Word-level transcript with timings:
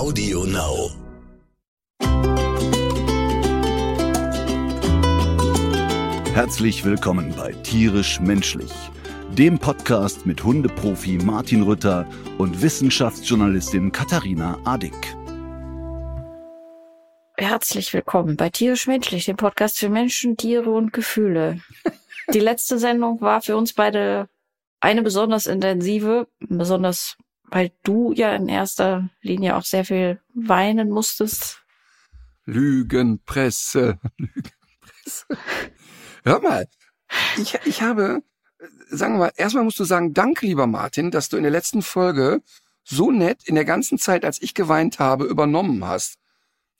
Audio 0.00 0.46
Now. 0.46 0.90
Herzlich 6.32 6.86
willkommen 6.86 7.34
bei 7.36 7.52
Tierisch 7.52 8.18
Menschlich, 8.18 8.72
dem 9.36 9.58
Podcast 9.58 10.24
mit 10.24 10.42
Hundeprofi 10.42 11.18
Martin 11.18 11.64
Rütter 11.64 12.08
und 12.38 12.62
Wissenschaftsjournalistin 12.62 13.92
Katharina 13.92 14.58
Adick. 14.64 14.94
Herzlich 17.36 17.92
willkommen 17.92 18.38
bei 18.38 18.48
Tierisch 18.48 18.86
Menschlich, 18.86 19.26
dem 19.26 19.36
Podcast 19.36 19.78
für 19.78 19.90
Menschen, 19.90 20.38
Tiere 20.38 20.70
und 20.70 20.94
Gefühle. 20.94 21.60
Die 22.32 22.40
letzte 22.40 22.78
Sendung 22.78 23.20
war 23.20 23.42
für 23.42 23.54
uns 23.54 23.74
beide 23.74 24.30
eine 24.80 25.02
besonders 25.02 25.44
intensive, 25.44 26.26
besonders 26.38 27.18
weil 27.50 27.72
du 27.82 28.12
ja 28.12 28.34
in 28.34 28.48
erster 28.48 29.08
Linie 29.20 29.56
auch 29.56 29.64
sehr 29.64 29.84
viel 29.84 30.20
weinen 30.34 30.90
musstest. 30.90 31.62
Lügenpresse, 32.44 33.98
Lügenpresse. 34.16 35.26
Hör 36.24 36.40
mal, 36.40 36.66
ich, 37.36 37.58
ich 37.64 37.82
habe, 37.82 38.22
sagen 38.88 39.14
wir 39.14 39.18
mal, 39.18 39.32
erstmal 39.36 39.64
musst 39.64 39.78
du 39.78 39.84
sagen, 39.84 40.14
danke, 40.14 40.46
lieber 40.46 40.66
Martin, 40.66 41.10
dass 41.10 41.28
du 41.28 41.36
in 41.36 41.42
der 41.42 41.52
letzten 41.52 41.82
Folge 41.82 42.42
so 42.84 43.10
nett 43.10 43.44
in 43.44 43.54
der 43.54 43.64
ganzen 43.64 43.98
Zeit, 43.98 44.24
als 44.24 44.40
ich 44.42 44.54
geweint 44.54 44.98
habe, 44.98 45.24
übernommen 45.24 45.84
hast. 45.86 46.16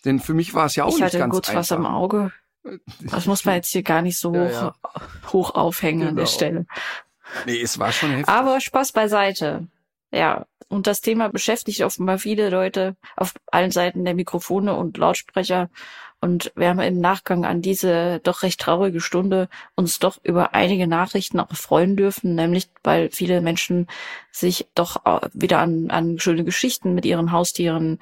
Denn 0.04 0.18
für 0.18 0.34
mich 0.34 0.54
war 0.54 0.66
es 0.66 0.76
ja 0.76 0.84
auch 0.84 0.94
ich 0.96 1.02
nicht 1.02 1.18
ganz 1.18 1.32
kurz 1.32 1.48
einfach. 1.50 1.60
was 1.60 1.72
am 1.72 1.86
Auge. 1.86 2.32
Das 3.00 3.26
muss 3.26 3.44
man 3.44 3.56
jetzt 3.56 3.68
hier 3.70 3.82
gar 3.82 4.02
nicht 4.02 4.18
so 4.18 4.30
hoch, 4.32 4.50
ja. 4.50 4.74
hoch 5.32 5.54
aufhängen 5.54 6.08
an 6.08 6.16
der 6.16 6.24
Genau. 6.24 6.34
Stelle. 6.34 6.66
Nee, 7.46 7.60
es 7.60 7.78
war 7.78 7.92
schon 7.92 8.10
heftig. 8.10 8.28
Aber 8.28 8.60
Spaß 8.60 8.92
beiseite. 8.92 9.66
Ja, 10.10 10.46
und 10.70 10.86
das 10.86 11.00
Thema 11.00 11.28
beschäftigt 11.28 11.82
offenbar 11.82 12.18
viele 12.18 12.48
Leute 12.48 12.94
auf 13.16 13.34
allen 13.50 13.72
Seiten 13.72 14.04
der 14.04 14.14
Mikrofone 14.14 14.74
und 14.76 14.96
Lautsprecher. 14.96 15.68
Und 16.20 16.52
wir 16.54 16.68
haben 16.68 16.78
im 16.78 17.00
Nachgang 17.00 17.44
an 17.44 17.60
diese 17.60 18.20
doch 18.20 18.44
recht 18.44 18.60
traurige 18.60 19.00
Stunde 19.00 19.48
uns 19.74 19.98
doch 19.98 20.18
über 20.22 20.54
einige 20.54 20.86
Nachrichten 20.86 21.40
auch 21.40 21.52
freuen 21.54 21.96
dürfen, 21.96 22.36
nämlich 22.36 22.68
weil 22.84 23.10
viele 23.10 23.40
Menschen 23.40 23.88
sich 24.30 24.68
doch 24.76 25.02
wieder 25.32 25.58
an, 25.58 25.90
an 25.90 26.20
schöne 26.20 26.44
Geschichten 26.44 26.94
mit 26.94 27.04
ihren 27.04 27.32
Haustieren 27.32 27.98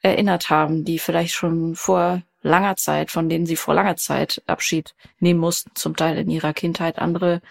erinnert 0.00 0.48
haben, 0.48 0.84
die 0.84 0.98
vielleicht 0.98 1.34
schon 1.34 1.74
vor 1.74 2.22
langer 2.40 2.76
Zeit, 2.76 3.10
von 3.10 3.28
denen 3.28 3.44
sie 3.44 3.56
vor 3.56 3.74
langer 3.74 3.96
Zeit 3.96 4.42
Abschied 4.46 4.94
nehmen 5.18 5.40
mussten, 5.40 5.72
zum 5.74 5.96
Teil 5.96 6.16
in 6.16 6.30
ihrer 6.30 6.54
Kindheit. 6.54 6.98
Andere 6.98 7.42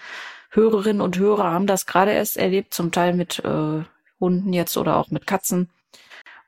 Hörerinnen 0.50 1.02
und 1.02 1.20
Hörer 1.20 1.52
haben 1.52 1.67
das 1.67 1.86
gerade 1.86 2.14
erst 2.14 2.38
erlebt, 2.38 2.73
zum 2.73 2.92
Teil 2.92 3.14
mit 3.14 3.39
äh, 3.45 3.84
Hunden 4.19 4.53
jetzt 4.53 4.77
oder 4.77 4.97
auch 4.97 5.09
mit 5.11 5.27
Katzen. 5.27 5.69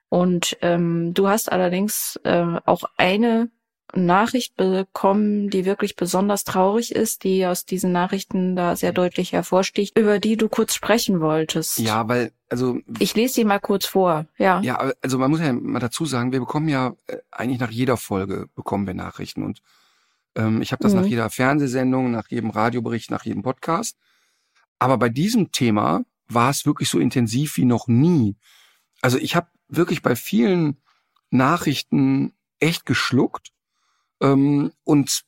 Und 0.09 0.57
ähm, 0.61 1.13
du 1.13 1.27
hast 1.27 1.51
allerdings 1.51 2.19
äh, 2.23 2.59
auch 2.65 2.83
eine 2.97 3.49
Nachricht 3.93 4.55
bekommen, 4.57 5.49
die 5.49 5.65
wirklich 5.65 5.95
besonders 5.95 6.43
traurig 6.43 6.93
ist, 6.93 7.23
die 7.23 7.45
aus 7.45 7.65
diesen 7.65 7.91
Nachrichten 7.93 8.55
da 8.55 8.75
sehr 8.75 8.91
deutlich 8.91 9.31
hervorsticht, 9.31 9.97
über 9.97 10.19
die 10.19 10.35
du 10.35 10.49
kurz 10.49 10.73
sprechen 10.75 11.21
wolltest. 11.21 11.79
ja, 11.79 12.07
weil, 12.07 12.31
also, 12.49 12.79
Ich 12.99 13.15
lese 13.15 13.35
sie 13.35 13.45
mal 13.45 13.59
kurz 13.59 13.85
vor. 13.85 14.25
Ja. 14.38 14.59
ja, 14.61 14.91
also 15.01 15.17
man 15.17 15.31
muss 15.31 15.39
ja 15.39 15.53
mal 15.53 15.79
dazu 15.79 16.05
sagen, 16.05 16.31
wir 16.33 16.39
bekommen 16.39 16.67
ja 16.67 16.95
äh, 17.07 17.17
eigentlich 17.31 17.59
nach 17.59 17.71
jeder 17.71 17.95
Folge 17.97 18.47
bekommen 18.55 18.88
wir 18.88 18.93
Nachrichten 18.93 19.43
und 19.43 19.61
ähm, 20.35 20.61
ich 20.61 20.71
habe 20.73 20.83
das 20.83 20.93
Mhm. 20.93 21.01
nach 21.01 21.07
jeder 21.07 21.29
Fernsehsendung, 21.29 22.11
nach 22.11 22.27
jedem 22.29 22.49
Radiobericht, 22.49 23.09
nach 23.09 23.23
jedem 23.25 23.41
Podcast. 23.41 23.97
Aber 24.79 24.97
bei 24.97 25.07
diesem 25.09 25.51
Thema 25.51 26.01
war 26.30 26.50
es 26.50 26.66
wirklich 26.66 26.89
so 26.89 27.00
intensiv 27.00 27.58
wie 27.58 27.66
noch 27.66 27.88
nie. 27.88 28.36
Also 29.02 29.17
ich 29.17 29.36
habe 29.36 29.47
wirklich 29.67 30.02
bei 30.02 30.16
vielen 30.16 30.81
Nachrichten 31.30 32.34
echt 32.59 32.86
geschluckt. 32.86 33.52
Ähm, 34.22 34.72
und 34.84 35.23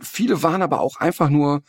viele 0.00 0.42
waren 0.42 0.62
aber 0.62 0.80
auch 0.80 0.96
einfach 0.96 1.28
nur, 1.28 1.62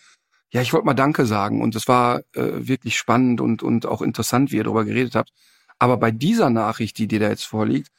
ja, 0.52 0.62
ich 0.62 0.74
wollte 0.74 0.86
mal 0.86 0.94
Danke 0.94 1.26
sagen. 1.26 1.62
Und 1.62 1.76
es 1.76 1.88
war 1.88 2.20
äh, 2.34 2.68
wirklich 2.68 2.98
spannend 2.98 3.42
und, 3.42 3.64
und 3.64 3.86
auch 3.86 4.02
interessant, 4.02 4.52
wie 4.52 4.58
ihr 4.58 4.64
darüber 4.64 4.86
geredet 4.86 5.16
habt. 5.16 5.32
Aber 5.80 5.98
bei 5.98 6.12
dieser 6.12 6.50
Nachricht, 6.50 6.98
die 6.98 7.08
dir 7.08 7.20
da 7.20 7.30
jetzt 7.30 7.46
vorliegt, 7.46 7.90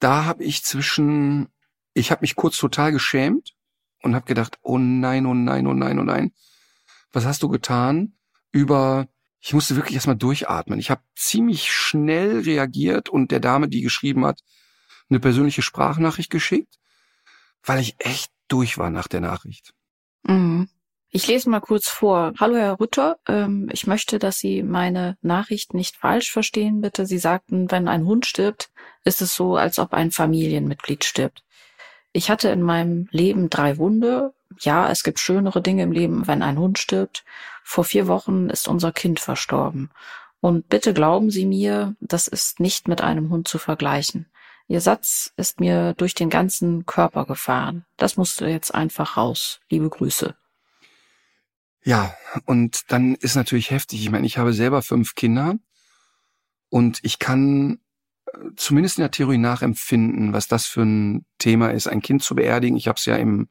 da 0.00 0.24
habe 0.24 0.44
ich 0.44 0.64
zwischen, 0.64 1.48
ich 1.92 2.10
habe 2.10 2.20
mich 2.22 2.36
kurz 2.36 2.56
total 2.56 2.92
geschämt 2.92 3.54
und 4.02 4.14
habe 4.14 4.26
gedacht, 4.26 4.58
oh 4.62 4.78
nein, 4.78 5.26
oh 5.26 5.34
nein, 5.34 5.66
oh 5.66 5.74
nein, 5.74 5.98
oh 5.98 6.04
nein. 6.04 6.32
Was 7.12 7.24
hast 7.24 7.42
du 7.42 7.48
getan? 7.48 8.14
Über, 8.52 9.08
ich 9.40 9.54
musste 9.54 9.76
wirklich 9.76 9.94
erstmal 9.94 10.16
durchatmen. 10.16 10.78
Ich 10.78 10.90
habe 10.90 11.02
ziemlich 11.14 11.70
schnell 11.70 12.40
reagiert 12.40 13.08
und 13.08 13.30
der 13.30 13.40
Dame, 13.40 13.68
die 13.68 13.82
geschrieben 13.82 14.24
hat, 14.24 14.40
eine 15.08 15.20
persönliche 15.20 15.62
Sprachnachricht 15.62 16.30
geschickt, 16.30 16.78
weil 17.62 17.80
ich 17.80 17.96
echt 17.98 18.30
durch 18.48 18.78
war 18.78 18.90
nach 18.90 19.08
der 19.08 19.20
Nachricht. 19.20 19.72
Mhm. 20.24 20.68
Ich 21.10 21.26
lese 21.26 21.48
mal 21.48 21.60
kurz 21.60 21.88
vor. 21.88 22.34
Hallo 22.38 22.56
Herr 22.56 22.80
Rütter, 22.80 23.18
ähm, 23.26 23.70
ich 23.72 23.86
möchte, 23.86 24.18
dass 24.18 24.36
Sie 24.36 24.62
meine 24.62 25.16
Nachricht 25.22 25.72
nicht 25.72 25.96
falsch 25.96 26.30
verstehen, 26.30 26.82
bitte. 26.82 27.06
Sie 27.06 27.18
sagten, 27.18 27.70
wenn 27.70 27.88
ein 27.88 28.04
Hund 28.04 28.26
stirbt, 28.26 28.70
ist 29.04 29.22
es 29.22 29.34
so, 29.34 29.56
als 29.56 29.78
ob 29.78 29.94
ein 29.94 30.10
Familienmitglied 30.10 31.04
stirbt. 31.04 31.44
Ich 32.12 32.30
hatte 32.30 32.50
in 32.50 32.62
meinem 32.62 33.08
Leben 33.10 33.48
drei 33.48 33.76
Hunde. 33.76 34.34
Ja, 34.60 34.90
es 34.90 35.02
gibt 35.02 35.18
schönere 35.18 35.62
Dinge 35.62 35.82
im 35.84 35.92
Leben, 35.92 36.26
wenn 36.26 36.42
ein 36.42 36.58
Hund 36.58 36.78
stirbt. 36.78 37.24
Vor 37.70 37.84
vier 37.84 38.06
Wochen 38.06 38.48
ist 38.48 38.66
unser 38.66 38.92
Kind 38.92 39.20
verstorben. 39.20 39.90
Und 40.40 40.70
bitte 40.70 40.94
glauben 40.94 41.30
Sie 41.30 41.44
mir, 41.44 41.96
das 42.00 42.26
ist 42.26 42.60
nicht 42.60 42.88
mit 42.88 43.02
einem 43.02 43.28
Hund 43.28 43.46
zu 43.46 43.58
vergleichen. 43.58 44.24
Ihr 44.68 44.80
Satz 44.80 45.34
ist 45.36 45.60
mir 45.60 45.92
durch 45.92 46.14
den 46.14 46.30
ganzen 46.30 46.86
Körper 46.86 47.26
gefahren. 47.26 47.84
Das 47.98 48.16
musste 48.16 48.46
jetzt 48.46 48.74
einfach 48.74 49.18
raus. 49.18 49.60
Liebe 49.68 49.90
Grüße. 49.90 50.34
Ja, 51.84 52.16
und 52.46 52.90
dann 52.90 53.16
ist 53.16 53.36
natürlich 53.36 53.70
heftig. 53.70 54.00
Ich 54.00 54.10
meine, 54.10 54.26
ich 54.26 54.38
habe 54.38 54.54
selber 54.54 54.80
fünf 54.80 55.14
Kinder 55.14 55.56
und 56.70 57.00
ich 57.02 57.18
kann 57.18 57.80
äh, 58.32 58.38
zumindest 58.56 58.96
in 58.96 59.02
der 59.02 59.10
Theorie 59.10 59.36
nachempfinden, 59.36 60.32
was 60.32 60.48
das 60.48 60.64
für 60.64 60.86
ein 60.86 61.26
Thema 61.36 61.68
ist, 61.72 61.86
ein 61.86 62.00
Kind 62.00 62.22
zu 62.22 62.34
beerdigen. 62.34 62.78
Ich 62.78 62.88
habe 62.88 62.96
es 62.96 63.04
ja 63.04 63.16
im 63.16 63.50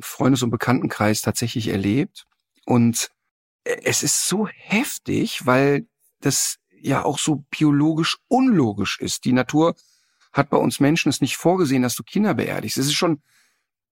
Freundes- 0.00 0.42
und 0.42 0.48
Bekanntenkreis 0.48 1.20
tatsächlich 1.20 1.68
erlebt. 1.68 2.26
Und 2.64 3.10
äh, 3.64 3.76
es 3.84 4.02
ist 4.02 4.28
so 4.28 4.46
heftig, 4.48 5.46
weil 5.46 5.86
das 6.20 6.58
ja 6.70 7.04
auch 7.04 7.18
so 7.18 7.44
biologisch 7.50 8.18
unlogisch 8.28 8.98
ist. 9.00 9.24
Die 9.24 9.32
Natur 9.32 9.74
hat 10.32 10.50
bei 10.50 10.56
uns 10.56 10.80
Menschen 10.80 11.08
es 11.08 11.20
nicht 11.20 11.36
vorgesehen, 11.36 11.82
dass 11.82 11.96
du 11.96 12.02
Kinder 12.02 12.34
beerdigst. 12.34 12.76
Es 12.76 12.86
ist 12.86 12.94
schon 12.94 13.22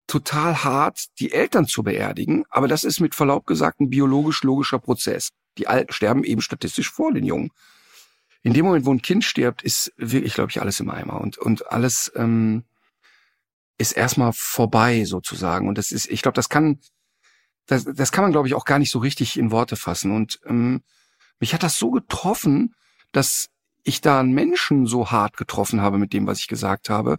total 0.06 0.64
hart, 0.64 1.06
die 1.20 1.32
Eltern 1.32 1.66
zu 1.66 1.82
beerdigen, 1.82 2.44
aber 2.50 2.68
das 2.68 2.84
ist 2.84 3.00
mit 3.00 3.14
Verlaub 3.14 3.46
gesagt 3.46 3.80
ein 3.80 3.90
biologisch 3.90 4.42
logischer 4.42 4.78
Prozess. 4.78 5.30
Die 5.58 5.68
Alten 5.68 5.92
sterben 5.92 6.24
eben 6.24 6.42
statistisch 6.42 6.90
vor 6.90 7.12
den 7.12 7.24
Jungen. 7.24 7.50
In 8.42 8.52
dem 8.52 8.66
Moment, 8.66 8.84
wo 8.84 8.92
ein 8.92 9.02
Kind 9.02 9.24
stirbt, 9.24 9.62
ist 9.62 9.92
wirklich, 9.96 10.34
glaube 10.34 10.50
ich, 10.50 10.60
alles 10.60 10.80
im 10.80 10.90
Eimer 10.90 11.20
und 11.20 11.38
und 11.38 11.70
alles 11.70 12.10
ähm, 12.16 12.64
ist 13.78 13.92
erstmal 13.92 14.32
vorbei 14.32 15.04
sozusagen. 15.04 15.68
Und 15.68 15.78
das 15.78 15.92
ist, 15.92 16.06
ich 16.06 16.22
glaube, 16.22 16.34
das 16.34 16.48
kann, 16.48 16.80
das, 17.66 17.84
das 17.84 18.12
kann 18.12 18.22
man, 18.22 18.32
glaube 18.32 18.48
ich, 18.48 18.54
auch 18.54 18.64
gar 18.64 18.78
nicht 18.78 18.90
so 18.90 18.98
richtig 18.98 19.38
in 19.38 19.50
Worte 19.50 19.76
fassen. 19.76 20.12
Und 20.12 20.40
ähm, 20.46 20.82
mich 21.40 21.54
hat 21.54 21.62
das 21.62 21.78
so 21.78 21.90
getroffen, 21.90 22.74
dass 23.12 23.48
ich 23.84 24.00
da 24.00 24.20
einen 24.20 24.32
Menschen 24.32 24.86
so 24.86 25.10
hart 25.10 25.36
getroffen 25.36 25.80
habe 25.80 25.98
mit 25.98 26.12
dem, 26.12 26.26
was 26.26 26.38
ich 26.40 26.48
gesagt 26.48 26.88
habe. 26.90 27.18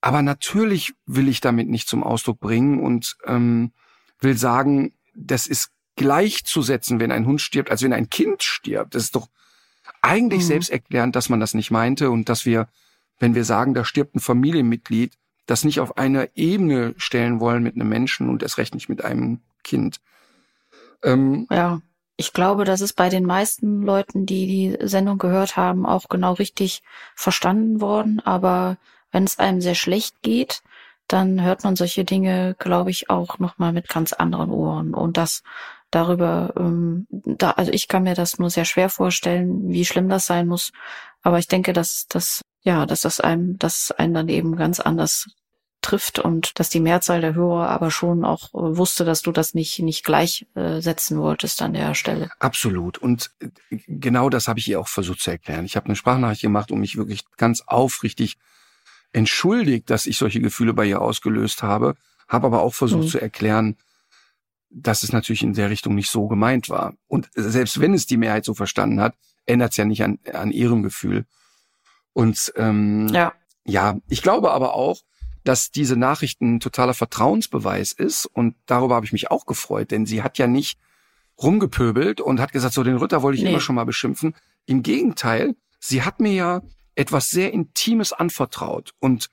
Aber 0.00 0.22
natürlich 0.22 0.94
will 1.06 1.28
ich 1.28 1.40
damit 1.40 1.68
nicht 1.68 1.88
zum 1.88 2.02
Ausdruck 2.02 2.40
bringen 2.40 2.80
und 2.80 3.16
ähm, 3.26 3.72
will 4.20 4.36
sagen, 4.36 4.94
das 5.14 5.46
ist 5.46 5.70
gleichzusetzen, 5.96 7.00
wenn 7.00 7.12
ein 7.12 7.26
Hund 7.26 7.40
stirbt, 7.40 7.70
als 7.70 7.82
wenn 7.82 7.92
ein 7.92 8.08
Kind 8.08 8.42
stirbt. 8.42 8.94
Das 8.94 9.02
ist 9.04 9.14
doch 9.16 9.28
eigentlich 10.00 10.42
Mhm. 10.42 10.46
selbsterklärend, 10.46 11.16
dass 11.16 11.28
man 11.28 11.40
das 11.40 11.52
nicht 11.52 11.70
meinte 11.70 12.10
und 12.10 12.28
dass 12.28 12.46
wir, 12.46 12.68
wenn 13.18 13.34
wir 13.34 13.44
sagen, 13.44 13.74
da 13.74 13.84
stirbt 13.84 14.14
ein 14.14 14.20
Familienmitglied, 14.20 15.18
das 15.46 15.64
nicht 15.64 15.80
auf 15.80 15.98
eine 15.98 16.28
Ebene 16.34 16.94
stellen 16.96 17.40
wollen 17.40 17.62
mit 17.62 17.74
einem 17.74 17.88
Menschen 17.88 18.28
und 18.28 18.42
erst 18.42 18.58
recht 18.58 18.74
nicht 18.74 18.88
mit 18.88 19.04
einem 19.04 19.40
Kind. 19.64 20.00
Ähm, 21.02 21.46
Ja, 21.50 21.80
ich 22.16 22.32
glaube, 22.32 22.64
das 22.64 22.82
ist 22.82 22.94
bei 22.94 23.08
den 23.08 23.24
meisten 23.24 23.82
Leuten, 23.82 24.26
die 24.26 24.46
die 24.46 24.86
Sendung 24.86 25.16
gehört 25.16 25.56
haben, 25.56 25.86
auch 25.86 26.08
genau 26.08 26.34
richtig 26.34 26.82
verstanden 27.14 27.80
worden. 27.80 28.20
Aber 28.20 28.76
wenn 29.10 29.24
es 29.24 29.38
einem 29.38 29.60
sehr 29.60 29.74
schlecht 29.74 30.20
geht, 30.22 30.62
dann 31.08 31.42
hört 31.42 31.64
man 31.64 31.76
solche 31.76 32.04
Dinge, 32.04 32.54
glaube 32.58 32.90
ich, 32.90 33.10
auch 33.10 33.38
nochmal 33.38 33.72
mit 33.72 33.88
ganz 33.88 34.12
anderen 34.12 34.50
Ohren. 34.50 34.94
Und 34.94 35.16
das 35.16 35.42
darüber, 35.90 36.52
ähm, 36.56 37.06
da, 37.10 37.52
also 37.52 37.72
ich 37.72 37.88
kann 37.88 38.04
mir 38.04 38.14
das 38.14 38.38
nur 38.38 38.50
sehr 38.50 38.64
schwer 38.64 38.90
vorstellen, 38.90 39.70
wie 39.70 39.84
schlimm 39.84 40.08
das 40.08 40.26
sein 40.26 40.46
muss. 40.46 40.72
Aber 41.22 41.38
ich 41.38 41.48
denke, 41.48 41.72
dass 41.72 42.06
das, 42.06 42.42
ja, 42.62 42.86
dass 42.86 43.02
das 43.02 43.20
einem, 43.20 43.58
dass 43.58 43.84
es 43.84 43.90
einen 43.92 44.14
dann 44.14 44.28
eben 44.28 44.56
ganz 44.56 44.80
anders 44.80 45.28
trifft 45.82 46.18
und 46.18 46.58
dass 46.58 46.68
die 46.68 46.80
Mehrzahl 46.80 47.20
der 47.20 47.34
Hörer 47.34 47.68
aber 47.70 47.90
schon 47.90 48.24
auch 48.24 48.52
äh, 48.54 48.76
wusste, 48.76 49.04
dass 49.04 49.22
du 49.22 49.32
das 49.32 49.54
nicht, 49.54 49.78
nicht 49.78 50.04
gleichsetzen 50.04 51.16
äh, 51.16 51.20
wolltest 51.20 51.62
an 51.62 51.72
der 51.72 51.94
Stelle. 51.94 52.30
Absolut. 52.38 52.98
Und 52.98 53.30
äh, 53.40 53.48
genau 53.88 54.28
das 54.28 54.46
habe 54.46 54.58
ich 54.58 54.68
ihr 54.68 54.78
auch 54.78 54.88
versucht 54.88 55.20
zu 55.20 55.30
erklären. 55.30 55.64
Ich 55.64 55.76
habe 55.76 55.86
eine 55.86 55.96
Sprachnachricht 55.96 56.42
gemacht 56.42 56.70
und 56.70 56.80
mich 56.80 56.96
wirklich 56.96 57.24
ganz 57.36 57.62
aufrichtig 57.66 58.36
entschuldigt, 59.12 59.88
dass 59.90 60.06
ich 60.06 60.18
solche 60.18 60.40
Gefühle 60.40 60.74
bei 60.74 60.84
ihr 60.84 61.00
ausgelöst 61.00 61.62
habe, 61.62 61.96
habe 62.28 62.46
aber 62.46 62.62
auch 62.62 62.74
versucht 62.74 63.04
mhm. 63.04 63.08
zu 63.08 63.20
erklären, 63.20 63.76
dass 64.70 65.02
es 65.02 65.12
natürlich 65.12 65.42
in 65.42 65.54
der 65.54 65.70
Richtung 65.70 65.94
nicht 65.94 66.10
so 66.10 66.28
gemeint 66.28 66.68
war. 66.68 66.94
Und 67.08 67.28
selbst 67.34 67.80
wenn 67.80 67.94
es 67.94 68.06
die 68.06 68.18
Mehrheit 68.18 68.44
so 68.44 68.54
verstanden 68.54 69.00
hat, 69.00 69.14
ändert 69.46 69.72
es 69.72 69.78
ja 69.78 69.84
nicht 69.84 70.04
an, 70.04 70.18
an 70.32 70.52
ihrem 70.52 70.82
Gefühl. 70.82 71.24
Und 72.12 72.52
ähm, 72.56 73.08
ja. 73.08 73.32
ja, 73.64 73.98
ich 74.08 74.22
glaube 74.22 74.50
aber 74.52 74.74
auch, 74.74 75.00
dass 75.44 75.70
diese 75.70 75.96
Nachrichten 75.96 76.56
ein 76.56 76.60
totaler 76.60 76.94
Vertrauensbeweis 76.94 77.92
ist. 77.92 78.26
Und 78.26 78.56
darüber 78.66 78.94
habe 78.94 79.06
ich 79.06 79.12
mich 79.12 79.30
auch 79.30 79.46
gefreut, 79.46 79.90
denn 79.90 80.06
sie 80.06 80.22
hat 80.22 80.38
ja 80.38 80.46
nicht 80.46 80.78
rumgepöbelt 81.42 82.20
und 82.20 82.40
hat 82.40 82.52
gesagt, 82.52 82.74
so 82.74 82.82
den 82.82 82.96
Ritter 82.96 83.22
wollte 83.22 83.38
ich 83.38 83.44
nee. 83.44 83.50
immer 83.50 83.60
schon 83.60 83.74
mal 83.74 83.84
beschimpfen. 83.84 84.34
Im 84.66 84.82
Gegenteil, 84.82 85.56
sie 85.78 86.02
hat 86.02 86.20
mir 86.20 86.32
ja 86.32 86.62
etwas 86.94 87.30
sehr 87.30 87.52
Intimes 87.52 88.12
anvertraut. 88.12 88.92
Und 88.98 89.30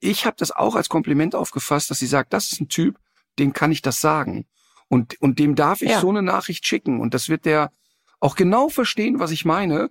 ich 0.00 0.26
habe 0.26 0.36
das 0.38 0.50
auch 0.50 0.74
als 0.74 0.88
Kompliment 0.88 1.34
aufgefasst, 1.34 1.90
dass 1.90 2.00
sie 2.00 2.06
sagt, 2.06 2.32
das 2.32 2.50
ist 2.50 2.60
ein 2.60 2.68
Typ, 2.68 2.98
dem 3.38 3.52
kann 3.52 3.70
ich 3.70 3.82
das 3.82 4.00
sagen. 4.00 4.46
Und, 4.88 5.20
und 5.20 5.38
dem 5.38 5.54
darf 5.54 5.82
ich 5.82 5.90
ja. 5.90 6.00
so 6.00 6.10
eine 6.10 6.22
Nachricht 6.22 6.66
schicken. 6.66 7.00
Und 7.00 7.14
das 7.14 7.28
wird 7.28 7.44
der 7.44 7.72
auch 8.20 8.36
genau 8.36 8.68
verstehen, 8.68 9.20
was 9.20 9.30
ich 9.30 9.44
meine. 9.44 9.90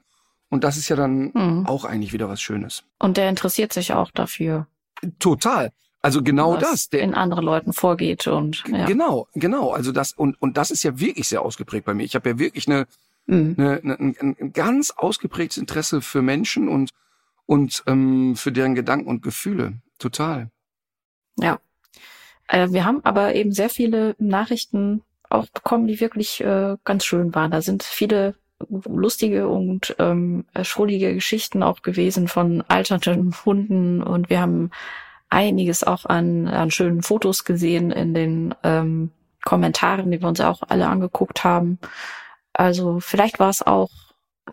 Und 0.53 0.63
das 0.63 0.77
ist 0.77 0.87
ja 0.87 0.95
dann 0.95 1.31
mhm. 1.33 1.65
auch 1.65 1.83
eigentlich 1.83 2.13
wieder 2.13 2.29
was 2.29 2.39
Schönes. 2.39 2.83
Und 2.99 3.17
der 3.17 3.27
interessiert 3.27 3.73
sich 3.73 3.91
auch 3.91 4.11
dafür. 4.11 4.67
Total. 5.17 5.71
Also 6.03 6.21
genau 6.21 6.53
was 6.53 6.61
das. 6.61 6.89
Der, 6.89 7.01
in 7.01 7.15
anderen 7.15 7.43
Leuten 7.43 7.73
vorgeht 7.73 8.27
und 8.27 8.63
ja. 8.67 8.85
genau, 8.85 9.27
genau. 9.33 9.71
Also 9.71 9.91
das 9.91 10.13
und 10.13 10.39
und 10.39 10.57
das 10.57 10.69
ist 10.69 10.83
ja 10.83 10.99
wirklich 10.99 11.27
sehr 11.27 11.41
ausgeprägt 11.41 11.85
bei 11.85 11.95
mir. 11.95 12.03
Ich 12.03 12.13
habe 12.13 12.29
ja 12.29 12.37
wirklich 12.37 12.67
eine, 12.67 12.85
mhm. 13.25 13.55
eine, 13.57 13.81
eine 13.81 13.99
ein, 13.99 14.35
ein 14.39 14.53
ganz 14.53 14.91
ausgeprägtes 14.91 15.57
Interesse 15.57 16.01
für 16.01 16.21
Menschen 16.21 16.67
und 16.67 16.91
und 17.47 17.81
ähm, 17.87 18.35
für 18.35 18.51
deren 18.51 18.75
Gedanken 18.75 19.07
und 19.07 19.23
Gefühle. 19.23 19.81
Total. 19.97 20.51
Ja. 21.39 21.59
Äh, 22.47 22.69
wir 22.69 22.85
haben 22.85 23.03
aber 23.03 23.33
eben 23.33 23.53
sehr 23.53 23.71
viele 23.71 24.15
Nachrichten 24.19 25.01
auch 25.31 25.47
bekommen, 25.47 25.87
die 25.87 25.99
wirklich 25.99 26.41
äh, 26.41 26.77
ganz 26.83 27.05
schön 27.05 27.33
waren. 27.33 27.49
Da 27.49 27.63
sind 27.63 27.81
viele 27.81 28.35
lustige 28.69 29.47
und 29.47 29.95
ähm, 29.99 30.45
schrullige 30.61 31.13
Geschichten 31.13 31.63
auch 31.63 31.81
gewesen 31.81 32.27
von 32.27 32.63
alternden 32.67 33.33
Hunden 33.45 34.01
und 34.01 34.29
wir 34.29 34.41
haben 34.41 34.71
einiges 35.29 35.83
auch 35.83 36.05
an, 36.05 36.47
an 36.47 36.71
schönen 36.71 37.01
Fotos 37.01 37.43
gesehen 37.43 37.91
in 37.91 38.13
den 38.13 38.55
ähm, 38.63 39.11
Kommentaren, 39.43 40.11
die 40.11 40.21
wir 40.21 40.27
uns 40.27 40.39
auch 40.39 40.61
alle 40.67 40.87
angeguckt 40.87 41.43
haben. 41.43 41.79
Also 42.53 42.99
vielleicht 42.99 43.39
war 43.39 43.49
es 43.49 43.61
auch, 43.61 43.89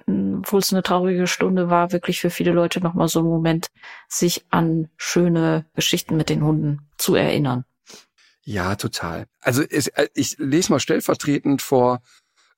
obwohl 0.06 0.60
es 0.60 0.72
eine 0.72 0.82
traurige 0.82 1.26
Stunde 1.26 1.68
war, 1.68 1.92
wirklich 1.92 2.20
für 2.20 2.30
viele 2.30 2.52
Leute 2.52 2.80
nochmal 2.80 3.08
so 3.08 3.20
ein 3.20 3.26
Moment, 3.26 3.68
sich 4.08 4.44
an 4.50 4.88
schöne 4.96 5.66
Geschichten 5.74 6.16
mit 6.16 6.30
den 6.30 6.42
Hunden 6.42 6.88
zu 6.96 7.14
erinnern. 7.14 7.64
Ja, 8.42 8.74
total. 8.74 9.26
Also 9.42 9.62
es, 9.62 9.88
äh, 9.88 10.08
ich 10.14 10.36
lese 10.38 10.72
mal 10.72 10.80
stellvertretend 10.80 11.62
vor 11.62 12.00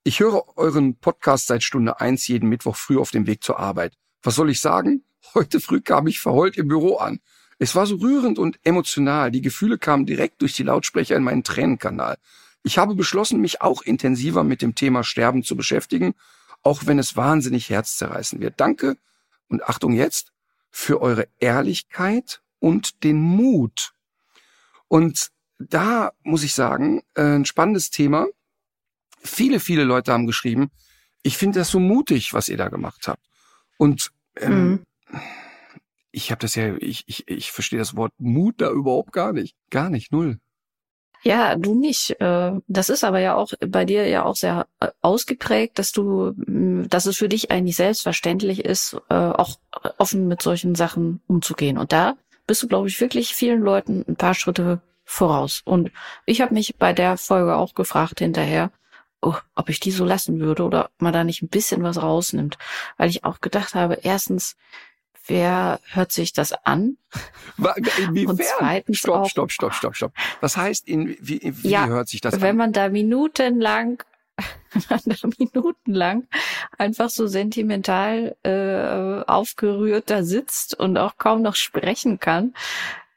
ich 0.05 0.21
höre 0.21 0.57
euren 0.57 0.97
Podcast 0.97 1.47
seit 1.47 1.63
Stunde 1.63 2.01
eins 2.01 2.27
jeden 2.27 2.49
Mittwoch 2.49 2.77
früh 2.77 2.99
auf 2.99 3.11
dem 3.11 3.27
Weg 3.27 3.45
zur 3.45 3.61
Arbeit. 3.61 3.97
Was 4.23 4.35
soll 4.35 4.51
ich 4.51 4.61
sagen? 4.61 5.05
Heute 5.35 5.61
früh 5.61 5.81
kam 5.81 6.09
ich 6.09 6.19
verheult 6.19 6.57
im 6.57 6.69
Büro 6.69 6.97
an. 6.97 7.21
Es 7.59 7.77
war 7.77 7.87
so 7.87 7.97
rührend 7.97 8.39
und 8.39 8.59
emotional. 8.65 9.31
Die 9.31 9.43
Gefühle 9.43 9.79
kamen 9.79 10.05
direkt 10.05 10.43
durch 10.43 10.55
die 10.55 10.65
Lautsprecher 10.65 11.17
in 11.17 11.23
meinen 11.23 11.45
Tränenkanal. 11.45 12.19
Ich 12.65 12.79
habe 12.79 12.97
beschlossen, 12.97 13.41
mich 13.41 13.63
auch 13.63 13.83
intensiver 13.83 14.43
mit 14.43 14.63
dem 14.63 14.75
Thema 14.75 15.05
Sterben 15.05 15.45
zu 15.45 15.57
beschäftigen, 15.57 16.15
auch 16.63 16.87
wenn 16.87 16.99
es 16.99 17.17
wahnsinnig 17.17 17.71
herzzerreißen 17.71 18.41
wird. 18.41 18.55
Danke 18.57 18.97
und 19.49 19.63
Achtung 19.65 19.93
jetzt 19.93 20.33
für 20.71 21.01
eure 21.01 21.29
Ehrlichkeit 21.39 22.43
und 22.59 23.05
den 23.05 23.21
Mut. 23.21 23.93
Und 24.89 25.31
da 25.59 26.13
muss 26.23 26.43
ich 26.43 26.55
sagen, 26.55 27.03
äh, 27.15 27.23
ein 27.23 27.45
spannendes 27.45 27.91
Thema 27.91 28.27
viele, 29.23 29.61
viele 29.61 29.85
Leute 29.85 30.13
haben 30.13 30.27
geschrieben, 30.27 30.71
ich 31.23 31.37
finde 31.37 31.61
das 31.61 31.71
so 31.71 31.81
mutig, 31.81 32.33
was 32.35 32.49
ihr 32.49 32.57
da 32.57 32.69
gemacht 32.69 33.07
habt. 33.07 33.25
Und 33.79 34.11
ähm, 34.37 34.83
mhm. 35.11 35.21
ich 36.11 36.31
habe 36.31 36.41
das 36.41 36.55
ja, 36.55 36.75
ich, 36.77 37.05
ich, 37.07 37.29
ich 37.29 37.53
verstehe 37.53 37.79
das 37.79 37.97
Wort 37.97 38.13
Mut 38.19 38.57
da 38.59 38.71
überhaupt 38.71 39.13
gar 39.13 39.33
nicht. 39.33 39.57
Gar 39.71 39.91
nicht, 39.91 40.13
null. 40.13 40.39
Ja, 41.25 41.55
du 41.55 41.77
nicht. 41.77 42.21
Äh, 42.21 42.53
das 42.67 42.89
ist 42.89 43.05
aber 43.05 43.21
ja 43.21 43.37
auch 43.37 43.53
bei 43.61 43.85
dir 43.85 44.09
ja 44.09 44.25
auch 44.25 44.35
sehr 44.35 44.67
äh, 44.81 44.89
ausgeprägt, 45.03 45.79
dass 45.79 45.93
du, 45.93 46.33
mm, 46.35 46.89
dass 46.89 47.07
es 47.07 47.19
für 47.19 47.29
dich 47.29 47.53
eigentlich 47.53 47.77
selbstverständlich 47.77 48.65
ist, 48.65 48.97
äh, 49.09 49.15
auch 49.15 49.59
offen 49.99 50.27
mit 50.27 50.43
solchen 50.43 50.75
Sachen 50.75 51.23
umzugehen. 51.29 51.79
Und 51.79 51.93
da 51.93 52.17
bist 52.49 52.63
du, 52.63 52.67
glaube 52.67 52.89
ich, 52.89 53.01
wirklich 53.01 53.35
vielen 53.35 53.61
Leuten 53.61 54.05
ein 54.09 54.17
paar 54.17 54.35
Schritte 54.35 54.81
voraus. 55.05 55.63
Und 55.65 55.93
ich 56.27 56.41
habe 56.41 56.55
mich 56.55 56.77
bei 56.77 56.93
der 56.93 57.17
Folge 57.17 57.55
auch 57.55 57.75
gefragt 57.75 58.19
hinterher, 58.19 58.73
oh, 59.23 59.37
ob 59.55 59.69
ich 59.69 59.81
die 59.81 59.93
so 59.93 60.05
lassen 60.05 60.41
würde 60.41 60.65
oder 60.65 60.87
ob 60.87 60.91
man 61.01 61.13
da 61.13 61.25
nicht 61.25 61.43
ein 61.43 61.49
bisschen 61.49 61.83
was 61.83 62.03
rausnimmt. 62.03 62.59
Weil 62.99 63.09
ich 63.09 63.25
auch 63.25 63.41
gedacht 63.41 63.75
habe, 63.75 63.99
erstens, 64.03 64.57
wer 65.27 65.81
hört 65.93 66.13
sich 66.13 66.33
das 66.33 66.53
an? 66.53 66.99
Inwiefern? 67.99 68.27
Und 68.27 68.43
zweitens 68.43 68.99
stopp, 68.99 69.29
stopp, 69.29 69.53
stopp, 69.53 69.75
stopp, 69.75 69.97
stopp. 69.97 70.13
Was 70.41 70.57
heißt, 70.57 70.87
in, 70.89 71.17
wie, 71.21 71.41
wie 71.43 71.69
ja, 71.71 71.87
hört 71.87 72.09
sich 72.09 72.21
das 72.21 72.35
an? 72.35 72.41
Wenn 72.43 72.57
man 72.57 72.73
da 72.73 72.89
minutenlang 72.89 74.03
minutenlang 75.39 76.27
einfach 76.79 77.11
so 77.11 77.27
sentimental 77.27 78.35
äh, 78.43 79.31
aufgerührt 79.31 80.11
da 80.11 80.23
sitzt 80.23 80.79
und 80.79 80.97
auch 80.97 81.19
kaum 81.19 81.43
noch 81.43 81.55
sprechen 81.55 82.19
kann, 82.19 82.55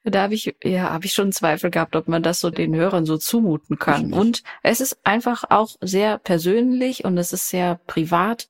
da 0.05 0.23
habe 0.23 0.35
ich, 0.35 0.55
ja, 0.63 0.91
habe 0.91 1.05
ich 1.05 1.13
schon 1.13 1.31
Zweifel 1.31 1.71
gehabt, 1.71 1.95
ob 1.95 2.07
man 2.07 2.21
das 2.21 2.39
so 2.39 2.51
den 2.51 2.75
Hörern 2.75 3.05
so 3.05 3.17
zumuten 3.17 3.79
kann. 3.79 4.13
Und 4.13 4.43
es 4.61 4.79
ist 4.79 4.99
einfach 5.03 5.43
auch 5.49 5.75
sehr 5.81 6.19
persönlich 6.19 7.03
und 7.05 7.17
es 7.17 7.33
ist 7.33 7.49
sehr 7.49 7.79
privat. 7.87 8.49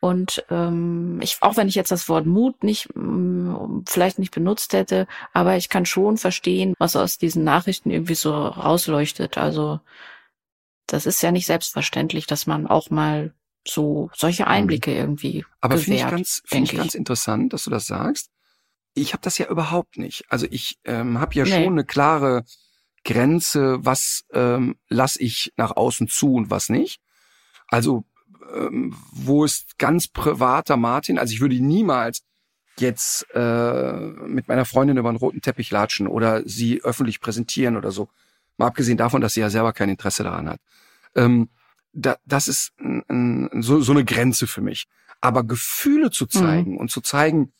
Und 0.00 0.44
ähm, 0.50 1.20
ich, 1.22 1.38
auch 1.40 1.56
wenn 1.56 1.68
ich 1.68 1.74
jetzt 1.74 1.90
das 1.90 2.08
Wort 2.08 2.26
Mut 2.26 2.64
nicht 2.64 2.88
mm, 2.94 3.82
vielleicht 3.86 4.18
nicht 4.18 4.34
benutzt 4.34 4.72
hätte, 4.72 5.06
aber 5.34 5.56
ich 5.56 5.68
kann 5.68 5.84
schon 5.84 6.16
verstehen, 6.16 6.74
was 6.78 6.96
aus 6.96 7.18
diesen 7.18 7.44
Nachrichten 7.44 7.90
irgendwie 7.90 8.14
so 8.14 8.32
rausleuchtet. 8.32 9.36
Also 9.36 9.80
das 10.86 11.06
ist 11.06 11.22
ja 11.22 11.32
nicht 11.32 11.46
selbstverständlich, 11.46 12.26
dass 12.26 12.46
man 12.46 12.66
auch 12.66 12.88
mal 12.90 13.34
so 13.66 14.10
solche 14.14 14.46
Einblicke 14.46 14.94
irgendwie. 14.94 15.44
Aber 15.60 15.76
finde 15.78 15.98
ich 15.98 16.06
ganz, 16.06 16.42
finde 16.46 16.64
ich 16.70 16.76
ganz 16.76 16.94
interessant, 16.94 17.52
dass 17.52 17.64
du 17.64 17.70
das 17.70 17.86
sagst 17.86 18.30
ich 18.94 19.12
habe 19.12 19.22
das 19.22 19.38
ja 19.38 19.48
überhaupt 19.48 19.98
nicht. 19.98 20.24
Also 20.28 20.46
ich 20.50 20.78
ähm, 20.84 21.18
habe 21.18 21.34
ja 21.34 21.44
nee. 21.44 21.50
schon 21.50 21.72
eine 21.72 21.84
klare 21.84 22.44
Grenze, 23.04 23.78
was 23.80 24.24
ähm, 24.32 24.76
lass 24.88 25.16
ich 25.16 25.52
nach 25.56 25.72
außen 25.72 26.08
zu 26.08 26.34
und 26.34 26.50
was 26.50 26.68
nicht. 26.68 27.00
Also 27.68 28.04
ähm, 28.54 28.96
wo 29.12 29.44
ist 29.44 29.78
ganz 29.78 30.08
privater 30.08 30.76
Martin? 30.76 31.18
Also 31.18 31.34
ich 31.34 31.40
würde 31.40 31.60
niemals 31.60 32.22
jetzt 32.78 33.26
äh, 33.34 33.92
mit 34.26 34.48
meiner 34.48 34.64
Freundin 34.64 34.96
über 34.96 35.08
einen 35.08 35.18
roten 35.18 35.40
Teppich 35.40 35.70
latschen 35.70 36.06
oder 36.06 36.42
sie 36.46 36.82
öffentlich 36.82 37.20
präsentieren 37.20 37.76
oder 37.76 37.90
so. 37.90 38.08
Mal 38.56 38.68
abgesehen 38.68 38.96
davon, 38.96 39.20
dass 39.20 39.34
sie 39.34 39.40
ja 39.40 39.50
selber 39.50 39.72
kein 39.72 39.88
Interesse 39.88 40.24
daran 40.24 40.48
hat. 40.48 40.60
Ähm, 41.14 41.48
da, 41.92 42.16
das 42.24 42.48
ist 42.48 42.72
n, 42.78 43.02
n, 43.08 43.62
so, 43.62 43.80
so 43.80 43.92
eine 43.92 44.04
Grenze 44.04 44.46
für 44.46 44.60
mich. 44.60 44.86
Aber 45.20 45.44
Gefühle 45.44 46.10
zu 46.10 46.26
zeigen 46.26 46.72
mhm. 46.72 46.78
und 46.78 46.90
zu 46.90 47.00
zeigen, 47.00 47.52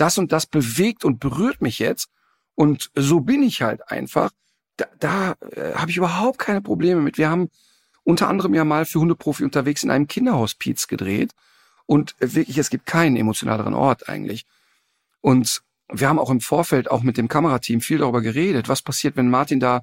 das 0.00 0.18
und 0.18 0.32
das 0.32 0.46
bewegt 0.46 1.04
und 1.04 1.20
berührt 1.20 1.60
mich 1.60 1.78
jetzt 1.78 2.08
und 2.54 2.90
so 2.94 3.20
bin 3.20 3.42
ich 3.42 3.62
halt 3.62 3.88
einfach. 3.90 4.30
Da, 4.76 4.86
da 4.98 5.36
äh, 5.52 5.74
habe 5.74 5.90
ich 5.90 5.96
überhaupt 5.96 6.38
keine 6.38 6.60
Probleme 6.60 7.00
mit. 7.00 7.18
Wir 7.18 7.30
haben 7.30 7.50
unter 8.04 8.28
anderem 8.28 8.54
ja 8.54 8.64
mal 8.64 8.84
für 8.84 9.00
Hundeprofi 9.00 9.44
unterwegs 9.44 9.82
in 9.82 9.90
einem 9.90 10.08
Kinderhospiz 10.08 10.86
gedreht 10.88 11.32
und 11.86 12.16
wirklich, 12.18 12.58
es 12.58 12.70
gibt 12.70 12.86
keinen 12.86 13.16
emotionaleren 13.16 13.74
Ort 13.74 14.08
eigentlich. 14.08 14.44
Und 15.20 15.62
wir 15.90 16.08
haben 16.08 16.18
auch 16.18 16.30
im 16.30 16.40
Vorfeld 16.40 16.90
auch 16.90 17.02
mit 17.02 17.16
dem 17.16 17.28
Kamerateam 17.28 17.80
viel 17.80 17.98
darüber 17.98 18.20
geredet, 18.20 18.68
was 18.68 18.82
passiert, 18.82 19.16
wenn 19.16 19.30
Martin 19.30 19.60
da 19.60 19.82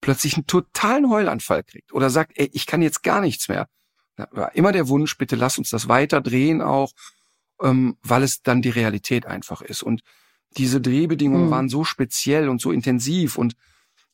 plötzlich 0.00 0.34
einen 0.34 0.46
totalen 0.46 1.10
Heulanfall 1.10 1.62
kriegt 1.62 1.92
oder 1.92 2.10
sagt, 2.10 2.32
ey, 2.36 2.50
ich 2.52 2.66
kann 2.66 2.82
jetzt 2.82 3.02
gar 3.02 3.20
nichts 3.20 3.48
mehr. 3.48 3.68
Da 4.16 4.28
war 4.32 4.54
immer 4.54 4.72
der 4.72 4.88
Wunsch, 4.88 5.16
bitte 5.16 5.36
lass 5.36 5.58
uns 5.58 5.70
das 5.70 5.88
weiter 5.88 6.20
drehen 6.20 6.60
auch 6.60 6.92
ähm, 7.62 7.96
weil 8.02 8.22
es 8.22 8.42
dann 8.42 8.62
die 8.62 8.70
Realität 8.70 9.26
einfach 9.26 9.62
ist. 9.62 9.82
Und 9.82 10.02
diese 10.56 10.80
Drehbedingungen 10.80 11.46
mhm. 11.46 11.50
waren 11.50 11.68
so 11.68 11.84
speziell 11.84 12.48
und 12.48 12.60
so 12.60 12.72
intensiv 12.72 13.38
und 13.38 13.54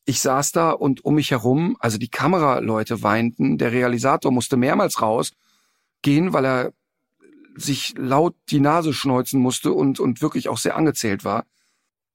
ich 0.04 0.20
saß 0.20 0.52
da 0.52 0.70
und 0.70 1.04
um 1.04 1.16
mich 1.16 1.32
herum, 1.32 1.76
also 1.80 1.98
die 1.98 2.08
Kameraleute 2.08 3.02
weinten, 3.02 3.58
der 3.58 3.72
Realisator 3.72 4.32
musste 4.32 4.56
mehrmals 4.56 5.02
raus 5.02 5.32
gehen, 6.00 6.32
weil 6.32 6.46
er 6.46 6.72
sich 7.56 7.94
laut 7.98 8.34
die 8.48 8.60
Nase 8.60 8.94
schneuzen 8.94 9.40
musste 9.40 9.72
und, 9.72 10.00
und 10.00 10.22
wirklich 10.22 10.48
auch 10.48 10.56
sehr 10.56 10.76
angezählt 10.76 11.24
war. 11.24 11.44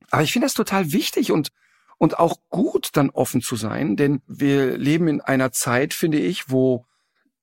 Aber 0.09 0.23
ich 0.23 0.31
finde 0.31 0.47
das 0.47 0.53
total 0.53 0.91
wichtig 0.91 1.31
und 1.31 1.51
und 1.99 2.19
auch 2.19 2.39
gut, 2.49 2.89
dann 2.93 3.11
offen 3.11 3.41
zu 3.41 3.55
sein, 3.55 3.95
denn 3.95 4.21
wir 4.27 4.77
leben 4.77 5.07
in 5.07 5.21
einer 5.21 5.53
Zeit, 5.53 5.93
finde 5.93 6.17
ich, 6.17 6.49
wo 6.49 6.85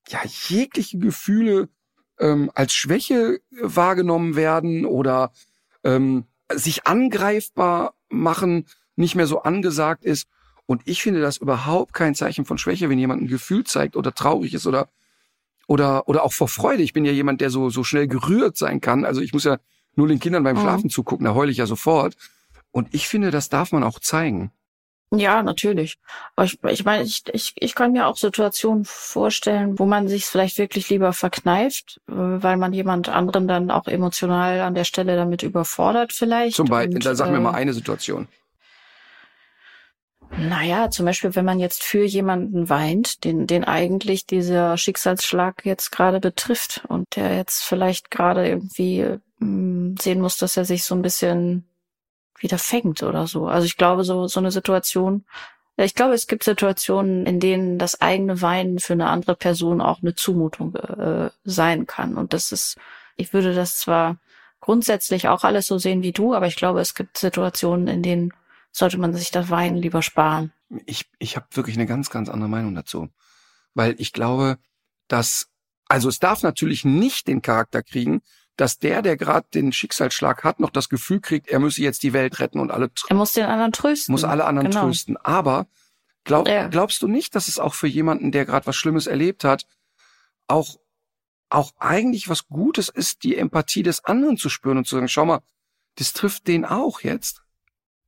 ja 0.09 0.21
jegliche 0.49 0.99
Gefühle 0.99 1.71
ähm, 2.21 2.51
als 2.55 2.73
Schwäche 2.73 3.41
wahrgenommen 3.51 4.37
werden 4.37 4.85
oder 4.85 5.33
ähm, 5.83 6.25
sich 6.53 6.87
angreifbar 6.87 7.95
machen 8.09 8.67
nicht 8.97 9.15
mehr 9.15 9.27
so 9.27 9.43
angesagt 9.43 10.05
ist. 10.05 10.29
Und 10.67 10.83
ich 10.85 11.03
finde 11.03 11.21
das 11.21 11.39
überhaupt 11.39 11.95
kein 11.95 12.15
Zeichen 12.15 12.45
von 12.45 12.59
Schwäche, 12.59 12.89
wenn 12.89 12.99
jemand 12.99 13.23
ein 13.23 13.29
Gefühl 13.29 13.65
zeigt 13.65 13.97
oder 13.97 14.15
traurig 14.15 14.55
ist 14.55 14.67
oder 14.67 14.89
oder 15.67 16.09
oder 16.09 16.23
auch 16.23 16.33
vor 16.33 16.49
Freude. 16.49 16.83
Ich 16.83 16.93
bin 16.93 17.05
ja 17.05 17.13
jemand, 17.13 17.41
der 17.41 17.51
so 17.51 17.71
so 17.71 17.83
schnell 17.83 18.07
gerührt 18.07 18.57
sein 18.57 18.81
kann. 18.81 19.05
Also 19.05 19.21
ich 19.21 19.33
muss 19.33 19.45
ja 19.45 19.59
nur 19.97 20.07
den 20.07 20.21
Kindern 20.21 20.45
beim 20.45 20.57
mhm. 20.57 20.61
Schlafen 20.61 20.85
mhm. 20.85 20.91
zugucken, 20.91 21.25
da 21.25 21.35
heule 21.35 21.51
ich 21.51 21.57
ja 21.59 21.67
sofort. 21.67 22.15
Und 22.71 22.89
ich 22.93 23.09
finde, 23.09 23.31
das 23.33 23.49
darf 23.49 23.73
man 23.73 23.83
auch 23.83 23.99
zeigen. 23.99 24.53
Ja, 25.13 25.43
natürlich. 25.43 25.99
Aber 26.37 26.47
ich, 26.47 26.63
ich 26.63 26.85
meine, 26.85 27.03
ich, 27.03 27.25
ich, 27.33 27.53
ich 27.57 27.75
kann 27.75 27.93
mir 27.93 28.07
auch 28.07 28.17
Situationen 28.17 28.85
vorstellen, 28.85 29.79
wo 29.79 29.85
man 29.85 30.07
sich 30.07 30.25
vielleicht 30.25 30.57
wirklich 30.57 30.89
lieber 30.89 31.13
verkneift, 31.13 32.01
äh, 32.09 32.13
weil 32.15 32.57
man 32.57 32.73
jemand 32.73 33.09
anderen 33.09 33.49
dann 33.49 33.73
auch 33.73 33.89
emotional 33.89 34.61
an 34.61 34.75
der 34.75 34.85
Stelle 34.85 35.17
damit 35.17 35.43
überfordert 35.43 36.13
vielleicht. 36.13 36.55
Zum 36.57 36.69
Beispiel, 36.69 37.01
da 37.01 37.17
sag 37.17 37.31
mir 37.33 37.41
mal 37.41 37.55
äh, 37.55 37.57
eine 37.57 37.73
Situation. 37.73 38.29
Naja, 40.37 40.91
zum 40.91 41.07
Beispiel, 41.07 41.35
wenn 41.35 41.45
man 41.45 41.59
jetzt 41.59 41.83
für 41.83 42.05
jemanden 42.05 42.69
weint, 42.69 43.25
den, 43.25 43.49
den 43.49 43.65
eigentlich 43.65 44.27
dieser 44.27 44.77
Schicksalsschlag 44.77 45.67
jetzt 45.67 45.91
gerade 45.91 46.21
betrifft 46.21 46.85
und 46.87 47.17
der 47.17 47.37
jetzt 47.37 47.65
vielleicht 47.65 48.13
gerade 48.13 48.47
irgendwie 48.47 49.03
mh, 49.03 49.19
hm, 49.41 49.95
sehen 50.01 50.21
muss, 50.21 50.37
dass 50.37 50.57
er 50.57 50.65
sich 50.65 50.85
so 50.85 50.95
ein 50.95 51.03
bisschen 51.03 51.70
wieder 52.41 52.59
fängt 52.59 53.03
oder 53.03 53.27
so. 53.27 53.47
Also 53.47 53.67
ich 53.67 53.77
glaube, 53.77 54.05
so, 54.05 54.27
so 54.27 54.41
eine 54.41 54.51
Situation, 54.51 55.25
ich 55.77 55.95
glaube, 55.95 56.15
es 56.15 56.27
gibt 56.27 56.45
Situationen, 56.45 57.27
in 57.27 57.41
denen 57.41 57.79
das 57.79 58.01
eigene 58.01 58.43
Weinen 58.43 58.79
für 58.79 58.93
eine 58.93 59.07
andere 59.07 59.35
Person 59.35 59.81
auch 59.81 60.03
eine 60.03 60.15
Zumutung 60.15 60.75
äh, 60.75 61.31
sein 61.45 61.87
kann. 61.87 62.17
Und 62.17 62.33
das 62.33 62.53
ist, 62.53 62.77
ich 63.17 63.33
würde 63.33 63.55
das 63.55 63.79
zwar 63.79 64.19
grundsätzlich 64.61 65.29
auch 65.29 65.45
alles 65.45 65.67
so 65.67 65.79
sehen 65.79 66.03
wie 66.03 66.13
du, 66.13 66.35
aber 66.35 66.47
ich 66.47 66.57
glaube, 66.57 66.81
es 66.81 66.95
gibt 66.95 67.17
Situationen, 67.17 67.89
in 67.89 68.03
denen 68.03 68.33
sollte 68.73 68.99
man 68.99 69.15
sich 69.15 69.31
das 69.31 69.49
Weinen 69.49 69.77
lieber 69.77 70.03
sparen. 70.03 70.53
Ich, 70.87 71.09
ich 71.19 71.37
habe 71.37 71.47
wirklich 71.53 71.77
eine 71.77 71.87
ganz, 71.87 72.11
ganz 72.11 72.29
andere 72.29 72.51
Meinung 72.51 72.75
dazu. 72.75 73.09
Weil 73.75 73.95
ich 73.99 74.13
glaube, 74.13 74.59
dass, 75.09 75.49
also 75.89 76.09
es 76.09 76.19
darf 76.19 76.43
natürlich 76.43 76.85
nicht 76.85 77.27
den 77.27 77.43
Charakter 77.43 77.83
kriegen, 77.83 78.21
dass 78.61 78.79
der, 78.79 79.01
der 79.01 79.17
gerade 79.17 79.47
den 79.55 79.73
Schicksalsschlag 79.73 80.45
hat, 80.45 80.61
noch 80.61 80.71
das 80.71 80.91
Gefühl 80.91 81.21
kriegt, 81.21 81.49
er 81.49 81.61
müsse 81.61 81.81
jetzt 81.81 82.03
die 82.03 82.13
Welt 82.13 82.41
retten 82.41 82.61
und 82.61 82.71
alle. 82.71 82.91
Er 83.09 83.17
muss 83.17 83.33
den 83.33 83.47
anderen 83.47 83.73
trösten. 83.73 84.13
Muss 84.13 84.25
alle 84.25 84.45
anderen 84.45 84.71
genau. 84.71 84.85
trösten. 84.85 85.17
Aber 85.17 85.67
glaub, 86.25 86.47
ja. 86.47 86.69
glaubst 86.69 87.01
du 87.01 87.09
nicht, 87.09 87.35
dass 87.35 87.49
es 87.49 87.59
auch 87.59 87.73
für 87.73 87.87
jemanden, 87.87 88.33
der 88.33 88.45
gerade 88.45 88.67
was 88.67 88.77
Schlimmes 88.77 89.07
erlebt 89.07 89.45
hat, 89.45 89.65
auch 90.47 90.77
auch 91.49 91.73
eigentlich 91.79 92.29
was 92.29 92.47
Gutes 92.47 92.89
ist, 92.89 93.25
die 93.25 93.37
Empathie 93.37 93.83
des 93.83 94.05
anderen 94.05 94.37
zu 94.37 94.49
spüren 94.49 94.79
und 94.79 94.87
zu 94.87 94.95
sagen, 94.95 95.09
schau 95.09 95.25
mal, 95.25 95.41
das 95.97 96.13
trifft 96.13 96.47
den 96.47 96.65
auch 96.65 97.01
jetzt. 97.01 97.43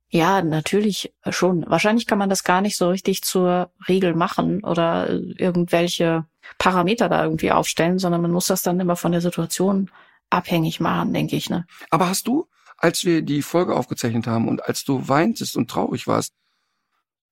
Ja, 0.07 0.41
natürlich 0.41 1.13
schon. 1.29 1.65
Wahrscheinlich 1.67 2.07
kann 2.07 2.19
man 2.19 2.29
das 2.29 2.43
gar 2.43 2.61
nicht 2.61 2.77
so 2.77 2.89
richtig 2.89 3.23
zur 3.23 3.71
Regel 3.89 4.13
machen 4.13 4.63
oder 4.63 5.09
irgendwelche 5.09 6.25
Parameter 6.57 7.09
da 7.09 7.23
irgendwie 7.23 7.51
aufstellen, 7.51 7.99
sondern 7.99 8.21
man 8.21 8.31
muss 8.31 8.47
das 8.47 8.61
dann 8.61 8.79
immer 8.79 8.95
von 8.95 9.11
der 9.11 9.21
Situation 9.21 9.89
abhängig 10.33 10.79
machen, 10.79 11.13
denke 11.13 11.35
ich. 11.35 11.49
Ne? 11.49 11.65
Aber 11.89 12.09
hast 12.09 12.27
du, 12.27 12.47
als 12.77 13.05
wir 13.05 13.21
die 13.21 13.41
Folge 13.41 13.75
aufgezeichnet 13.75 14.27
haben 14.27 14.47
und 14.47 14.65
als 14.65 14.83
du 14.83 15.07
weintest 15.07 15.55
und 15.55 15.69
traurig 15.69 16.07
warst, 16.07 16.33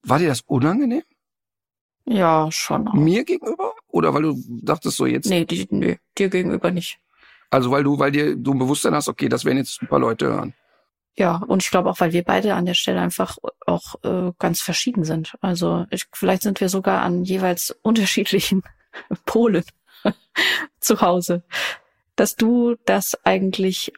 war 0.04 0.20
dir 0.20 0.28
das 0.28 0.42
unangenehm? 0.42 1.04
Ja, 2.06 2.50
schon. 2.52 2.88
Auch. 2.88 2.94
Mir 2.94 3.24
gegenüber? 3.24 3.74
Oder 3.88 4.14
weil 4.14 4.24
du 4.24 4.44
dachtest 4.48 4.98
so 4.98 5.06
jetzt? 5.06 5.30
Nee, 5.30 5.46
die, 5.46 5.68
nee, 5.70 6.00
dir 6.18 6.30
gegenüber 6.30 6.72
nicht. 6.72 7.00
Also 7.50 7.70
weil 7.70 7.84
du, 7.84 8.00
weil 8.00 8.12
dir 8.12 8.36
du 8.36 8.54
ein 8.54 8.60
Bewusstsein 8.60 8.96
hast, 8.96 9.10
okay, 9.10 9.30
das 9.30 9.46
werden 9.46 9.58
jetzt 9.58 9.82
ein 9.82 9.88
paar 9.88 10.00
Leute 10.00 10.28
hören. 10.28 10.54
Ja, 11.18 11.36
und 11.36 11.62
ich 11.62 11.70
glaube 11.70 11.90
auch, 11.90 12.00
weil 12.00 12.14
wir 12.14 12.24
beide 12.24 12.56
an 12.56 12.66
der 12.66 12.74
Stelle 12.74 13.02
einfach 13.02 13.38
auch 13.66 13.96
äh, 14.04 14.32
ganz 14.40 14.62
verschieden 14.62 15.04
sind. 15.04 15.36
Also 15.42 15.86
ich, 15.92 16.06
vielleicht 16.14 16.44
sind 16.44 16.62
wir 16.62 16.70
sogar 16.70 17.02
an 17.02 17.24
jeweils 17.24 17.76
unterschiedlichen 17.82 18.64
Polen 19.26 19.66
zu 20.80 21.02
Hause 21.02 21.44
dass 22.16 22.36
du 22.36 22.76
das 22.86 23.18
eigentlich 23.26 23.92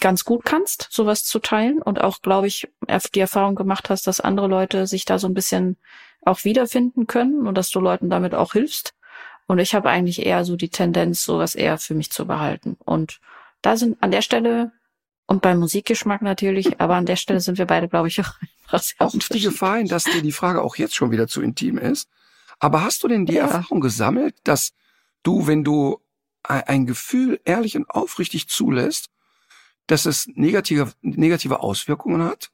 ganz 0.00 0.24
gut 0.24 0.44
kannst, 0.44 0.88
sowas 0.90 1.24
zu 1.24 1.38
teilen 1.38 1.80
und 1.80 2.00
auch, 2.00 2.20
glaube 2.20 2.46
ich, 2.46 2.68
die 3.14 3.20
Erfahrung 3.20 3.54
gemacht 3.54 3.90
hast, 3.90 4.06
dass 4.06 4.20
andere 4.20 4.48
Leute 4.48 4.86
sich 4.86 5.04
da 5.04 5.18
so 5.18 5.28
ein 5.28 5.34
bisschen 5.34 5.76
auch 6.24 6.44
wiederfinden 6.44 7.06
können 7.06 7.46
und 7.46 7.56
dass 7.56 7.70
du 7.70 7.80
Leuten 7.80 8.10
damit 8.10 8.34
auch 8.34 8.54
hilfst. 8.54 8.94
Und 9.46 9.58
ich 9.58 9.74
habe 9.74 9.90
eigentlich 9.90 10.24
eher 10.24 10.44
so 10.44 10.56
die 10.56 10.70
Tendenz, 10.70 11.22
sowas 11.22 11.54
eher 11.54 11.78
für 11.78 11.94
mich 11.94 12.10
zu 12.10 12.26
behalten. 12.26 12.76
Und 12.84 13.20
da 13.62 13.76
sind 13.76 14.02
an 14.02 14.10
der 14.10 14.22
Stelle 14.22 14.72
und 15.26 15.42
beim 15.42 15.58
Musikgeschmack 15.58 16.22
natürlich, 16.22 16.80
aber 16.80 16.96
an 16.96 17.06
der 17.06 17.16
Stelle 17.16 17.40
sind 17.40 17.58
wir 17.58 17.66
beide, 17.66 17.88
glaube 17.88 18.08
ich, 18.08 18.20
auch 18.20 18.32
einfach 18.64 18.82
sehr 18.82 18.96
Auch 18.98 19.12
die 19.12 19.40
Gefahr, 19.40 19.82
dass 19.84 20.04
dir 20.04 20.22
die 20.22 20.32
Frage 20.32 20.62
auch 20.62 20.76
jetzt 20.76 20.94
schon 20.94 21.10
wieder 21.10 21.28
zu 21.28 21.42
intim 21.42 21.78
ist. 21.78 22.08
Aber 22.58 22.82
hast 22.82 23.02
du 23.02 23.08
denn 23.08 23.26
die 23.26 23.34
ja. 23.34 23.42
Erfahrung 23.42 23.80
gesammelt, 23.80 24.34
dass 24.44 24.72
du, 25.22 25.46
wenn 25.46 25.64
du 25.64 26.00
ein 26.44 26.86
Gefühl 26.86 27.40
ehrlich 27.44 27.76
und 27.76 27.88
aufrichtig 27.90 28.48
zulässt, 28.48 29.08
dass 29.86 30.06
es 30.06 30.26
negative, 30.34 30.92
negative 31.02 31.60
Auswirkungen 31.60 32.22
hat? 32.22 32.50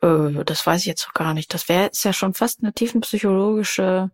Äh, 0.00 0.44
das 0.44 0.66
weiß 0.66 0.82
ich 0.82 0.86
jetzt 0.86 1.06
noch 1.06 1.14
gar 1.14 1.34
nicht. 1.34 1.52
Das 1.54 1.68
wäre 1.68 1.84
jetzt 1.84 2.04
ja 2.04 2.12
schon 2.12 2.34
fast 2.34 2.62
eine 2.62 2.72
tiefenpsychologische 2.72 4.10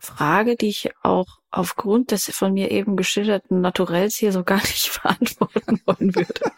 Frage, 0.00 0.56
die 0.56 0.68
ich 0.68 0.90
auch 1.02 1.38
aufgrund 1.50 2.10
des 2.10 2.30
von 2.34 2.52
mir 2.52 2.70
eben 2.70 2.96
geschilderten 2.96 3.60
Naturells 3.60 4.16
hier 4.16 4.32
so 4.32 4.44
gar 4.44 4.60
nicht 4.60 5.00
beantworten 5.02 5.80
wollen 5.86 6.14
würde. 6.14 6.52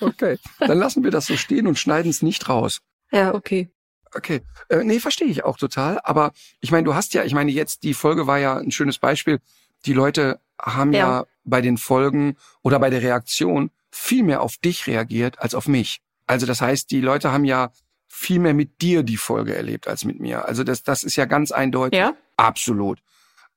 Okay, 0.00 0.38
dann 0.58 0.78
lassen 0.78 1.04
wir 1.04 1.10
das 1.10 1.26
so 1.26 1.36
stehen 1.36 1.66
und 1.66 1.78
schneiden 1.78 2.10
es 2.10 2.22
nicht 2.22 2.48
raus. 2.48 2.80
Ja, 3.10 3.34
okay. 3.34 3.70
Okay, 4.14 4.42
äh, 4.68 4.84
nee, 4.84 5.00
verstehe 5.00 5.28
ich 5.28 5.44
auch 5.44 5.56
total. 5.56 6.00
Aber 6.04 6.32
ich 6.60 6.70
meine, 6.70 6.84
du 6.84 6.94
hast 6.94 7.14
ja, 7.14 7.24
ich 7.24 7.34
meine, 7.34 7.50
jetzt 7.50 7.82
die 7.82 7.94
Folge 7.94 8.26
war 8.26 8.38
ja 8.38 8.56
ein 8.56 8.70
schönes 8.70 8.98
Beispiel. 8.98 9.40
Die 9.84 9.92
Leute 9.92 10.40
haben 10.60 10.92
ja, 10.92 10.98
ja 10.98 11.26
bei 11.44 11.60
den 11.60 11.76
Folgen 11.76 12.36
oder 12.62 12.78
bei 12.78 12.90
der 12.90 13.02
Reaktion 13.02 13.70
viel 13.90 14.22
mehr 14.22 14.42
auf 14.42 14.56
dich 14.56 14.86
reagiert 14.86 15.38
als 15.40 15.54
auf 15.54 15.68
mich. 15.68 16.00
Also 16.26 16.46
das 16.46 16.60
heißt, 16.60 16.90
die 16.90 17.00
Leute 17.00 17.32
haben 17.32 17.44
ja 17.44 17.72
viel 18.08 18.38
mehr 18.38 18.54
mit 18.54 18.80
dir 18.80 19.02
die 19.02 19.16
Folge 19.16 19.54
erlebt 19.54 19.88
als 19.88 20.04
mit 20.04 20.20
mir. 20.20 20.46
Also 20.46 20.64
das, 20.64 20.82
das 20.82 21.02
ist 21.02 21.16
ja 21.16 21.24
ganz 21.26 21.52
eindeutig. 21.52 21.98
Ja. 21.98 22.14
Absolut. 22.36 23.00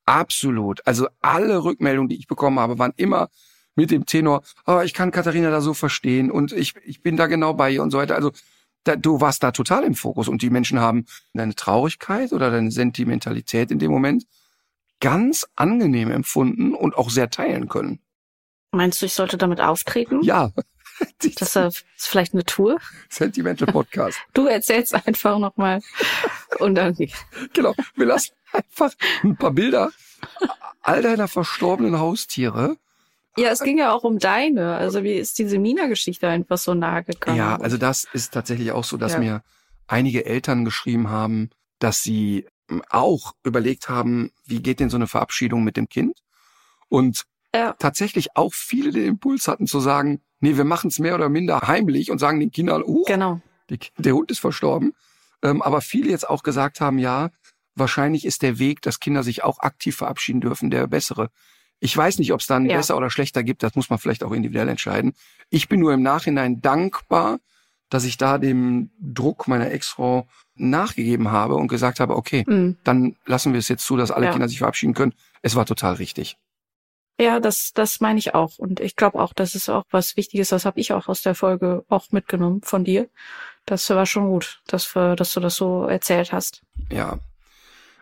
Absolut. 0.05 0.85
Also 0.85 1.07
alle 1.21 1.63
Rückmeldungen, 1.63 2.09
die 2.09 2.17
ich 2.17 2.27
bekommen 2.27 2.59
habe, 2.59 2.79
waren 2.79 2.93
immer 2.97 3.29
mit 3.75 3.91
dem 3.91 4.05
Tenor, 4.05 4.43
oh, 4.65 4.81
ich 4.83 4.93
kann 4.93 5.11
Katharina 5.11 5.51
da 5.51 5.61
so 5.61 5.73
verstehen 5.73 6.31
und 6.31 6.51
ich, 6.51 6.75
ich 6.83 7.01
bin 7.01 7.15
da 7.15 7.27
genau 7.27 7.53
bei 7.53 7.71
ihr 7.71 7.83
und 7.83 7.91
so 7.91 7.97
weiter. 7.97 8.15
Also 8.15 8.31
da, 8.83 8.95
du 8.95 9.21
warst 9.21 9.43
da 9.43 9.51
total 9.51 9.83
im 9.83 9.95
Fokus 9.95 10.27
und 10.27 10.41
die 10.41 10.49
Menschen 10.49 10.79
haben 10.79 11.05
deine 11.33 11.55
Traurigkeit 11.55 12.33
oder 12.33 12.51
deine 12.51 12.71
Sentimentalität 12.71 13.71
in 13.71 13.79
dem 13.79 13.91
Moment 13.91 14.25
ganz 14.99 15.47
angenehm 15.55 16.11
empfunden 16.11 16.73
und 16.73 16.95
auch 16.95 17.09
sehr 17.09 17.29
teilen 17.29 17.69
können. 17.69 17.99
Meinst 18.71 19.01
du, 19.01 19.05
ich 19.05 19.13
sollte 19.13 19.37
damit 19.37 19.61
auftreten? 19.61 20.21
Ja. 20.23 20.51
Das 21.39 21.55
ist 21.55 21.85
vielleicht 21.95 22.33
eine 22.33 22.43
Tour? 22.43 22.77
Sentimental 23.07 23.71
Podcast. 23.71 24.19
Du 24.33 24.47
erzählst 24.47 24.93
einfach 24.93 25.39
nochmal 25.39 25.79
und 26.59 26.75
dann. 26.75 26.93
Genau. 27.53 27.73
Wir 27.95 28.05
lassen 28.05 28.33
einfach 28.51 28.91
ein 29.23 29.37
paar 29.37 29.51
Bilder 29.51 29.91
all 30.81 31.01
deiner 31.01 31.29
verstorbenen 31.29 31.99
Haustiere 31.99 32.75
ja, 33.37 33.49
es 33.49 33.61
ging 33.61 33.77
ja 33.77 33.91
auch 33.91 34.03
um 34.03 34.19
deine. 34.19 34.75
Also 34.75 35.03
wie 35.03 35.13
ist 35.13 35.37
diese 35.39 35.59
Mina-Geschichte 35.59 36.27
einfach 36.27 36.57
so 36.57 36.73
nahe 36.73 37.03
gekommen? 37.03 37.37
Ja, 37.37 37.57
also 37.57 37.77
das 37.77 38.07
ist 38.13 38.33
tatsächlich 38.33 38.71
auch 38.71 38.83
so, 38.83 38.97
dass 38.97 39.13
ja. 39.13 39.19
mir 39.19 39.43
einige 39.87 40.25
Eltern 40.25 40.65
geschrieben 40.65 41.09
haben, 41.09 41.49
dass 41.79 42.03
sie 42.03 42.47
hm, 42.69 42.83
auch 42.89 43.33
überlegt 43.43 43.89
haben, 43.89 44.31
wie 44.45 44.61
geht 44.61 44.79
denn 44.79 44.89
so 44.89 44.97
eine 44.97 45.07
Verabschiedung 45.07 45.63
mit 45.63 45.77
dem 45.77 45.89
Kind? 45.89 46.19
Und 46.89 47.25
ja. 47.53 47.73
tatsächlich 47.79 48.35
auch 48.35 48.53
viele 48.53 48.91
den 48.91 49.05
Impuls 49.05 49.47
hatten 49.47 49.67
zu 49.67 49.79
sagen, 49.79 50.21
nee, 50.39 50.57
wir 50.57 50.65
machen 50.65 50.89
es 50.89 50.99
mehr 50.99 51.15
oder 51.15 51.29
minder 51.29 51.61
heimlich 51.61 52.11
und 52.11 52.19
sagen 52.19 52.39
den 52.39 52.51
Kindern, 52.51 52.83
uh, 52.85 53.03
genau. 53.05 53.41
die, 53.69 53.79
der 53.97 54.13
Hund 54.13 54.31
ist 54.31 54.39
verstorben. 54.39 54.93
Ähm, 55.41 55.61
aber 55.61 55.81
viele 55.81 56.09
jetzt 56.09 56.29
auch 56.29 56.43
gesagt 56.43 56.81
haben, 56.81 56.99
ja, 56.99 57.29
wahrscheinlich 57.75 58.25
ist 58.25 58.41
der 58.41 58.59
Weg, 58.59 58.81
dass 58.81 58.99
Kinder 58.99 59.23
sich 59.23 59.43
auch 59.43 59.59
aktiv 59.59 59.95
verabschieden 59.95 60.41
dürfen, 60.41 60.69
der 60.69 60.87
bessere. 60.87 61.29
Ich 61.79 61.95
weiß 61.95 62.19
nicht, 62.19 62.33
ob 62.33 62.41
es 62.41 62.47
dann 62.47 62.65
ja. 62.65 62.77
besser 62.77 62.97
oder 62.97 63.09
schlechter 63.09 63.43
gibt. 63.43 63.63
Das 63.63 63.75
muss 63.75 63.89
man 63.89 63.99
vielleicht 63.99 64.23
auch 64.23 64.31
individuell 64.31 64.67
entscheiden. 64.67 65.13
Ich 65.49 65.69
bin 65.69 65.79
nur 65.79 65.93
im 65.93 66.01
Nachhinein 66.01 66.61
dankbar, 66.61 67.39
dass 67.89 68.03
ich 68.03 68.17
da 68.17 68.37
dem 68.37 68.91
Druck 68.99 69.47
meiner 69.47 69.71
Ex-Frau 69.71 70.27
nachgegeben 70.55 71.31
habe 71.31 71.55
und 71.55 71.67
gesagt 71.67 71.99
habe, 71.99 72.15
okay, 72.15 72.43
mhm. 72.47 72.77
dann 72.83 73.15
lassen 73.25 73.53
wir 73.53 73.59
es 73.59 73.67
jetzt 73.67 73.85
zu, 73.85 73.97
dass 73.97 74.11
alle 74.11 74.27
ja. 74.27 74.31
Kinder 74.31 74.47
sich 74.47 74.59
verabschieden 74.59 74.93
können. 74.93 75.13
Es 75.41 75.55
war 75.55 75.65
total 75.65 75.95
richtig. 75.95 76.37
Ja, 77.19 77.41
das, 77.41 77.73
das 77.73 77.99
meine 77.99 78.19
ich 78.19 78.33
auch. 78.33 78.57
Und 78.59 78.79
ich 78.79 78.95
glaube 78.95 79.19
auch, 79.19 79.33
das 79.33 79.53
ist 79.53 79.69
auch 79.69 79.83
was 79.91 80.15
Wichtiges, 80.15 80.49
das 80.49 80.65
habe 80.65 80.79
ich 80.79 80.93
auch 80.93 81.09
aus 81.09 81.21
der 81.21 81.35
Folge 81.35 81.83
auch 81.89 82.11
mitgenommen 82.11 82.61
von 82.63 82.85
dir, 82.85 83.09
Das 83.65 83.89
war 83.89 84.05
schon 84.05 84.29
gut, 84.29 84.61
dass, 84.67 84.95
wir, 84.95 85.15
dass 85.17 85.33
du 85.33 85.41
das 85.41 85.55
so 85.55 85.85
erzählt 85.85 86.31
hast. 86.31 86.61
Ja. 86.89 87.19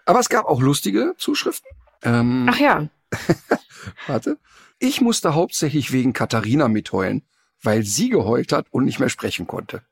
Aber 0.05 0.19
es 0.19 0.29
gab 0.29 0.45
auch 0.45 0.61
lustige 0.61 1.15
Zuschriften. 1.17 1.69
Ähm, 2.03 2.47
Ach 2.49 2.59
ja. 2.59 2.87
warte. 4.07 4.39
Ich 4.79 5.01
musste 5.01 5.33
hauptsächlich 5.33 5.91
wegen 5.91 6.13
Katharina 6.13 6.67
mitheulen, 6.67 7.23
weil 7.61 7.83
sie 7.83 8.09
geheult 8.09 8.51
hat 8.51 8.67
und 8.71 8.85
nicht 8.85 8.99
mehr 8.99 9.09
sprechen 9.09 9.47
konnte. 9.47 9.83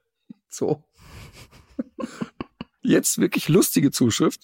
So. 0.48 0.84
Jetzt 2.82 3.18
wirklich 3.18 3.50
lustige 3.50 3.92
Zuschrift. 3.92 4.42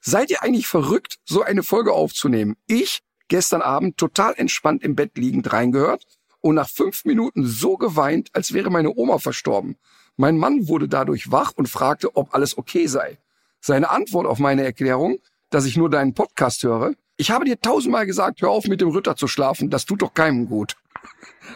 Seid 0.00 0.30
ihr 0.30 0.42
eigentlich 0.42 0.66
verrückt, 0.66 1.18
so 1.24 1.42
eine 1.42 1.62
Folge 1.62 1.92
aufzunehmen? 1.92 2.56
Ich 2.66 3.02
gestern 3.28 3.62
Abend 3.62 3.96
total 3.96 4.34
entspannt 4.36 4.82
im 4.82 4.96
Bett 4.96 5.16
liegend 5.16 5.52
reingehört 5.52 6.04
und 6.40 6.54
nach 6.54 6.68
fünf 6.68 7.04
Minuten 7.04 7.44
so 7.44 7.76
geweint, 7.76 8.30
als 8.32 8.52
wäre 8.52 8.70
meine 8.70 8.94
Oma 8.94 9.18
verstorben. 9.18 9.76
Mein 10.16 10.38
Mann 10.38 10.68
wurde 10.68 10.88
dadurch 10.88 11.30
wach 11.30 11.52
und 11.56 11.68
fragte, 11.68 12.16
ob 12.16 12.34
alles 12.34 12.56
okay 12.56 12.86
sei. 12.86 13.18
Seine 13.60 13.90
Antwort 13.90 14.26
auf 14.26 14.38
meine 14.38 14.64
Erklärung, 14.64 15.18
dass 15.50 15.66
ich 15.66 15.76
nur 15.76 15.90
deinen 15.90 16.14
Podcast 16.14 16.62
höre, 16.62 16.94
ich 17.16 17.30
habe 17.30 17.44
dir 17.44 17.60
tausendmal 17.60 18.06
gesagt, 18.06 18.42
hör 18.42 18.50
auf 18.50 18.66
mit 18.66 18.80
dem 18.80 18.90
Ritter 18.90 19.16
zu 19.16 19.28
schlafen, 19.28 19.70
das 19.70 19.84
tut 19.84 20.02
doch 20.02 20.14
keinem 20.14 20.48
gut. 20.48 20.76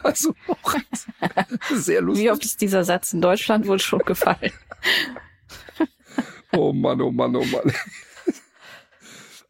Also 0.04 0.34
auch 0.46 0.74
sehr 1.74 2.00
lustig. 2.00 2.24
Wie 2.24 2.30
oft 2.30 2.44
ist 2.44 2.60
dieser 2.60 2.84
Satz 2.84 3.12
in 3.12 3.20
Deutschland 3.20 3.66
wohl 3.66 3.80
schon 3.80 3.98
gefallen? 4.00 4.52
oh 6.52 6.72
Mann, 6.72 7.00
oh 7.00 7.10
Mann, 7.10 7.34
oh 7.34 7.44
Mann. 7.44 7.72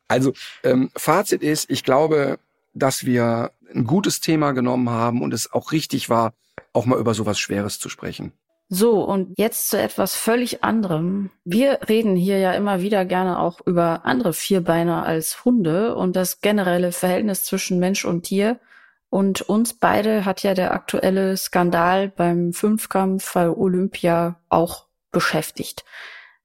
Also 0.09 0.33
ähm, 0.65 0.91
Fazit 0.97 1.43
ist, 1.43 1.71
ich 1.71 1.85
glaube, 1.85 2.39
dass 2.73 3.05
wir 3.05 3.53
ein 3.73 3.85
gutes 3.85 4.21
Thema 4.21 4.53
genommen 4.53 4.89
haben 4.89 5.23
und 5.23 5.35
es 5.35 5.53
auch 5.53 5.73
richtig 5.73 6.09
war, 6.09 6.33
auch 6.73 6.87
mal 6.87 6.99
über 6.99 7.15
sowas 7.15 7.39
Schweres 7.39 7.79
zu 7.79 7.89
sprechen. 7.89 8.33
So, 8.73 9.03
und 9.03 9.37
jetzt 9.37 9.69
zu 9.69 9.81
etwas 9.81 10.15
völlig 10.15 10.63
anderem. 10.63 11.31
Wir 11.45 11.81
reden 11.89 12.15
hier 12.15 12.39
ja 12.39 12.53
immer 12.53 12.81
wieder 12.81 13.05
gerne 13.05 13.41
auch 13.41 13.59
über 13.67 14.03
andere 14.05 14.33
Vierbeiner 14.33 15.05
als 15.05 15.45
Hunde 15.45 15.97
und 15.97 16.15
das 16.15 16.41
generelle 16.41 16.93
Verhältnis 16.93 17.43
zwischen 17.43 17.81
Mensch 17.81 18.05
und 18.05 18.23
Tier. 18.23 18.61
Und 19.09 19.43
uns 19.43 19.75
beide 19.75 20.25
hat 20.25 20.45
ja 20.45 20.55
der 20.55 20.73
aktuelle 20.73 21.37
Skandal 21.37 22.11
beim 22.11 22.53
Fünfkampf 22.53 23.35
bei 23.35 23.51
Olympia 23.51 24.37
auch 24.49 24.87
beschäftigt. 25.11 25.85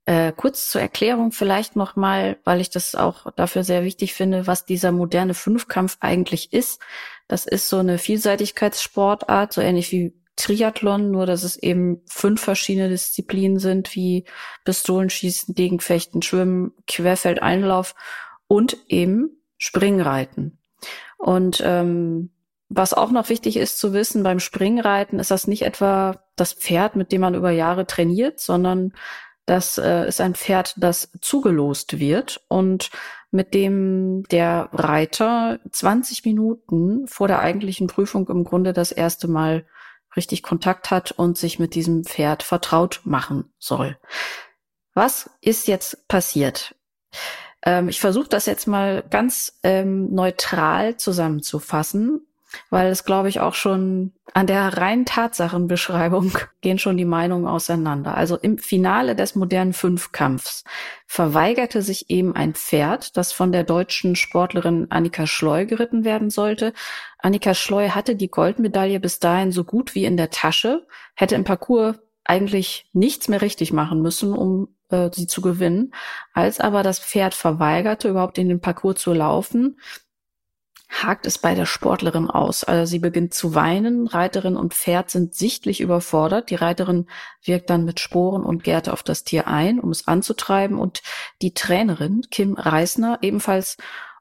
Äh, 0.08 0.34
kurz 0.36 0.72
zur 0.72 0.82
Erklärung 0.82 1.32
vielleicht 1.32 1.76
nochmal, 1.76 2.38
weil 2.44 2.60
ich 2.60 2.72
das 2.72 2.96
auch 2.96 3.32
dafür 3.36 3.64
sehr 3.64 3.84
wichtig 3.84 4.16
finde, 4.16 4.48
was 4.48 4.66
dieser 4.66 4.92
moderne 4.92 5.36
Fünfkampf 5.36 5.98
eigentlich 6.00 6.54
ist. 6.54 6.82
Das 7.28 7.46
ist 7.46 7.70
so 7.70 7.78
eine 7.78 8.00
Vielseitigkeitssportart, 8.00 9.54
so 9.54 9.62
ähnlich 9.62 9.92
wie 9.92 10.16
Triathlon, 10.36 11.12
nur 11.12 11.26
dass 11.26 11.44
es 11.44 11.56
eben 11.58 12.02
fünf 12.06 12.42
verschiedene 12.42 12.90
Disziplinen 12.90 13.60
sind, 13.60 13.96
wie 13.96 14.26
Pistolenschießen, 14.66 15.56
Degenfechten, 15.56 16.22
Schwimmen, 16.22 16.74
Querfeldeinlauf 16.88 17.96
und 18.48 18.78
eben 18.88 19.42
Springreiten. 19.58 20.60
Und 21.18 21.62
ähm, 21.66 22.32
was 22.70 22.94
auch 22.94 23.12
noch 23.12 23.30
wichtig 23.30 23.58
ist 23.58 23.80
zu 23.80 23.94
wissen, 23.94 24.24
beim 24.24 24.40
Springreiten 24.40 25.20
ist 25.20 25.32
das 25.32 25.48
nicht 25.48 25.62
etwa 25.62 26.20
das 26.36 26.54
Pferd, 26.54 26.96
mit 26.96 27.12
dem 27.12 27.22
man 27.22 27.36
über 27.36 27.52
Jahre 27.52 27.88
trainiert, 27.88 28.40
sondern 28.40 28.94
das 29.46 29.78
äh, 29.78 30.08
ist 30.08 30.20
ein 30.22 30.34
Pferd, 30.34 30.74
das 30.78 31.12
zugelost 31.22 32.00
wird 32.00 32.42
und 32.48 32.90
mit 33.32 33.54
dem 33.54 34.24
der 34.32 34.70
Reiter 34.74 35.60
20 35.72 36.26
Minuten 36.26 37.08
vor 37.08 37.28
der 37.28 37.40
eigentlichen 37.40 37.88
Prüfung 37.88 38.28
im 38.30 38.44
Grunde 38.44 38.74
das 38.74 38.92
erste 38.92 39.28
Mal 39.28 39.66
richtig 40.16 40.44
Kontakt 40.44 40.92
hat 40.92 41.12
und 41.12 41.38
sich 41.38 41.60
mit 41.60 41.76
diesem 41.76 42.04
Pferd 42.04 42.44
vertraut 42.44 43.02
machen 43.04 43.52
soll. 43.60 43.98
Was 44.94 45.30
ist 45.42 45.68
jetzt 45.68 46.08
passiert? 46.08 46.76
Ähm, 47.64 47.90
ich 47.90 48.00
versuche 48.00 48.30
das 48.30 48.46
jetzt 48.46 48.68
mal 48.68 49.04
ganz 49.10 49.60
ähm, 49.64 50.14
neutral 50.14 50.98
zusammenzufassen 50.98 52.26
weil 52.70 52.92
es, 52.92 53.06
glaube 53.06 53.30
ich, 53.30 53.40
auch 53.40 53.54
schon 53.54 54.14
an 54.34 54.48
der 54.48 54.78
reinen 54.78 55.06
Tatsachenbeschreibung 55.06 56.38
gehen 56.62 56.80
schon 56.80 56.98
die 56.98 57.06
Meinungen 57.06 57.48
auseinander. 57.48 58.16
Also 58.16 58.38
im 58.38 58.58
Finale 58.58 59.16
des 59.16 59.36
modernen 59.36 59.74
Fünfkampfs 59.74 60.64
verweigerte 61.08 61.82
sich 61.82 62.10
eben 62.10 62.36
ein 62.36 62.54
Pferd, 62.54 63.18
das 63.18 63.32
von 63.32 63.52
der 63.52 63.64
deutschen 63.64 64.16
Sportlerin 64.16 64.88
Annika 64.90 65.28
Schleu 65.28 65.66
geritten 65.66 66.04
werden 66.04 66.30
sollte. 66.30 66.74
Annika 67.20 67.54
Schleu 67.54 67.90
hatte 67.90 68.16
die 68.16 68.30
Goldmedaille 68.30 69.00
bis 69.00 69.20
dahin 69.20 69.52
so 69.52 69.64
gut 69.64 69.96
wie 69.96 70.06
in 70.06 70.18
der 70.18 70.30
Tasche, 70.30 70.86
hätte 71.16 71.36
im 71.36 71.44
Parcours 71.44 71.98
eigentlich 72.26 72.90
nichts 72.94 73.28
mehr 73.28 73.42
richtig 73.42 73.72
machen 73.72 74.02
müssen, 74.02 74.34
um 74.34 74.68
äh, 74.90 75.10
sie 75.14 75.28
zu 75.28 75.42
gewinnen. 75.42 75.94
Als 76.34 76.60
aber 76.60 76.84
das 76.84 77.00
Pferd 77.00 77.34
verweigerte, 77.34 78.10
überhaupt 78.10 78.38
in 78.38 78.50
den 78.50 78.62
Parcours 78.62 79.00
zu 79.00 79.14
laufen, 79.14 79.78
hakt 80.90 81.26
es 81.26 81.38
bei 81.38 81.56
der 81.56 81.66
Sportlerin 81.66 82.30
aus. 82.30 82.64
Also 82.64 82.90
sie 82.90 83.00
beginnt 83.00 83.34
zu 83.34 83.56
weinen, 83.56 84.08
Reiterin 84.08 84.56
und 84.56 84.74
Pferd 84.74 85.10
sind 85.10 85.34
sichtlich 85.34 85.82
überfordert. 85.82 86.50
Die 86.50 86.56
Reiterin 86.56 87.08
wirkt 87.44 87.70
dann 87.70 87.86
mit 87.86 88.00
Sporen 88.00 88.44
und 88.44 88.64
Gärte 88.64 88.94
auf 88.94 89.04
das 89.04 89.24
Tier 89.24 89.48
ein, 89.48 89.80
um 89.80 89.90
es 89.90 90.08
anzutreiben. 90.08 90.78
Und 90.78 91.02
die 91.42 91.54
Trainerin 91.54 92.22
Kim 92.30 92.54
Reisner 92.54 93.20
ebenfalls 93.22 93.78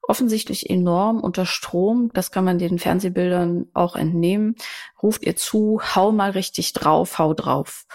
offensichtlich 0.06 0.68
enorm 0.68 1.20
unter 1.20 1.46
Strom, 1.46 2.10
das 2.12 2.30
kann 2.30 2.44
man 2.44 2.58
den 2.58 2.78
Fernsehbildern 2.78 3.68
auch 3.72 3.96
entnehmen, 3.96 4.56
ruft 5.02 5.24
ihr 5.24 5.36
zu, 5.36 5.80
hau 5.94 6.12
mal 6.12 6.30
richtig 6.30 6.72
drauf, 6.72 7.18
hau 7.18 7.34
drauf. 7.34 7.86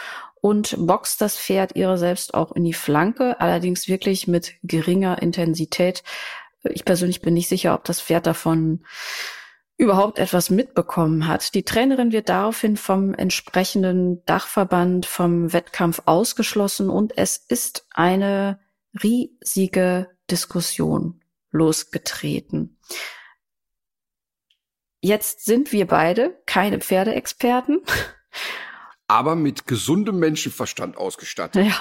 Und 0.41 0.75
boxt 0.79 1.21
das 1.21 1.38
Pferd 1.38 1.75
ihre 1.75 1.97
selbst 1.97 2.34
auch 2.34 2.53
in 2.53 2.63
die 2.63 2.73
Flanke, 2.73 3.39
allerdings 3.39 3.88
wirklich 3.88 4.27
mit 4.27 4.53
geringer 4.63 5.21
Intensität, 5.21 6.03
ich 6.63 6.85
persönlich 6.85 7.21
bin 7.21 7.33
nicht 7.33 7.49
sicher, 7.49 7.73
ob 7.73 7.83
das 7.85 8.01
Pferd 8.01 8.25
davon 8.27 8.83
überhaupt 9.77 10.19
etwas 10.19 10.49
mitbekommen 10.49 11.27
hat. 11.27 11.53
Die 11.55 11.63
Trainerin 11.63 12.11
wird 12.11 12.27
daraufhin 12.27 12.75
vom 12.75 13.13
entsprechenden 13.13 14.23
Dachverband 14.25 15.05
vom 15.05 15.53
Wettkampf 15.53 16.01
ausgeschlossen 16.05 16.89
und 16.89 17.17
es 17.17 17.37
ist 17.37 17.87
eine 17.91 18.59
riesige 19.01 20.09
Diskussion 20.29 21.21
losgetreten. 21.51 22.77
Jetzt 25.01 25.45
sind 25.45 25.71
wir 25.71 25.87
beide 25.87 26.37
keine 26.45 26.79
Pferdeexperten 26.79 27.81
aber 29.09 29.35
mit 29.35 29.65
gesundem 29.65 30.19
Menschenverstand 30.19 30.95
ausgestattet. 30.95 31.65
Ja, 31.65 31.75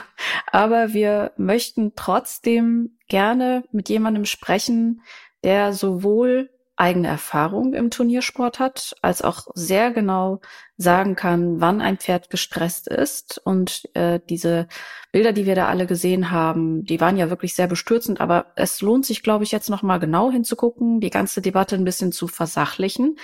aber 0.51 0.95
wir 0.95 1.33
möchten 1.37 1.93
trotzdem 1.95 2.99
gerne 3.07 3.65
mit 3.71 3.91
jemandem 3.91 4.25
sprechen, 4.25 5.03
der 5.45 5.75
sowohl 5.75 6.51
eigene 6.77 7.09
Erfahrung 7.09 7.75
im 7.75 7.91
Turniersport 7.91 8.61
hat, 8.61 8.95
als 9.03 9.21
auch 9.21 9.49
sehr 9.55 9.91
genau 9.91 10.41
sagen 10.77 11.17
kann, 11.17 11.61
wann 11.61 11.81
ein 11.81 11.99
Pferd 11.99 12.31
gestresst 12.31 12.87
ist. 12.87 13.41
Und 13.45 13.89
äh, 13.95 14.21
diese 14.31 14.69
Bilder, 15.11 15.33
die 15.33 15.45
wir 15.45 15.57
da 15.57 15.67
alle 15.67 15.87
gesehen 15.87 16.31
haben, 16.31 16.85
die 16.85 17.01
waren 17.01 17.17
ja 17.17 17.31
wirklich 17.31 17.55
sehr 17.55 17.67
bestürzend. 17.67 18.21
Aber 18.21 18.53
es 18.55 18.81
lohnt 18.81 19.05
sich, 19.05 19.25
glaube 19.25 19.43
ich, 19.43 19.51
jetzt 19.51 19.71
noch 19.71 19.83
mal 19.83 19.99
genau 19.99 20.31
hinzugucken, 20.31 21.01
die 21.01 21.11
ganze 21.11 21.43
Debatte 21.43 21.75
ein 21.75 21.85
bisschen 21.85 22.13
zu 22.13 22.29
versachlichen. 22.29 23.19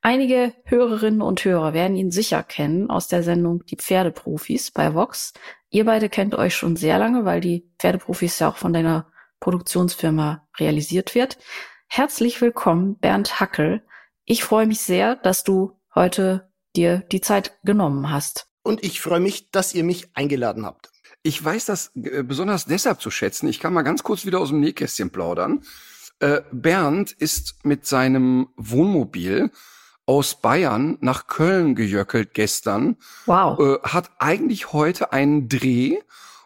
Einige 0.00 0.54
Hörerinnen 0.64 1.22
und 1.22 1.44
Hörer 1.44 1.72
werden 1.74 1.96
ihn 1.96 2.12
sicher 2.12 2.42
kennen 2.44 2.88
aus 2.88 3.08
der 3.08 3.24
Sendung 3.24 3.64
Die 3.66 3.76
Pferdeprofis 3.76 4.70
bei 4.70 4.94
Vox. 4.94 5.32
Ihr 5.70 5.84
beide 5.84 6.08
kennt 6.08 6.36
euch 6.36 6.54
schon 6.54 6.76
sehr 6.76 6.98
lange, 6.98 7.24
weil 7.24 7.40
die 7.40 7.68
Pferdeprofis 7.78 8.38
ja 8.38 8.48
auch 8.48 8.56
von 8.56 8.72
deiner 8.72 9.10
Produktionsfirma 9.40 10.46
realisiert 10.58 11.14
wird. 11.14 11.38
Herzlich 11.88 12.40
willkommen, 12.40 12.98
Bernd 12.98 13.40
Hackel. 13.40 13.82
Ich 14.24 14.44
freue 14.44 14.66
mich 14.66 14.80
sehr, 14.80 15.16
dass 15.16 15.42
du 15.42 15.72
heute 15.94 16.52
dir 16.76 16.98
die 17.10 17.20
Zeit 17.20 17.58
genommen 17.64 18.10
hast. 18.10 18.46
Und 18.62 18.84
ich 18.84 19.00
freue 19.00 19.20
mich, 19.20 19.50
dass 19.50 19.74
ihr 19.74 19.82
mich 19.82 20.10
eingeladen 20.14 20.64
habt. 20.64 20.90
Ich 21.22 21.42
weiß 21.42 21.64
das 21.64 21.90
äh, 21.96 22.22
besonders 22.22 22.66
deshalb 22.66 23.00
zu 23.00 23.10
schätzen. 23.10 23.48
Ich 23.48 23.58
kann 23.58 23.72
mal 23.72 23.82
ganz 23.82 24.04
kurz 24.04 24.26
wieder 24.26 24.38
aus 24.38 24.50
dem 24.50 24.60
Nähkästchen 24.60 25.10
plaudern. 25.10 25.64
Äh, 26.20 26.42
Bernd 26.52 27.12
ist 27.12 27.64
mit 27.64 27.86
seinem 27.86 28.48
Wohnmobil 28.56 29.50
aus 30.08 30.36
Bayern 30.36 30.96
nach 31.02 31.26
Köln 31.26 31.74
gejöckelt 31.74 32.32
gestern. 32.32 32.96
Wow. 33.26 33.60
Äh, 33.60 33.78
hat 33.86 34.10
eigentlich 34.18 34.72
heute 34.72 35.12
einen 35.12 35.50
Dreh 35.50 35.98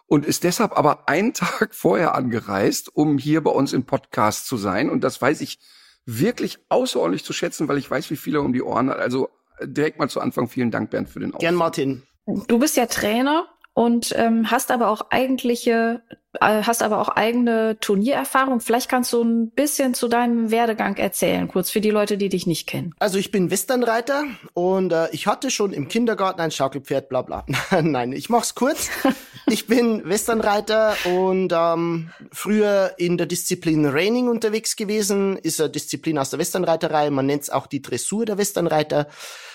und 0.07 0.27
ist 0.27 0.43
deshalb 0.43 0.77
aber 0.77 1.09
einen 1.09 1.33
Tag 1.33 1.73
vorher 1.73 2.17
angereist, 2.17 2.95
um 2.95 3.19
hier 3.19 3.41
bei 3.41 3.53
uns 3.53 3.73
im 3.73 3.85
Podcast 3.85 4.49
zu 4.49 4.57
sein. 4.57 4.91
Und 4.91 5.05
das 5.05 5.23
weiß 5.23 5.41
ich 5.43 5.61
wirklich 6.05 6.59
außerordentlich 6.71 7.25
zu 7.25 7.33
schätzen, 7.33 7.69
weil 7.69 7.79
ich 7.79 7.89
weiß, 7.89 8.11
wie 8.11 8.17
viel 8.17 8.35
er 8.35 8.43
um 8.43 8.53
die 8.53 8.63
Ohren 8.63 8.91
hat. 8.91 8.99
Also 8.99 9.29
direkt 9.63 10.01
mal 10.01 10.11
zu 10.11 10.21
Anfang 10.21 10.49
vielen 10.49 10.73
Dank, 10.73 10.91
Bernd, 10.91 11.09
für 11.09 11.21
den 11.21 11.31
Aufruf. 11.31 11.43
Gern, 11.43 11.55
Martin. 11.55 12.03
Du 12.49 12.59
bist 12.59 12.77
ja 12.77 12.87
Trainer 12.87 13.47
und 13.75 14.15
ähm, 14.17 14.51
hast 14.51 14.71
aber 14.71 14.89
auch 14.89 15.07
eigentliche, 15.11 16.03
äh, 16.41 16.63
hast 16.63 16.83
aber 16.83 17.01
auch 17.01 17.09
eigene 17.09 17.79
Turniererfahrung. 17.81 18.61
Vielleicht 18.61 18.91
kannst 18.91 19.13
du 19.15 19.23
ein 19.23 19.51
bisschen 19.51 19.95
zu 19.95 20.09
deinem 20.09 20.51
Werdegang 20.51 20.97
erzählen, 20.99 21.49
kurz 21.49 21.71
für 21.71 21.81
die 21.81 21.91
Leute, 21.91 22.19
die 22.19 22.29
dich 22.29 22.47
nicht 22.47 22.67
kennen. 22.67 22.95
Also 22.99 23.19
ich 23.19 23.31
bin 23.31 23.51
Westernreiter 23.51 24.25
und 24.53 24.93
äh, 24.93 25.09
ich 25.13 25.27
hatte 25.27 25.51
schon 25.51 25.73
im 25.73 25.89
Kindergarten 25.89 26.41
ein 26.43 26.51
Schaukelpferd, 26.51 27.09
bla 27.09 27.23
bla. 27.23 27.47
Nein, 27.83 28.13
ich 28.13 28.29
mach's 28.29 28.55
kurz. 28.55 28.91
ich 29.47 29.67
bin 29.67 30.07
Westernreiter 30.07 30.95
und 31.07 31.53
ähm, 31.57 32.11
früher 32.31 32.93
in 32.99 33.17
der 33.17 33.27
Disziplin 33.27 33.87
Reining 33.87 34.29
unterwegs 34.29 34.77
gewesen, 34.77 35.39
ist 35.39 35.61
eine 35.61 35.71
Disziplin 35.71 36.19
aus 36.19 36.29
der 36.29 36.39
Westernreiterei. 36.39 37.09
Man 37.09 37.25
nennt's 37.25 37.49
auch 37.49 37.67
die 37.67 37.81
Dressur 37.81 38.27
der 38.27 38.37
Westernreiter. 38.37 39.09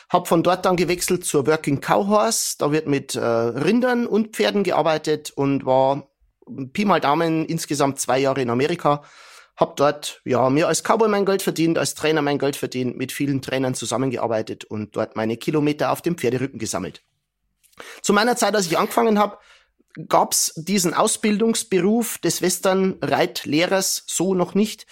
Hab 0.09 0.27
von 0.27 0.41
dort 0.41 0.65
dann 0.65 0.77
gewechselt 0.77 1.25
zur 1.25 1.47
Working 1.47 1.81
Cow 1.81 2.07
Horse. 2.07 2.55
Da 2.59 2.71
wird 2.71 2.87
mit 2.87 3.15
äh, 3.15 3.19
Rindern 3.19 4.07
und 4.07 4.35
Pferden 4.35 4.63
gearbeitet 4.63 5.31
und 5.31 5.65
war 5.65 6.09
Pi 6.71 6.85
mal 6.85 7.01
Daumen 7.01 7.45
insgesamt 7.45 7.99
zwei 7.99 8.19
Jahre 8.19 8.41
in 8.41 8.49
Amerika. 8.49 9.03
Hab 9.57 9.75
dort 9.75 10.21
ja 10.23 10.49
mir 10.49 10.67
als 10.67 10.83
Cowboy 10.83 11.09
mein 11.09 11.25
Geld 11.25 11.41
verdient, 11.41 11.77
als 11.77 11.95
Trainer 11.95 12.21
mein 12.21 12.37
Geld 12.37 12.55
verdient, 12.55 12.95
mit 12.95 13.11
vielen 13.11 13.41
Trainern 13.41 13.75
zusammengearbeitet 13.75 14.63
und 14.63 14.95
dort 14.95 15.15
meine 15.15 15.35
Kilometer 15.35 15.91
auf 15.91 16.01
dem 16.01 16.17
Pferderücken 16.17 16.59
gesammelt. 16.59 17.03
Zu 18.01 18.13
meiner 18.13 18.35
Zeit, 18.35 18.55
als 18.55 18.67
ich 18.67 18.77
angefangen 18.77 19.19
habe, 19.19 19.39
gab's 20.07 20.53
diesen 20.55 20.93
Ausbildungsberuf 20.93 22.19
des 22.19 22.41
Western-Reitlehrers 22.41 24.03
so 24.07 24.35
noch 24.35 24.53
nicht. 24.53 24.85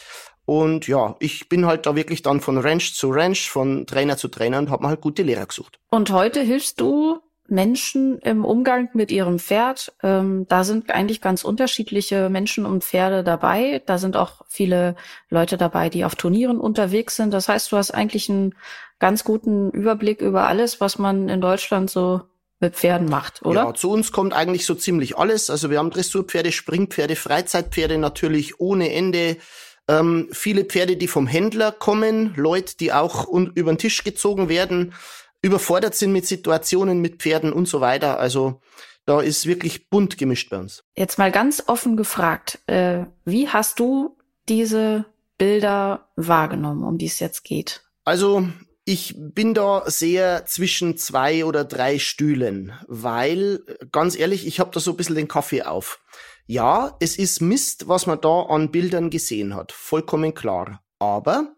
Und 0.45 0.87
ja, 0.87 1.15
ich 1.19 1.49
bin 1.49 1.65
halt 1.65 1.85
da 1.85 1.95
wirklich 1.95 2.21
dann 2.21 2.39
von 2.39 2.57
Ranch 2.57 2.93
zu 2.93 3.09
Ranch, 3.09 3.49
von 3.49 3.87
Trainer 3.87 4.17
zu 4.17 4.27
Trainer 4.27 4.59
und 4.59 4.69
habe 4.69 4.83
mir 4.83 4.89
halt 4.89 5.01
gute 5.01 5.23
Lehrer 5.23 5.45
gesucht. 5.47 5.79
Und 5.89 6.11
heute 6.11 6.41
hilfst 6.41 6.79
du 6.79 7.19
Menschen 7.47 8.17
im 8.19 8.43
Umgang 8.43 8.89
mit 8.93 9.11
ihrem 9.11 9.39
Pferd. 9.39 9.93
Ähm, 10.01 10.45
da 10.49 10.63
sind 10.63 10.89
eigentlich 10.89 11.21
ganz 11.21 11.43
unterschiedliche 11.43 12.29
Menschen 12.29 12.65
und 12.65 12.83
Pferde 12.83 13.23
dabei. 13.23 13.81
Da 13.85 13.97
sind 13.97 14.17
auch 14.17 14.41
viele 14.47 14.95
Leute 15.29 15.57
dabei, 15.57 15.89
die 15.89 16.05
auf 16.05 16.15
Turnieren 16.15 16.59
unterwegs 16.59 17.15
sind. 17.15 17.33
Das 17.33 17.47
heißt, 17.47 17.71
du 17.71 17.77
hast 17.77 17.91
eigentlich 17.91 18.29
einen 18.29 18.55
ganz 18.99 19.23
guten 19.23 19.69
Überblick 19.71 20.21
über 20.21 20.47
alles, 20.47 20.81
was 20.81 20.97
man 20.97 21.29
in 21.29 21.41
Deutschland 21.41 21.89
so 21.89 22.21
mit 22.59 22.75
Pferden 22.75 23.09
macht, 23.09 23.43
oder? 23.43 23.65
Ja, 23.65 23.73
zu 23.73 23.91
uns 23.91 24.11
kommt 24.11 24.33
eigentlich 24.33 24.65
so 24.65 24.75
ziemlich 24.75 25.17
alles. 25.17 25.49
Also 25.49 25.69
wir 25.69 25.77
haben 25.77 25.89
Dressurpferde, 25.89 26.51
Springpferde, 26.51 27.15
Freizeitpferde 27.15 27.97
natürlich 27.97 28.59
ohne 28.59 28.93
Ende. 28.93 29.37
Ähm, 29.87 30.29
viele 30.31 30.65
Pferde, 30.65 30.97
die 30.97 31.07
vom 31.07 31.27
Händler 31.27 31.71
kommen, 31.71 32.33
Leute, 32.35 32.75
die 32.77 32.91
auch 32.91 33.27
über 33.27 33.71
den 33.71 33.77
Tisch 33.77 34.03
gezogen 34.03 34.49
werden, 34.49 34.93
überfordert 35.41 35.95
sind 35.95 36.11
mit 36.11 36.25
Situationen, 36.25 37.01
mit 37.01 37.21
Pferden 37.21 37.53
und 37.53 37.67
so 37.67 37.81
weiter. 37.81 38.19
Also 38.19 38.61
da 39.05 39.21
ist 39.21 39.45
wirklich 39.45 39.89
bunt 39.89 40.17
gemischt 40.17 40.49
bei 40.49 40.57
uns. 40.57 40.83
Jetzt 40.95 41.19
mal 41.19 41.31
ganz 41.31 41.63
offen 41.67 41.97
gefragt, 41.97 42.59
äh, 42.65 43.05
wie 43.25 43.47
hast 43.49 43.79
du 43.79 44.17
diese 44.49 45.05
Bilder 45.37 46.09
wahrgenommen, 46.15 46.83
um 46.83 46.97
die 46.97 47.05
es 47.05 47.19
jetzt 47.19 47.43
geht? 47.43 47.83
Also 48.03 48.47
ich 48.85 49.15
bin 49.17 49.53
da 49.53 49.83
sehr 49.87 50.45
zwischen 50.45 50.97
zwei 50.97 51.45
oder 51.45 51.63
drei 51.63 51.99
Stühlen, 51.99 52.73
weil 52.87 53.61
ganz 53.91 54.17
ehrlich, 54.17 54.45
ich 54.47 54.59
habe 54.59 54.71
da 54.71 54.79
so 54.79 54.91
ein 54.91 54.97
bisschen 54.97 55.15
den 55.15 55.27
Kaffee 55.27 55.63
auf. 55.63 55.99
Ja, 56.47 56.95
es 56.99 57.17
ist 57.17 57.41
Mist, 57.41 57.87
was 57.87 58.05
man 58.05 58.21
da 58.21 58.43
an 58.43 58.71
Bildern 58.71 59.09
gesehen 59.09 59.55
hat, 59.55 59.71
vollkommen 59.71 60.33
klar. 60.33 60.83
Aber 60.99 61.55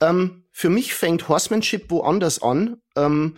ähm, 0.00 0.44
für 0.50 0.70
mich 0.70 0.94
fängt 0.94 1.28
Horsemanship 1.28 1.90
woanders 1.90 2.42
an. 2.42 2.80
Ähm, 2.96 3.36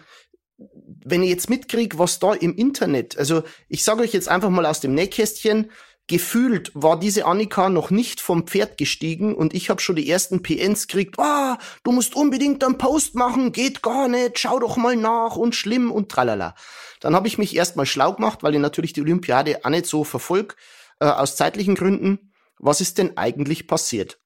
wenn 1.04 1.22
ich 1.22 1.30
jetzt 1.30 1.50
mitkriege, 1.50 1.98
was 1.98 2.18
da 2.18 2.34
im 2.34 2.54
Internet, 2.54 3.16
also 3.18 3.42
ich 3.68 3.82
sage 3.82 4.02
euch 4.02 4.12
jetzt 4.12 4.28
einfach 4.28 4.50
mal 4.50 4.66
aus 4.66 4.80
dem 4.80 4.94
Nähkästchen, 4.94 5.70
gefühlt 6.06 6.72
war 6.74 6.98
diese 6.98 7.24
Annika 7.24 7.68
noch 7.68 7.90
nicht 7.90 8.20
vom 8.20 8.46
Pferd 8.46 8.78
gestiegen 8.78 9.34
und 9.34 9.54
ich 9.54 9.70
habe 9.70 9.80
schon 9.80 9.96
die 9.96 10.10
ersten 10.10 10.42
PNs 10.42 10.88
gekriegt, 10.88 11.18
ah, 11.18 11.58
du 11.84 11.92
musst 11.92 12.16
unbedingt 12.16 12.64
einen 12.64 12.78
Post 12.78 13.14
machen, 13.14 13.52
geht 13.52 13.82
gar 13.82 14.08
nicht, 14.08 14.38
schau 14.38 14.58
doch 14.58 14.76
mal 14.76 14.96
nach 14.96 15.36
und 15.36 15.54
schlimm 15.54 15.92
und 15.92 16.10
tralala. 16.10 16.54
Dann 17.00 17.14
habe 17.14 17.28
ich 17.28 17.38
mich 17.38 17.54
erstmal 17.54 17.86
schlau 17.86 18.14
gemacht, 18.14 18.42
weil 18.42 18.54
ich 18.54 18.60
natürlich 18.60 18.92
die 18.92 19.02
Olympiade 19.02 19.64
auch 19.64 19.70
nicht 19.70 19.86
so 19.86 20.04
verfolg, 20.04 20.56
äh, 21.00 21.06
aus 21.06 21.36
zeitlichen 21.36 21.74
Gründen. 21.74 22.32
Was 22.58 22.80
ist 22.80 22.98
denn 22.98 23.16
eigentlich 23.16 23.66
passiert? 23.66 24.18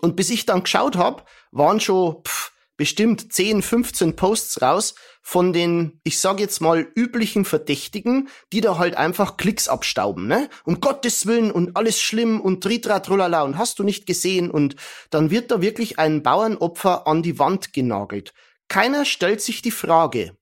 Und 0.00 0.16
bis 0.16 0.30
ich 0.30 0.46
dann 0.46 0.62
geschaut 0.62 0.96
habe, 0.96 1.24
waren 1.50 1.80
schon 1.80 2.22
pff, 2.24 2.52
bestimmt 2.76 3.32
10, 3.32 3.62
15 3.62 4.16
Posts 4.16 4.62
raus 4.62 4.94
von 5.28 5.52
den, 5.52 6.00
ich 6.04 6.20
sage 6.20 6.40
jetzt 6.40 6.60
mal, 6.60 6.86
üblichen 6.94 7.44
Verdächtigen, 7.44 8.28
die 8.52 8.60
da 8.60 8.78
halt 8.78 8.96
einfach 8.96 9.36
Klicks 9.36 9.66
abstauben, 9.66 10.28
ne? 10.28 10.48
Um 10.64 10.78
Gottes 10.78 11.26
Willen 11.26 11.50
und 11.50 11.76
alles 11.76 12.00
schlimm 12.00 12.40
und 12.40 12.62
Tritrat, 12.62 13.10
Rullala 13.10 13.42
und 13.42 13.58
hast 13.58 13.80
du 13.80 13.82
nicht 13.82 14.06
gesehen 14.06 14.52
und 14.52 14.76
dann 15.10 15.32
wird 15.32 15.50
da 15.50 15.60
wirklich 15.60 15.98
ein 15.98 16.22
Bauernopfer 16.22 17.08
an 17.08 17.24
die 17.24 17.40
Wand 17.40 17.72
genagelt. 17.72 18.34
Keiner 18.68 19.04
stellt 19.04 19.40
sich 19.40 19.62
die 19.62 19.72
Frage, 19.72 20.36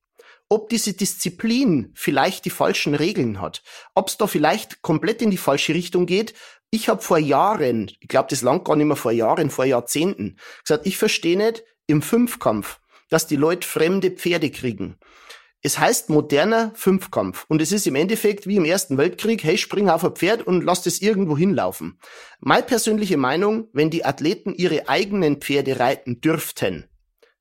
ob 0.51 0.69
diese 0.69 0.93
Disziplin 0.93 1.91
vielleicht 1.95 2.45
die 2.45 2.51
falschen 2.51 2.95
Regeln 2.95 3.41
hat, 3.41 3.63
ob 3.95 4.09
es 4.09 4.19
da 4.19 4.27
vielleicht 4.27 4.83
komplett 4.83 5.23
in 5.23 5.31
die 5.31 5.39
falsche 5.39 5.73
Richtung 5.73 6.05
geht. 6.05 6.35
Ich 6.71 6.91
habe 6.91 7.01
vor 7.01 7.17
Jahren, 7.17 7.91
ich 8.01 8.09
glaube, 8.09 8.29
das 8.29 8.43
lang 8.43 8.65
gar 8.65 8.77
nicht 8.77 8.85
mehr 8.85 8.97
vor 8.97 9.13
Jahren, 9.13 9.49
vor 9.49 9.65
Jahrzehnten, 9.65 10.37
gesagt, 10.63 10.87
ich 10.87 10.99
verstehe 10.99 11.39
nicht 11.39 11.65
im 11.87 12.03
Fünfkampf, 12.03 12.81
dass 13.15 13.29
die 13.29 13.37
Leute 13.37 13.67
fremde 13.67 14.11
Pferde 14.11 14.51
kriegen. 14.51 14.97
Es 15.63 15.79
heißt 15.79 16.11
moderner 16.11 16.73
Fünfkampf 16.75 17.47
und 17.47 17.63
es 17.63 17.71
ist 17.71 17.87
im 17.87 17.95
Endeffekt 17.95 18.49
wie 18.49 18.57
im 18.57 18.65
Ersten 18.65 18.99
Weltkrieg, 18.99 19.45
hey, 19.45 19.57
spring 19.57 19.89
auf 19.89 20.05
ein 20.05 20.17
Pferd 20.17 20.45
und 20.45 20.65
lass 20.65 20.85
es 20.85 21.01
irgendwo 21.01 21.39
hinlaufen. 21.39 22.01
Meine 22.41 22.65
persönliche 22.65 23.17
Meinung, 23.17 23.69
wenn 23.73 23.89
die 23.89 24.05
Athleten 24.05 24.53
ihre 24.53 24.89
eigenen 24.89 25.37
Pferde 25.37 25.79
reiten 25.79 26.21
dürften, 26.21 26.89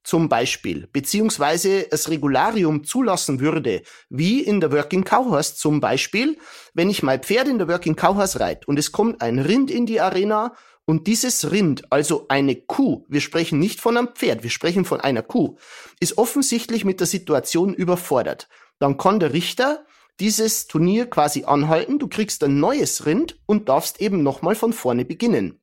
zum 0.04 0.30
Beispiel, 0.30 0.88
beziehungsweise 0.94 1.88
das 1.90 2.08
Regularium 2.10 2.84
zulassen 2.84 3.40
würde, 3.40 3.82
wie 4.10 4.42
in 4.42 4.62
der 4.62 4.72
Working 4.72 5.04
Cowhorse 5.04 5.56
zum 5.56 5.80
Beispiel, 5.80 6.38
wenn 6.76 6.92
ich 6.92 7.02
mein 7.02 7.24
Pferd 7.24 7.48
in 7.48 7.58
der 7.58 7.68
Working 7.68 7.96
Cowhorse 7.96 8.40
reite 8.40 8.68
und 8.68 8.78
es 8.78 8.92
kommt 8.92 9.22
ein 9.22 9.40
Rind 9.40 9.72
in 9.72 9.88
die 9.88 10.02
Arena 10.02 10.54
und 10.86 11.08
dieses 11.08 11.52
Rind, 11.52 11.92
also 11.92 12.26
eine 12.28 12.56
Kuh, 12.56 13.06
wir 13.08 13.22
sprechen 13.22 13.60
nicht 13.60 13.80
von 13.80 13.98
einem 13.98 14.10
Pferd, 14.10 14.44
wir 14.44 14.50
sprechen 14.50 14.84
von 14.84 15.00
einer 15.00 15.22
Kuh, 15.22 15.58
ist 16.00 16.18
offensichtlich 16.18 16.84
mit 16.84 17.00
der 17.00 17.08
Situation 17.08 17.74
überfordert. 17.74 18.50
Dann 18.80 18.98
kann 18.98 19.20
der 19.20 19.34
Richter 19.34 19.86
dieses 20.20 20.68
Turnier 20.68 21.10
quasi 21.10 21.46
anhalten, 21.46 22.00
du 22.00 22.08
kriegst 22.08 22.44
ein 22.44 22.60
neues 22.60 23.06
Rind 23.06 23.40
und 23.46 23.70
darfst 23.70 24.02
eben 24.02 24.24
nochmal 24.24 24.56
von 24.56 24.74
vorne 24.74 25.06
beginnen. 25.06 25.62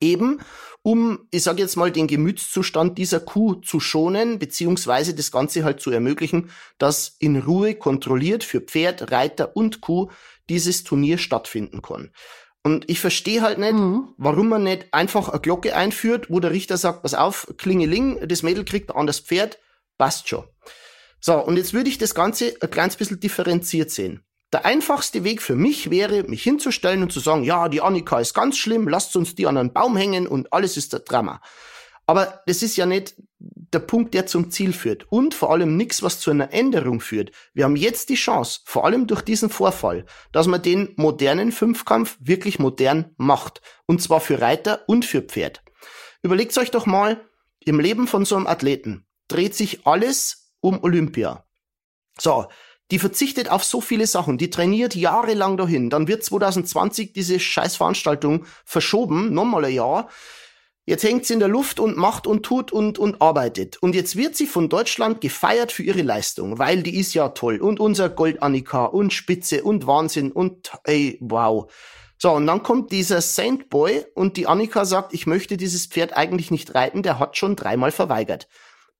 Eben 0.00 0.40
um, 0.82 1.28
ich 1.30 1.44
sage 1.44 1.62
jetzt 1.62 1.76
mal, 1.76 1.92
den 1.92 2.08
Gemütszustand 2.08 2.98
dieser 2.98 3.20
Kuh 3.20 3.54
zu 3.54 3.78
schonen, 3.78 4.40
beziehungsweise 4.40 5.14
das 5.14 5.30
Ganze 5.30 5.62
halt 5.62 5.80
zu 5.80 5.92
ermöglichen, 5.92 6.50
dass 6.78 7.16
in 7.20 7.36
Ruhe 7.36 7.76
kontrolliert 7.76 8.42
für 8.42 8.60
Pferd, 8.60 9.12
Reiter 9.12 9.56
und 9.56 9.80
Kuh 9.80 10.10
dieses 10.48 10.82
Turnier 10.82 11.18
stattfinden 11.18 11.82
kann. 11.82 12.10
Und 12.64 12.88
ich 12.88 13.00
verstehe 13.00 13.42
halt 13.42 13.58
nicht, 13.58 13.72
mhm. 13.72 14.14
warum 14.16 14.48
man 14.48 14.62
nicht 14.62 14.86
einfach 14.92 15.28
eine 15.28 15.40
Glocke 15.40 15.74
einführt, 15.74 16.30
wo 16.30 16.38
der 16.38 16.52
Richter 16.52 16.76
sagt, 16.76 17.02
pass 17.02 17.14
auf, 17.14 17.52
Klingeling, 17.58 18.26
das 18.28 18.42
Mädel 18.42 18.64
kriegt 18.64 18.90
ein 18.90 18.96
anderes 18.96 19.20
Pferd, 19.20 19.58
passt 19.98 20.28
schon. 20.28 20.44
So, 21.20 21.38
und 21.38 21.56
jetzt 21.56 21.72
würde 21.72 21.88
ich 21.88 21.98
das 21.98 22.14
Ganze 22.14 22.54
ein 22.60 22.70
kleines 22.70 22.96
bisschen 22.96 23.20
differenziert 23.20 23.90
sehen. 23.90 24.24
Der 24.52 24.64
einfachste 24.64 25.24
Weg 25.24 25.40
für 25.40 25.56
mich 25.56 25.90
wäre, 25.90 26.24
mich 26.24 26.42
hinzustellen 26.42 27.02
und 27.02 27.12
zu 27.12 27.20
sagen, 27.20 27.42
ja, 27.42 27.68
die 27.68 27.80
Annika 27.80 28.20
ist 28.20 28.34
ganz 28.34 28.58
schlimm, 28.58 28.86
lasst 28.86 29.16
uns 29.16 29.34
die 29.34 29.46
an 29.46 29.56
einen 29.56 29.72
Baum 29.72 29.96
hängen 29.96 30.26
und 30.26 30.52
alles 30.52 30.76
ist 30.76 30.92
der 30.92 31.00
Drama. 31.00 31.40
Aber 32.06 32.42
das 32.46 32.62
ist 32.62 32.76
ja 32.76 32.84
nicht 32.84 33.14
der 33.72 33.80
Punkt, 33.80 34.14
der 34.14 34.26
zum 34.26 34.50
Ziel 34.50 34.72
führt. 34.72 35.10
Und 35.10 35.34
vor 35.34 35.50
allem 35.50 35.76
nichts, 35.76 36.02
was 36.02 36.20
zu 36.20 36.30
einer 36.30 36.52
Änderung 36.52 37.00
führt. 37.00 37.32
Wir 37.54 37.64
haben 37.64 37.76
jetzt 37.76 38.08
die 38.08 38.14
Chance, 38.14 38.60
vor 38.64 38.84
allem 38.84 39.06
durch 39.06 39.22
diesen 39.22 39.50
Vorfall, 39.50 40.04
dass 40.32 40.46
man 40.46 40.62
den 40.62 40.92
modernen 40.96 41.52
Fünfkampf 41.52 42.16
wirklich 42.20 42.58
modern 42.58 43.14
macht. 43.16 43.60
Und 43.86 44.02
zwar 44.02 44.20
für 44.20 44.40
Reiter 44.40 44.82
und 44.86 45.04
für 45.04 45.22
Pferd. 45.22 45.62
Überlegt 46.22 46.56
euch 46.58 46.70
doch 46.70 46.86
mal, 46.86 47.20
im 47.60 47.80
Leben 47.80 48.06
von 48.06 48.24
so 48.24 48.36
einem 48.36 48.46
Athleten 48.46 49.06
dreht 49.28 49.54
sich 49.54 49.86
alles 49.86 50.54
um 50.60 50.82
Olympia. 50.82 51.44
So, 52.18 52.46
die 52.90 52.98
verzichtet 52.98 53.48
auf 53.48 53.64
so 53.64 53.80
viele 53.80 54.06
Sachen, 54.06 54.36
die 54.36 54.50
trainiert 54.50 54.94
jahrelang 54.94 55.56
dahin. 55.56 55.88
Dann 55.88 56.08
wird 56.08 56.24
2020 56.24 57.12
diese 57.12 57.40
Scheißveranstaltung 57.40 58.44
verschoben, 58.64 59.32
nochmal 59.32 59.64
ein 59.64 59.72
Jahr. 59.72 60.10
Jetzt 60.84 61.04
hängt 61.04 61.24
sie 61.26 61.34
in 61.34 61.38
der 61.38 61.48
Luft 61.48 61.78
und 61.78 61.96
macht 61.96 62.26
und 62.26 62.42
tut 62.42 62.72
und, 62.72 62.98
und 62.98 63.22
arbeitet. 63.22 63.80
Und 63.80 63.94
jetzt 63.94 64.16
wird 64.16 64.34
sie 64.34 64.48
von 64.48 64.68
Deutschland 64.68 65.20
gefeiert 65.20 65.70
für 65.70 65.84
ihre 65.84 66.02
Leistung, 66.02 66.58
weil 66.58 66.82
die 66.82 66.98
ist 66.98 67.14
ja 67.14 67.28
toll. 67.28 67.58
Und 67.58 67.78
unser 67.78 68.08
Gold 68.08 68.42
Annika 68.42 68.86
und 68.86 69.12
Spitze 69.12 69.62
und 69.62 69.86
Wahnsinn 69.86 70.32
und 70.32 70.72
ey, 70.82 71.18
wow. 71.20 71.72
So, 72.18 72.32
und 72.32 72.48
dann 72.48 72.64
kommt 72.64 72.90
dieser 72.90 73.20
Saint 73.20 73.68
Boy 73.68 74.04
und 74.14 74.36
die 74.36 74.48
Annika 74.48 74.84
sagt, 74.84 75.14
ich 75.14 75.26
möchte 75.26 75.56
dieses 75.56 75.86
Pferd 75.86 76.16
eigentlich 76.16 76.50
nicht 76.50 76.74
reiten, 76.74 77.04
der 77.04 77.20
hat 77.20 77.36
schon 77.36 77.54
dreimal 77.54 77.92
verweigert. 77.92 78.48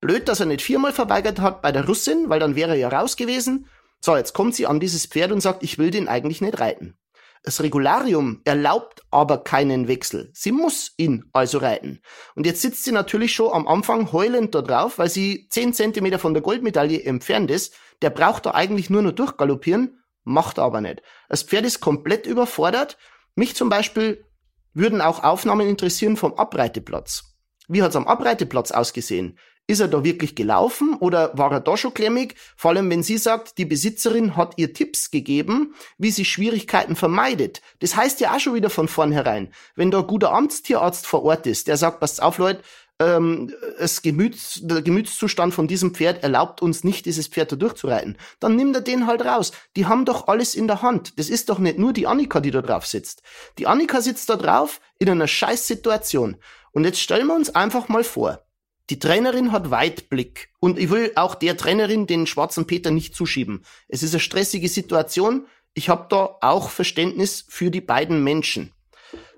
Blöd, 0.00 0.28
dass 0.28 0.40
er 0.40 0.46
nicht 0.46 0.62
viermal 0.62 0.92
verweigert 0.92 1.40
hat 1.40 1.62
bei 1.62 1.72
der 1.72 1.86
Russin, 1.86 2.28
weil 2.28 2.40
dann 2.40 2.54
wäre 2.54 2.72
er 2.72 2.76
ja 2.76 2.88
raus 2.88 3.16
gewesen. 3.16 3.66
So, 4.00 4.16
jetzt 4.16 4.34
kommt 4.34 4.54
sie 4.54 4.66
an 4.66 4.80
dieses 4.80 5.06
Pferd 5.06 5.32
und 5.32 5.40
sagt, 5.40 5.62
ich 5.62 5.78
will 5.78 5.90
den 5.90 6.08
eigentlich 6.08 6.40
nicht 6.40 6.58
reiten. 6.58 6.96
Das 7.42 7.60
Regularium 7.60 8.40
erlaubt 8.44 9.02
aber 9.10 9.42
keinen 9.42 9.88
Wechsel. 9.88 10.30
Sie 10.32 10.52
muss 10.52 10.92
ihn 10.96 11.24
also 11.32 11.58
reiten. 11.58 12.00
Und 12.36 12.46
jetzt 12.46 12.62
sitzt 12.62 12.84
sie 12.84 12.92
natürlich 12.92 13.34
schon 13.34 13.52
am 13.52 13.66
Anfang 13.66 14.12
heulend 14.12 14.54
da 14.54 14.62
drauf, 14.62 14.98
weil 14.98 15.10
sie 15.10 15.48
zehn 15.50 15.74
Zentimeter 15.74 16.20
von 16.20 16.34
der 16.34 16.42
Goldmedaille 16.42 17.02
entfernt 17.02 17.50
ist. 17.50 17.74
Der 18.00 18.10
braucht 18.10 18.46
da 18.46 18.52
eigentlich 18.52 18.90
nur 18.90 19.02
noch 19.02 19.12
durchgaloppieren, 19.12 20.02
macht 20.22 20.58
er 20.58 20.64
aber 20.64 20.80
nicht. 20.80 21.02
Das 21.28 21.42
Pferd 21.42 21.66
ist 21.66 21.80
komplett 21.80 22.26
überfordert. 22.26 22.96
Mich 23.34 23.56
zum 23.56 23.68
Beispiel 23.68 24.24
würden 24.72 25.00
auch 25.00 25.24
Aufnahmen 25.24 25.68
interessieren 25.68 26.16
vom 26.16 26.34
Abreiteplatz. 26.34 27.24
Wie 27.66 27.82
hat's 27.82 27.96
am 27.96 28.06
Abreiteplatz 28.06 28.70
ausgesehen? 28.70 29.38
Ist 29.68 29.80
er 29.80 29.88
da 29.88 30.04
wirklich 30.04 30.34
gelaufen 30.34 30.96
oder 30.98 31.36
war 31.38 31.52
er 31.52 31.60
da 31.60 31.76
schon 31.76 31.94
klemmig? 31.94 32.34
Vor 32.56 32.72
allem, 32.72 32.90
wenn 32.90 33.02
sie 33.02 33.16
sagt, 33.16 33.58
die 33.58 33.64
Besitzerin 33.64 34.36
hat 34.36 34.54
ihr 34.56 34.74
Tipps 34.74 35.10
gegeben, 35.10 35.74
wie 35.98 36.10
sie 36.10 36.24
Schwierigkeiten 36.24 36.96
vermeidet. 36.96 37.62
Das 37.78 37.96
heißt 37.96 38.20
ja 38.20 38.34
auch 38.34 38.40
schon 38.40 38.54
wieder 38.54 38.70
von 38.70 38.88
vornherein, 38.88 39.52
wenn 39.76 39.90
da 39.90 40.00
ein 40.00 40.06
guter 40.06 40.32
Amtstierarzt 40.32 41.06
vor 41.06 41.22
Ort 41.22 41.46
ist, 41.46 41.68
der 41.68 41.76
sagt, 41.76 42.00
passt 42.00 42.20
auf, 42.20 42.38
Leute, 42.38 42.62
ähm, 43.02 43.52
das 43.78 44.02
Gemüts, 44.02 44.60
der 44.62 44.82
Gemütszustand 44.82 45.54
von 45.54 45.66
diesem 45.66 45.94
Pferd 45.94 46.22
erlaubt 46.22 46.62
uns 46.62 46.84
nicht, 46.84 47.06
dieses 47.06 47.26
Pferd 47.26 47.52
da 47.52 47.56
durchzureiten, 47.56 48.16
dann 48.40 48.56
nimmt 48.56 48.76
er 48.76 48.82
den 48.82 49.06
halt 49.06 49.24
raus. 49.24 49.52
Die 49.76 49.86
haben 49.86 50.04
doch 50.04 50.28
alles 50.28 50.54
in 50.54 50.66
der 50.66 50.82
Hand. 50.82 51.18
Das 51.18 51.28
ist 51.28 51.48
doch 51.48 51.58
nicht 51.58 51.78
nur 51.78 51.92
die 51.92 52.06
Annika, 52.06 52.40
die 52.40 52.50
da 52.50 52.62
drauf 52.62 52.86
sitzt. 52.86 53.22
Die 53.58 53.66
Annika 53.66 54.00
sitzt 54.00 54.28
da 54.28 54.36
drauf 54.36 54.80
in 54.98 55.08
einer 55.08 55.26
Scheißsituation. 55.26 56.36
Und 56.72 56.84
jetzt 56.84 57.00
stellen 57.00 57.26
wir 57.26 57.34
uns 57.34 57.54
einfach 57.54 57.88
mal 57.88 58.04
vor, 58.04 58.44
die 58.90 58.98
Trainerin 58.98 59.52
hat 59.52 59.70
Weitblick 59.70 60.50
und 60.60 60.78
ich 60.78 60.90
will 60.90 61.12
auch 61.14 61.34
der 61.34 61.56
Trainerin 61.56 62.06
den 62.06 62.26
schwarzen 62.26 62.66
Peter 62.66 62.90
nicht 62.90 63.14
zuschieben. 63.14 63.64
Es 63.88 64.02
ist 64.02 64.12
eine 64.12 64.20
stressige 64.20 64.68
Situation. 64.68 65.46
Ich 65.74 65.88
habe 65.88 66.06
da 66.10 66.36
auch 66.40 66.68
Verständnis 66.68 67.44
für 67.48 67.70
die 67.70 67.80
beiden 67.80 68.22
Menschen. 68.24 68.72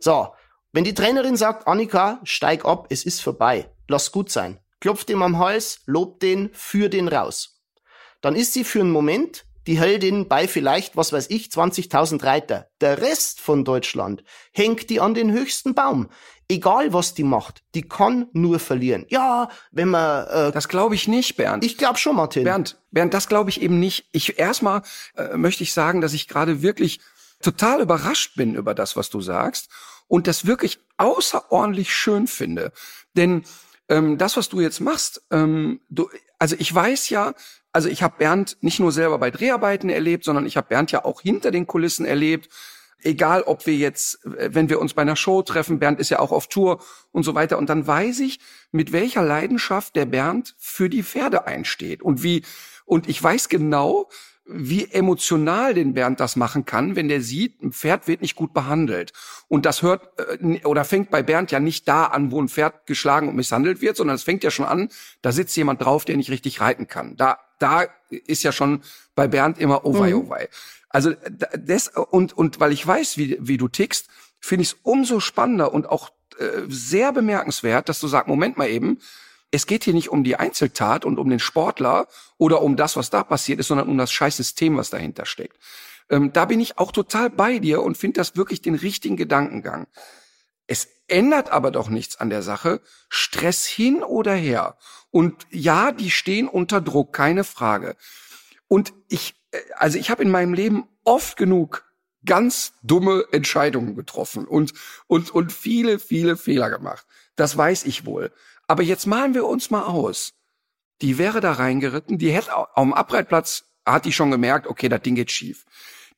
So, 0.01 0.29
wenn 0.73 0.85
die 0.85 0.95
Trainerin 0.95 1.37
sagt, 1.37 1.69
Annika, 1.69 2.21
steig 2.25 2.65
ab, 2.65 2.87
es 2.91 3.05
ist 3.05 3.21
vorbei, 3.21 3.71
lass 3.87 4.11
gut 4.11 4.31
sein, 4.31 4.59
klopft 4.81 5.09
ihm 5.11 5.23
am 5.23 5.39
Hals, 5.39 5.83
lobt 5.87 6.23
den, 6.23 6.51
führ 6.53 6.89
den 6.89 7.07
raus. 7.09 7.61
Dann 8.21 8.35
ist 8.35 8.55
sie 8.55 8.65
für 8.65 8.81
einen 8.81 8.91
Moment 8.91 9.45
die 9.67 9.79
Heldin 9.79 10.29
bei 10.29 10.49
vielleicht, 10.49 10.97
was 10.97 11.13
weiß 11.13 11.31
ich, 11.31 11.49
20.000 11.49 12.23
Reiter. 12.25 12.69
Der 12.81 13.01
Rest 13.01 13.41
von 13.41 13.65
Deutschland 13.65 14.25
hängt 14.53 14.91
die 14.91 15.01
an 15.01 15.15
den 15.15 15.33
höchsten 15.33 15.75
Baum. 15.75 16.09
Egal 16.49 16.93
was 16.93 17.15
die 17.15 17.25
macht, 17.25 17.63
die 17.75 17.89
kann 17.89 18.27
nur 18.33 18.59
verlieren. 18.59 19.07
Ja, 19.09 19.49
wenn 19.71 19.89
man. 19.89 20.27
Äh, 20.27 20.53
das 20.53 20.69
glaube 20.69 20.95
ich 20.95 21.09
nicht, 21.09 21.37
Bernd. 21.37 21.65
Ich 21.65 21.79
glaube 21.79 21.99
schon, 21.99 22.17
Martin. 22.17 22.45
Bernd, 22.45 22.79
Bernd, 22.91 23.15
das 23.15 23.29
glaube 23.29 23.49
ich 23.49 23.63
eben 23.63 23.81
nicht. 23.81 24.09
Ich 24.13 24.39
erstmal 24.39 24.83
äh, 25.17 25.37
möchte 25.39 25.63
ich 25.63 25.73
sagen, 25.73 26.03
dass 26.03 26.13
ich 26.13 26.29
gerade 26.29 26.61
wirklich 26.61 27.01
total 27.41 27.81
überrascht 27.81 28.37
bin 28.37 28.55
über 28.55 28.75
das, 28.75 28.95
was 28.97 29.09
du 29.09 29.23
sagst 29.23 29.71
und 30.07 30.27
das 30.27 30.47
wirklich 30.47 30.81
außerordentlich 30.99 31.95
schön 31.95 32.27
finde. 32.27 32.73
Denn 33.17 33.45
ähm, 33.89 34.19
das, 34.19 34.37
was 34.37 34.49
du 34.49 34.61
jetzt 34.61 34.81
machst, 34.81 35.23
ähm, 35.31 35.81
du, 35.89 36.09
also 36.39 36.57
ich 36.59 36.75
weiß 36.75 37.09
ja, 37.09 37.35
also 37.75 37.89
ich 37.89 38.05
habe 38.05 38.15
Bernd 38.19 38.57
nicht 38.61 38.79
nur 38.79 38.93
selber 38.93 39.19
bei 39.19 39.33
Dreharbeiten 39.33 39.91
erlebt, 39.91 40.25
sondern 40.25 40.47
ich 40.47 40.57
habe 40.57 40.69
Bernd 40.69 40.93
ja 40.93 41.05
auch 41.05 41.21
hinter 41.21 41.51
den 41.51 41.67
Kulissen 41.67 42.07
erlebt. 42.07 42.49
Egal, 43.03 43.43
ob 43.43 43.67
wir 43.67 43.75
jetzt, 43.75 44.21
wenn 44.23 44.71
wir 44.71 44.81
uns 44.81 44.95
bei 44.95 45.03
einer 45.03 45.17
Show 45.17 45.43
treffen, 45.43 45.81
Bernd 45.81 45.99
ist 45.99 46.09
ja 46.09 46.21
auch 46.21 46.31
auf 46.31 46.47
Tour 46.47 46.81
und 47.11 47.25
so 47.25 47.35
weiter. 47.35 47.59
Und 47.59 47.69
dann 47.69 47.85
weiß 47.85 48.21
ich, 48.21 48.39
mit 48.71 48.93
welcher 48.93 49.23
Leidenschaft 49.23 49.97
der 49.97 50.07
Bernd 50.07 50.55
für 50.57 50.89
die 50.89 51.03
Pferde 51.03 51.49
einsteht 51.49 52.01
und 52.01 52.23
wie, 52.23 52.45
und 52.87 53.09
ich 53.09 53.21
weiß 53.21 53.49
genau, 53.49 54.09
wie 54.47 54.91
emotional 54.91 55.75
den 55.75 55.95
Bernd 55.95 56.21
das 56.21 56.37
machen 56.37 56.65
kann, 56.65 56.97
wenn 56.97 57.09
der 57.09 57.23
sieht, 57.23 57.63
ein 57.63 57.73
Pferd 57.73 58.07
wird 58.07 58.21
nicht 58.21 58.37
gut 58.37 58.53
behandelt. 58.53 59.13
Und 59.49 59.67
das 59.67 59.83
hört 59.83 60.11
äh, 60.41 60.65
oder 60.65 60.85
fängt 60.85 61.11
bei 61.11 61.23
Bernd 61.23 61.51
ja 61.51 61.61
nicht 61.61 61.89
da 61.89 62.05
an, 62.05 62.31
wo 62.31 62.41
ein 62.41 62.49
Pferd 62.49 62.87
geschlagen 62.87 63.29
und 63.29 63.37
misshandelt 63.37 63.81
wird, 63.81 63.97
sondern 63.97 64.17
es 64.17 64.23
fängt 64.23 64.45
ja 64.45 64.51
schon 64.51 64.67
an, 64.67 64.91
da 65.23 65.33
sitzt 65.33 65.57
jemand 65.57 65.83
drauf, 65.83 66.05
der 66.05 66.17
nicht 66.17 66.31
richtig 66.31 66.61
reiten 66.61 66.87
kann. 66.87 67.17
Da, 67.17 67.39
da 67.59 67.87
ist 68.09 68.43
ja 68.43 68.53
schon 68.53 68.83
bei 69.15 69.29
Bernd 69.29 69.59
immer 69.59 69.85
oh 69.85 69.99
wei, 69.99 70.11
mhm. 70.11 70.27
oh 70.27 70.31
wei. 70.31 70.49
Also 70.89 71.13
das 71.59 71.89
und 71.89 72.33
und 72.33 72.61
weil 72.61 72.73
ich 72.73 72.87
weiß, 72.87 73.19
wie 73.19 73.37
wie 73.41 73.57
du 73.57 73.69
tickst, 73.69 74.09
finde 74.41 74.63
ich 74.63 74.69
es 74.69 74.77
umso 74.83 75.21
spannender 75.21 75.73
und 75.73 75.89
auch 75.89 76.11
äh, 76.39 76.63
sehr 76.69 77.13
bemerkenswert, 77.13 77.89
dass 77.89 78.01
du 78.01 78.09
sagst, 78.09 78.29
Moment 78.29 78.57
mal 78.57 78.69
eben, 78.69 78.99
es 79.51 79.67
geht 79.67 79.85
hier 79.85 79.95
nicht 79.95 80.09
um 80.09 80.25
die 80.25 80.37
Einzeltat 80.37 81.05
und 81.05 81.19
um 81.19 81.31
den 81.31 81.39
Sportler 81.39 82.09
oder 82.39 82.61
um 82.63 82.77
das, 82.77 82.97
was 82.97 83.11
da 83.11 83.23
passiert 83.23 83.61
ist, 83.61 83.69
sondern 83.69 83.89
um 83.89 83.97
das 83.97 84.13
scheiß 84.13 84.37
System, 84.37 84.77
was 84.77 84.91
dahinter 84.91 85.27
steckt. 85.27 85.57
Ähm, 86.11 86.33
da 86.33 86.45
bin 86.45 86.61
ich 86.61 86.79
auch 86.79 86.93
total 86.93 87.31
bei 87.31 87.59
dir 87.59 87.83
und 87.83 87.97
finde 87.97 88.19
das 88.21 88.37
wirklich 88.37 88.63
den 88.63 88.75
richtigen 88.75 89.17
Gedankengang. 89.17 89.87
Ändert 91.07 91.51
aber 91.51 91.71
doch 91.71 91.89
nichts 91.89 92.17
an 92.17 92.31
der 92.31 92.43
Sache. 92.43 92.81
Stress 93.09 93.67
hin 93.67 94.03
oder 94.03 94.35
her. 94.35 94.77
Und 95.11 95.47
ja, 95.51 95.93
die 95.93 96.11
stehen 96.11 96.49
unter 96.49 96.81
Druck, 96.81 97.13
keine 97.13 97.45
Frage. 97.45 97.97
Und 98.69 98.93
ich, 99.09 99.35
äh, 99.51 99.59
also 99.77 99.99
ich 99.99 100.11
habe 100.11 100.23
in 100.23 100.31
meinem 100.31 100.55
Leben 100.55 100.89
oft 101.05 101.37
genug 101.37 101.85
ganz 102.25 102.73
dumme 102.83 103.25
Entscheidungen 103.33 103.97
getroffen 103.97 104.47
und, 104.47 104.73
und, 105.07 105.31
und 105.31 105.53
viele, 105.53 105.99
viele 105.99 106.37
Fehler 106.37 106.71
gemacht. 106.71 107.07
Das 107.37 107.57
weiß 107.57 107.85
ich 107.85 108.07
wohl. 108.07 108.33
Aber 108.67 108.83
jetzt 108.83 109.07
malen 109.07 109.35
wir 109.35 109.47
uns 109.47 109.71
mal 109.71 109.83
aus. 109.83 110.33
Die 111.03 111.19
wäre 111.19 111.41
da 111.41 111.53
reingeritten, 111.53 112.19
die 112.19 112.31
hätte 112.31 112.53
am 112.77 112.95
Abreitplatz, 112.95 113.65
hat 113.85 114.05
die 114.07 114.13
schon 114.13 114.31
gemerkt, 114.31 114.67
okay, 114.67 114.89
das 114.89 115.03
Ding 115.03 115.17
geht 115.17 115.31
schief. 115.31 115.67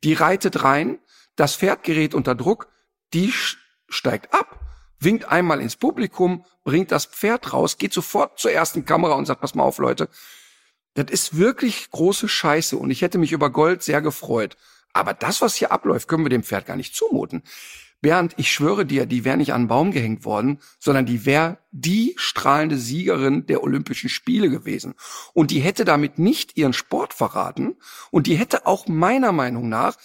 Die 0.05 0.13
reitet 0.13 0.63
rein, 0.63 1.01
das 1.35 1.57
Pferd 1.57 1.83
gerät 1.83 2.15
unter 2.15 2.35
Druck, 2.35 2.69
die 3.13 3.33
steigt 3.89 4.33
ab, 4.33 4.61
winkt 4.99 5.27
einmal 5.29 5.61
ins 5.61 5.77
Publikum, 5.77 6.45
bringt 6.65 6.93
das 6.93 7.07
Pferd 7.07 7.53
raus, 7.53 7.79
geht 7.79 7.93
sofort 7.93 8.39
zur 8.39 8.53
ersten 8.53 8.85
Kamera 8.85 9.15
und 9.15 9.27
sagt, 9.27 9.41
pass 9.41 9.55
mal 9.55 9.65
auf, 9.65 9.79
Leute, 9.79 10.09
das 10.95 11.11
ist 11.11 11.37
wirklich 11.37 11.91
große 11.91 12.29
Scheiße 12.29 12.77
und 12.77 12.91
ich 12.91 13.03
hätte 13.03 13.19
mich 13.19 13.33
über 13.33 13.51
Gold 13.51 13.83
sehr 13.83 14.01
gefreut. 14.01 14.57
Aber 14.93 15.13
das, 15.13 15.43
was 15.43 15.55
hier 15.55 15.73
abläuft, 15.73 16.09
können 16.09 16.25
wir 16.25 16.31
dem 16.31 16.43
Pferd 16.43 16.67
gar 16.67 16.77
nicht 16.77 16.95
zumuten. 16.95 17.43
Bernd, 18.01 18.35
ich 18.37 18.53
schwöre 18.53 18.87
dir, 18.87 19.07
die 19.07 19.25
wäre 19.25 19.37
nicht 19.37 19.53
an 19.53 19.63
einen 19.63 19.69
Baum 19.69 19.91
gehängt 19.91 20.25
worden, 20.25 20.61
sondern 20.79 21.07
die 21.07 21.27
wäre 21.27 21.59
die 21.71 22.15
strahlende 22.17 22.77
Siegerin 22.77 23.47
der 23.47 23.63
Olympischen 23.63 24.09
Spiele 24.09 24.49
gewesen. 24.49 24.95
Und 25.33 25.51
die 25.51 25.61
hätte 25.61 25.85
damit 25.85 26.19
nicht 26.19 26.57
ihren 26.57 26.73
Sport 26.73 27.15
verraten 27.15 27.77
und 28.11 28.27
die 28.27 28.37
hätte 28.37 28.67
auch 28.67 28.87
meiner 28.87 29.33
Meinung 29.33 29.69
nach 29.69 29.97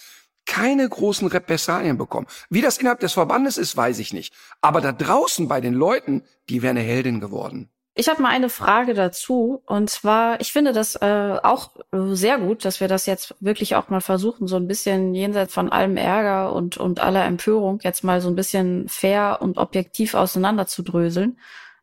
keine 0.46 0.88
großen 0.88 1.28
Repressalien 1.28 1.98
bekommen. 1.98 2.26
Wie 2.50 2.60
das 2.60 2.78
innerhalb 2.78 3.00
des 3.00 3.12
Verbandes 3.12 3.56
ist, 3.56 3.76
weiß 3.76 3.98
ich 3.98 4.12
nicht. 4.12 4.34
Aber 4.60 4.80
da 4.80 4.92
draußen 4.92 5.48
bei 5.48 5.60
den 5.60 5.74
Leuten, 5.74 6.22
die 6.48 6.62
wäre 6.62 6.70
eine 6.70 6.80
Heldin 6.80 7.20
geworden. 7.20 7.68
Ich 7.94 8.08
habe 8.08 8.22
mal 8.22 8.30
eine 8.30 8.48
Frage 8.48 8.94
dazu. 8.94 9.62
Und 9.66 9.90
zwar, 9.90 10.40
ich 10.40 10.52
finde 10.52 10.72
das 10.72 10.96
äh, 10.96 11.38
auch 11.42 11.76
äh, 11.92 12.14
sehr 12.14 12.38
gut, 12.38 12.64
dass 12.64 12.80
wir 12.80 12.88
das 12.88 13.04
jetzt 13.04 13.34
wirklich 13.40 13.76
auch 13.76 13.90
mal 13.90 14.00
versuchen, 14.00 14.46
so 14.46 14.56
ein 14.56 14.66
bisschen 14.66 15.14
jenseits 15.14 15.52
von 15.52 15.70
allem 15.70 15.98
Ärger 15.98 16.54
und, 16.54 16.78
und 16.78 17.00
aller 17.00 17.24
Empörung 17.26 17.80
jetzt 17.82 18.02
mal 18.02 18.22
so 18.22 18.28
ein 18.28 18.34
bisschen 18.34 18.88
fair 18.88 19.38
und 19.42 19.58
objektiv 19.58 20.14
auseinanderzudröseln. 20.14 21.38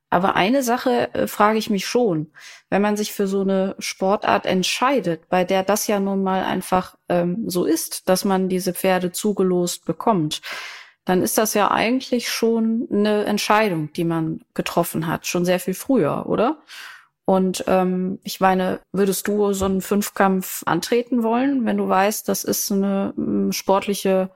Aber 0.09 0.35
eine 0.35 0.63
Sache 0.63 1.13
äh, 1.13 1.27
frage 1.27 1.59
ich 1.59 1.69
mich 1.69 1.85
schon, 1.85 2.31
wenn 2.69 2.81
man 2.81 2.97
sich 2.97 3.13
für 3.13 3.27
so 3.27 3.41
eine 3.41 3.75
Sportart 3.79 4.45
entscheidet, 4.45 5.29
bei 5.29 5.43
der 5.43 5.63
das 5.63 5.87
ja 5.87 5.99
nun 5.99 6.23
mal 6.23 6.43
einfach 6.43 6.95
ähm, 7.09 7.43
so 7.47 7.65
ist, 7.65 8.09
dass 8.09 8.25
man 8.25 8.49
diese 8.49 8.73
Pferde 8.73 9.11
zugelost 9.11 9.85
bekommt 9.85 10.41
dann 11.09 11.23
ist 11.23 11.39
das 11.39 11.55
ja 11.55 11.71
eigentlich 11.71 12.29
schon 12.29 12.87
eine 12.91 13.25
Entscheidung, 13.25 13.91
die 13.93 14.03
man 14.03 14.41
getroffen 14.53 15.07
hat, 15.07 15.25
schon 15.25 15.43
sehr 15.43 15.59
viel 15.59 15.73
früher, 15.73 16.27
oder? 16.27 16.59
Und 17.25 17.63
ähm, 17.65 18.19
ich 18.23 18.39
meine, 18.39 18.79
würdest 18.91 19.27
du 19.27 19.53
so 19.53 19.65
einen 19.65 19.81
Fünfkampf 19.81 20.61
antreten 20.67 21.23
wollen, 21.23 21.65
wenn 21.65 21.77
du 21.77 21.89
weißt, 21.89 22.29
das 22.29 22.43
ist 22.43 22.71
eine 22.71 23.13
ähm, 23.17 23.51
sportliche 23.51 24.29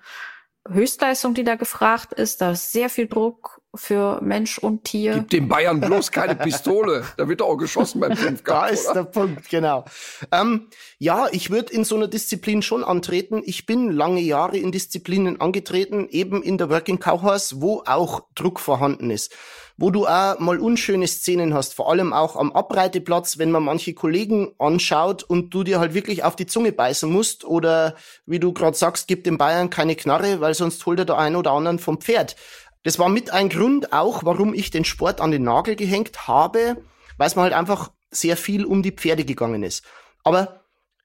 Höchstleistung, 0.69 1.34
die 1.34 1.43
da 1.43 1.56
gefragt 1.56 2.13
ist. 2.13 2.41
Da 2.41 2.52
ist 2.52 2.71
sehr 2.71 2.89
viel 2.89 3.08
Druck 3.08 3.62
für 3.76 4.21
Mensch 4.21 4.60
und 4.60 4.84
Tier. 4.84 5.15
Gib 5.15 5.30
dem 5.32 5.47
Bayern 5.47 5.82
bloß 5.82 6.12
keine 6.12 6.36
Pistole. 6.36 7.04
da 7.17 7.28
wird 7.28 7.41
auch 7.41 7.58
geschossen 7.58 7.99
beim 7.99 8.15
Fünfkampf. 8.15 8.60
Da 8.60 8.67
ist 8.67 8.86
oder? 8.86 9.04
der 9.04 9.10
Punkt, 9.10 9.49
genau. 9.49 9.84
Ähm, 10.32 10.69
ja, 10.99 11.28
ich 11.32 11.49
würde 11.49 11.73
in 11.73 11.84
so 11.84 11.95
einer 11.95 12.08
Disziplin 12.08 12.62
schon 12.62 12.84
antreten. 12.84 13.41
Ich 13.45 13.65
bin 13.65 13.91
lange 13.91 14.21
Jahre 14.21 14.58
in 14.58 14.71
Disziplinen 14.71 15.41
angetreten, 15.41 16.08
eben 16.10 16.43
in 16.43 16.58
der 16.58 16.69
Working 16.69 16.99
Cow 16.99 17.21
Horse, 17.21 17.62
wo 17.62 17.84
auch 17.86 18.23
Druck 18.36 18.60
vorhanden 18.60 19.10
ist 19.10 19.34
wo 19.77 19.89
du 19.89 20.07
auch 20.07 20.39
mal 20.39 20.59
unschöne 20.59 21.07
Szenen 21.07 21.53
hast, 21.53 21.73
vor 21.73 21.89
allem 21.89 22.13
auch 22.13 22.36
am 22.36 22.51
Abreiteplatz, 22.51 23.38
wenn 23.38 23.51
man 23.51 23.63
manche 23.63 23.93
Kollegen 23.93 24.53
anschaut 24.59 25.23
und 25.23 25.53
du 25.53 25.63
dir 25.63 25.79
halt 25.79 25.93
wirklich 25.93 26.23
auf 26.23 26.36
die 26.36 26.45
Zunge 26.45 26.71
beißen 26.71 27.12
musst 27.12 27.43
oder 27.43 27.95
wie 28.25 28.39
du 28.39 28.53
gerade 28.53 28.77
sagst, 28.77 29.07
gib 29.07 29.23
den 29.23 29.38
Bayern 29.38 29.69
keine 29.69 29.95
Knarre, 29.95 30.41
weil 30.41 30.53
sonst 30.53 30.86
holt 30.86 30.99
er 30.99 31.05
der 31.05 31.17
einen 31.17 31.36
oder 31.36 31.51
anderen 31.51 31.79
vom 31.79 31.99
Pferd. 31.99 32.36
Das 32.83 32.99
war 32.99 33.09
mit 33.09 33.31
ein 33.31 33.49
Grund 33.49 33.93
auch, 33.93 34.23
warum 34.23 34.53
ich 34.53 34.69
den 34.69 34.86
Sport 34.86 35.21
an 35.21 35.31
den 35.31 35.43
Nagel 35.43 35.75
gehängt 35.75 36.27
habe, 36.27 36.77
weil 37.17 37.27
es 37.27 37.36
mir 37.36 37.43
halt 37.43 37.53
einfach 37.53 37.91
sehr 38.12 38.38
viel 38.38 38.65
um 38.65 38.83
die 38.83 38.91
Pferde 38.91 39.25
gegangen 39.25 39.63
ist. 39.63 39.83
Aber 40.23 40.59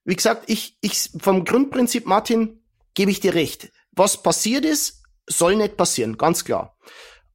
Wie 0.04 0.16
gesagt, 0.16 0.44
ich, 0.46 0.78
ich 0.81 1.11
vom 1.20 1.44
Grundprinzip, 1.44 2.07
Martin, 2.07 2.62
gebe 2.94 3.11
ich 3.11 3.20
dir 3.20 3.35
recht. 3.35 3.70
Was 3.92 4.22
passiert 4.22 4.64
ist, 4.64 5.02
soll 5.26 5.54
nicht 5.57 5.76
passieren, 5.76 6.16
ganz 6.16 6.46
klar. 6.46 6.78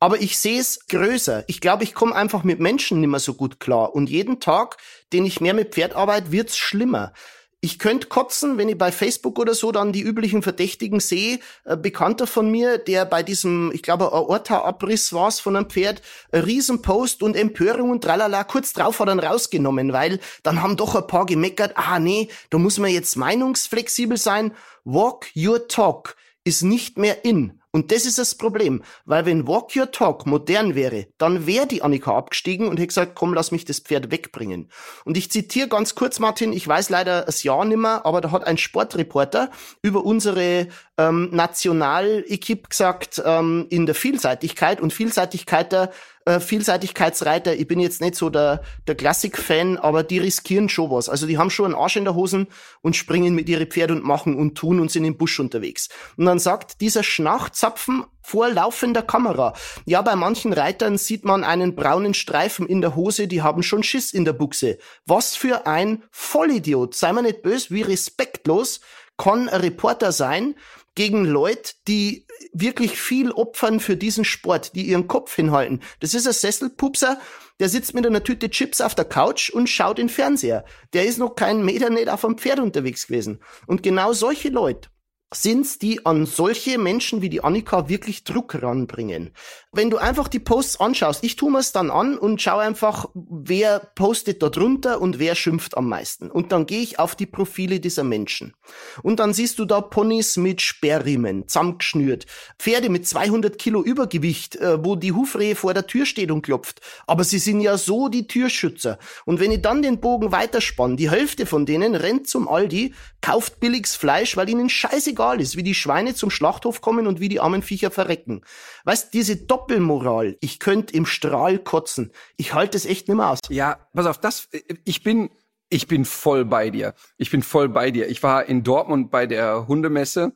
Aber 0.04 0.20
ich 0.20 0.38
sehe 0.38 0.60
es 0.60 0.86
größer. 0.90 1.46
Ich 1.48 1.62
glaube, 1.62 1.86
ich 1.86 1.94
komme 1.94 2.14
einfach 2.14 2.44
mit 2.44 2.60
Menschen 2.60 3.00
nicht 3.00 3.10
mehr 3.10 3.22
so 3.22 3.36
gut 3.36 3.62
klar. 3.62 3.96
Und 3.96 4.10
jeden 4.10 4.42
Tag, 4.42 4.76
den 5.14 5.26
ich 5.26 5.40
mehr 5.40 5.54
mit 5.54 5.74
Pferd 5.74 5.96
arbeite, 5.96 6.34
wird's 6.34 6.58
schlimmer. 6.58 7.14
Ich 7.62 7.80
könnte 7.80 8.10
kotzen, 8.10 8.58
wenn 8.58 8.68
ich 8.68 8.78
bei 8.78 8.92
Facebook 8.92 9.40
oder 9.40 9.54
so 9.54 9.72
dann 9.72 9.94
die 9.94 10.02
üblichen 10.02 10.42
Verdächtigen 10.42 11.00
sehe. 11.00 11.40
Bekannter 11.78 12.28
von 12.28 12.52
mir, 12.52 12.80
der 12.80 13.06
bei 13.06 13.24
diesem, 13.24 13.72
ich 13.72 13.82
glaube, 13.82 14.12
Aorta-Abriss 14.12 15.14
war 15.14 15.30
es 15.30 15.40
von 15.40 15.56
einem 15.56 15.70
Pferd, 15.70 16.02
ein 16.34 16.42
Riesenpost 16.42 17.24
und 17.24 17.38
Empörung 17.38 17.90
und 17.90 18.04
tralala, 18.04 18.44
kurz 18.44 18.74
drauf 18.74 19.00
hat 19.00 19.08
er 19.08 19.24
rausgenommen, 19.24 19.94
weil 19.94 20.20
dann 20.44 20.62
haben 20.62 20.76
doch 20.76 20.96
ein 20.96 21.08
paar 21.08 21.26
gemeckert, 21.26 21.78
ah 21.78 22.00
nee, 22.00 22.28
da 22.50 22.58
muss 22.58 22.78
man 22.78 22.92
jetzt 22.92 23.16
meinungsflexibel 23.16 24.18
sein. 24.18 24.52
Walk 24.84 25.28
your 25.34 25.70
talk 25.70 26.18
ist 26.44 26.64
nicht 26.64 26.98
mehr 26.98 27.24
in. 27.24 27.62
Und 27.76 27.92
das 27.92 28.06
ist 28.06 28.20
das 28.20 28.36
Problem, 28.36 28.84
weil 29.04 29.26
wenn 29.26 29.48
Walk 29.48 29.76
Your 29.76 29.90
Talk 29.90 30.28
modern 30.28 30.76
wäre, 30.76 31.08
dann 31.18 31.48
wäre 31.48 31.66
die 31.66 31.82
Annika 31.82 32.16
abgestiegen 32.16 32.68
und 32.68 32.78
hätte 32.78 32.88
gesagt, 32.88 33.16
komm, 33.16 33.34
lass 33.34 33.52
mich 33.52 33.66
das 33.66 33.80
Pferd 33.80 34.12
wegbringen. 34.12 34.70
Und 35.06 35.18
ich 35.18 35.32
zitiere 35.32 35.68
ganz 35.68 35.96
kurz, 35.96 36.20
Martin, 36.20 36.54
ich 36.54 36.68
weiß 36.68 36.92
leider 36.92 37.24
das 37.24 37.42
Jahr 37.42 37.66
nimmer, 37.66 38.06
aber 38.06 38.22
da 38.22 38.30
hat 38.30 38.46
ein 38.46 38.60
Sportreporter 38.60 39.50
über 39.82 40.06
unsere 40.06 40.68
ähm, 41.00 41.30
Nationalequipe 41.32 42.70
gesagt, 42.70 43.20
ähm, 43.26 43.66
in 43.72 43.88
der 43.88 43.96
Vielseitigkeit 43.96 44.80
und 44.80 44.94
Vielseitigkeit 44.94 45.72
der 45.72 45.92
äh, 46.26 46.40
Vielseitigkeitsreiter, 46.40 47.56
ich 47.56 47.68
bin 47.68 47.80
jetzt 47.80 48.02
nicht 48.02 48.16
so 48.16 48.30
der, 48.30 48.62
der 48.88 48.96
Klassik-Fan, 48.96 49.78
aber 49.78 50.04
die 50.04 50.20
riskieren 50.20 50.70
schon 50.70 50.92
was. 50.92 51.10
Also 51.10 51.28
die 51.28 51.38
haben 51.38 51.50
schon 51.50 51.68
einen 51.68 51.76
Arsch 51.76 51.96
in 51.96 52.06
der 52.06 52.16
Hosen 52.16 52.48
und 52.82 52.96
springen 52.96 53.36
mit 53.36 53.50
ihre 53.50 53.66
Pferde 53.66 53.94
und 53.94 54.04
machen 54.04 54.36
und 54.36 54.56
tun 54.56 54.80
und 54.80 54.92
sind 54.92 55.06
im 55.06 55.18
Busch 55.18 55.40
unterwegs. 55.40 55.90
Und 56.18 56.26
dann 56.26 56.40
sagt 56.40 56.82
dieser 56.82 57.04
Schnachzapfen 57.04 58.06
vor 58.22 58.50
laufender 58.50 59.02
Kamera. 59.02 59.54
Ja, 59.86 60.02
bei 60.02 60.16
manchen 60.16 60.54
Reitern 60.54 60.98
sieht 60.98 61.26
man 61.26 61.44
einen 61.44 61.76
braunen 61.76 62.14
Streifen 62.14 62.68
in 62.68 62.82
der 62.82 62.96
Hose, 62.96 63.28
die 63.28 63.42
haben 63.42 63.64
schon 63.64 63.84
Schiss 63.84 64.14
in 64.14 64.26
der 64.26 64.34
Buchse. 64.34 64.78
Was 65.06 65.36
für 65.36 65.68
ein 65.68 66.04
Vollidiot. 66.12 66.96
Sei 66.96 67.12
mal 67.12 67.22
nicht 67.22 67.42
böse, 67.42 67.72
wie 67.72 67.82
respektlos 67.82 68.80
kann 69.18 69.50
ein 69.50 69.62
Reporter 69.62 70.12
sein, 70.12 70.56
gegen 70.96 71.26
Leute, 71.26 71.74
die 71.88 72.28
wirklich 72.54 73.00
viel 73.00 73.32
opfern 73.32 73.80
für 73.80 73.98
diesen 73.98 74.26
Sport, 74.26 74.76
die 74.76 74.84
ihren 74.84 75.08
Kopf 75.08 75.36
hinhalten. 75.36 75.82
Das 76.00 76.14
ist 76.14 76.28
ein 76.28 76.34
Sesselpupser, 76.34 77.20
der 77.60 77.70
sitzt 77.70 77.94
mit 77.94 78.06
einer 78.06 78.24
Tüte 78.24 78.50
Chips 78.50 78.82
auf 78.82 78.96
der 78.96 79.06
Couch 79.06 79.50
und 79.50 79.70
schaut 79.70 80.00
in 80.00 80.10
Fernseher. 80.10 80.66
Der 80.94 81.06
ist 81.06 81.18
noch 81.18 81.36
keinen 81.36 81.66
Meter 81.66 81.90
nicht 81.90 82.10
auf 82.10 82.26
einem 82.26 82.38
Pferd 82.38 82.60
unterwegs 82.60 83.08
gewesen. 83.08 83.42
Und 83.68 83.84
genau 83.84 84.14
solche 84.14 84.50
Leute 84.50 84.90
sind's, 85.34 85.80
die 85.80 86.06
an 86.06 86.26
solche 86.26 86.78
Menschen 86.78 87.22
wie 87.22 87.30
die 87.30 87.44
Annika 87.44 87.90
wirklich 87.90 88.24
Druck 88.24 88.62
ranbringen. 88.62 89.32
Wenn 89.72 89.90
du 89.90 89.98
einfach 89.98 90.28
die 90.28 90.40
Posts 90.40 90.80
anschaust, 90.80 91.24
ich 91.24 91.36
tu 91.36 91.50
mir's 91.50 91.72
dann 91.72 91.90
an 91.90 92.18
und 92.18 92.42
schau 92.42 92.60
einfach, 92.60 93.10
wer 93.16 93.80
postet 93.80 94.44
da 94.44 94.50
drunter 94.50 95.02
und 95.02 95.18
wer 95.18 95.34
schimpft 95.34 95.76
am 95.76 95.90
meisten. 95.90 96.30
Und 96.30 96.52
dann 96.52 96.68
gehe 96.68 96.82
ich 96.82 97.00
auf 97.00 97.16
die 97.16 97.26
Profile 97.26 97.80
dieser 97.80 98.04
Menschen. 98.04 98.54
Und 99.02 99.20
dann 99.20 99.34
siehst 99.34 99.58
du 99.58 99.66
da 99.66 99.82
Ponys 99.82 100.38
mit 100.38 100.62
Sperrriemen, 100.62 101.48
zusammengeschnürt, 101.48 102.28
Pferde 102.60 102.90
mit 102.90 103.08
200 103.08 103.58
Kilo 103.58 103.82
Übergewicht, 103.82 104.58
äh, 104.58 104.84
wo 104.86 104.96
die 104.96 105.12
Hufrehe 105.12 105.56
vor 105.56 105.74
der 105.74 105.88
Tür 105.88 106.06
steht 106.06 106.30
und 106.30 106.44
klopft. 106.44 106.82
Aber 107.08 107.24
sie 107.24 107.40
sind 107.40 107.62
ja 107.62 107.78
so 107.78 108.10
die 108.10 108.28
Türschützer. 108.28 109.00
Und 109.26 109.40
wenn 109.40 109.52
ich 109.52 109.62
dann 109.64 109.82
den 109.82 110.00
Bogen 110.00 110.32
weiterspann, 110.32 110.98
die 110.98 111.10
Hälfte 111.10 111.48
von 111.48 111.66
denen 111.66 111.96
rennt 111.96 112.28
zum 112.28 112.48
Aldi, 112.48 112.94
kauft 113.22 113.60
billiges 113.60 113.96
Fleisch, 113.96 114.38
weil 114.38 114.50
ihnen 114.50 114.70
scheißegal 114.70 115.23
ist, 115.32 115.56
wie 115.56 115.64
die 115.64 115.74
Schweine 115.74 116.14
zum 116.14 116.30
Schlachthof 116.30 116.82
kommen 116.82 117.08
und 117.08 117.20
wie 117.20 117.30
die 117.30 117.40
armen 117.40 117.62
Viecher 117.62 117.92
verrecken. 117.92 118.42
Weißt, 118.84 119.14
diese 119.14 119.38
Doppelmoral, 119.38 120.38
ich 120.42 120.60
könnte 120.60 120.94
im 120.94 121.06
Strahl 121.06 121.60
kotzen. 121.60 122.12
Ich 122.38 122.54
halte 122.54 122.78
es 122.78 122.86
echt 122.86 123.08
nicht 123.08 123.18
mehr 123.18 123.30
aus. 123.30 123.40
Ja, 123.50 123.78
pass 123.94 124.06
auf, 124.06 124.18
das, 124.18 124.50
ich 124.84 125.04
bin, 125.04 125.30
ich 125.70 125.88
bin 125.88 126.06
voll 126.06 126.46
bei 126.46 126.70
dir. 126.70 126.94
Ich 127.18 127.32
bin 127.32 127.42
voll 127.42 127.70
bei 127.70 127.92
dir. 127.92 128.08
Ich 128.10 128.22
war 128.22 128.46
in 128.46 128.64
Dortmund 128.64 129.10
bei 129.10 129.26
der 129.26 129.68
Hundemesse 129.68 130.34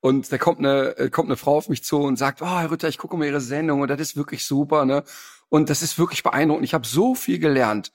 und 0.00 0.32
da 0.32 0.38
kommt 0.38 0.60
eine, 0.60 1.10
kommt 1.10 1.28
eine 1.28 1.36
Frau 1.36 1.56
auf 1.56 1.68
mich 1.68 1.84
zu 1.84 1.98
und 1.98 2.16
sagt, 2.16 2.40
oh, 2.40 2.46
Herr 2.46 2.70
Rütter, 2.70 2.88
ich 2.88 2.98
gucke 2.98 3.16
mal 3.16 3.26
Ihre 3.26 3.40
Sendung 3.40 3.80
und 3.82 3.88
das 3.88 4.00
ist 4.00 4.16
wirklich 4.16 4.46
super, 4.46 4.84
ne? 4.84 5.04
Und 5.48 5.68
das 5.68 5.82
ist 5.82 5.98
wirklich 5.98 6.22
beeindruckend. 6.22 6.64
Ich 6.64 6.74
habe 6.74 6.86
so 6.86 7.14
viel 7.14 7.38
gelernt 7.38 7.92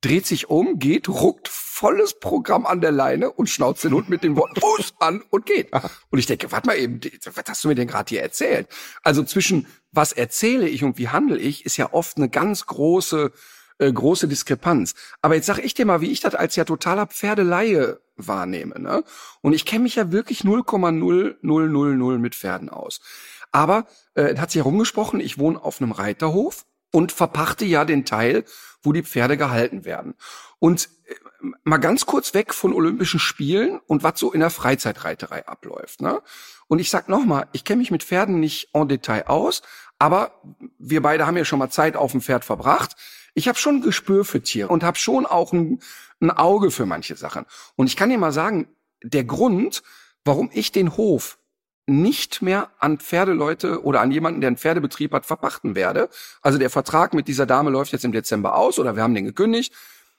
dreht 0.00 0.26
sich 0.26 0.48
um, 0.50 0.78
geht, 0.78 1.08
ruckt 1.08 1.48
volles 1.48 2.18
Programm 2.18 2.64
an 2.66 2.80
der 2.80 2.92
Leine 2.92 3.30
und 3.30 3.48
schnauzt 3.48 3.84
den 3.84 3.92
Hund 3.92 4.08
mit 4.08 4.22
dem 4.24 4.36
Wort 4.36 4.58
Fuß 4.58 4.94
an 5.00 5.22
und 5.30 5.46
geht. 5.46 5.70
Und 6.10 6.18
ich 6.18 6.26
denke, 6.26 6.50
warte 6.52 6.66
mal 6.66 6.78
eben, 6.78 7.00
was 7.24 7.44
hast 7.48 7.64
du 7.64 7.68
mir 7.68 7.74
denn 7.74 7.88
gerade 7.88 8.08
hier 8.08 8.22
erzählt? 8.22 8.68
Also 9.02 9.24
zwischen 9.24 9.66
was 9.92 10.12
erzähle 10.12 10.68
ich 10.68 10.84
und 10.84 10.98
wie 10.98 11.08
handle 11.08 11.38
ich, 11.38 11.66
ist 11.66 11.76
ja 11.76 11.92
oft 11.92 12.16
eine 12.16 12.28
ganz 12.28 12.66
große 12.66 13.32
äh, 13.78 13.92
große 13.92 14.26
Diskrepanz. 14.26 14.94
Aber 15.20 15.34
jetzt 15.34 15.46
sag 15.46 15.58
ich 15.58 15.74
dir 15.74 15.84
mal, 15.84 16.00
wie 16.00 16.10
ich 16.10 16.20
das 16.20 16.34
als 16.34 16.56
ja 16.56 16.64
totaler 16.64 17.06
Pferdeleihe 17.06 18.00
wahrnehme. 18.16 18.80
Ne? 18.80 19.04
Und 19.42 19.52
ich 19.52 19.66
kenne 19.66 19.82
mich 19.82 19.96
ja 19.96 20.12
wirklich 20.12 20.40
0,0000 20.40 22.18
mit 22.18 22.34
Pferden 22.34 22.70
aus. 22.70 23.00
Aber 23.52 23.86
äh, 24.14 24.36
hat 24.36 24.50
sich 24.50 24.60
herumgesprochen, 24.60 25.20
ich 25.20 25.38
wohne 25.38 25.62
auf 25.62 25.80
einem 25.80 25.92
Reiterhof 25.92 26.64
und 26.90 27.12
verpachte 27.12 27.64
ja 27.64 27.84
den 27.84 28.04
Teil, 28.04 28.44
wo 28.86 28.92
die 28.92 29.02
Pferde 29.02 29.36
gehalten 29.36 29.84
werden. 29.84 30.14
Und 30.58 30.88
äh, 31.06 31.14
mal 31.64 31.78
ganz 31.78 32.06
kurz 32.06 32.32
weg 32.32 32.54
von 32.54 32.72
Olympischen 32.72 33.20
Spielen 33.20 33.80
und 33.86 34.02
was 34.02 34.18
so 34.18 34.32
in 34.32 34.40
der 34.40 34.50
Freizeitreiterei 34.50 35.46
abläuft. 35.46 36.00
Ne? 36.00 36.22
Und 36.68 36.78
ich 36.78 36.88
sag 36.88 37.08
nochmal, 37.08 37.48
ich 37.52 37.64
kenne 37.64 37.78
mich 37.78 37.90
mit 37.90 38.02
Pferden 38.02 38.40
nicht 38.40 38.70
en 38.72 38.88
Detail 38.88 39.26
aus, 39.26 39.62
aber 39.98 40.40
wir 40.78 41.02
beide 41.02 41.26
haben 41.26 41.36
ja 41.36 41.44
schon 41.44 41.58
mal 41.58 41.70
Zeit 41.70 41.96
auf 41.96 42.12
dem 42.12 42.20
Pferd 42.20 42.44
verbracht. 42.44 42.96
Ich 43.34 43.48
habe 43.48 43.58
schon 43.58 43.76
ein 43.76 43.82
Gespür 43.82 44.24
für 44.24 44.42
Tiere 44.42 44.68
und 44.68 44.82
habe 44.82 44.98
schon 44.98 45.26
auch 45.26 45.52
ein, 45.52 45.80
ein 46.20 46.30
Auge 46.30 46.70
für 46.70 46.86
manche 46.86 47.16
Sachen. 47.16 47.44
Und 47.76 47.86
ich 47.86 47.96
kann 47.96 48.08
dir 48.08 48.18
mal 48.18 48.32
sagen, 48.32 48.68
der 49.02 49.24
Grund, 49.24 49.82
warum 50.24 50.50
ich 50.52 50.72
den 50.72 50.96
Hof 50.96 51.38
nicht 51.86 52.42
mehr 52.42 52.70
an 52.78 52.98
Pferdeleute 52.98 53.84
oder 53.84 54.00
an 54.00 54.10
jemanden, 54.10 54.40
der 54.40 54.48
einen 54.48 54.56
Pferdebetrieb 54.56 55.12
hat, 55.12 55.24
verpachten 55.24 55.74
werde. 55.74 56.08
Also 56.42 56.58
der 56.58 56.70
Vertrag 56.70 57.14
mit 57.14 57.28
dieser 57.28 57.46
Dame 57.46 57.70
läuft 57.70 57.92
jetzt 57.92 58.04
im 58.04 58.12
Dezember 58.12 58.56
aus 58.56 58.78
oder 58.78 58.96
wir 58.96 59.02
haben 59.02 59.14
den 59.14 59.24
gekündigt, 59.24 59.72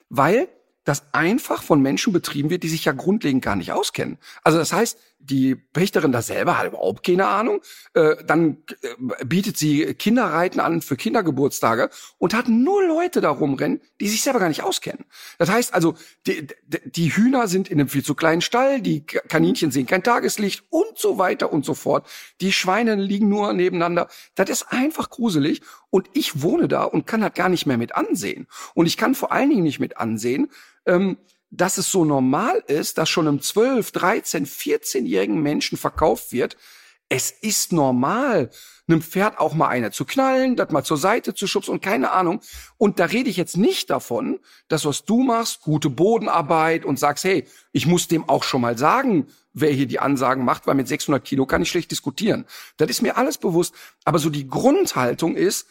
weil 0.08 0.48
das 0.84 1.12
einfach 1.12 1.62
von 1.62 1.82
Menschen 1.82 2.14
betrieben 2.14 2.48
wird, 2.48 2.62
die 2.62 2.68
sich 2.68 2.86
ja 2.86 2.92
grundlegend 2.92 3.44
gar 3.44 3.56
nicht 3.56 3.72
auskennen. 3.72 4.16
Also 4.42 4.56
das 4.58 4.72
heißt, 4.72 4.98
die 5.18 5.54
Pächterin 5.54 6.12
da 6.12 6.22
selber 6.22 6.58
hat 6.58 6.66
überhaupt 6.66 7.04
keine 7.04 7.26
Ahnung. 7.26 7.60
Äh, 7.94 8.16
dann 8.24 8.58
äh, 8.82 9.24
bietet 9.24 9.56
sie 9.56 9.94
Kinderreiten 9.94 10.60
an 10.60 10.80
für 10.80 10.96
Kindergeburtstage 10.96 11.90
und 12.18 12.34
hat 12.34 12.48
nur 12.48 12.82
Leute 12.86 13.20
da 13.20 13.30
rumrennen, 13.30 13.80
die 14.00 14.08
sich 14.08 14.22
selber 14.22 14.38
gar 14.38 14.48
nicht 14.48 14.62
auskennen. 14.62 15.04
Das 15.38 15.50
heißt 15.50 15.74
also, 15.74 15.94
die, 16.26 16.46
die 16.84 17.14
Hühner 17.14 17.48
sind 17.48 17.68
in 17.68 17.80
einem 17.80 17.88
viel 17.88 18.04
zu 18.04 18.14
kleinen 18.14 18.40
Stall, 18.40 18.80
die 18.80 19.04
Kaninchen 19.04 19.70
sehen 19.70 19.86
kein 19.86 20.02
Tageslicht 20.02 20.64
und 20.70 20.98
so 20.98 21.18
weiter 21.18 21.52
und 21.52 21.64
so 21.64 21.74
fort. 21.74 22.06
Die 22.40 22.52
Schweine 22.52 22.94
liegen 22.94 23.28
nur 23.28 23.52
nebeneinander. 23.52 24.08
Das 24.34 24.48
ist 24.48 24.66
einfach 24.70 25.10
gruselig 25.10 25.62
und 25.90 26.08
ich 26.14 26.42
wohne 26.42 26.68
da 26.68 26.84
und 26.84 27.06
kann 27.06 27.20
das 27.20 27.34
gar 27.34 27.48
nicht 27.48 27.66
mehr 27.66 27.78
mit 27.78 27.94
ansehen. 27.94 28.46
Und 28.74 28.86
ich 28.86 28.96
kann 28.96 29.14
vor 29.14 29.32
allen 29.32 29.50
Dingen 29.50 29.64
nicht 29.64 29.80
mit 29.80 29.96
ansehen, 29.96 30.48
ähm, 30.86 31.18
dass 31.50 31.78
es 31.78 31.90
so 31.90 32.04
normal 32.04 32.62
ist, 32.66 32.98
dass 32.98 33.08
schon 33.08 33.28
einem 33.28 33.40
12, 33.40 33.92
13, 33.92 34.46
14-jährigen 34.46 35.40
Menschen 35.40 35.78
verkauft 35.78 36.32
wird. 36.32 36.56
Es 37.08 37.30
ist 37.30 37.72
normal, 37.72 38.50
einem 38.86 39.02
Pferd 39.02 39.38
auch 39.38 39.54
mal 39.54 39.68
eine 39.68 39.90
zu 39.90 40.04
knallen, 40.04 40.56
das 40.56 40.70
mal 40.70 40.84
zur 40.84 40.98
Seite 40.98 41.34
zu 41.34 41.46
schubsen 41.46 41.72
und 41.72 41.82
keine 41.82 42.10
Ahnung. 42.10 42.40
Und 42.76 42.98
da 42.98 43.06
rede 43.06 43.30
ich 43.30 43.36
jetzt 43.36 43.56
nicht 43.56 43.88
davon, 43.90 44.40
dass 44.68 44.84
was 44.84 45.04
du 45.04 45.22
machst, 45.22 45.62
gute 45.62 45.88
Bodenarbeit 45.90 46.84
und 46.84 46.98
sagst, 46.98 47.24
hey, 47.24 47.46
ich 47.72 47.86
muss 47.86 48.08
dem 48.08 48.28
auch 48.28 48.44
schon 48.44 48.60
mal 48.60 48.76
sagen, 48.76 49.26
wer 49.54 49.70
hier 49.70 49.86
die 49.86 50.00
Ansagen 50.00 50.44
macht, 50.44 50.66
weil 50.66 50.74
mit 50.74 50.88
600 50.88 51.24
Kilo 51.24 51.46
kann 51.46 51.62
ich 51.62 51.70
schlecht 51.70 51.90
diskutieren. 51.90 52.44
Das 52.76 52.90
ist 52.90 53.02
mir 53.02 53.16
alles 53.16 53.38
bewusst. 53.38 53.74
Aber 54.04 54.18
so 54.18 54.30
die 54.30 54.48
Grundhaltung 54.48 55.34
ist, 55.34 55.66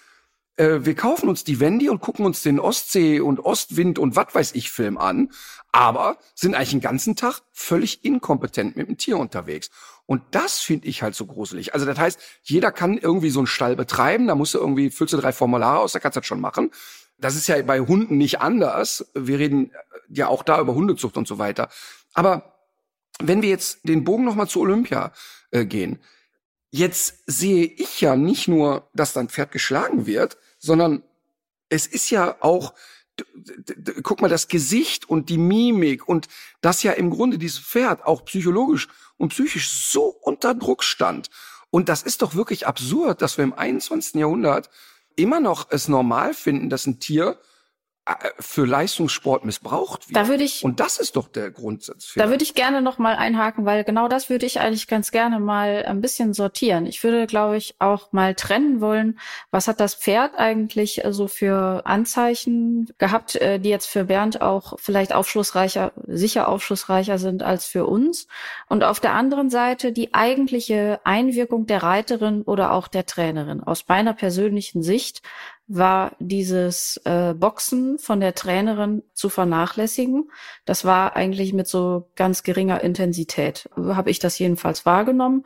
äh, 0.57 0.85
wir 0.85 0.95
kaufen 0.95 1.29
uns 1.29 1.43
die 1.43 1.59
Wendy 1.59 1.89
und 1.89 2.01
gucken 2.01 2.25
uns 2.25 2.41
den 2.41 2.59
Ostsee 2.59 3.19
und 3.19 3.39
Ostwind 3.39 3.99
und 3.99 4.15
was 4.15 4.33
weiß 4.33 4.55
ich 4.55 4.71
Film 4.71 4.97
an, 4.97 5.31
aber 5.71 6.17
sind 6.35 6.55
eigentlich 6.55 6.71
den 6.71 6.81
ganzen 6.81 7.15
Tag 7.15 7.41
völlig 7.53 8.03
inkompetent 8.03 8.75
mit 8.75 8.87
dem 8.87 8.97
Tier 8.97 9.17
unterwegs. 9.17 9.69
Und 10.05 10.23
das 10.31 10.59
finde 10.59 10.87
ich 10.87 11.03
halt 11.03 11.15
so 11.15 11.25
gruselig. 11.25 11.73
Also 11.73 11.85
das 11.85 11.97
heißt, 11.97 12.19
jeder 12.43 12.71
kann 12.71 12.97
irgendwie 12.97 13.29
so 13.29 13.39
einen 13.39 13.47
Stall 13.47 13.75
betreiben, 13.75 14.27
da 14.27 14.35
musst 14.35 14.53
du 14.53 14.57
irgendwie, 14.57 14.89
füllst 14.89 15.13
du 15.13 15.17
drei 15.17 15.31
Formulare 15.31 15.79
aus, 15.79 15.91
da 15.91 15.99
kannst 15.99 16.15
du 16.15 16.21
das 16.21 16.27
schon 16.27 16.41
machen. 16.41 16.71
Das 17.17 17.35
ist 17.35 17.47
ja 17.47 17.61
bei 17.61 17.79
Hunden 17.79 18.17
nicht 18.17 18.41
anders. 18.41 19.05
Wir 19.13 19.39
reden 19.39 19.71
ja 20.09 20.27
auch 20.27 20.43
da 20.43 20.59
über 20.59 20.75
Hundezucht 20.75 21.17
und 21.17 21.27
so 21.27 21.37
weiter. 21.39 21.69
Aber 22.13 22.53
wenn 23.19 23.41
wir 23.41 23.49
jetzt 23.49 23.79
den 23.83 24.03
Bogen 24.03 24.23
nochmal 24.23 24.47
zu 24.47 24.61
Olympia 24.61 25.11
äh, 25.51 25.65
gehen, 25.65 25.99
jetzt 26.69 27.23
sehe 27.25 27.65
ich 27.65 28.01
ja 28.01 28.15
nicht 28.15 28.47
nur, 28.47 28.89
dass 28.93 29.13
dein 29.13 29.29
Pferd 29.29 29.51
geschlagen 29.51 30.05
wird, 30.05 30.37
sondern 30.57 31.03
es 31.69 31.87
ist 31.87 32.09
ja 32.09 32.37
auch 32.41 32.73
guck 34.03 34.21
mal, 34.21 34.29
das 34.29 34.47
Gesicht 34.47 35.09
und 35.09 35.29
die 35.29 35.37
Mimik 35.37 36.07
und 36.07 36.27
das 36.61 36.83
ja 36.83 36.91
im 36.91 37.09
Grunde 37.09 37.37
dieses 37.37 37.59
Pferd 37.59 38.05
auch 38.05 38.25
psychologisch 38.25 38.87
und 39.17 39.29
psychisch 39.29 39.69
so 39.69 40.03
unter 40.03 40.53
Druck 40.53 40.83
stand. 40.83 41.29
Und 41.69 41.89
das 41.89 42.03
ist 42.03 42.21
doch 42.21 42.35
wirklich 42.35 42.67
absurd, 42.67 43.21
dass 43.21 43.37
wir 43.37 43.43
im 43.43 43.53
21. 43.53 44.15
Jahrhundert 44.15 44.69
immer 45.15 45.39
noch 45.39 45.67
es 45.71 45.87
normal 45.87 46.33
finden, 46.33 46.69
dass 46.69 46.85
ein 46.85 46.99
Tier 46.99 47.39
für 48.39 48.65
Leistungssport 48.65 49.45
missbraucht 49.45 50.07
wird. 50.09 50.15
Da 50.15 50.27
würde 50.27 50.43
ich, 50.43 50.63
und 50.63 50.79
das 50.79 50.97
ist 50.97 51.15
doch 51.15 51.27
der 51.27 51.51
Grundsatz. 51.51 52.13
Da 52.15 52.29
würde 52.29 52.43
ich 52.43 52.53
gerne 52.53 52.81
noch 52.81 52.97
mal 52.97 53.15
einhaken, 53.15 53.65
weil 53.65 53.83
genau 53.83 54.07
das 54.07 54.29
würde 54.29 54.45
ich 54.45 54.59
eigentlich 54.59 54.87
ganz 54.87 55.11
gerne 55.11 55.39
mal 55.39 55.83
ein 55.85 56.01
bisschen 56.01 56.33
sortieren. 56.33 56.85
Ich 56.85 57.03
würde, 57.03 57.27
glaube 57.27 57.57
ich, 57.57 57.75
auch 57.79 58.11
mal 58.13 58.35
trennen 58.35 58.81
wollen, 58.81 59.19
was 59.51 59.67
hat 59.67 59.79
das 59.79 59.95
Pferd 59.95 60.37
eigentlich 60.37 61.01
so 61.09 61.27
für 61.27 61.85
Anzeichen 61.85 62.89
gehabt, 62.97 63.35
äh, 63.35 63.59
die 63.59 63.69
jetzt 63.69 63.87
für 63.87 64.05
Bernd 64.05 64.41
auch 64.41 64.73
vielleicht 64.79 65.13
aufschlussreicher, 65.13 65.91
sicher 66.07 66.47
aufschlussreicher 66.47 67.17
sind 67.17 67.43
als 67.43 67.65
für 67.65 67.85
uns. 67.85 68.27
Und 68.69 68.83
auf 68.83 68.99
der 68.99 69.13
anderen 69.13 69.49
Seite 69.49 69.91
die 69.91 70.13
eigentliche 70.13 71.01
Einwirkung 71.03 71.65
der 71.65 71.83
Reiterin 71.83 72.41
oder 72.43 72.71
auch 72.71 72.87
der 72.87 73.05
Trainerin. 73.05 73.63
Aus 73.63 73.85
meiner 73.87 74.13
persönlichen 74.13 74.81
Sicht 74.83 75.21
war 75.67 76.13
dieses 76.19 76.97
äh, 77.03 77.33
Boxen 77.33 77.99
von 77.99 78.21
der 78.21 78.33
Trainerin 78.33 79.03
zu 79.13 79.27
vernachlässigen. 79.27 80.31
Das 80.65 80.85
war 80.85 81.15
eigentlich 81.17 81.51
mit 81.53 81.67
so 81.67 82.09
ganz 82.15 82.43
geringer 82.43 82.81
Intensität, 82.81 83.69
habe 83.75 84.09
ich 84.09 84.19
das 84.19 84.39
jedenfalls 84.39 84.85
wahrgenommen. 84.85 85.43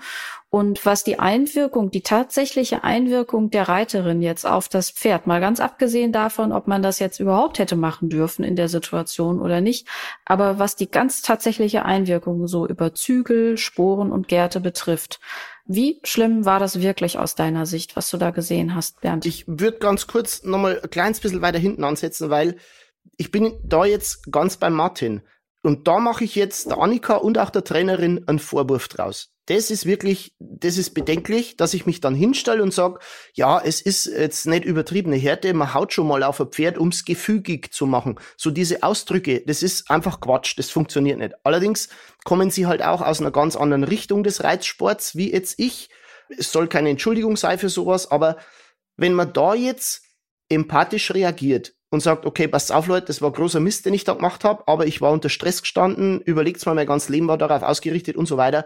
Und 0.49 0.85
was 0.85 1.03
die 1.03 1.17
Einwirkung, 1.17 1.91
die 1.91 2.01
tatsächliche 2.01 2.83
Einwirkung 2.83 3.49
der 3.51 3.69
Reiterin 3.69 4.21
jetzt 4.21 4.45
auf 4.45 4.67
das 4.67 4.91
Pferd, 4.91 5.25
mal 5.25 5.39
ganz 5.39 5.59
abgesehen 5.59 6.11
davon, 6.11 6.51
ob 6.51 6.67
man 6.67 6.83
das 6.83 6.99
jetzt 6.99 7.19
überhaupt 7.19 7.57
hätte 7.57 7.77
machen 7.77 8.09
dürfen 8.09 8.43
in 8.43 8.57
der 8.57 8.67
Situation 8.67 9.41
oder 9.41 9.61
nicht, 9.61 9.87
aber 10.25 10.59
was 10.59 10.75
die 10.75 10.91
ganz 10.91 11.21
tatsächliche 11.21 11.85
Einwirkung 11.85 12.47
so 12.47 12.67
über 12.67 12.93
Zügel, 12.93 13.57
Sporen 13.57 14.11
und 14.11 14.27
Gärte 14.27 14.59
betrifft, 14.59 15.21
wie 15.65 15.99
schlimm 16.03 16.45
war 16.45 16.59
das 16.59 16.81
wirklich 16.81 17.17
aus 17.17 17.35
deiner 17.35 17.65
Sicht, 17.65 17.95
was 17.95 18.09
du 18.09 18.17
da 18.17 18.31
gesehen 18.31 18.75
hast, 18.75 19.01
Bernd? 19.01 19.25
Ich 19.25 19.45
würde 19.47 19.79
ganz 19.79 20.07
kurz 20.07 20.43
nochmal 20.43 20.79
ein 20.81 20.89
kleines 20.89 21.19
bisschen 21.19 21.41
weiter 21.41 21.59
hinten 21.59 21.83
ansetzen, 21.83 22.29
weil 22.29 22.57
ich 23.17 23.31
bin 23.31 23.59
da 23.63 23.85
jetzt 23.85 24.31
ganz 24.31 24.57
beim 24.57 24.73
Martin. 24.73 25.21
Und 25.63 25.87
da 25.87 25.99
mache 25.99 26.23
ich 26.23 26.35
jetzt 26.35 26.71
der 26.71 26.79
Annika 26.79 27.15
und 27.15 27.37
auch 27.37 27.49
der 27.49 27.63
Trainerin 27.63 28.27
einen 28.27 28.39
Vorwurf 28.39 28.87
draus 28.87 29.31
das 29.51 29.69
ist 29.69 29.85
wirklich, 29.85 30.33
das 30.39 30.77
ist 30.77 30.91
bedenklich, 30.91 31.57
dass 31.57 31.73
ich 31.73 31.85
mich 31.85 31.99
dann 31.99 32.15
hinstelle 32.15 32.63
und 32.63 32.73
sage, 32.73 32.99
ja, 33.33 33.59
es 33.59 33.81
ist 33.81 34.05
jetzt 34.05 34.45
nicht 34.45 34.63
übertriebene 34.63 35.17
Härte, 35.17 35.53
man 35.53 35.73
haut 35.73 35.91
schon 35.91 36.07
mal 36.07 36.23
auf 36.23 36.39
ein 36.39 36.47
Pferd, 36.47 36.77
ums 36.77 37.03
gefügig 37.05 37.73
zu 37.73 37.85
machen. 37.85 38.19
So 38.37 38.49
diese 38.51 38.83
Ausdrücke, 38.83 39.43
das 39.45 39.61
ist 39.61 39.89
einfach 39.89 40.21
Quatsch, 40.21 40.57
das 40.57 40.69
funktioniert 40.69 41.17
nicht. 41.17 41.33
Allerdings 41.43 41.89
kommen 42.23 42.49
sie 42.49 42.65
halt 42.65 42.81
auch 42.81 43.01
aus 43.01 43.19
einer 43.19 43.31
ganz 43.31 43.55
anderen 43.55 43.83
Richtung 43.83 44.23
des 44.23 44.43
Reitsports, 44.43 45.15
wie 45.15 45.33
jetzt 45.33 45.59
ich. 45.59 45.89
Es 46.37 46.51
soll 46.51 46.67
keine 46.67 46.89
Entschuldigung 46.89 47.35
sein 47.35 47.59
für 47.59 47.69
sowas, 47.69 48.09
aber 48.09 48.37
wenn 48.95 49.13
man 49.13 49.33
da 49.33 49.53
jetzt 49.53 50.03
empathisch 50.49 51.13
reagiert 51.13 51.73
und 51.91 52.01
sagt, 52.01 52.25
okay, 52.25 52.47
passt 52.47 52.71
auf, 52.71 52.87
Leute, 52.87 53.07
das 53.07 53.21
war 53.21 53.31
großer 53.31 53.59
Mist, 53.59 53.85
den 53.85 53.93
ich 53.93 54.05
da 54.05 54.13
gemacht 54.13 54.43
habe, 54.43 54.63
aber 54.67 54.87
ich 54.87 55.01
war 55.01 55.11
unter 55.11 55.29
Stress 55.29 55.61
gestanden, 55.61 56.21
überlegt's 56.21 56.65
mal, 56.65 56.73
mein 56.73 56.87
ganzes 56.87 57.09
Leben 57.09 57.27
war 57.27 57.37
darauf 57.37 57.61
ausgerichtet 57.61 58.15
und 58.15 58.25
so 58.25 58.37
weiter, 58.37 58.65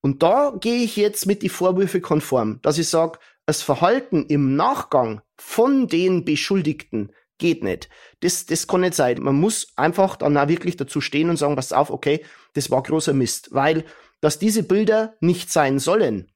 und 0.00 0.22
da 0.22 0.52
gehe 0.58 0.82
ich 0.82 0.96
jetzt 0.96 1.26
mit 1.26 1.42
die 1.42 1.48
Vorwürfe 1.48 2.00
konform, 2.00 2.60
dass 2.62 2.78
ich 2.78 2.88
sage, 2.88 3.18
das 3.46 3.62
Verhalten 3.62 4.26
im 4.26 4.56
Nachgang 4.56 5.20
von 5.38 5.88
den 5.88 6.24
Beschuldigten 6.24 7.12
geht 7.38 7.64
nicht. 7.64 7.88
Das, 8.20 8.46
das 8.46 8.66
kann 8.66 8.82
nicht 8.82 8.94
sein. 8.94 9.22
Man 9.22 9.36
muss 9.36 9.72
einfach 9.76 10.16
dann 10.16 10.36
auch 10.36 10.48
wirklich 10.48 10.76
dazu 10.76 11.00
stehen 11.00 11.30
und 11.30 11.36
sagen, 11.36 11.56
pass 11.56 11.72
auf, 11.72 11.90
okay, 11.90 12.24
das 12.54 12.70
war 12.70 12.82
großer 12.82 13.12
Mist. 13.12 13.48
Weil, 13.52 13.84
dass 14.20 14.38
diese 14.38 14.62
Bilder 14.62 15.14
nicht 15.20 15.50
sein 15.50 15.78
sollen, 15.78 16.30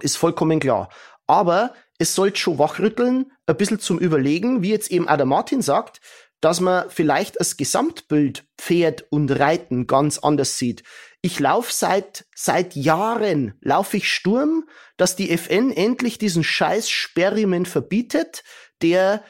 ist 0.00 0.16
vollkommen 0.16 0.60
klar. 0.60 0.88
Aber 1.26 1.74
es 1.98 2.14
sollte 2.14 2.38
schon 2.38 2.58
wachrütteln, 2.58 3.32
ein 3.46 3.56
bisschen 3.56 3.80
zum 3.80 3.98
Überlegen, 3.98 4.62
wie 4.62 4.70
jetzt 4.70 4.90
eben 4.90 5.06
der 5.06 5.26
Martin 5.26 5.62
sagt, 5.62 6.00
dass 6.40 6.60
man 6.60 6.88
vielleicht 6.88 7.40
das 7.40 7.56
Gesamtbild 7.56 8.46
Pferd 8.56 9.06
und 9.10 9.30
Reiten 9.30 9.86
ganz 9.88 10.18
anders 10.18 10.56
sieht. 10.56 10.84
Ich 11.20 11.40
laufe 11.40 11.72
seit, 11.72 12.26
seit 12.34 12.76
Jahren, 12.76 13.54
laufe 13.60 13.96
ich 13.96 14.08
Sturm, 14.10 14.68
dass 14.96 15.16
die 15.16 15.30
FN 15.36 15.72
endlich 15.72 16.18
diesen 16.18 16.44
scheiß 16.44 16.88
Sperrriemen 16.88 17.66
verbietet, 17.66 18.44
der 18.82 19.24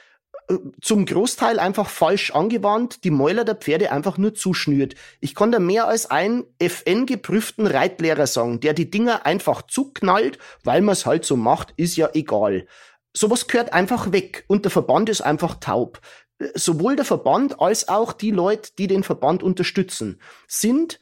zum 0.81 1.05
Großteil 1.05 1.59
einfach 1.59 1.89
falsch 1.89 2.31
angewandt, 2.31 3.05
die 3.05 3.11
Mäuler 3.11 3.45
der 3.45 3.55
Pferde 3.55 3.93
einfach 3.93 4.17
nur 4.17 4.35
zuschnürt. 4.35 4.95
Ich 5.21 5.35
kann 5.35 5.53
da 5.53 5.59
mehr 5.59 5.87
als 5.87 6.11
einen 6.11 6.45
FN-geprüften 6.59 7.67
Reitlehrer 7.67 8.27
sagen, 8.27 8.61
der 8.61 8.73
die 8.73 8.91
Dinger 8.91 9.27
einfach 9.27 9.63
zuknallt, 9.63 10.39
weil 10.65 10.81
man 10.81 10.95
es 10.95 11.05
halt 11.05 11.25
so 11.25 11.37
macht, 11.37 11.75
ist 11.77 11.97
ja 11.97 12.09
egal. 12.15 12.67
Sowas 13.13 13.47
gehört 13.47 13.73
einfach 13.73 14.13
weg 14.13 14.45
und 14.49 14.65
der 14.65 14.71
Verband 14.71 15.09
ist 15.09 15.21
einfach 15.21 15.57
taub. 15.61 16.01
Äh, 16.39 16.47
sowohl 16.55 16.97
der 16.97 17.05
Verband 17.05 17.61
als 17.61 17.89
auch 17.89 18.13
die 18.13 18.31
Leute, 18.31 18.71
die 18.79 18.87
den 18.87 19.03
Verband 19.03 19.43
unterstützen, 19.43 20.21
sind 20.47 21.01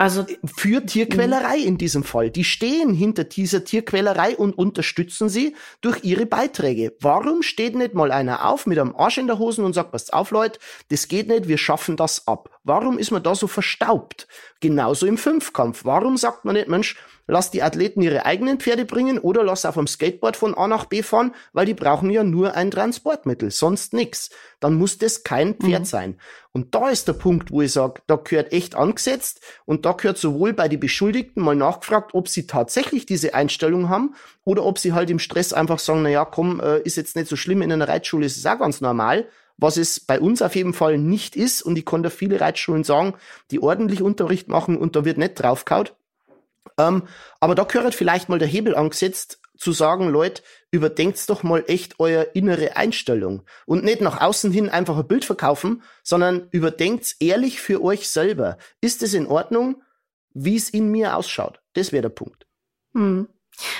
also 0.00 0.24
für 0.46 0.86
Tierquälerei 0.86 1.58
in 1.58 1.76
diesem 1.76 2.04
Fall. 2.04 2.30
Die 2.30 2.44
stehen 2.44 2.94
hinter 2.94 3.24
dieser 3.24 3.64
Tierquälerei 3.64 4.34
und 4.34 4.56
unterstützen 4.56 5.28
sie 5.28 5.54
durch 5.82 6.02
ihre 6.04 6.24
Beiträge. 6.24 6.94
Warum 7.00 7.42
steht 7.42 7.74
nicht 7.74 7.92
mal 7.92 8.10
einer 8.10 8.46
auf 8.46 8.64
mit 8.64 8.78
einem 8.78 8.96
Arsch 8.96 9.18
in 9.18 9.26
der 9.26 9.38
Hosen 9.38 9.62
und 9.62 9.74
sagt, 9.74 9.92
passt 9.92 10.14
auf, 10.14 10.30
Leute, 10.30 10.58
das 10.88 11.06
geht 11.06 11.28
nicht, 11.28 11.48
wir 11.48 11.58
schaffen 11.58 11.98
das 11.98 12.26
ab. 12.26 12.48
Warum 12.64 12.98
ist 12.98 13.10
man 13.10 13.22
da 13.22 13.34
so 13.34 13.46
verstaubt? 13.46 14.26
Genauso 14.60 15.04
im 15.04 15.18
Fünfkampf. 15.18 15.84
Warum 15.84 16.16
sagt 16.16 16.46
man 16.46 16.54
nicht, 16.54 16.68
Mensch, 16.68 16.96
lass 17.30 17.50
die 17.50 17.62
Athleten 17.62 18.02
ihre 18.02 18.26
eigenen 18.26 18.58
Pferde 18.58 18.84
bringen 18.84 19.18
oder 19.18 19.44
lass 19.44 19.64
auf 19.64 19.76
dem 19.76 19.86
Skateboard 19.86 20.36
von 20.36 20.54
A 20.54 20.66
nach 20.66 20.84
B 20.84 21.02
fahren, 21.02 21.34
weil 21.52 21.66
die 21.66 21.74
brauchen 21.74 22.10
ja 22.10 22.24
nur 22.24 22.54
ein 22.54 22.70
Transportmittel, 22.70 23.50
sonst 23.50 23.94
nix. 23.94 24.30
Dann 24.58 24.74
muss 24.74 24.98
das 24.98 25.22
kein 25.22 25.54
Pferd 25.54 25.82
mhm. 25.82 25.86
sein. 25.86 26.20
Und 26.52 26.74
da 26.74 26.88
ist 26.88 27.06
der 27.06 27.12
Punkt, 27.12 27.52
wo 27.52 27.62
ich 27.62 27.72
sage, 27.72 28.02
da 28.08 28.16
gehört 28.16 28.52
echt 28.52 28.74
angesetzt 28.74 29.40
und 29.64 29.86
da 29.86 29.92
gehört 29.92 30.18
sowohl 30.18 30.52
bei 30.52 30.68
den 30.68 30.80
Beschuldigten 30.80 31.42
mal 31.42 31.54
nachgefragt, 31.54 32.12
ob 32.12 32.28
sie 32.28 32.46
tatsächlich 32.46 33.06
diese 33.06 33.34
Einstellung 33.34 33.88
haben 33.88 34.14
oder 34.44 34.64
ob 34.64 34.78
sie 34.78 34.92
halt 34.92 35.10
im 35.10 35.20
Stress 35.20 35.52
einfach 35.52 35.78
sagen, 35.78 36.02
na 36.02 36.08
ja, 36.08 36.24
komm, 36.24 36.60
äh, 36.60 36.80
ist 36.80 36.96
jetzt 36.96 37.14
nicht 37.14 37.28
so 37.28 37.36
schlimm, 37.36 37.62
in 37.62 37.72
einer 37.72 37.88
Reitschule 37.88 38.26
ist 38.26 38.36
es 38.36 38.46
auch 38.46 38.58
ganz 38.58 38.80
normal 38.80 39.28
was 39.62 39.76
es 39.76 40.00
bei 40.00 40.18
uns 40.18 40.40
auf 40.40 40.56
jeden 40.56 40.72
Fall 40.72 40.96
nicht 40.96 41.36
ist. 41.36 41.60
Und 41.60 41.76
ich 41.76 41.84
kann 41.84 42.02
da 42.02 42.08
viele 42.08 42.40
Reitschulen 42.40 42.82
sagen, 42.82 43.12
die 43.50 43.60
ordentlich 43.60 44.00
Unterricht 44.00 44.48
machen 44.48 44.78
und 44.78 44.96
da 44.96 45.04
wird 45.04 45.18
nicht 45.18 45.34
draufgehaut. 45.34 45.94
Ähm, 46.78 47.04
aber 47.40 47.54
da 47.54 47.64
gehört 47.64 47.94
vielleicht 47.94 48.28
mal 48.28 48.38
der 48.38 48.48
Hebel 48.48 48.74
angesetzt, 48.74 49.40
zu 49.60 49.72
sagen, 49.72 50.08
Leute, 50.08 50.42
überdenkt 50.70 51.28
doch 51.28 51.42
mal 51.42 51.62
echt 51.66 52.00
eure 52.00 52.22
innere 52.32 52.76
Einstellung 52.76 53.42
und 53.66 53.84
nicht 53.84 54.00
nach 54.00 54.20
außen 54.20 54.50
hin 54.50 54.70
einfach 54.70 54.96
ein 54.96 55.06
Bild 55.06 55.26
verkaufen, 55.26 55.82
sondern 56.02 56.48
überdenkt 56.50 57.16
ehrlich 57.20 57.60
für 57.60 57.82
euch 57.82 58.08
selber. 58.08 58.56
Ist 58.80 59.02
es 59.02 59.12
in 59.12 59.26
Ordnung, 59.26 59.82
wie 60.32 60.56
es 60.56 60.70
in 60.70 60.90
mir 60.90 61.14
ausschaut? 61.16 61.60
Das 61.74 61.92
wäre 61.92 62.02
der 62.02 62.08
Punkt. 62.08 62.46
Hm. 62.94 63.28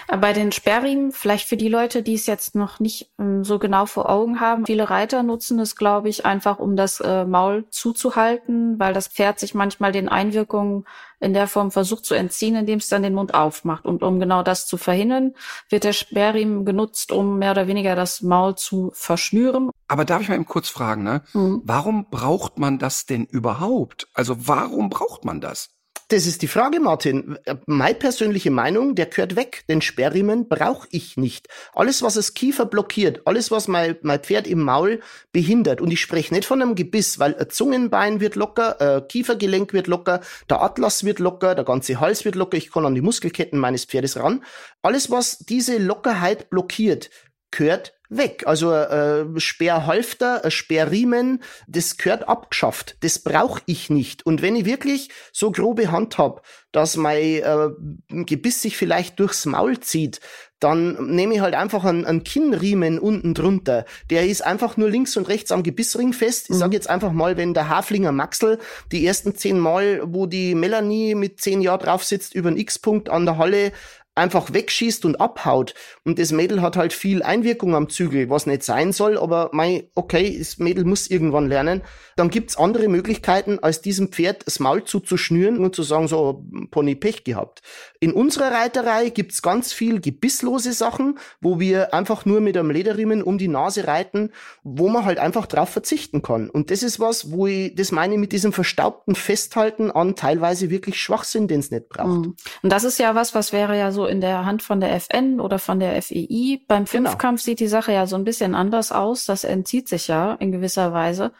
Bei 0.08 0.32
den 0.32 0.52
Sperrriemen, 0.52 1.12
vielleicht 1.12 1.48
für 1.48 1.56
die 1.56 1.68
Leute, 1.68 2.02
die 2.02 2.14
es 2.14 2.26
jetzt 2.26 2.54
noch 2.54 2.80
nicht 2.80 3.10
ähm, 3.18 3.44
so 3.44 3.58
genau 3.58 3.86
vor 3.86 4.08
Augen 4.08 4.40
haben, 4.40 4.66
viele 4.66 4.90
Reiter 4.90 5.22
nutzen 5.22 5.58
es, 5.60 5.76
glaube 5.76 6.08
ich, 6.08 6.26
einfach 6.26 6.58
um 6.58 6.76
das 6.76 7.00
äh, 7.00 7.24
Maul 7.24 7.64
zuzuhalten, 7.70 8.78
weil 8.78 8.92
das 8.92 9.08
Pferd 9.08 9.38
sich 9.38 9.54
manchmal 9.54 9.92
den 9.92 10.08
Einwirkungen 10.08 10.84
in 11.20 11.34
der 11.34 11.46
Form 11.46 11.70
versucht 11.70 12.04
zu 12.04 12.14
entziehen, 12.14 12.56
indem 12.56 12.78
es 12.78 12.88
dann 12.88 13.02
den 13.02 13.14
Mund 13.14 13.34
aufmacht. 13.34 13.84
Und 13.84 14.02
um 14.02 14.18
genau 14.18 14.42
das 14.42 14.66
zu 14.66 14.78
verhindern, 14.78 15.34
wird 15.68 15.84
der 15.84 15.92
Sperrriemen 15.92 16.64
genutzt, 16.64 17.12
um 17.12 17.38
mehr 17.38 17.52
oder 17.52 17.66
weniger 17.66 17.94
das 17.94 18.22
Maul 18.22 18.56
zu 18.56 18.90
verschnüren. 18.94 19.70
Aber 19.86 20.04
darf 20.04 20.22
ich 20.22 20.28
mal 20.28 20.36
eben 20.36 20.46
kurz 20.46 20.68
fragen, 20.68 21.02
ne? 21.02 21.22
Mhm. 21.34 21.62
Warum 21.64 22.06
braucht 22.10 22.58
man 22.58 22.78
das 22.78 23.06
denn 23.06 23.24
überhaupt? 23.24 24.08
Also 24.14 24.48
warum 24.48 24.88
braucht 24.88 25.24
man 25.24 25.40
das? 25.40 25.68
Das 26.10 26.26
ist 26.26 26.42
die 26.42 26.48
Frage, 26.48 26.80
Martin. 26.80 27.38
Meine 27.66 27.94
persönliche 27.94 28.50
Meinung, 28.50 28.96
der 28.96 29.06
gehört 29.06 29.36
weg. 29.36 29.62
Den 29.68 29.80
Sperrriemen 29.80 30.48
brauche 30.48 30.88
ich 30.90 31.16
nicht. 31.16 31.46
Alles, 31.72 32.02
was 32.02 32.14
das 32.14 32.34
Kiefer 32.34 32.66
blockiert, 32.66 33.20
alles, 33.26 33.52
was 33.52 33.68
mein, 33.68 33.94
mein 34.02 34.18
Pferd 34.18 34.48
im 34.48 34.60
Maul 34.60 35.02
behindert, 35.30 35.80
und 35.80 35.92
ich 35.92 36.00
spreche 36.00 36.34
nicht 36.34 36.46
von 36.46 36.60
einem 36.60 36.74
Gebiss, 36.74 37.20
weil 37.20 37.36
ein 37.36 37.48
Zungenbein 37.48 38.18
wird 38.18 38.34
locker, 38.34 38.80
ein 38.80 39.06
Kiefergelenk 39.06 39.72
wird 39.72 39.86
locker, 39.86 40.20
der 40.48 40.60
Atlas 40.62 41.04
wird 41.04 41.20
locker, 41.20 41.54
der 41.54 41.64
ganze 41.64 42.00
Hals 42.00 42.24
wird 42.24 42.34
locker, 42.34 42.56
ich 42.56 42.72
kann 42.72 42.86
an 42.86 42.96
die 42.96 43.02
Muskelketten 43.02 43.60
meines 43.60 43.84
Pferdes 43.84 44.16
ran. 44.16 44.42
Alles, 44.82 45.12
was 45.12 45.38
diese 45.38 45.78
Lockerheit 45.78 46.50
blockiert, 46.50 47.10
gehört 47.52 47.94
weg. 48.10 48.42
Also 48.46 48.72
äh, 48.72 49.24
Sperrhalfter, 49.40 50.44
ein 50.44 50.50
Sperrriemen, 50.50 51.42
das 51.66 51.96
gehört 51.96 52.28
abgeschafft. 52.28 52.96
Das 53.00 53.20
brauche 53.20 53.62
ich 53.66 53.88
nicht. 53.88 54.26
Und 54.26 54.42
wenn 54.42 54.56
ich 54.56 54.66
wirklich 54.66 55.08
so 55.32 55.50
grobe 55.50 55.90
Hand 55.90 56.18
hab, 56.18 56.44
dass 56.72 56.96
mein 56.96 57.16
äh, 57.16 57.70
Gebiss 58.08 58.60
sich 58.60 58.76
vielleicht 58.76 59.18
durchs 59.18 59.46
Maul 59.46 59.80
zieht, 59.80 60.20
dann 60.60 61.06
nehme 61.14 61.34
ich 61.34 61.40
halt 61.40 61.54
einfach 61.54 61.84
einen, 61.84 62.04
einen 62.04 62.22
Kinnriemen 62.22 62.98
unten 62.98 63.32
drunter. 63.32 63.86
Der 64.10 64.26
ist 64.26 64.44
einfach 64.44 64.76
nur 64.76 64.90
links 64.90 65.16
und 65.16 65.26
rechts 65.26 65.52
am 65.52 65.62
Gebissring 65.62 66.12
fest. 66.12 66.46
Ich 66.50 66.56
mhm. 66.56 66.60
sage 66.60 66.74
jetzt 66.74 66.90
einfach 66.90 67.12
mal, 67.12 67.38
wenn 67.38 67.54
der 67.54 67.70
Haflinger 67.70 68.12
Maxel 68.12 68.58
die 68.92 69.06
ersten 69.06 69.34
zehn 69.34 69.58
Mal, 69.58 70.02
wo 70.04 70.26
die 70.26 70.54
Melanie 70.54 71.14
mit 71.14 71.40
zehn 71.40 71.62
Jahren 71.62 71.80
drauf 71.80 72.04
sitzt, 72.04 72.34
über 72.34 72.48
einen 72.48 72.58
X-Punkt 72.58 73.08
an 73.08 73.24
der 73.24 73.38
Halle 73.38 73.72
einfach 74.20 74.52
wegschießt 74.52 75.04
und 75.04 75.20
abhaut. 75.20 75.74
Und 76.04 76.18
das 76.18 76.30
Mädel 76.30 76.62
hat 76.62 76.76
halt 76.76 76.92
viel 76.92 77.22
Einwirkung 77.22 77.74
am 77.74 77.88
Zügel, 77.88 78.30
was 78.30 78.46
nicht 78.46 78.62
sein 78.62 78.92
soll, 78.92 79.18
aber 79.18 79.50
mein, 79.52 79.84
okay, 79.94 80.36
das 80.38 80.58
Mädel 80.58 80.84
muss 80.84 81.08
irgendwann 81.08 81.48
lernen. 81.48 81.82
Dann 82.16 82.30
gibt's 82.30 82.56
andere 82.56 82.88
Möglichkeiten, 82.88 83.58
als 83.60 83.80
diesem 83.80 84.08
Pferd 84.12 84.46
das 84.46 84.60
Maul 84.60 84.84
zuzuschnüren 84.84 85.58
und 85.58 85.74
zu 85.74 85.82
sagen, 85.82 86.06
so, 86.06 86.44
Pony 86.70 86.94
Pech 86.94 87.24
gehabt. 87.24 87.62
In 87.98 88.12
unserer 88.12 88.52
Reiterei 88.52 89.08
gibt's 89.08 89.42
ganz 89.42 89.72
viel 89.72 90.00
gebisslose 90.00 90.72
Sachen, 90.72 91.18
wo 91.40 91.58
wir 91.58 91.94
einfach 91.94 92.26
nur 92.26 92.40
mit 92.40 92.56
einem 92.56 92.70
Lederriemen 92.70 93.22
um 93.22 93.38
die 93.38 93.48
Nase 93.48 93.86
reiten, 93.86 94.30
wo 94.62 94.88
man 94.88 95.04
halt 95.04 95.18
einfach 95.18 95.46
drauf 95.46 95.70
verzichten 95.70 96.20
kann. 96.20 96.50
Und 96.50 96.70
das 96.70 96.82
ist 96.82 97.00
was, 97.00 97.32
wo 97.32 97.46
ich 97.46 97.74
das 97.74 97.90
meine 97.90 98.18
mit 98.18 98.32
diesem 98.32 98.52
verstaubten 98.52 99.14
Festhalten 99.14 99.90
an 99.90 100.14
teilweise 100.14 100.68
wirklich 100.68 101.00
Schwachsinn, 101.00 101.48
den 101.48 101.60
es 101.60 101.70
nicht 101.70 101.88
braucht. 101.88 102.26
Mhm. 102.26 102.36
Und 102.62 102.70
das 102.70 102.84
ist 102.84 102.98
ja 102.98 103.14
was, 103.14 103.34
was 103.34 103.52
wäre 103.52 103.78
ja 103.78 103.92
so 103.92 104.09
in 104.10 104.20
der 104.20 104.44
Hand 104.44 104.62
von 104.62 104.80
der 104.80 104.94
FN 104.96 105.40
oder 105.40 105.58
von 105.58 105.80
der 105.80 106.00
FEI. 106.02 106.60
Beim 106.66 106.84
genau. 106.84 106.90
Fünfkampf 106.90 107.42
genau. 107.42 107.44
sieht 107.44 107.60
die 107.60 107.68
Sache 107.68 107.92
ja 107.92 108.06
so 108.06 108.16
ein 108.16 108.24
bisschen 108.24 108.54
anders 108.54 108.92
aus. 108.92 109.24
Das 109.24 109.44
entzieht 109.44 109.88
sich 109.88 110.08
ja 110.08 110.34
in 110.34 110.52
gewisser 110.52 110.92
Weise. 110.92 111.32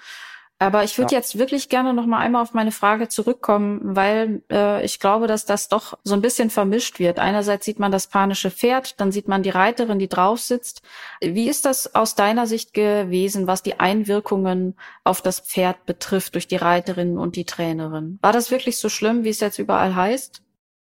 Aber 0.62 0.84
ich 0.84 0.98
würde 0.98 1.14
ja. 1.14 1.18
jetzt 1.18 1.38
wirklich 1.38 1.70
gerne 1.70 1.94
noch 1.94 2.04
mal 2.04 2.18
einmal 2.18 2.42
auf 2.42 2.52
meine 2.52 2.70
Frage 2.70 3.08
zurückkommen, 3.08 3.80
weil 3.82 4.42
äh, 4.52 4.84
ich 4.84 5.00
glaube, 5.00 5.26
dass 5.26 5.46
das 5.46 5.68
doch 5.68 5.98
so 6.04 6.12
ein 6.12 6.20
bisschen 6.20 6.50
vermischt 6.50 6.98
wird. 6.98 7.18
Einerseits 7.18 7.64
sieht 7.64 7.78
man 7.78 7.90
das 7.90 8.08
panische 8.08 8.50
Pferd, 8.50 9.00
dann 9.00 9.10
sieht 9.10 9.26
man 9.26 9.42
die 9.42 9.48
Reiterin, 9.48 9.98
die 9.98 10.06
drauf 10.06 10.38
sitzt. 10.38 10.82
Wie 11.22 11.48
ist 11.48 11.64
das 11.64 11.94
aus 11.94 12.14
deiner 12.14 12.46
Sicht 12.46 12.74
gewesen, 12.74 13.46
was 13.46 13.62
die 13.62 13.80
Einwirkungen 13.80 14.76
auf 15.02 15.22
das 15.22 15.40
Pferd 15.40 15.86
betrifft 15.86 16.34
durch 16.34 16.46
die 16.46 16.56
Reiterin 16.56 17.16
und 17.16 17.36
die 17.36 17.46
Trainerin? 17.46 18.18
War 18.20 18.34
das 18.34 18.50
wirklich 18.50 18.76
so 18.76 18.90
schlimm, 18.90 19.24
wie 19.24 19.30
es 19.30 19.40
jetzt 19.40 19.58
überall 19.58 19.94
heißt? 19.94 20.42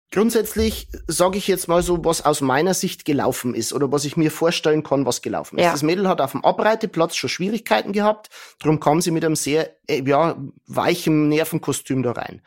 Grundsätzlich 0.09 0.87
sage 1.07 1.37
ich 1.37 1.49
jetzt 1.49 1.67
mal 1.67 1.83
so, 1.83 2.05
was 2.05 2.23
aus 2.23 2.39
meiner 2.39 2.73
Sicht 2.73 3.03
gelaufen 3.03 3.53
ist 3.53 3.73
oder 3.73 3.91
was 3.91 4.05
ich 4.05 4.15
mir 4.15 4.31
vorstellen 4.31 4.81
kann, 4.81 5.05
was 5.05 5.21
gelaufen 5.21 5.57
ist. 5.57 5.65
Ja. 5.65 5.71
Das 5.73 5.83
Mädel 5.83 6.07
hat 6.07 6.21
auf 6.21 6.31
dem 6.31 6.45
Abreiteplatz 6.45 7.17
schon 7.17 7.29
Schwierigkeiten 7.29 7.91
gehabt, 7.91 8.29
darum 8.59 8.79
kam 8.79 9.01
sie 9.01 9.11
mit 9.11 9.25
einem 9.25 9.35
sehr 9.35 9.69
äh, 9.87 10.01
ja, 10.05 10.37
weichen 10.65 11.27
Nervenkostüm 11.27 12.03
da 12.03 12.13
rein. 12.13 12.41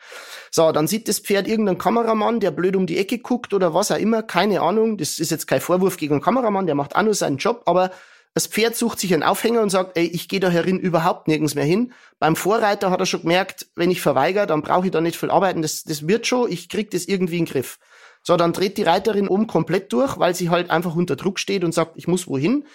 So, 0.49 0.71
dann 0.71 0.87
sieht 0.87 1.07
das 1.07 1.19
Pferd 1.19 1.47
irgendein 1.47 1.77
Kameramann, 1.77 2.39
der 2.39 2.49
blöd 2.49 2.75
um 2.75 2.87
die 2.87 2.97
Ecke 2.97 3.19
guckt 3.19 3.53
oder 3.53 3.75
was 3.75 3.91
auch 3.91 3.99
immer, 3.99 4.23
keine 4.23 4.61
Ahnung. 4.61 4.97
Das 4.97 5.19
ist 5.19 5.29
jetzt 5.29 5.45
kein 5.45 5.61
Vorwurf 5.61 5.97
gegen 5.97 6.15
einen 6.15 6.23
Kameramann, 6.23 6.65
der 6.65 6.75
macht 6.75 6.95
auch 6.95 7.03
nur 7.03 7.13
seinen 7.13 7.37
Job, 7.37 7.61
aber 7.67 7.91
das 8.33 8.47
Pferd 8.47 8.75
sucht 8.75 8.99
sich 8.99 9.13
einen 9.13 9.23
Aufhänger 9.23 9.61
und 9.61 9.69
sagt, 9.69 9.97
ey, 9.97 10.05
ich 10.05 10.29
gehe 10.29 10.39
da 10.39 10.49
herin 10.49 10.79
überhaupt 10.79 11.27
nirgends 11.27 11.55
mehr 11.55 11.65
hin. 11.65 11.91
Beim 12.17 12.35
Vorreiter 12.35 12.89
hat 12.89 12.99
er 13.01 13.05
schon 13.05 13.21
gemerkt, 13.23 13.67
wenn 13.75 13.91
ich 13.91 14.01
verweigere, 14.01 14.47
dann 14.47 14.61
brauche 14.61 14.85
ich 14.85 14.91
da 14.91 15.01
nicht 15.01 15.17
viel 15.17 15.29
arbeiten. 15.31 15.61
Das, 15.61 15.83
das 15.83 16.07
wird 16.07 16.27
schon, 16.27 16.49
ich 16.49 16.69
krieg 16.69 16.91
das 16.91 17.05
irgendwie 17.05 17.39
in 17.39 17.45
den 17.45 17.51
Griff. 17.51 17.77
So, 18.23 18.37
dann 18.37 18.53
dreht 18.53 18.77
die 18.77 18.83
Reiterin 18.83 19.27
um 19.27 19.47
komplett 19.47 19.91
durch, 19.91 20.19
weil 20.19 20.35
sie 20.35 20.49
halt 20.49 20.69
einfach 20.69 20.95
unter 20.95 21.15
Druck 21.15 21.39
steht 21.39 21.63
und 21.63 21.73
sagt, 21.73 21.93
ich 21.95 22.07
muss 22.07 22.27
wohin. 22.27 22.65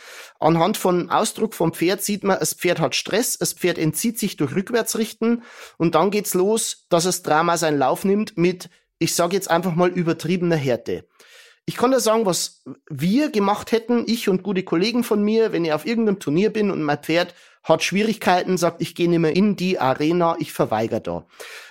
Anhand 0.41 0.77
von 0.77 1.09
Ausdruck 1.09 1.55
vom 1.55 1.73
Pferd 1.73 2.03
sieht 2.03 2.25
man, 2.25 2.41
das 2.41 2.55
Pferd 2.55 2.81
hat 2.81 2.97
Stress, 2.97 3.39
das 3.39 3.53
Pferd 3.53 3.79
entzieht 3.79 4.19
sich 4.19 4.37
durch 4.37 4.55
Rückwärtsrichten 4.57 5.45
und 5.79 5.95
dann 5.95 6.11
geht's 6.11 6.35
los, 6.35 6.87
dass 6.89 7.05
das 7.05 7.23
Drama 7.23 7.57
seinen 7.59 7.79
Lauf 7.79 8.05
nimmt 8.05 8.37
mit, 8.37 8.69
ich 8.99 9.15
sage 9.15 9.37
jetzt 9.37 9.49
einfach 9.49 9.75
mal 9.77 9.89
übertriebener 9.89 10.57
Härte. 10.57 11.07
Ich 11.69 11.77
kann 11.77 11.91
da 11.91 11.99
sagen, 11.99 12.27
was 12.27 12.63
wir 12.89 13.31
gemacht 13.31 13.73
hätten, 13.73 14.05
ich 14.07 14.29
und 14.29 14.45
gute 14.45 14.63
Kollegen 14.63 15.03
von 15.03 15.21
mir, 15.21 15.51
wenn 15.51 15.65
ich 15.65 15.73
auf 15.73 15.85
irgendeinem 15.85 16.21
Turnier 16.21 16.51
bin 16.53 16.71
und 16.71 16.81
mein 16.81 17.03
Pferd 17.03 17.35
hat 17.65 17.83
Schwierigkeiten, 17.83 18.57
sagt, 18.57 18.81
ich 18.81 18.95
gehe 18.95 19.11
nicht 19.11 19.19
mehr 19.19 19.35
in 19.35 19.57
die 19.57 19.81
Arena, 19.81 20.37
ich 20.39 20.53
verweigere 20.53 21.01
da. 21.01 21.27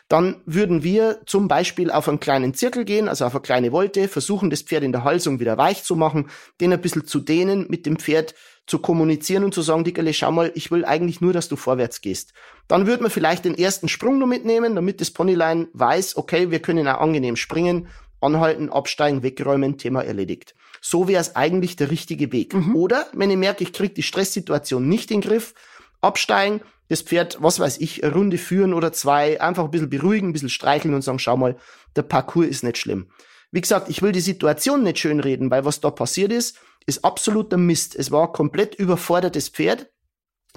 Dann 0.10 0.42
würden 0.46 0.84
wir 0.84 1.22
zum 1.26 1.48
Beispiel 1.48 1.90
auf 1.90 2.10
einen 2.10 2.20
kleinen 2.20 2.54
Zirkel 2.54 2.84
gehen, 2.84 3.08
also 3.08 3.24
auf 3.24 3.34
eine 3.34 3.42
kleine 3.42 3.72
Wolte, 3.72 4.10
versuchen, 4.10 4.50
das 4.50 4.64
Pferd 4.64 4.84
in 4.84 4.92
der 4.92 5.06
Halsung 5.06 5.40
wieder 5.40 5.58
weich 5.58 5.84
zu 5.86 5.96
machen, 5.96 6.30
den 6.60 6.74
ein 6.74 6.82
bisschen 6.82 7.08
zu 7.08 7.22
dehnen, 7.22 7.66
mit 7.70 7.86
dem 7.86 7.98
Pferd 7.98 8.36
zu 8.68 8.80
kommunizieren 8.80 9.46
und 9.46 9.54
zu 9.54 9.62
sagen, 9.62 9.86
Dickerle, 9.86 10.14
schau 10.14 10.32
mal, 10.32 10.52
ich 10.56 10.72
will 10.72 10.84
eigentlich 10.84 11.22
nur, 11.22 11.32
dass 11.32 11.48
du 11.48 11.56
vorwärts 11.56 12.02
gehst. 12.02 12.34
Dann 12.68 12.86
würde 12.86 13.04
man 13.04 13.12
vielleicht 13.12 13.46
den 13.46 13.58
ersten 13.58 13.88
Sprung 13.88 14.20
noch 14.20 14.28
mitnehmen, 14.28 14.76
damit 14.76 15.00
das 15.00 15.12
Ponyline 15.12 15.70
weiß, 15.74 16.18
okay, 16.18 16.52
wir 16.52 16.60
können 16.60 16.88
auch 16.88 17.00
angenehm 17.00 17.38
springen 17.38 17.88
anhalten, 18.22 18.70
absteigen, 18.70 19.24
wegräumen, 19.24 19.78
Thema 19.78 20.04
erledigt. 20.04 20.56
So 20.82 21.08
wäre 21.08 21.22
es 21.22 21.36
eigentlich 21.36 21.76
der 21.76 21.92
richtige 21.92 22.32
Weg. 22.32 22.54
Mhm. 22.54 22.76
Oder 22.76 23.08
wenn 23.14 23.32
ich 23.32 23.38
merke, 23.38 23.64
ich 23.64 23.74
kriege 23.74 23.94
die 23.94 24.04
Stresssituation 24.04 24.88
nicht 24.88 25.12
in 25.12 25.22
den 25.22 25.30
Griff, 25.30 25.54
absteigen, 26.02 26.62
das 26.90 27.02
Pferd, 27.02 27.38
was 27.42 27.60
weiß 27.60 27.80
ich, 27.80 28.04
eine 28.04 28.14
Runde 28.14 28.38
führen 28.38 28.74
oder 28.74 28.94
zwei, 28.94 29.42
einfach 29.42 29.66
ein 29.66 29.72
bisschen 29.72 29.90
beruhigen, 29.90 30.30
ein 30.30 30.34
bisschen 30.34 30.50
streicheln 30.50 30.94
und 30.94 31.02
sagen, 31.02 31.20
schau 31.20 31.38
mal, 31.38 31.58
der 31.96 32.04
Parcours 32.04 32.48
ist 32.48 32.64
nicht 32.64 32.78
schlimm. 32.78 33.10
Wie 33.52 33.62
gesagt, 33.62 33.90
ich 33.90 34.02
will 34.02 34.12
die 34.12 34.22
Situation 34.22 34.84
nicht 34.84 35.00
schönreden, 35.00 35.50
weil 35.50 35.66
was 35.66 35.82
da 35.82 35.90
passiert 35.90 36.32
ist, 36.32 36.60
ist 36.86 37.04
absoluter 37.04 37.58
Mist. 37.58 37.96
Es 37.96 38.12
war 38.12 38.32
komplett 38.32 38.76
überfordertes 38.76 39.50
Pferd 39.50 39.88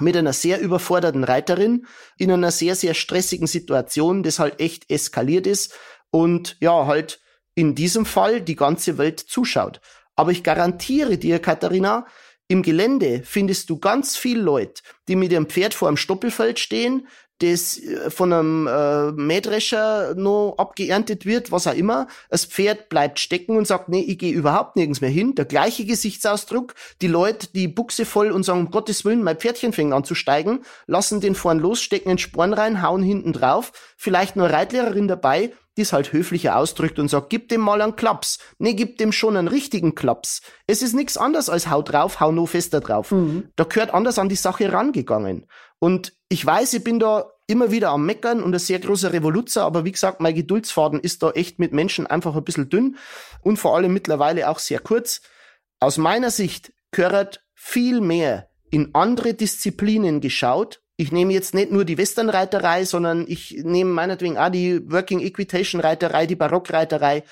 mit 0.00 0.16
einer 0.16 0.32
sehr 0.32 0.60
überforderten 0.60 1.24
Reiterin 1.24 1.86
in 2.18 2.30
einer 2.30 2.50
sehr, 2.50 2.74
sehr 2.74 2.94
stressigen 2.94 3.46
Situation, 3.46 4.22
das 4.22 4.38
halt 4.38 4.60
echt 4.60 4.90
eskaliert 4.90 5.46
ist 5.46 5.74
und 6.10 6.56
ja, 6.60 6.86
halt 6.86 7.20
in 7.58 7.74
diesem 7.74 8.06
Fall 8.06 8.40
die 8.40 8.54
ganze 8.54 8.98
Welt 8.98 9.18
zuschaut. 9.18 9.80
Aber 10.14 10.30
ich 10.30 10.44
garantiere 10.44 11.18
dir, 11.18 11.40
Katharina, 11.40 12.06
im 12.46 12.62
Gelände 12.62 13.22
findest 13.24 13.68
du 13.68 13.80
ganz 13.80 14.16
viel 14.16 14.38
Leute, 14.38 14.80
die 15.08 15.16
mit 15.16 15.32
ihrem 15.32 15.48
Pferd 15.48 15.74
vor 15.74 15.88
einem 15.88 15.96
Stoppelfeld 15.96 16.60
stehen, 16.60 17.08
das 17.38 17.78
äh, 17.78 18.10
von 18.10 18.32
einem 18.32 18.66
äh, 18.66 19.12
Mähdrescher 19.12 20.14
noch 20.14 20.54
abgeerntet 20.58 21.26
wird, 21.26 21.52
was 21.52 21.66
auch 21.66 21.74
immer. 21.74 22.08
Das 22.30 22.44
Pferd 22.44 22.88
bleibt 22.88 23.18
stecken 23.18 23.56
und 23.56 23.66
sagt, 23.66 23.88
nee, 23.88 24.00
ich 24.00 24.18
gehe 24.18 24.32
überhaupt 24.32 24.76
nirgends 24.76 25.00
mehr 25.00 25.10
hin. 25.10 25.34
Der 25.34 25.44
gleiche 25.44 25.84
Gesichtsausdruck. 25.84 26.74
Die 27.00 27.06
Leute, 27.06 27.48
die 27.54 27.68
Buchse 27.68 28.04
voll 28.04 28.30
und 28.30 28.44
sagen, 28.44 28.60
um 28.60 28.70
Gottes 28.70 29.04
Willen, 29.04 29.22
mein 29.22 29.38
Pferdchen 29.38 29.72
fängt 29.72 29.92
an 29.92 30.04
zu 30.04 30.14
steigen, 30.14 30.62
lassen 30.86 31.20
den 31.20 31.34
vorn 31.34 31.58
los, 31.58 31.80
stecken 31.80 32.08
den 32.08 32.18
Sporn 32.18 32.52
rein, 32.52 32.82
hauen 32.82 33.02
hinten 33.02 33.32
drauf. 33.32 33.72
Vielleicht 33.96 34.36
nur 34.36 34.50
Reitlehrerin 34.50 35.08
dabei, 35.08 35.52
die 35.76 35.82
es 35.82 35.92
halt 35.92 36.12
höflicher 36.12 36.56
ausdrückt 36.56 36.98
und 36.98 37.08
sagt, 37.08 37.30
gib 37.30 37.48
dem 37.48 37.60
mal 37.60 37.80
einen 37.80 37.94
Klaps. 37.94 38.40
Nee, 38.58 38.74
gib 38.74 38.98
dem 38.98 39.12
schon 39.12 39.36
einen 39.36 39.46
richtigen 39.46 39.94
Klaps. 39.94 40.42
Es 40.66 40.82
ist 40.82 40.94
nichts 40.94 41.16
anderes 41.16 41.48
als 41.48 41.70
hau 41.70 41.82
drauf, 41.82 42.18
hau 42.18 42.32
nur 42.32 42.48
fester 42.48 42.80
drauf. 42.80 43.12
Mhm. 43.12 43.50
Da 43.54 43.62
gehört 43.62 43.94
anders 43.94 44.18
an 44.18 44.28
die 44.28 44.34
Sache 44.34 44.72
rangegangen. 44.72 45.46
Und 45.78 46.12
ich 46.28 46.44
weiß, 46.44 46.74
ich 46.74 46.84
bin 46.84 46.98
da 46.98 47.30
immer 47.46 47.70
wieder 47.70 47.90
am 47.90 48.04
Meckern 48.04 48.42
und 48.42 48.54
ein 48.54 48.58
sehr 48.58 48.78
großer 48.78 49.12
Revoluzer, 49.12 49.64
aber 49.64 49.84
wie 49.84 49.92
gesagt, 49.92 50.20
mein 50.20 50.34
Geduldsfaden 50.34 51.00
ist 51.00 51.22
da 51.22 51.30
echt 51.30 51.58
mit 51.58 51.72
Menschen 51.72 52.06
einfach 52.06 52.36
ein 52.36 52.44
bisschen 52.44 52.68
dünn 52.68 52.96
und 53.42 53.56
vor 53.58 53.74
allem 53.74 53.92
mittlerweile 53.92 54.48
auch 54.48 54.58
sehr 54.58 54.80
kurz. 54.80 55.22
Aus 55.80 55.96
meiner 55.96 56.30
Sicht 56.30 56.72
gehört 56.90 57.42
viel 57.54 58.00
mehr 58.00 58.50
in 58.70 58.94
andere 58.94 59.32
Disziplinen 59.32 60.20
geschaut. 60.20 60.82
Ich 60.96 61.12
nehme 61.12 61.32
jetzt 61.32 61.54
nicht 61.54 61.70
nur 61.70 61.86
die 61.86 61.96
Westernreiterei, 61.96 62.84
sondern 62.84 63.24
ich 63.28 63.62
nehme 63.64 63.92
meinetwegen 63.92 64.36
auch 64.36 64.50
die 64.50 64.90
Working 64.90 65.20
Equitation 65.20 65.80
Reiterei, 65.80 66.26
die 66.26 66.36
Barockreiterei. 66.36 67.22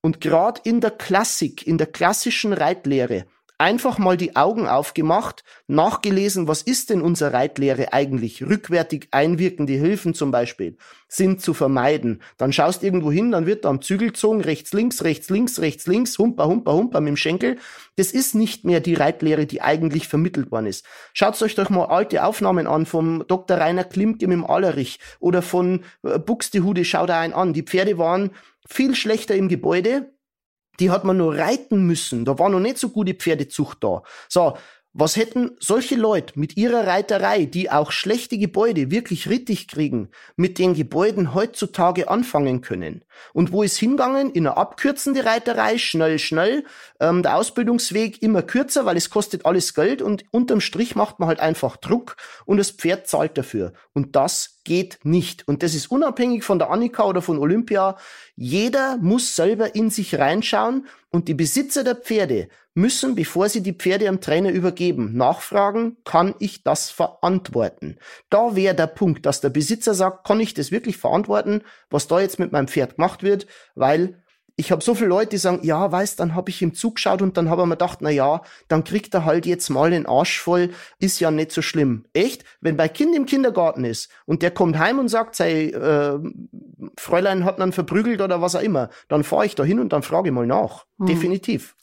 Und 0.00 0.20
gerade 0.20 0.60
in 0.64 0.80
der 0.80 0.90
Klassik, 0.90 1.66
in 1.66 1.78
der 1.78 1.86
klassischen 1.86 2.52
Reitlehre, 2.54 3.26
einfach 3.60 3.98
mal 3.98 4.16
die 4.16 4.36
Augen 4.36 4.66
aufgemacht, 4.66 5.44
nachgelesen, 5.66 6.48
was 6.48 6.62
ist 6.62 6.88
denn 6.88 7.02
unsere 7.02 7.34
Reitlehre 7.34 7.92
eigentlich? 7.92 8.42
Rückwärtig 8.42 9.08
einwirkende 9.10 9.74
Hilfen 9.74 10.14
zum 10.14 10.30
Beispiel 10.30 10.78
sind 11.08 11.42
zu 11.42 11.52
vermeiden. 11.52 12.22
Dann 12.38 12.52
schaust 12.52 12.82
irgendwo 12.82 13.12
hin, 13.12 13.32
dann 13.32 13.44
wird 13.44 13.64
da 13.64 13.68
am 13.68 13.82
Zügel 13.82 14.08
gezogen, 14.08 14.40
rechts, 14.40 14.72
links, 14.72 15.04
rechts, 15.04 15.28
links, 15.28 15.60
rechts, 15.60 15.86
links, 15.86 16.18
humper, 16.18 16.46
humper, 16.46 16.72
humper 16.72 17.00
mit 17.00 17.08
dem 17.08 17.16
Schenkel. 17.16 17.58
Das 17.96 18.12
ist 18.12 18.34
nicht 18.34 18.64
mehr 18.64 18.80
die 18.80 18.94
Reitlehre, 18.94 19.44
die 19.44 19.60
eigentlich 19.60 20.08
vermittelt 20.08 20.50
worden 20.50 20.66
ist. 20.66 20.86
Schaut 21.12 21.40
euch 21.42 21.54
doch 21.54 21.68
mal 21.68 21.86
alte 21.86 22.24
Aufnahmen 22.24 22.66
an 22.66 22.86
vom 22.86 23.24
Dr. 23.26 23.58
Rainer 23.58 23.84
Klimke 23.84 24.26
mit 24.26 24.36
dem 24.36 24.46
Allerich 24.46 25.00
oder 25.18 25.42
von 25.42 25.84
äh, 26.02 26.18
Buxtehude, 26.18 26.84
schaut 26.86 27.10
da 27.10 27.20
einen 27.20 27.34
an. 27.34 27.52
Die 27.52 27.62
Pferde 27.62 27.98
waren 27.98 28.30
viel 28.66 28.94
schlechter 28.94 29.34
im 29.34 29.48
Gebäude, 29.48 30.12
die 30.80 30.90
hat 30.90 31.04
man 31.04 31.18
nur 31.18 31.36
reiten 31.36 31.86
müssen. 31.86 32.24
Da 32.24 32.38
war 32.38 32.48
noch 32.48 32.60
nicht 32.60 32.78
so 32.78 32.88
gute 32.88 33.14
Pferdezucht 33.14 33.84
da. 33.84 34.02
So, 34.28 34.56
was 34.92 35.16
hätten 35.16 35.52
solche 35.60 35.94
Leute 35.94 36.38
mit 36.38 36.56
ihrer 36.56 36.86
Reiterei, 36.86 37.44
die 37.44 37.70
auch 37.70 37.92
schlechte 37.92 38.38
Gebäude 38.38 38.90
wirklich 38.90 39.28
rittig 39.28 39.68
kriegen, 39.68 40.08
mit 40.34 40.58
den 40.58 40.74
Gebäuden 40.74 41.32
heutzutage 41.32 42.10
anfangen 42.10 42.60
können? 42.60 43.04
Und 43.32 43.52
wo 43.52 43.62
ist 43.62 43.76
hingegangen? 43.76 44.30
In 44.32 44.46
eine 44.46 44.56
abkürzende 44.56 45.24
Reiterei, 45.24 45.78
schnell, 45.78 46.18
schnell. 46.18 46.64
Ähm, 46.98 47.22
der 47.22 47.36
Ausbildungsweg 47.36 48.20
immer 48.20 48.42
kürzer, 48.42 48.84
weil 48.84 48.96
es 48.96 49.10
kostet 49.10 49.46
alles 49.46 49.74
Geld 49.74 50.02
und 50.02 50.24
unterm 50.32 50.60
Strich 50.60 50.96
macht 50.96 51.20
man 51.20 51.28
halt 51.28 51.38
einfach 51.38 51.76
Druck 51.76 52.16
und 52.44 52.56
das 52.56 52.72
Pferd 52.72 53.06
zahlt 53.06 53.38
dafür. 53.38 53.72
Und 53.92 54.16
das 54.16 54.60
geht 54.64 54.98
nicht. 55.04 55.46
Und 55.46 55.62
das 55.62 55.74
ist 55.74 55.90
unabhängig 55.90 56.44
von 56.44 56.58
der 56.58 56.70
Annika 56.70 57.04
oder 57.04 57.22
von 57.22 57.38
Olympia. 57.38 57.96
Jeder 58.34 58.96
muss 58.98 59.36
selber 59.36 59.74
in 59.74 59.90
sich 59.90 60.18
reinschauen 60.18 60.86
und 61.10 61.28
die 61.28 61.34
Besitzer 61.34 61.84
der 61.84 61.96
Pferde 61.96 62.48
müssen, 62.74 63.14
bevor 63.14 63.48
sie 63.48 63.62
die 63.62 63.72
Pferde 63.72 64.08
am 64.08 64.20
Trainer 64.20 64.50
übergeben, 64.50 65.16
nachfragen, 65.16 65.96
kann 66.04 66.34
ich 66.38 66.62
das 66.62 66.90
verantworten? 66.90 67.98
Da 68.28 68.54
wäre 68.54 68.74
der 68.74 68.86
Punkt, 68.86 69.26
dass 69.26 69.40
der 69.40 69.50
Besitzer 69.50 69.94
sagt, 69.94 70.26
kann 70.26 70.40
ich 70.40 70.54
das 70.54 70.70
wirklich 70.70 70.96
verantworten, 70.96 71.62
was 71.90 72.06
da 72.06 72.20
jetzt 72.20 72.38
mit 72.38 72.52
meinem 72.52 72.68
Pferd 72.68 72.96
gemacht 72.96 73.22
wird, 73.22 73.46
weil 73.74 74.20
ich 74.60 74.70
habe 74.70 74.84
so 74.84 74.94
viele 74.94 75.08
Leute, 75.08 75.30
die 75.30 75.36
sagen, 75.38 75.60
ja, 75.62 75.90
weißt, 75.90 76.20
dann 76.20 76.34
habe 76.34 76.50
ich 76.50 76.60
ihm 76.60 76.74
zugeschaut 76.74 77.22
und 77.22 77.38
dann 77.38 77.48
habe 77.48 77.62
ich 77.62 77.68
mir 77.68 77.76
gedacht, 77.76 78.00
na 78.02 78.10
ja, 78.10 78.42
dann 78.68 78.84
kriegt 78.84 79.14
er 79.14 79.24
halt 79.24 79.46
jetzt 79.46 79.70
mal 79.70 79.90
den 79.90 80.04
Arsch 80.04 80.38
voll, 80.38 80.70
ist 80.98 81.18
ja 81.18 81.30
nicht 81.30 81.50
so 81.50 81.62
schlimm. 81.62 82.04
Echt? 82.12 82.44
Wenn 82.60 82.76
bei 82.76 82.86
Kind 82.88 83.16
im 83.16 83.24
Kindergarten 83.24 83.84
ist 83.84 84.10
und 84.26 84.42
der 84.42 84.50
kommt 84.50 84.78
heim 84.78 84.98
und 84.98 85.08
sagt, 85.08 85.34
sei 85.34 85.70
äh, 85.70 86.18
Fräulein 86.98 87.46
hat 87.46 87.58
dann 87.58 87.72
verprügelt 87.72 88.20
oder 88.20 88.42
was 88.42 88.54
auch 88.54 88.60
immer, 88.60 88.90
dann 89.08 89.24
fahre 89.24 89.46
ich 89.46 89.54
da 89.54 89.64
hin 89.64 89.80
und 89.80 89.94
dann 89.94 90.02
frage 90.02 90.28
ich 90.28 90.34
mal 90.34 90.46
nach. 90.46 90.84
Hm. 90.98 91.06
Definitiv. 91.06 91.74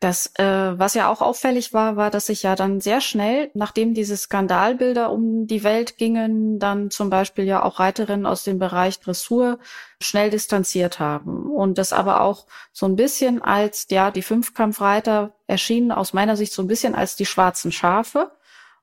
Das, 0.00 0.32
äh, 0.36 0.78
was 0.78 0.94
ja 0.94 1.10
auch 1.10 1.20
auffällig 1.20 1.72
war, 1.72 1.96
war, 1.96 2.10
dass 2.10 2.26
sich 2.26 2.44
ja 2.44 2.54
dann 2.54 2.80
sehr 2.80 3.00
schnell, 3.00 3.50
nachdem 3.54 3.94
diese 3.94 4.16
Skandalbilder 4.16 5.10
um 5.10 5.48
die 5.48 5.64
Welt 5.64 5.98
gingen, 5.98 6.60
dann 6.60 6.90
zum 6.90 7.10
Beispiel 7.10 7.44
ja 7.44 7.64
auch 7.64 7.80
Reiterinnen 7.80 8.24
aus 8.24 8.44
dem 8.44 8.60
Bereich 8.60 9.00
Dressur 9.00 9.58
schnell 10.00 10.30
distanziert 10.30 11.00
haben. 11.00 11.50
Und 11.50 11.78
das 11.78 11.92
aber 11.92 12.20
auch 12.20 12.46
so 12.72 12.86
ein 12.86 12.94
bisschen 12.94 13.42
als, 13.42 13.88
ja, 13.90 14.12
die 14.12 14.22
Fünfkampfreiter 14.22 15.34
erschienen 15.48 15.90
aus 15.90 16.12
meiner 16.12 16.36
Sicht 16.36 16.52
so 16.52 16.62
ein 16.62 16.68
bisschen 16.68 16.94
als 16.94 17.16
die 17.16 17.26
schwarzen 17.26 17.72
Schafe 17.72 18.30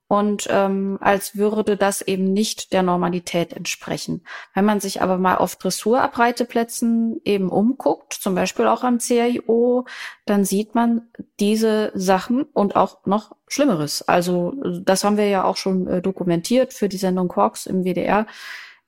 und 0.07 0.47
ähm, 0.51 0.97
als 1.01 1.35
würde 1.35 1.77
das 1.77 2.01
eben 2.01 2.31
nicht 2.31 2.73
der 2.73 2.83
Normalität 2.83 3.53
entsprechen. 3.53 4.23
Wenn 4.53 4.65
man 4.65 4.79
sich 4.79 5.01
aber 5.01 5.17
mal 5.17 5.35
auf 5.35 5.55
Dressurabreiteplätzen 5.55 7.21
eben 7.25 7.49
umguckt, 7.49 8.13
zum 8.13 8.35
Beispiel 8.35 8.67
auch 8.67 8.83
am 8.83 8.99
CIO, 8.99 9.85
dann 10.25 10.45
sieht 10.45 10.75
man 10.75 11.09
diese 11.39 11.91
Sachen 11.95 12.43
und 12.43 12.75
auch 12.75 13.05
noch 13.05 13.35
Schlimmeres. 13.47 14.03
Also 14.07 14.53
das 14.83 15.03
haben 15.03 15.17
wir 15.17 15.27
ja 15.27 15.43
auch 15.43 15.57
schon 15.57 15.87
äh, 15.87 16.01
dokumentiert 16.01 16.73
für 16.73 16.89
die 16.89 16.97
Sendung 16.97 17.27
Quarks 17.27 17.65
im 17.65 17.83
WDR. 17.83 18.27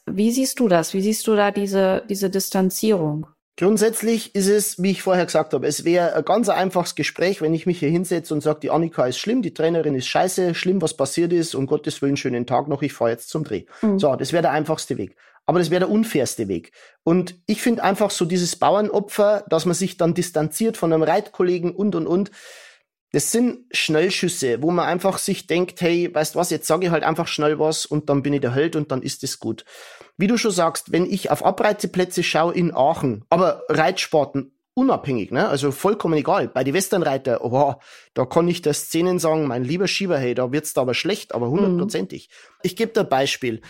Wie 0.06 0.32
siehst 0.32 0.60
du 0.60 0.68
das? 0.68 0.94
Wie 0.94 1.02
siehst 1.02 1.26
du 1.28 1.36
da 1.36 1.52
diese, 1.52 2.04
diese 2.08 2.30
Distanzierung? 2.30 3.28
Grundsätzlich 3.60 4.36
ist 4.36 4.48
es, 4.48 4.84
wie 4.84 4.92
ich 4.92 5.02
vorher 5.02 5.26
gesagt 5.26 5.56
habe, 5.56 5.66
es 5.66 5.84
wäre 5.84 6.14
ein 6.14 6.24
ganz 6.24 6.48
einfaches 6.48 6.94
Gespräch, 6.94 7.42
wenn 7.42 7.56
ich 7.56 7.66
mich 7.66 7.80
hier 7.80 7.90
hinsetze 7.90 8.36
und 8.36 8.42
sage, 8.42 8.60
die 8.62 8.70
Annika 8.70 9.08
ist 9.08 9.18
schlimm, 9.18 9.42
die 9.42 9.54
Trainerin 9.54 9.96
ist 9.96 10.06
scheiße, 10.06 10.54
schlimm, 10.54 10.80
was 10.80 10.96
passiert 10.96 11.34
ist, 11.34 11.56
um 11.56 11.66
Gottes 11.66 12.00
Willen, 12.04 12.18
schönen 12.18 12.46
Tag 12.46 12.68
noch, 12.68 12.84
ich 12.84 12.94
fahre 12.94 13.10
jetzt 13.10 13.30
zum 13.30 13.44
Dreh. 13.44 13.64
Mhm. 13.82 13.98
So, 13.98 14.16
das 14.16 14.32
wäre 14.32 14.44
der 14.44 14.52
einfachste 14.52 14.98
Weg. 15.00 15.16
Aber 15.48 15.58
das 15.58 15.72
wäre 15.72 15.80
der 15.80 15.90
unfairste 15.90 16.48
Weg. 16.48 16.72
Und 17.04 17.36
ich 17.48 17.64
finde 17.64 17.84
einfach 17.84 18.12
so 18.12 18.26
dieses 18.26 18.58
Bauernopfer, 18.58 19.44
dass 19.50 19.66
man 19.66 19.74
sich 19.74 19.98
dann 19.98 20.14
distanziert 20.14 20.78
von 20.78 20.94
einem 20.94 21.02
Reitkollegen 21.02 21.72
und, 21.72 21.96
und, 21.96 22.06
und, 22.06 22.32
das 23.14 23.32
sind 23.32 23.66
Schnellschüsse, 23.72 24.62
wo 24.62 24.70
man 24.70 24.86
einfach 24.86 25.18
sich 25.18 25.48
denkt, 25.48 25.82
hey, 25.82 26.14
weißt 26.14 26.36
was, 26.36 26.50
jetzt 26.50 26.68
sage 26.68 26.86
ich 26.86 26.92
halt 26.92 27.04
einfach 27.04 27.28
schnell 27.28 27.58
was 27.58 27.86
und 27.86 28.10
dann 28.10 28.22
bin 28.22 28.34
ich 28.34 28.42
der 28.42 28.54
Held 28.54 28.76
und 28.76 28.92
dann 28.92 29.02
ist 29.02 29.24
es 29.24 29.40
gut. 29.40 29.64
Wie 30.18 30.28
du 30.28 30.38
schon 30.38 30.52
sagst, 30.52 30.92
wenn 30.92 31.06
ich 31.06 31.30
auf 31.30 31.46
Abreiteplätze 31.46 32.24
schaue 32.24 32.54
in 32.54 32.74
Aachen, 32.74 33.24
aber 33.30 33.64
Reitsporten 33.70 34.52
unabhängig, 34.74 35.32
ne? 35.32 35.48
Also 35.48 35.72
vollkommen 35.72 36.16
egal. 36.16 36.48
Bei 36.48 36.64
die 36.64 36.74
Westernreiter, 36.74 37.44
oh, 37.44 37.76
da 38.14 38.26
kann 38.26 38.48
ich 38.48 38.62
der 38.62 38.74
Szenen 38.74 39.18
sagen, 39.18 39.48
mein 39.48 39.64
lieber 39.64 39.88
Schieber, 39.88 40.20
hey, 40.20 40.36
da 40.36 40.52
wird's 40.52 40.74
da 40.74 40.82
aber 40.82 40.94
schlecht, 40.94 41.34
aber 41.34 41.50
hundertprozentig. 41.50 42.30
Mhm. 42.30 42.60
Ich 42.62 42.76
gebe 42.76 42.94
dir 42.94 43.02
ein 43.02 43.10
Beispiel. 43.10 43.62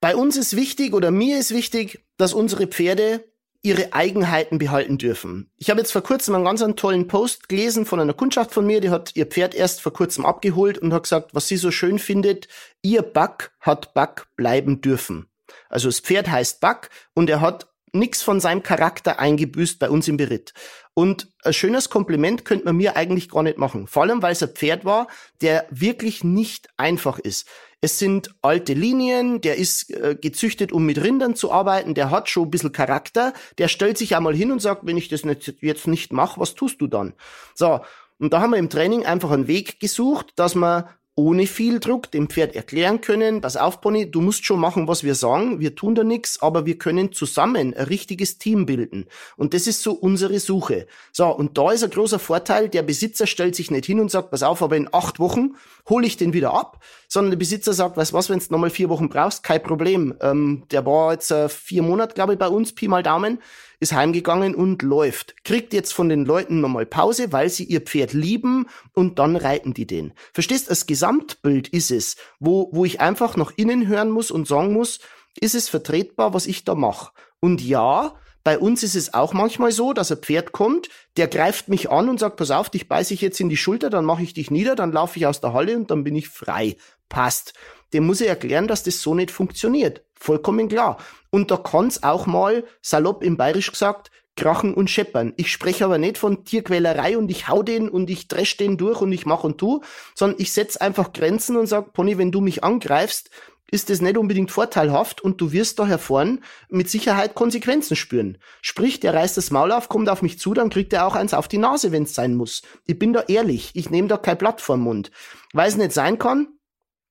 Bei 0.00 0.16
uns 0.16 0.36
ist 0.36 0.56
wichtig 0.56 0.94
oder 0.94 1.10
mir 1.10 1.38
ist 1.38 1.52
wichtig, 1.52 2.04
dass 2.16 2.34
unsere 2.34 2.66
Pferde 2.66 3.24
ihre 3.64 3.94
Eigenheiten 3.94 4.58
behalten 4.58 4.98
dürfen. 4.98 5.50
Ich 5.56 5.70
habe 5.70 5.80
jetzt 5.80 5.90
vor 5.90 6.02
kurzem 6.02 6.34
einen 6.34 6.44
ganz 6.44 6.62
einen 6.62 6.76
tollen 6.76 7.08
Post 7.08 7.48
gelesen 7.48 7.86
von 7.86 7.98
einer 7.98 8.12
Kundschaft 8.12 8.52
von 8.52 8.66
mir, 8.66 8.80
die 8.80 8.90
hat 8.90 9.16
ihr 9.16 9.26
Pferd 9.26 9.54
erst 9.54 9.80
vor 9.80 9.92
kurzem 9.92 10.26
abgeholt 10.26 10.78
und 10.78 10.92
hat 10.92 11.04
gesagt, 11.04 11.34
was 11.34 11.48
sie 11.48 11.56
so 11.56 11.70
schön 11.70 11.98
findet, 11.98 12.46
ihr 12.82 13.02
Buck 13.02 13.52
hat 13.60 13.94
Buck 13.94 14.28
bleiben 14.36 14.82
dürfen. 14.82 15.26
Also 15.70 15.88
das 15.88 16.00
Pferd 16.00 16.30
heißt 16.30 16.60
Buck 16.60 16.90
und 17.14 17.30
er 17.30 17.40
hat 17.40 17.73
nichts 17.94 18.22
von 18.22 18.40
seinem 18.40 18.62
Charakter 18.62 19.18
eingebüßt 19.18 19.78
bei 19.78 19.88
uns 19.88 20.08
im 20.08 20.16
Beritt. 20.16 20.52
Und 20.94 21.28
ein 21.42 21.52
schönes 21.52 21.90
Kompliment 21.90 22.44
könnte 22.44 22.66
man 22.66 22.76
mir 22.76 22.96
eigentlich 22.96 23.28
gar 23.28 23.42
nicht 23.42 23.58
machen. 23.58 23.86
Vor 23.86 24.02
allem, 24.02 24.22
weil 24.22 24.32
es 24.32 24.42
ein 24.42 24.50
Pferd 24.50 24.84
war, 24.84 25.08
der 25.40 25.66
wirklich 25.70 26.22
nicht 26.22 26.68
einfach 26.76 27.18
ist. 27.18 27.48
Es 27.80 27.98
sind 27.98 28.34
alte 28.40 28.72
Linien, 28.72 29.40
der 29.40 29.56
ist 29.56 29.90
äh, 29.90 30.16
gezüchtet, 30.18 30.72
um 30.72 30.86
mit 30.86 31.02
Rindern 31.02 31.34
zu 31.34 31.52
arbeiten, 31.52 31.94
der 31.94 32.10
hat 32.10 32.30
schon 32.30 32.44
ein 32.44 32.50
bisschen 32.50 32.72
Charakter, 32.72 33.34
der 33.58 33.68
stellt 33.68 33.98
sich 33.98 34.16
einmal 34.16 34.34
hin 34.34 34.52
und 34.52 34.62
sagt, 34.62 34.86
wenn 34.86 34.96
ich 34.96 35.08
das 35.08 35.24
nicht, 35.24 35.56
jetzt 35.60 35.86
nicht 35.86 36.12
mache, 36.12 36.40
was 36.40 36.54
tust 36.54 36.80
du 36.80 36.86
dann? 36.86 37.12
So, 37.54 37.80
und 38.18 38.32
da 38.32 38.40
haben 38.40 38.52
wir 38.52 38.58
im 38.58 38.70
Training 38.70 39.04
einfach 39.04 39.30
einen 39.30 39.48
Weg 39.48 39.80
gesucht, 39.80 40.32
dass 40.36 40.54
man 40.54 40.84
ohne 41.16 41.46
viel 41.46 41.78
Druck 41.78 42.10
dem 42.10 42.28
Pferd 42.28 42.56
erklären 42.56 43.00
können, 43.00 43.40
pass 43.40 43.56
auf, 43.56 43.80
Pony, 43.80 44.10
du 44.10 44.20
musst 44.20 44.44
schon 44.44 44.58
machen, 44.58 44.88
was 44.88 45.04
wir 45.04 45.14
sagen, 45.14 45.60
wir 45.60 45.76
tun 45.76 45.94
da 45.94 46.02
nichts, 46.02 46.42
aber 46.42 46.66
wir 46.66 46.76
können 46.76 47.12
zusammen 47.12 47.72
ein 47.74 47.84
richtiges 47.84 48.38
Team 48.38 48.66
bilden. 48.66 49.06
Und 49.36 49.54
das 49.54 49.68
ist 49.68 49.82
so 49.82 49.92
unsere 49.92 50.40
Suche. 50.40 50.88
So, 51.12 51.26
und 51.28 51.56
da 51.56 51.70
ist 51.70 51.84
ein 51.84 51.90
großer 51.90 52.18
Vorteil, 52.18 52.68
der 52.68 52.82
Besitzer 52.82 53.28
stellt 53.28 53.54
sich 53.54 53.70
nicht 53.70 53.86
hin 53.86 54.00
und 54.00 54.10
sagt, 54.10 54.32
pass 54.32 54.42
auf, 54.42 54.60
aber 54.60 54.76
in 54.76 54.88
acht 54.92 55.20
Wochen 55.20 55.54
hole 55.88 56.06
ich 56.06 56.16
den 56.16 56.32
wieder 56.32 56.52
ab, 56.52 56.82
sondern 57.06 57.30
der 57.30 57.38
Besitzer 57.38 57.74
sagt, 57.74 57.96
weißt 57.96 58.12
was, 58.12 58.28
wenn 58.28 58.40
du 58.40 58.46
nochmal 58.50 58.70
vier 58.70 58.88
Wochen 58.88 59.08
brauchst, 59.08 59.44
kein 59.44 59.62
Problem. 59.62 60.14
Ähm, 60.20 60.64
der 60.72 60.84
war 60.84 61.12
jetzt 61.12 61.30
äh, 61.30 61.48
vier 61.48 61.82
Monate, 61.82 62.14
glaube 62.14 62.32
ich, 62.32 62.38
bei 62.40 62.48
uns, 62.48 62.74
Pi 62.74 62.88
mal 62.88 63.04
Daumen 63.04 63.38
ist 63.80 63.92
heimgegangen 63.92 64.54
und 64.54 64.82
läuft. 64.82 65.44
Kriegt 65.44 65.72
jetzt 65.72 65.92
von 65.92 66.08
den 66.08 66.24
Leuten 66.24 66.60
nochmal 66.60 66.86
Pause, 66.86 67.32
weil 67.32 67.48
sie 67.50 67.64
ihr 67.64 67.80
Pferd 67.80 68.12
lieben 68.12 68.66
und 68.92 69.18
dann 69.18 69.36
reiten 69.36 69.74
die 69.74 69.86
den. 69.86 70.12
Verstehst? 70.32 70.70
Das 70.70 70.86
Gesamtbild 70.86 71.68
ist 71.68 71.90
es, 71.90 72.16
wo, 72.38 72.70
wo 72.72 72.84
ich 72.84 73.00
einfach 73.00 73.36
nach 73.36 73.52
innen 73.56 73.86
hören 73.86 74.10
muss 74.10 74.30
und 74.30 74.48
sagen 74.48 74.72
muss, 74.72 75.00
ist 75.38 75.54
es 75.54 75.68
vertretbar, 75.68 76.34
was 76.34 76.46
ich 76.46 76.64
da 76.64 76.74
mache? 76.74 77.12
Und 77.40 77.60
ja, 77.60 78.14
bei 78.44 78.58
uns 78.58 78.82
ist 78.82 78.94
es 78.94 79.14
auch 79.14 79.32
manchmal 79.32 79.72
so, 79.72 79.94
dass 79.94 80.12
ein 80.12 80.18
Pferd 80.18 80.52
kommt, 80.52 80.90
der 81.16 81.28
greift 81.28 81.68
mich 81.68 81.90
an 81.90 82.10
und 82.10 82.20
sagt, 82.20 82.36
pass 82.36 82.50
auf, 82.50 82.68
dich 82.68 82.88
beiß 82.88 83.10
ich 83.10 83.22
jetzt 83.22 83.40
in 83.40 83.48
die 83.48 83.56
Schulter, 83.56 83.88
dann 83.88 84.04
mache 84.04 84.22
ich 84.22 84.34
dich 84.34 84.50
nieder, 84.50 84.76
dann 84.76 84.92
laufe 84.92 85.18
ich 85.18 85.26
aus 85.26 85.40
der 85.40 85.54
Halle 85.54 85.76
und 85.76 85.90
dann 85.90 86.04
bin 86.04 86.14
ich 86.14 86.28
frei. 86.28 86.76
Passt. 87.08 87.54
Dem 87.94 88.06
muss 88.06 88.20
ich 88.20 88.28
erklären, 88.28 88.68
dass 88.68 88.82
das 88.82 89.00
so 89.00 89.14
nicht 89.14 89.30
funktioniert. 89.30 90.04
Vollkommen 90.24 90.70
klar. 90.70 90.96
Und 91.28 91.50
da 91.50 91.58
kann's 91.58 92.02
auch 92.02 92.24
mal, 92.24 92.64
salopp 92.80 93.22
im 93.22 93.36
Bayerisch 93.36 93.70
gesagt, 93.70 94.10
krachen 94.36 94.72
und 94.72 94.88
scheppern. 94.88 95.34
Ich 95.36 95.52
spreche 95.52 95.84
aber 95.84 95.98
nicht 95.98 96.16
von 96.16 96.46
Tierquälerei 96.46 97.18
und 97.18 97.30
ich 97.30 97.46
hau 97.48 97.62
den 97.62 97.90
und 97.90 98.08
ich 98.08 98.26
dresch 98.26 98.56
den 98.56 98.78
durch 98.78 99.02
und 99.02 99.12
ich 99.12 99.26
mach 99.26 99.44
und 99.44 99.58
tu, 99.58 99.82
sondern 100.14 100.40
ich 100.40 100.54
setz 100.54 100.78
einfach 100.78 101.12
Grenzen 101.12 101.58
und 101.58 101.66
sag, 101.66 101.92
Pony, 101.92 102.16
wenn 102.16 102.32
du 102.32 102.40
mich 102.40 102.64
angreifst, 102.64 103.28
ist 103.70 103.90
es 103.90 104.00
nicht 104.00 104.16
unbedingt 104.16 104.50
vorteilhaft 104.50 105.20
und 105.20 105.42
du 105.42 105.52
wirst 105.52 105.78
daher 105.78 105.98
vorn 105.98 106.42
mit 106.70 106.88
Sicherheit 106.88 107.34
Konsequenzen 107.34 107.94
spüren. 107.94 108.38
Sprich, 108.62 109.00
der 109.00 109.12
reißt 109.12 109.36
das 109.36 109.50
Maul 109.50 109.72
auf, 109.72 109.90
kommt 109.90 110.08
auf 110.08 110.22
mich 110.22 110.38
zu, 110.38 110.54
dann 110.54 110.70
kriegt 110.70 110.94
er 110.94 111.06
auch 111.06 111.16
eins 111.16 111.34
auf 111.34 111.48
die 111.48 111.58
Nase, 111.58 111.92
wenn's 111.92 112.14
sein 112.14 112.34
muss. 112.34 112.62
Ich 112.86 112.98
bin 112.98 113.12
da 113.12 113.24
ehrlich, 113.28 113.72
ich 113.74 113.90
nehme 113.90 114.08
da 114.08 114.16
kein 114.16 114.38
Blatt 114.38 114.62
vorm 114.62 114.80
Mund. 114.80 115.10
Weil 115.52 115.68
es 115.68 115.76
nicht 115.76 115.92
sein 115.92 116.18
kann, 116.18 116.48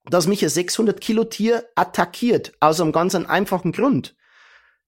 dass 0.10 0.28
mich 0.28 0.44
ein 0.44 0.50
600 0.50 1.00
Kilo 1.00 1.24
Tier 1.24 1.66
attackiert, 1.76 2.54
aus 2.60 2.82
einem 2.82 2.92
ganz 2.92 3.16
einfachen 3.16 3.72
Grund. 3.72 4.16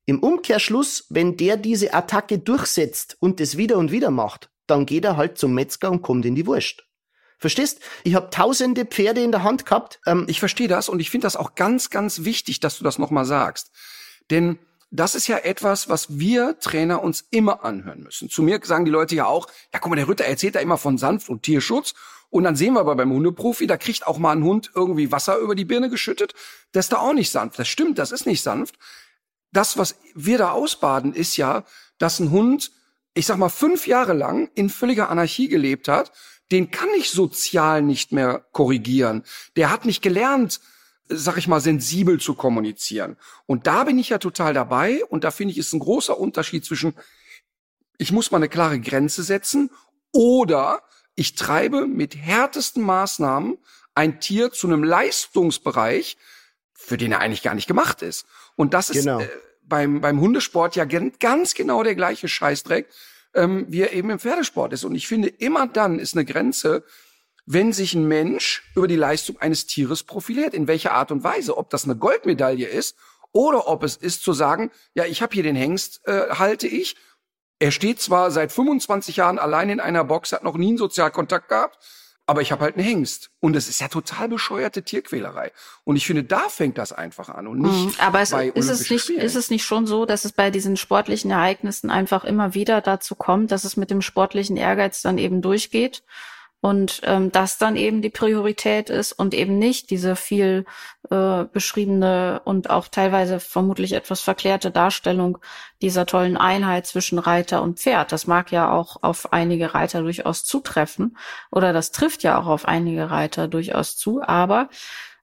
Im 0.05 0.19
Umkehrschluss, 0.19 1.05
wenn 1.09 1.37
der 1.37 1.57
diese 1.57 1.93
Attacke 1.93 2.37
durchsetzt 2.37 3.17
und 3.19 3.39
das 3.39 3.57
wieder 3.57 3.77
und 3.77 3.91
wieder 3.91 4.11
macht, 4.11 4.49
dann 4.67 4.85
geht 4.85 5.05
er 5.05 5.17
halt 5.17 5.37
zum 5.37 5.53
Metzger 5.53 5.91
und 5.91 6.01
kommt 6.01 6.25
in 6.25 6.35
die 6.35 6.45
Wurst. 6.45 6.83
Verstehst? 7.37 7.79
Ich 8.03 8.15
habe 8.15 8.29
tausende 8.29 8.85
Pferde 8.85 9.21
in 9.21 9.31
der 9.31 9.43
Hand 9.43 9.65
gehabt. 9.65 9.99
Ähm, 10.05 10.25
ich 10.27 10.39
verstehe 10.39 10.67
das 10.67 10.89
und 10.89 10.99
ich 10.99 11.09
finde 11.09 11.25
das 11.25 11.35
auch 11.35 11.55
ganz, 11.55 11.89
ganz 11.89 12.23
wichtig, 12.23 12.59
dass 12.59 12.77
du 12.77 12.83
das 12.83 12.97
nochmal 12.97 13.25
sagst. 13.25 13.71
Denn 14.29 14.59
das 14.91 15.15
ist 15.15 15.27
ja 15.27 15.37
etwas, 15.37 15.89
was 15.89 16.17
wir 16.19 16.59
Trainer 16.59 17.03
uns 17.03 17.25
immer 17.31 17.65
anhören 17.65 18.03
müssen. 18.03 18.29
Zu 18.29 18.43
mir 18.43 18.59
sagen 18.63 18.85
die 18.85 18.91
Leute 18.91 19.15
ja 19.15 19.25
auch, 19.25 19.47
ja 19.73 19.79
guck 19.79 19.89
mal, 19.89 19.95
der 19.95 20.07
Ritter 20.07 20.25
erzählt 20.25 20.55
da 20.55 20.59
immer 20.59 20.77
von 20.77 20.97
Sanft 20.97 21.29
und 21.29 21.43
Tierschutz 21.43 21.93
und 22.35 22.43
dann 22.43 22.57
sehen 22.57 22.73
wir 22.73 22.81
aber 22.81 22.97
beim 22.97 23.13
Hundeprofi, 23.13 23.65
da 23.65 23.77
kriegt 23.77 24.05
auch 24.05 24.17
mal 24.17 24.35
ein 24.35 24.43
Hund 24.43 24.69
irgendwie 24.75 25.09
Wasser 25.09 25.37
über 25.37 25.55
die 25.55 25.63
Birne 25.63 25.89
geschüttet. 25.89 26.33
Das 26.73 26.87
ist 26.87 26.91
da 26.91 26.97
auch 26.97 27.13
nicht 27.13 27.31
sanft. 27.31 27.57
Das 27.57 27.69
stimmt, 27.69 27.97
das 27.97 28.11
ist 28.11 28.25
nicht 28.25 28.41
sanft. 28.41 28.75
Das, 29.53 29.77
was 29.77 29.95
wir 30.15 30.37
da 30.37 30.51
ausbaden, 30.51 31.13
ist 31.13 31.37
ja, 31.37 31.63
dass 31.97 32.19
ein 32.19 32.31
Hund, 32.31 32.73
ich 33.13 33.25
sag 33.25 33.37
mal, 33.37 33.47
fünf 33.47 33.87
Jahre 33.87 34.11
lang 34.11 34.49
in 34.53 34.69
völliger 34.69 35.09
Anarchie 35.09 35.47
gelebt 35.47 35.87
hat. 35.87 36.11
Den 36.51 36.71
kann 36.71 36.89
ich 36.97 37.09
sozial 37.09 37.81
nicht 37.81 38.11
mehr 38.11 38.45
korrigieren. 38.51 39.23
Der 39.55 39.71
hat 39.71 39.85
nicht 39.85 40.01
gelernt, 40.01 40.59
sag 41.07 41.37
ich 41.37 41.47
mal, 41.47 41.61
sensibel 41.61 42.19
zu 42.19 42.33
kommunizieren. 42.33 43.15
Und 43.45 43.65
da 43.65 43.85
bin 43.85 43.97
ich 43.97 44.09
ja 44.09 44.17
total 44.17 44.53
dabei 44.53 45.05
und 45.05 45.23
da 45.23 45.31
finde 45.31 45.53
ich, 45.53 45.57
ist 45.57 45.71
ein 45.71 45.79
großer 45.79 46.19
Unterschied 46.19 46.65
zwischen, 46.65 46.95
ich 47.97 48.11
muss 48.11 48.31
mal 48.31 48.39
eine 48.39 48.49
klare 48.49 48.81
Grenze 48.81 49.23
setzen 49.23 49.71
oder 50.11 50.81
ich 51.15 51.35
treibe 51.35 51.87
mit 51.87 52.15
härtesten 52.15 52.83
Maßnahmen 52.83 53.57
ein 53.93 54.19
Tier 54.19 54.51
zu 54.51 54.67
einem 54.67 54.83
Leistungsbereich, 54.83 56.17
für 56.73 56.97
den 56.97 57.13
er 57.13 57.19
eigentlich 57.19 57.41
gar 57.41 57.55
nicht 57.55 57.67
gemacht 57.67 58.01
ist. 58.01 58.25
Und 58.55 58.73
das 58.73 58.89
ist 58.89 59.05
genau. 59.05 59.21
äh, 59.21 59.29
beim, 59.63 60.01
beim 60.01 60.19
Hundesport 60.19 60.75
ja 60.75 60.85
ganz 60.85 61.53
genau 61.53 61.83
der 61.83 61.95
gleiche 61.95 62.27
Scheißdreck, 62.27 62.87
ähm, 63.33 63.65
wie 63.69 63.81
er 63.81 63.93
eben 63.93 64.09
im 64.09 64.19
Pferdesport 64.19 64.73
ist. 64.73 64.83
Und 64.83 64.95
ich 64.95 65.07
finde, 65.07 65.29
immer 65.29 65.67
dann 65.67 65.99
ist 65.99 66.15
eine 66.15 66.25
Grenze, 66.25 66.83
wenn 67.45 67.73
sich 67.73 67.93
ein 67.93 68.07
Mensch 68.07 68.63
über 68.75 68.87
die 68.87 68.95
Leistung 68.95 69.39
eines 69.39 69.65
Tieres 69.67 70.03
profiliert. 70.03 70.53
In 70.53 70.67
welcher 70.67 70.93
Art 70.93 71.11
und 71.11 71.23
Weise? 71.23 71.57
Ob 71.57 71.69
das 71.69 71.85
eine 71.85 71.95
Goldmedaille 71.95 72.67
ist 72.67 72.97
oder 73.31 73.67
ob 73.67 73.83
es 73.83 73.95
ist 73.95 74.23
zu 74.23 74.33
sagen, 74.33 74.71
ja, 74.93 75.05
ich 75.05 75.21
habe 75.21 75.33
hier 75.33 75.43
den 75.43 75.55
Hengst, 75.55 76.01
äh, 76.07 76.29
halte 76.31 76.67
ich. 76.67 76.95
Er 77.59 77.71
steht 77.71 78.01
zwar 78.01 78.31
seit 78.31 78.51
25 78.51 79.17
Jahren 79.17 79.39
allein 79.39 79.69
in 79.69 79.79
einer 79.79 80.03
Box, 80.03 80.31
hat 80.33 80.43
noch 80.43 80.57
nie 80.57 80.69
einen 80.69 80.77
Sozialkontakt 80.77 81.47
gehabt, 81.47 81.77
aber 82.27 82.41
ich 82.41 82.51
habe 82.51 82.63
halt 82.63 82.75
einen 82.75 82.85
Hengst. 82.85 83.29
Und 83.39 83.55
es 83.55 83.69
ist 83.69 83.79
ja 83.79 83.87
total 83.87 84.27
bescheuerte 84.27 84.83
Tierquälerei. 84.83 85.51
Und 85.83 85.95
ich 85.95 86.05
finde, 86.05 86.23
da 86.23 86.49
fängt 86.49 86.77
das 86.77 86.91
einfach 86.91 87.29
an 87.29 87.47
und 87.47 87.59
nicht. 87.59 87.85
Mhm. 87.85 87.93
Aber 87.99 88.19
es, 88.19 88.31
bei 88.31 88.47
ist 88.49 88.69
es 88.69 88.89
nicht, 88.89 89.03
Spielen. 89.03 89.21
ist 89.21 89.35
es 89.35 89.49
nicht 89.49 89.63
schon 89.63 89.85
so, 89.85 90.05
dass 90.05 90.25
es 90.25 90.31
bei 90.31 90.49
diesen 90.49 90.75
sportlichen 90.75 91.31
Ereignissen 91.31 91.89
einfach 91.89 92.23
immer 92.23 92.53
wieder 92.53 92.81
dazu 92.81 93.15
kommt, 93.15 93.51
dass 93.51 93.63
es 93.63 93.77
mit 93.77 93.91
dem 93.91 94.01
sportlichen 94.01 94.57
Ehrgeiz 94.57 95.01
dann 95.01 95.17
eben 95.17 95.41
durchgeht? 95.41 96.03
Und 96.65 97.01
ähm, 97.03 97.31
das 97.31 97.59
dann 97.59 97.75
eben 97.75 98.01
die 98.01 98.09
Priorität 98.09 98.89
ist 98.89 99.11
und 99.11 99.35
eben 99.35 99.59
nicht 99.59 99.91
diese 99.91 100.15
viel 100.15 100.65
äh, 101.11 101.43
beschriebene 101.43 102.41
und 102.43 102.71
auch 102.71 102.87
teilweise 102.87 103.39
vermutlich 103.39 103.93
etwas 103.93 104.21
verklärte 104.21 104.71
Darstellung 104.71 105.37
dieser 105.83 106.07
tollen 106.07 106.37
Einheit 106.37 106.87
zwischen 106.87 107.19
Reiter 107.19 107.61
und 107.61 107.77
Pferd. 107.77 108.11
Das 108.11 108.25
mag 108.25 108.51
ja 108.51 108.71
auch 108.71 109.03
auf 109.03 109.31
einige 109.31 109.75
Reiter 109.75 110.01
durchaus 110.01 110.43
zutreffen 110.43 111.17
oder 111.51 111.71
das 111.71 111.91
trifft 111.91 112.23
ja 112.23 112.39
auch 112.39 112.47
auf 112.47 112.67
einige 112.67 113.11
Reiter 113.11 113.47
durchaus 113.47 113.95
zu, 113.95 114.23
aber 114.23 114.69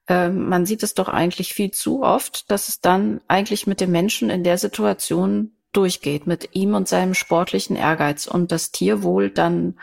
äh, 0.06 0.28
man 0.28 0.64
sieht 0.64 0.84
es 0.84 0.94
doch 0.94 1.08
eigentlich 1.08 1.54
viel 1.54 1.72
zu 1.72 2.04
oft, 2.04 2.52
dass 2.52 2.68
es 2.68 2.80
dann 2.80 3.20
eigentlich 3.26 3.66
mit 3.66 3.80
dem 3.80 3.90
Menschen 3.90 4.30
in 4.30 4.44
der 4.44 4.58
Situation 4.58 5.56
durchgeht, 5.72 6.28
mit 6.28 6.50
ihm 6.52 6.76
und 6.76 6.86
seinem 6.86 7.14
sportlichen 7.14 7.74
Ehrgeiz 7.74 8.28
und 8.28 8.52
das 8.52 8.70
Tierwohl 8.70 9.28
dann 9.28 9.74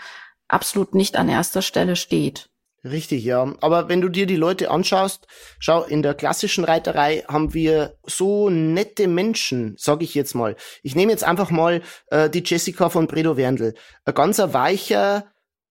absolut 0.50 0.96
nicht 0.96 1.16
an 1.16 1.30
erster 1.30 1.62
Stelle 1.62 1.96
steht. 1.96 2.50
Richtig, 2.84 3.26
ja. 3.26 3.54
Aber 3.60 3.90
wenn 3.90 4.00
du 4.00 4.08
dir 4.08 4.26
die 4.26 4.38
Leute 4.38 4.72
anschaust, 4.72 5.28
schau, 5.60 5.84
in 5.84 6.02
der 6.02 6.14
klassischen 6.14 6.64
Reiterei 6.64 7.26
haben 7.28 7.54
wir 7.54 7.98
so 8.06 8.50
nette 8.50 9.08
Menschen, 9.08 9.76
sag 9.78 10.02
ich 10.02 10.16
jetzt 10.16 10.34
mal. 10.34 10.56
Ich 10.82 10.96
nehme 10.96 11.12
jetzt 11.12 11.26
einfach 11.26 11.52
mal 11.52 11.82
äh, 12.08 12.30
die 12.30 12.44
Jessica 12.46 12.90
von 12.90 13.08
Bredo 13.08 13.36
Werndl. 13.36 13.74
Ein 14.06 14.14
ganzer 14.14 14.54
weicher, 14.54 15.26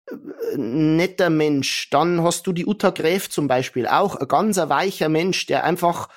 äh, 0.09 0.57
netter 0.57 1.29
Mensch. 1.29 1.91
Dann 1.91 2.23
hast 2.23 2.47
du 2.47 2.53
die 2.53 2.65
Uta 2.65 2.89
Gräf 2.89 3.29
zum 3.29 3.47
Beispiel, 3.47 3.85
auch 3.85 4.15
ein 4.15 4.27
ganzer 4.27 4.69
weicher 4.69 5.09
Mensch, 5.09 5.45
der 5.45 5.63
einfach 5.63 6.09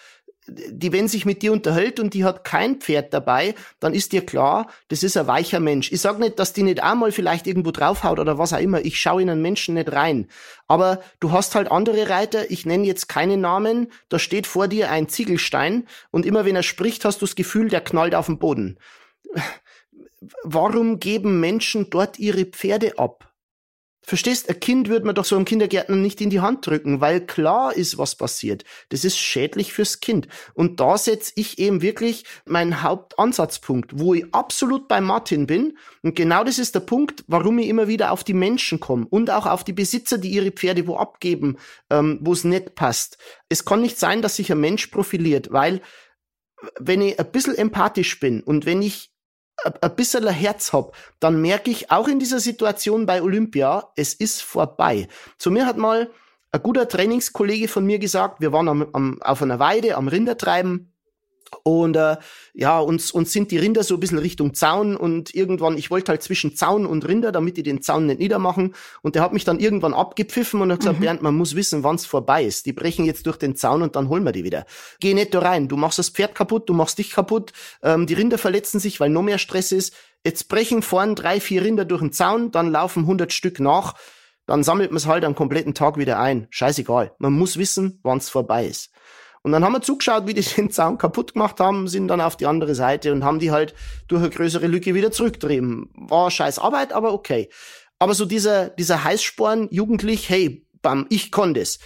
die, 0.48 0.92
wenn 0.92 1.08
sich 1.08 1.24
mit 1.26 1.42
dir 1.42 1.52
unterhält 1.52 2.00
und 2.00 2.14
die 2.14 2.24
hat 2.24 2.44
kein 2.44 2.76
Pferd 2.76 3.12
dabei, 3.12 3.54
dann 3.80 3.94
ist 3.94 4.12
dir 4.12 4.24
klar, 4.24 4.68
das 4.88 5.02
ist 5.02 5.16
ein 5.16 5.26
weicher 5.26 5.60
Mensch. 5.60 5.92
Ich 5.92 6.00
sag 6.00 6.18
nicht, 6.18 6.38
dass 6.38 6.52
die 6.52 6.62
nicht 6.62 6.82
einmal 6.82 7.12
vielleicht 7.12 7.46
irgendwo 7.46 7.70
draufhaut 7.70 8.18
oder 8.18 8.38
was 8.38 8.52
auch 8.52 8.60
immer. 8.60 8.84
Ich 8.84 8.98
schaue 8.98 9.22
in 9.22 9.30
einen 9.30 9.42
Menschen 9.42 9.74
nicht 9.74 9.92
rein. 9.92 10.28
Aber 10.66 11.00
du 11.20 11.32
hast 11.32 11.54
halt 11.54 11.70
andere 11.70 12.08
Reiter, 12.08 12.50
ich 12.50 12.66
nenne 12.66 12.86
jetzt 12.86 13.08
keine 13.08 13.36
Namen, 13.36 13.92
da 14.08 14.18
steht 14.18 14.46
vor 14.46 14.68
dir 14.68 14.90
ein 14.90 15.08
Ziegelstein 15.08 15.86
und 16.10 16.26
immer 16.26 16.44
wenn 16.44 16.56
er 16.56 16.62
spricht, 16.62 17.04
hast 17.04 17.20
du 17.20 17.26
das 17.26 17.36
Gefühl, 17.36 17.68
der 17.68 17.80
knallt 17.80 18.14
auf 18.14 18.26
den 18.26 18.38
Boden. 18.38 18.78
Warum 20.42 20.98
geben 20.98 21.40
Menschen 21.40 21.90
dort 21.90 22.18
ihre 22.18 22.44
Pferde 22.44 22.98
ab? 22.98 23.27
Verstehst, 24.08 24.48
ein 24.48 24.58
Kind 24.58 24.88
würde 24.88 25.04
man 25.04 25.14
doch 25.14 25.26
so 25.26 25.36
einem 25.36 25.44
Kindergärtner 25.44 25.94
nicht 25.94 26.22
in 26.22 26.30
die 26.30 26.40
Hand 26.40 26.66
drücken, 26.66 27.02
weil 27.02 27.26
klar 27.26 27.76
ist, 27.76 27.98
was 27.98 28.14
passiert. 28.14 28.64
Das 28.88 29.04
ist 29.04 29.18
schädlich 29.18 29.74
fürs 29.74 30.00
Kind. 30.00 30.28
Und 30.54 30.80
da 30.80 30.96
setze 30.96 31.34
ich 31.36 31.58
eben 31.58 31.82
wirklich 31.82 32.24
meinen 32.46 32.82
Hauptansatzpunkt, 32.82 33.98
wo 33.98 34.14
ich 34.14 34.24
absolut 34.32 34.88
bei 34.88 35.02
Martin 35.02 35.46
bin. 35.46 35.76
Und 36.02 36.16
genau 36.16 36.42
das 36.42 36.58
ist 36.58 36.74
der 36.74 36.80
Punkt, 36.80 37.22
warum 37.26 37.58
ich 37.58 37.68
immer 37.68 37.86
wieder 37.86 38.10
auf 38.10 38.24
die 38.24 38.32
Menschen 38.32 38.80
komme 38.80 39.06
und 39.10 39.28
auch 39.28 39.44
auf 39.44 39.62
die 39.62 39.74
Besitzer, 39.74 40.16
die 40.16 40.30
ihre 40.30 40.52
Pferde 40.52 40.86
wo 40.86 40.96
abgeben, 40.96 41.58
ähm, 41.90 42.18
wo 42.22 42.32
es 42.32 42.44
nicht 42.44 42.76
passt. 42.76 43.18
Es 43.50 43.66
kann 43.66 43.82
nicht 43.82 43.98
sein, 43.98 44.22
dass 44.22 44.36
sich 44.36 44.50
ein 44.50 44.58
Mensch 44.58 44.86
profiliert, 44.86 45.52
weil 45.52 45.82
wenn 46.80 47.02
ich 47.02 47.20
ein 47.20 47.30
bisschen 47.30 47.56
empathisch 47.56 48.18
bin 48.20 48.42
und 48.42 48.64
wenn 48.64 48.80
ich 48.80 49.10
ein 49.64 49.96
bisschen 49.96 50.26
Herz 50.28 50.72
hab, 50.72 50.94
dann 51.20 51.40
merke 51.40 51.70
ich 51.70 51.90
auch 51.90 52.08
in 52.08 52.18
dieser 52.18 52.40
Situation 52.40 53.06
bei 53.06 53.22
Olympia, 53.22 53.90
es 53.96 54.14
ist 54.14 54.42
vorbei. 54.42 55.08
Zu 55.38 55.50
mir 55.50 55.66
hat 55.66 55.76
mal 55.76 56.10
ein 56.50 56.62
guter 56.62 56.88
Trainingskollege 56.88 57.68
von 57.68 57.84
mir 57.84 57.98
gesagt, 57.98 58.40
wir 58.40 58.52
waren 58.52 58.68
am, 58.68 58.88
am, 58.92 59.22
auf 59.22 59.42
einer 59.42 59.58
Weide 59.58 59.96
am 59.96 60.08
Rindertreiben 60.08 60.92
und 61.62 61.96
äh, 61.96 62.16
ja, 62.54 62.78
uns, 62.78 63.10
uns 63.10 63.32
sind 63.32 63.50
die 63.50 63.58
Rinder 63.58 63.82
so 63.82 63.94
ein 63.94 64.00
bisschen 64.00 64.18
Richtung 64.18 64.54
Zaun 64.54 64.96
und 64.96 65.34
irgendwann, 65.34 65.78
ich 65.78 65.90
wollte 65.90 66.10
halt 66.10 66.22
zwischen 66.22 66.56
Zaun 66.56 66.86
und 66.86 67.06
Rinder, 67.06 67.32
damit 67.32 67.56
die 67.56 67.62
den 67.62 67.82
Zaun 67.82 68.06
nicht 68.06 68.18
niedermachen. 68.18 68.74
Und 69.02 69.14
der 69.14 69.22
hat 69.22 69.32
mich 69.32 69.44
dann 69.44 69.60
irgendwann 69.60 69.94
abgepfiffen 69.94 70.60
und 70.60 70.72
hat 70.72 70.80
gesagt, 70.80 70.98
mhm. 70.98 71.02
Bernd, 71.02 71.22
man 71.22 71.36
muss 71.36 71.54
wissen, 71.54 71.84
wann's 71.84 72.06
vorbei 72.06 72.44
ist. 72.44 72.66
Die 72.66 72.72
brechen 72.72 73.04
jetzt 73.04 73.26
durch 73.26 73.36
den 73.36 73.56
Zaun 73.56 73.82
und 73.82 73.96
dann 73.96 74.08
holen 74.08 74.24
wir 74.24 74.32
die 74.32 74.44
wieder. 74.44 74.66
Geh 75.00 75.14
nicht 75.14 75.34
da 75.34 75.40
rein. 75.40 75.68
Du 75.68 75.76
machst 75.76 75.98
das 75.98 76.10
Pferd 76.10 76.34
kaputt, 76.34 76.68
du 76.68 76.74
machst 76.74 76.98
dich 76.98 77.10
kaputt, 77.10 77.52
ähm, 77.82 78.06
die 78.06 78.14
Rinder 78.14 78.38
verletzen 78.38 78.80
sich, 78.80 79.00
weil 79.00 79.10
noch 79.10 79.22
mehr 79.22 79.38
Stress 79.38 79.72
ist. 79.72 79.94
Jetzt 80.24 80.48
brechen 80.48 80.82
vorn 80.82 81.14
drei, 81.14 81.40
vier 81.40 81.62
Rinder 81.62 81.84
durch 81.84 82.00
den 82.00 82.12
Zaun, 82.12 82.50
dann 82.50 82.72
laufen 82.72 83.00
100 83.04 83.32
Stück 83.32 83.60
nach. 83.60 83.94
Dann 84.46 84.64
sammelt 84.64 84.90
man 84.90 84.96
es 84.96 85.06
halt 85.06 85.24
am 85.24 85.34
kompletten 85.34 85.74
Tag 85.74 85.98
wieder 85.98 86.18
ein. 86.18 86.46
Scheißegal. 86.50 87.12
Man 87.18 87.34
muss 87.34 87.58
wissen, 87.58 88.00
wann's 88.02 88.30
vorbei 88.30 88.66
ist. 88.66 88.90
Und 89.42 89.52
dann 89.52 89.64
haben 89.64 89.72
wir 89.72 89.82
zugeschaut, 89.82 90.26
wie 90.26 90.34
die 90.34 90.42
den 90.56 90.70
Zaun 90.70 90.98
kaputt 90.98 91.34
gemacht 91.34 91.60
haben, 91.60 91.88
sind 91.88 92.08
dann 92.08 92.20
auf 92.20 92.36
die 92.36 92.46
andere 92.46 92.74
Seite 92.74 93.12
und 93.12 93.24
haben 93.24 93.38
die 93.38 93.50
halt 93.50 93.74
durch 94.08 94.22
eine 94.22 94.30
größere 94.30 94.66
Lücke 94.66 94.94
wieder 94.94 95.10
zurückgetrieben. 95.10 95.90
War 95.94 96.30
scheiß 96.30 96.58
Arbeit, 96.58 96.92
aber 96.92 97.12
okay. 97.12 97.48
Aber 97.98 98.14
so 98.14 98.24
dieser, 98.24 98.70
dieser 98.70 99.04
Heißsporn, 99.04 99.68
jugendlich, 99.70 100.28
hey, 100.28 100.66
bam, 100.82 101.06
ich 101.08 101.32
konnte 101.32 101.60
es. 101.60 101.78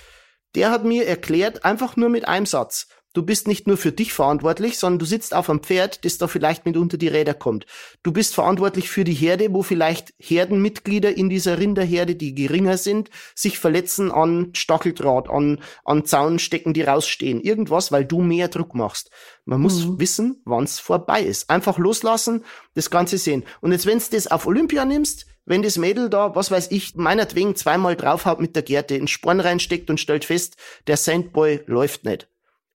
Der 0.55 0.71
hat 0.71 0.85
mir 0.85 1.07
erklärt, 1.07 1.65
einfach 1.65 1.97
nur 1.97 2.11
mit 2.11 2.29
einem 2.29 2.47
Satz. 2.47 2.89
Du 3.15 3.23
bist 3.23 3.47
nicht 3.47 3.67
nur 3.67 3.77
für 3.77 3.93
dich 3.93 4.15
verantwortlich, 4.15 4.79
sondern 4.79 4.99
du 4.99 5.05
sitzt 5.05 5.35
auf 5.35 5.51
einem 5.51 5.61
Pferd, 5.61 6.07
das 6.07 6.17
da 6.17 6.29
vielleicht 6.29 6.65
mit 6.65 6.79
unter 6.79 6.97
die 6.97 7.09
Räder 7.09 7.35
kommt. 7.35 7.67
Du 8.03 8.11
bist 8.11 8.35
verantwortlich 8.35 8.89
für 8.89 9.05
die 9.05 9.13
Herde, 9.13 9.53
wo 9.53 9.63
vielleicht 9.63 10.15
Herdenmitglieder 10.19 11.15
in 11.15 11.29
dieser 11.29 11.59
Rinderherde, 11.59 12.15
die 12.15 12.35
geringer 12.35 12.79
sind, 12.79 13.11
sich 13.35 13.59
verletzen 13.59 14.11
an 14.11 14.51
Stacheldraht, 14.55 15.29
an, 15.29 15.61
an 15.85 16.07
Zaunstecken, 16.07 16.73
die 16.73 16.83
rausstehen. 16.83 17.43
Irgendwas, 17.43 17.93
weil 17.93 18.07
du 18.07 18.23
mehr 18.23 18.49
Druck 18.49 18.75
machst. 18.75 19.11
Man 19.45 19.61
muss 19.61 19.85
mhm. 19.85 20.01
wissen, 20.01 20.41
wann's 20.47 20.79
vorbei 20.79 21.23
ist. 21.23 21.51
Einfach 21.51 21.77
loslassen, 21.77 22.45
das 22.75 22.89
Ganze 22.89 23.19
sehen. 23.19 23.45
Und 23.61 23.73
jetzt, 23.73 23.85
wenn's 23.85 24.09
das 24.09 24.27
auf 24.27 24.47
Olympia 24.47 24.87
nimmst, 24.87 25.27
wenn 25.45 25.63
das 25.63 25.77
Mädel 25.77 26.09
da, 26.09 26.35
was 26.35 26.51
weiß 26.51 26.71
ich, 26.71 26.95
meinetwegen 26.95 27.57
zweimal 27.57 27.97
draufhaut 27.97 28.41
mit 28.41 28.57
der 28.57 28.63
Gerte, 28.63 28.95
in 28.95 29.09
Sporn 29.09 29.41
reinsteckt 29.41 29.91
und 29.91 30.01
stellt 30.01 30.25
fest, 30.25 30.57
der 30.87 30.97
Sandboy 30.97 31.61
läuft 31.67 32.05
nicht 32.05 32.29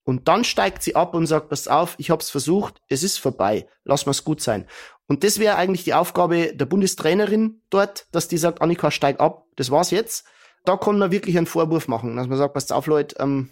und 0.07 0.29
dann 0.29 0.45
steigt 0.45 0.83
sie 0.83 0.95
ab 0.95 1.13
und 1.13 1.27
sagt, 1.27 1.49
pass 1.49 1.67
auf, 1.67 1.95
ich 1.97 2.11
hab's 2.11 2.29
versucht, 2.29 2.81
es 2.87 3.03
ist 3.03 3.17
vorbei, 3.17 3.67
lass 3.83 4.05
mal's 4.05 4.23
gut 4.23 4.39
sein. 4.39 4.65
Und 5.05 5.25
das 5.25 5.37
wäre 5.37 5.57
eigentlich 5.57 5.83
die 5.83 5.93
Aufgabe 5.93 6.53
der 6.55 6.65
Bundestrainerin 6.65 7.61
dort, 7.69 8.07
dass 8.13 8.29
die 8.29 8.37
sagt, 8.37 8.61
Annika, 8.61 8.89
steig 8.89 9.19
ab, 9.19 9.43
das 9.57 9.69
war's 9.69 9.91
jetzt. 9.91 10.25
Da 10.63 10.77
kann 10.77 10.97
man 10.97 11.11
wirklich 11.11 11.37
einen 11.37 11.45
Vorwurf 11.45 11.89
machen, 11.89 12.15
dass 12.15 12.27
man 12.27 12.37
sagt, 12.37 12.53
pass 12.53 12.71
auf, 12.71 12.87
Leute, 12.87 13.17
ähm, 13.19 13.49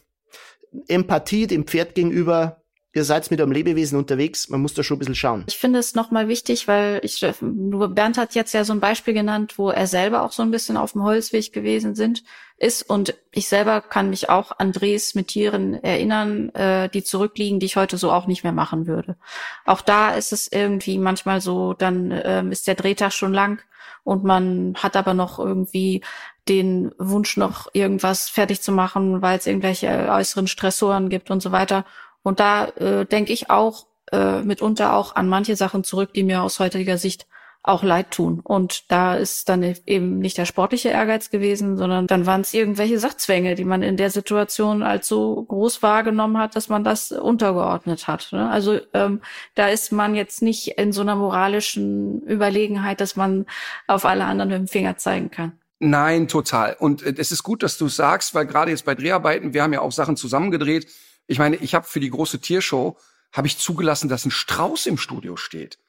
Empathie 0.88 1.46
dem 1.46 1.68
Pferd 1.68 1.94
gegenüber 1.94 2.62
ihr 2.96 3.04
seid 3.04 3.30
mit 3.30 3.42
einem 3.42 3.52
Lebewesen 3.52 3.98
unterwegs, 3.98 4.48
man 4.48 4.62
muss 4.62 4.74
da 4.74 4.82
schon 4.82 4.96
ein 4.96 5.00
bisschen 5.00 5.16
schauen. 5.16 5.44
Ich 5.48 5.58
finde 5.58 5.80
es 5.80 5.96
nochmal 5.96 6.30
wichtig, 6.30 6.70
weil 6.70 7.02
ich, 7.04 7.20
Bernd 7.42 8.18
hat 8.18 8.36
jetzt 8.36 8.54
ja 8.54 8.64
so 8.64 8.72
ein 8.72 8.80
Beispiel 8.80 9.14
genannt, 9.14 9.58
wo 9.58 9.70
er 9.70 9.86
selber 9.86 10.24
auch 10.24 10.32
so 10.32 10.42
ein 10.42 10.52
bisschen 10.52 10.78
auf 10.78 10.94
dem 10.94 11.04
Holzweg 11.04 11.52
gewesen 11.52 11.94
sind, 11.94 12.24
ist 12.58 12.90
und 12.90 13.16
ich 13.32 13.50
selber 13.50 13.82
kann 13.82 14.10
mich 14.10 14.30
auch 14.30 14.52
an 14.58 14.72
Drehs 14.72 15.14
mit 15.14 15.28
Tieren 15.28 15.74
erinnern, 15.74 16.50
äh, 16.56 16.90
die 16.90 17.04
zurückliegen, 17.04 17.60
die 17.60 17.66
ich 17.66 17.76
heute 17.76 17.98
so 17.98 18.12
auch 18.12 18.28
nicht 18.28 18.44
mehr 18.44 18.54
machen 18.54 18.88
würde. 18.88 19.18
Auch 19.66 19.82
da 19.82 20.14
ist 20.14 20.32
es 20.32 20.50
irgendwie 20.52 20.98
manchmal 20.98 21.42
so, 21.42 21.74
dann 21.74 22.12
ähm, 22.24 22.52
ist 22.52 22.68
der 22.68 22.76
Drehtag 22.76 23.12
schon 23.12 23.34
lang 23.34 23.62
und 24.04 24.24
man 24.24 24.76
hat 24.78 24.96
aber 24.96 25.14
noch 25.14 25.38
irgendwie 25.38 26.02
den 26.48 26.92
Wunsch, 26.98 27.38
noch 27.38 27.68
irgendwas 27.74 28.30
fertig 28.30 28.62
zu 28.62 28.72
machen, 28.72 29.22
weil 29.22 29.38
es 29.38 29.48
irgendwelche 29.48 30.10
äußeren 30.10 30.48
Stressoren 30.48 31.10
gibt 31.10 31.32
und 31.32 31.42
so 31.42 31.52
weiter. 31.52 31.86
Und 32.24 32.40
da 32.40 32.68
äh, 32.68 33.06
denke 33.06 33.34
ich 33.34 33.50
auch 33.50 33.88
äh, 34.12 34.42
mitunter 34.42 34.94
auch 34.94 35.16
an 35.16 35.28
manche 35.28 35.56
Sachen 35.56 35.84
zurück, 35.84 36.14
die 36.14 36.24
mir 36.24 36.42
aus 36.44 36.60
heutiger 36.60 36.98
Sicht 36.98 37.28
auch 37.68 37.84
leid 37.84 38.12
tun. 38.12 38.42
Und 38.44 38.92
da 38.92 39.16
ist 39.16 39.50
dann 39.50 39.64
eben 39.86 40.20
nicht 40.20 40.38
der 40.38 40.46
sportliche 40.46 40.90
Ehrgeiz 40.90 41.32
gewesen, 41.32 41.78
sondern 41.78 42.06
dann 42.06 42.26
waren 42.26 42.42
es 42.42 42.54
irgendwelche 42.54 43.00
Sachzwänge, 43.00 43.56
die 43.56 43.66
man 43.66 43.82
in 43.82 43.98
der 43.98 44.12
Situation 44.12 44.84
als 44.84 45.08
so 45.08 45.44
groß 45.44 45.82
wahrgenommen 45.82 46.38
hat, 46.38 46.56
dass 46.56 46.70
man 46.70 46.84
das 46.84 47.12
untergeordnet 47.12 48.08
hat. 48.08 48.30
Ne? 48.32 48.50
Also 48.50 48.80
ähm, 48.94 49.22
da 49.56 49.68
ist 49.70 49.92
man 49.92 50.14
jetzt 50.14 50.44
nicht 50.44 50.78
in 50.78 50.92
so 50.92 51.02
einer 51.02 51.16
moralischen 51.16 52.22
Überlegenheit, 52.22 53.02
dass 53.02 53.16
man 53.16 53.48
auf 53.88 54.06
alle 54.06 54.26
anderen 54.26 54.50
mit 54.50 54.60
dem 54.60 54.68
Finger 54.68 54.98
zeigen 54.98 55.32
kann. 55.32 55.54
Nein, 55.80 56.28
total. 56.28 56.76
Und 56.80 57.02
äh, 57.02 57.16
es 57.18 57.32
ist 57.32 57.42
gut, 57.42 57.64
dass 57.64 57.78
du 57.78 57.88
sagst, 57.88 58.36
weil 58.36 58.46
gerade 58.46 58.72
jetzt 58.72 58.86
bei 58.86 58.94
Dreharbeiten, 58.94 59.54
wir 59.54 59.64
haben 59.64 59.74
ja 59.74 59.82
auch 59.82 59.92
Sachen 59.92 60.18
zusammengedreht. 60.18 60.88
Ich 61.26 61.40
meine, 61.40 61.56
ich 61.56 61.74
habe 61.74 61.88
für 61.88 62.00
die 62.00 62.12
große 62.12 62.40
Tiershow 62.40 62.96
habe 63.34 63.48
ich 63.48 63.58
zugelassen, 63.58 64.08
dass 64.08 64.24
ein 64.24 64.32
Strauß 64.32 64.86
im 64.86 64.98
Studio 64.98 65.36
steht. 65.36 65.80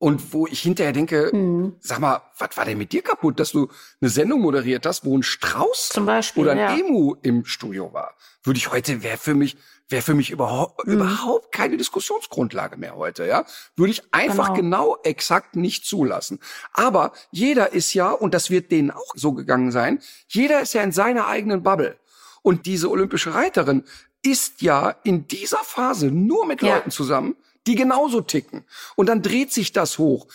Und 0.00 0.32
wo 0.32 0.46
ich 0.46 0.60
hinterher 0.60 0.94
denke, 0.94 1.30
mhm. 1.30 1.76
sag 1.78 1.98
mal, 1.98 2.22
was 2.38 2.56
war 2.56 2.64
denn 2.64 2.78
mit 2.78 2.90
dir 2.90 3.02
kaputt, 3.02 3.38
dass 3.38 3.52
du 3.52 3.68
eine 4.00 4.08
Sendung 4.08 4.40
moderiert 4.40 4.86
hast, 4.86 5.04
wo 5.04 5.14
ein 5.14 5.22
Strauß 5.22 5.90
Zum 5.90 6.06
Beispiel, 6.06 6.42
oder 6.42 6.52
ein 6.52 6.58
ja. 6.58 6.74
Emu 6.74 7.16
im 7.20 7.44
Studio 7.44 7.92
war? 7.92 8.14
Würde 8.42 8.56
ich 8.56 8.72
heute, 8.72 9.02
wäre 9.02 9.18
für 9.18 9.34
mich, 9.34 9.58
wäre 9.90 10.00
für 10.00 10.14
mich 10.14 10.30
überhaupt, 10.30 10.86
mhm. 10.86 10.94
überhaupt 10.94 11.52
keine 11.52 11.76
Diskussionsgrundlage 11.76 12.78
mehr 12.78 12.96
heute, 12.96 13.26
ja? 13.26 13.44
Würde 13.76 13.90
ich 13.92 14.02
einfach 14.10 14.54
genau. 14.54 14.94
genau 14.94 14.96
exakt 15.02 15.54
nicht 15.54 15.84
zulassen. 15.84 16.40
Aber 16.72 17.12
jeder 17.30 17.74
ist 17.74 17.92
ja, 17.92 18.10
und 18.10 18.32
das 18.32 18.48
wird 18.48 18.72
denen 18.72 18.90
auch 18.90 19.12
so 19.16 19.34
gegangen 19.34 19.70
sein, 19.70 20.00
jeder 20.28 20.62
ist 20.62 20.72
ja 20.72 20.82
in 20.82 20.92
seiner 20.92 21.26
eigenen 21.26 21.62
Bubble. 21.62 21.98
Und 22.40 22.64
diese 22.64 22.88
olympische 22.90 23.34
Reiterin 23.34 23.84
ist 24.22 24.62
ja 24.62 24.96
in 25.04 25.28
dieser 25.28 25.62
Phase 25.62 26.06
nur 26.06 26.46
mit 26.46 26.62
ja. 26.62 26.76
Leuten 26.76 26.90
zusammen, 26.90 27.36
die 27.66 27.74
genauso 27.74 28.20
ticken. 28.20 28.64
Und 28.96 29.08
dann 29.08 29.22
dreht 29.22 29.52
sich 29.52 29.72
das 29.72 29.98
hoch. 29.98 30.26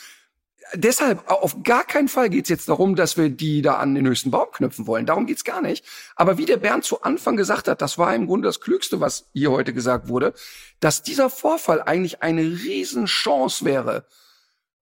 Deshalb 0.74 1.30
auf 1.30 1.64
gar 1.64 1.84
keinen 1.84 2.08
Fall 2.08 2.30
geht's 2.30 2.50
jetzt 2.50 2.70
darum, 2.70 2.96
dass 2.96 3.18
wir 3.18 3.30
die 3.30 3.62
da 3.62 3.76
an 3.76 3.94
den 3.94 4.08
höchsten 4.08 4.32
Baum 4.32 4.48
knüpfen 4.52 4.88
wollen. 4.88 5.06
Darum 5.06 5.28
geht's 5.28 5.44
gar 5.44 5.62
nicht. 5.62 5.86
Aber 6.16 6.38
wie 6.38 6.46
der 6.46 6.58
Bernd 6.58 6.84
zu 6.84 7.04
Anfang 7.04 7.38
gesagt 7.38 7.68
hat, 7.68 7.82
das 7.82 7.98
war 7.98 8.16
im 8.16 8.26
Grunde 8.26 8.48
das 8.48 8.62
Klügste, 8.62 9.00
was 9.00 9.30
hier 9.34 9.52
heute 9.52 9.74
gesagt 9.74 10.08
wurde, 10.08 10.34
dass 10.80 11.04
dieser 11.04 11.30
Vorfall 11.30 11.84
eigentlich 11.84 12.24
eine 12.24 12.42
Riesenchance 12.42 13.64
wäre, 13.64 14.06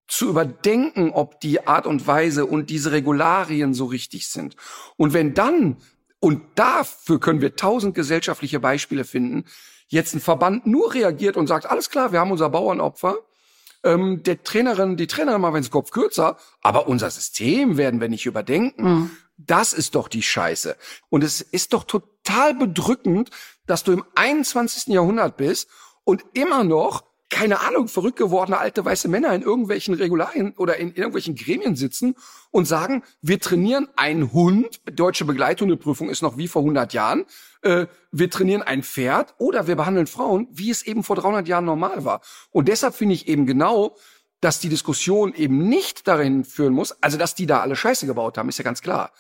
zu 0.07 0.29
überdenken, 0.29 1.11
ob 1.11 1.39
die 1.39 1.65
Art 1.65 1.87
und 1.87 2.05
Weise 2.07 2.45
und 2.45 2.69
diese 2.69 2.91
Regularien 2.91 3.73
so 3.73 3.85
richtig 3.85 4.27
sind. 4.27 4.55
Und 4.95 5.13
wenn 5.13 5.33
dann, 5.33 5.77
und 6.19 6.41
dafür 6.55 7.19
können 7.19 7.41
wir 7.41 7.55
tausend 7.55 7.95
gesellschaftliche 7.95 8.59
Beispiele 8.59 9.05
finden, 9.05 9.45
jetzt 9.93 10.13
ein 10.13 10.19
Verband 10.19 10.65
nur 10.65 10.93
reagiert 10.93 11.37
und 11.37 11.47
sagt, 11.47 11.67
alles 11.67 11.89
klar, 11.89 12.11
wir 12.11 12.19
haben 12.19 12.31
unser 12.31 12.49
Bauernopfer, 12.49 13.15
ähm, 13.83 14.23
der 14.23 14.43
Trainerin, 14.43 14.97
die 14.97 15.07
Trainerin 15.07 15.39
mal 15.39 15.53
wenn 15.53 15.61
es 15.61 15.71
Kopf 15.71 15.91
kürzer, 15.91 16.37
aber 16.61 16.87
unser 16.87 17.09
System 17.09 17.77
werden 17.77 18.01
wir 18.01 18.09
nicht 18.09 18.25
überdenken. 18.25 18.83
Mhm. 18.83 19.11
Das 19.37 19.73
ist 19.73 19.95
doch 19.95 20.07
die 20.07 20.21
Scheiße. 20.21 20.75
Und 21.09 21.23
es 21.23 21.41
ist 21.41 21.73
doch 21.73 21.83
total 21.83 22.53
bedrückend, 22.53 23.29
dass 23.65 23.83
du 23.83 23.91
im 23.91 24.03
21. 24.15 24.87
Jahrhundert 24.87 25.37
bist 25.37 25.69
und 26.03 26.23
immer 26.33 26.63
noch 26.63 27.03
keine 27.34 27.61
Ahnung, 27.61 27.88
verrückt 27.88 28.19
gewordene 28.19 28.59
alte 28.59 28.86
weiße 28.86 29.07
Männer 29.07 29.34
in 29.34 29.41
irgendwelchen 29.41 29.95
Regularien 29.95 30.53
oder 30.55 30.77
in 30.77 30.93
irgendwelchen 30.93 31.34
Gremien 31.34 31.75
sitzen 31.75 32.15
und 32.51 32.65
sagen, 32.65 33.01
wir 33.23 33.39
trainieren 33.39 33.88
einen 33.95 34.31
Hund, 34.34 34.81
deutsche 34.86 35.25
Begleithundeprüfung 35.25 36.09
ist 36.09 36.21
noch 36.21 36.38
wie 36.38 36.47
vor 36.47 36.61
100 36.61 36.93
Jahren, 36.93 37.25
äh, 37.63 37.88
wir 38.11 38.29
trainieren 38.29 38.61
ein 38.61 38.84
Pferd 38.84 39.34
oder 39.39 39.65
wir 39.65 39.75
behandeln 39.75 40.05
Frauen, 40.05 40.47
wie 40.51 40.69
es 40.69 40.84
eben 40.84 41.03
vor 41.03 41.15
300 41.15 41.47
Jahren 41.47 41.65
normal 41.65 42.05
war. 42.05 42.21
Und 42.51 42.67
deshalb 42.67 42.93
finde 42.93 43.15
ich 43.15 43.27
eben 43.27 43.47
genau, 43.47 43.95
dass 44.39 44.59
die 44.59 44.69
Diskussion 44.69 45.34
eben 45.34 45.57
nicht 45.67 46.07
darin 46.07 46.43
führen 46.43 46.73
muss, 46.73 46.91
also 47.01 47.17
dass 47.17 47.34
die 47.34 47.47
da 47.47 47.61
alle 47.61 47.75
Scheiße 47.75 48.05
gebaut 48.05 48.38
haben, 48.38 48.49
ist 48.49 48.59
ja 48.59 48.63
ganz 48.63 48.84
klar. 48.84 49.11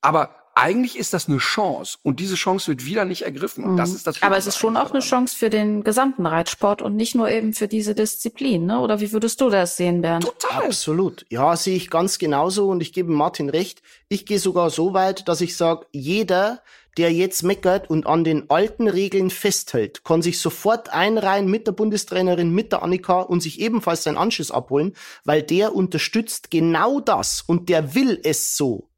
Aber 0.00 0.34
eigentlich 0.60 0.98
ist 0.98 1.14
das 1.14 1.28
eine 1.28 1.38
Chance 1.38 1.98
und 2.02 2.20
diese 2.20 2.34
Chance 2.34 2.68
wird 2.68 2.84
wieder 2.84 3.04
nicht 3.04 3.22
ergriffen. 3.22 3.64
Und 3.64 3.76
das 3.76 3.90
mhm. 3.90 3.96
ist 3.96 4.06
das. 4.06 4.22
Aber 4.22 4.36
es 4.36 4.46
ist 4.46 4.58
schon 4.58 4.76
auch 4.76 4.90
eine 4.90 5.00
Chance 5.00 5.36
für 5.36 5.48
den 5.48 5.82
gesamten 5.84 6.26
Reitsport 6.26 6.82
und 6.82 6.96
nicht 6.96 7.14
nur 7.14 7.30
eben 7.30 7.54
für 7.54 7.66
diese 7.66 7.94
Disziplin, 7.94 8.66
ne? 8.66 8.80
Oder 8.80 9.00
wie 9.00 9.12
würdest 9.12 9.40
du 9.40 9.48
das 9.48 9.76
sehen, 9.76 10.02
Bernd? 10.02 10.24
Total. 10.24 10.66
Absolut. 10.66 11.24
Ja, 11.30 11.56
sehe 11.56 11.76
ich 11.76 11.90
ganz 11.90 12.18
genauso 12.18 12.68
und 12.68 12.82
ich 12.82 12.92
gebe 12.92 13.10
Martin 13.10 13.48
recht. 13.48 13.82
Ich 14.08 14.26
gehe 14.26 14.38
sogar 14.38 14.70
so 14.70 14.92
weit, 14.92 15.28
dass 15.28 15.40
ich 15.40 15.56
sage, 15.56 15.86
jeder, 15.92 16.60
der 16.98 17.12
jetzt 17.12 17.42
meckert 17.42 17.88
und 17.88 18.06
an 18.06 18.24
den 18.24 18.50
alten 18.50 18.88
Regeln 18.88 19.30
festhält, 19.30 20.04
kann 20.04 20.20
sich 20.20 20.40
sofort 20.40 20.92
einreihen 20.92 21.50
mit 21.50 21.66
der 21.66 21.72
Bundestrainerin, 21.72 22.52
mit 22.52 22.72
der 22.72 22.82
Annika 22.82 23.20
und 23.20 23.40
sich 23.40 23.60
ebenfalls 23.60 24.02
seinen 24.02 24.18
Anschluss 24.18 24.50
abholen, 24.50 24.94
weil 25.24 25.42
der 25.42 25.74
unterstützt 25.74 26.50
genau 26.50 27.00
das 27.00 27.42
und 27.46 27.68
der 27.68 27.94
will 27.94 28.20
es 28.22 28.56
so 28.56 28.89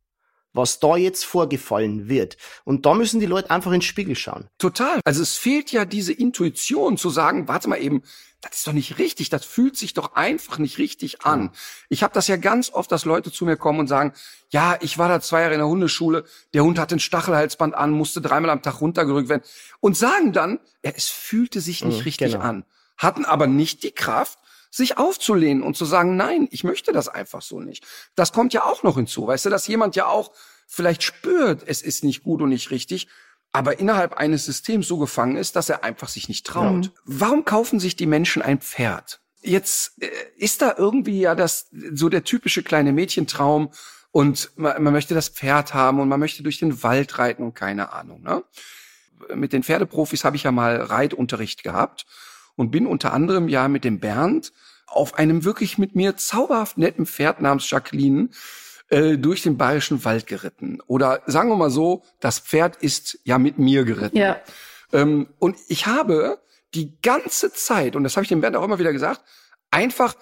was 0.53 0.81
da 0.81 0.97
jetzt 0.97 1.25
vorgefallen 1.25 2.09
wird. 2.09 2.37
Und 2.65 2.87
da 2.87 2.95
müssen 2.95 3.21
die 3.21 3.27
Leute 3.27 3.51
einfach 3.51 3.71
in 3.71 3.79
den 3.79 3.83
Spiegel 3.83 4.17
schauen. 4.17 4.49
Total. 4.59 5.01
Also 5.05 5.23
es 5.23 5.37
fehlt 5.37 5.73
ja 5.73 5.85
diese 5.85 6.13
Intuition 6.13 6.97
zu 6.97 7.11
sagen, 7.11 7.49
warte 7.49 7.69
mal 7.69 7.81
eben, 7.81 8.03
das 8.43 8.59
ist 8.59 8.67
doch 8.67 8.73
nicht 8.73 8.99
richtig, 8.99 9.31
das 9.31 9.45
fühlt 9.45 9.77
sich 9.77 9.95
doch 9.95 10.15
einfach 10.15 10.59
nicht 10.59 10.79
richtig 10.79 11.25
an. 11.25 11.51
Ich 11.89 12.03
habe 12.03 12.13
das 12.13 12.27
ja 12.27 12.37
ganz 12.37 12.71
oft, 12.71 12.91
dass 12.91 13.05
Leute 13.05 13.31
zu 13.31 13.45
mir 13.45 13.57
kommen 13.57 13.79
und 13.79 13.87
sagen, 13.87 14.13
ja, 14.51 14.77
ich 14.81 14.99
war 14.99 15.09
da 15.09 15.21
zwei 15.21 15.43
Jahre 15.43 15.55
in 15.55 15.61
der 15.61 15.69
Hundeschule, 15.69 16.25
der 16.53 16.65
Hund 16.65 16.79
hat 16.79 16.93
ein 16.93 16.99
Stachelhalsband 16.99 17.75
an, 17.75 17.93
musste 17.93 18.21
dreimal 18.21 18.51
am 18.51 18.61
Tag 18.61 18.81
runtergerückt 18.81 19.29
werden 19.29 19.45
und 19.79 19.97
sagen 19.97 20.33
dann, 20.33 20.59
ja, 20.85 20.91
es 20.95 21.09
fühlte 21.09 21.61
sich 21.61 21.85
nicht 21.85 21.99
mhm, 21.99 22.03
richtig 22.03 22.33
genau. 22.33 22.45
an, 22.45 22.65
hatten 22.99 23.25
aber 23.25 23.47
nicht 23.47 23.85
die 23.85 23.93
Kraft, 23.93 24.41
sich 24.73 24.97
aufzulehnen 24.97 25.62
und 25.62 25.77
zu 25.77 25.85
sagen, 25.85 26.16
nein, 26.16 26.49
ich 26.51 26.64
möchte 26.64 26.93
das 26.93 27.07
einfach 27.07 27.43
so 27.43 27.61
nicht. 27.61 27.87
Das 28.14 28.33
kommt 28.33 28.55
ja 28.55 28.64
auch 28.64 28.83
noch 28.83 28.97
hinzu, 28.97 29.27
weißt 29.27 29.45
du, 29.45 29.51
dass 29.51 29.66
jemand 29.66 29.95
ja 29.97 30.07
auch 30.07 30.33
vielleicht 30.66 31.03
spürt, 31.03 31.62
es 31.66 31.83
ist 31.83 32.03
nicht 32.03 32.23
gut 32.23 32.41
und 32.41 32.49
nicht 32.49 32.70
richtig, 32.70 33.07
aber 33.53 33.79
innerhalb 33.79 34.14
eines 34.14 34.47
Systems 34.47 34.89
so 34.89 34.97
gefangen 34.97 35.37
ist, 35.37 35.57
dass 35.57 35.68
er 35.68 35.85
einfach 35.85 36.09
sich 36.09 36.27
nicht 36.29 36.47
traut. 36.47 36.87
Mhm. 36.87 36.91
Warum 37.05 37.45
kaufen 37.45 37.81
sich 37.81 37.97
die 37.97 38.07
Menschen 38.07 38.41
ein 38.41 38.62
Pferd? 38.62 39.20
Jetzt 39.43 40.03
äh, 40.03 40.09
ist 40.37 40.62
da 40.62 40.75
irgendwie 40.79 41.20
ja 41.20 41.35
das 41.35 41.68
so 41.93 42.09
der 42.09 42.25
typische 42.25 42.62
kleine 42.62 42.93
Mädchentraum 42.93 43.73
und 44.11 44.53
man, 44.57 44.83
man 44.83 44.95
möchte 44.95 45.14
das 45.14 45.29
Pferd 45.29 45.75
haben 45.75 46.01
und 46.01 46.09
man 46.09 46.18
möchte 46.18 46.43
durch 46.43 46.59
den 46.59 46.83
Wald 46.83 47.18
reiten 47.18 47.43
und 47.43 47.55
keine 47.55 47.93
Ahnung. 47.93 48.23
Ne? 48.23 48.43
Mit 49.35 49.53
den 49.53 49.64
Pferdeprofis 49.64 50.25
habe 50.25 50.37
ich 50.37 50.45
ja 50.45 50.53
mal 50.53 50.81
Reitunterricht 50.81 51.62
gehabt 51.62 52.07
und 52.57 52.71
bin 52.71 52.87
unter 52.87 53.13
anderem 53.13 53.49
ja 53.49 53.69
mit 53.69 53.85
dem 53.85 54.01
Bernd 54.01 54.53
auf 54.87 55.15
einem 55.15 55.45
wirklich 55.45 55.79
mit 55.79 55.95
mir 55.95 56.17
zauberhaft 56.17 56.79
netten 56.79 57.07
Pferd 57.07 57.41
namens 57.41 57.71
Jacqueline 57.71 58.29
äh, 58.89 59.17
durch 59.17 59.43
den 59.43 59.57
bayerischen 59.57 60.05
Wald 60.05 60.27
geritten. 60.27 60.81
Oder 60.87 61.23
sagen 61.27 61.49
wir 61.49 61.57
mal 61.57 61.71
so, 61.71 62.03
das 62.21 62.39
Pferd 62.39 62.77
ist 62.77 63.19
ja 63.25 63.39
mit 63.39 63.59
mir 63.59 63.85
geritten. 63.85 64.19
Ja. 64.19 64.41
Ähm, 64.93 65.29
und 65.39 65.57
ich 65.69 65.87
habe 65.87 66.41
die 66.75 67.01
ganze 67.01 67.53
Zeit, 67.53 67.97
und 67.97 68.05
das 68.05 68.17
habe 68.17 68.25
ich 68.25 68.29
dem 68.29 68.41
Bernd 68.41 68.57
auch 68.57 68.65
immer 68.65 68.79
wieder 68.79 68.93
gesagt, 68.93 69.23
einfach 69.71 70.15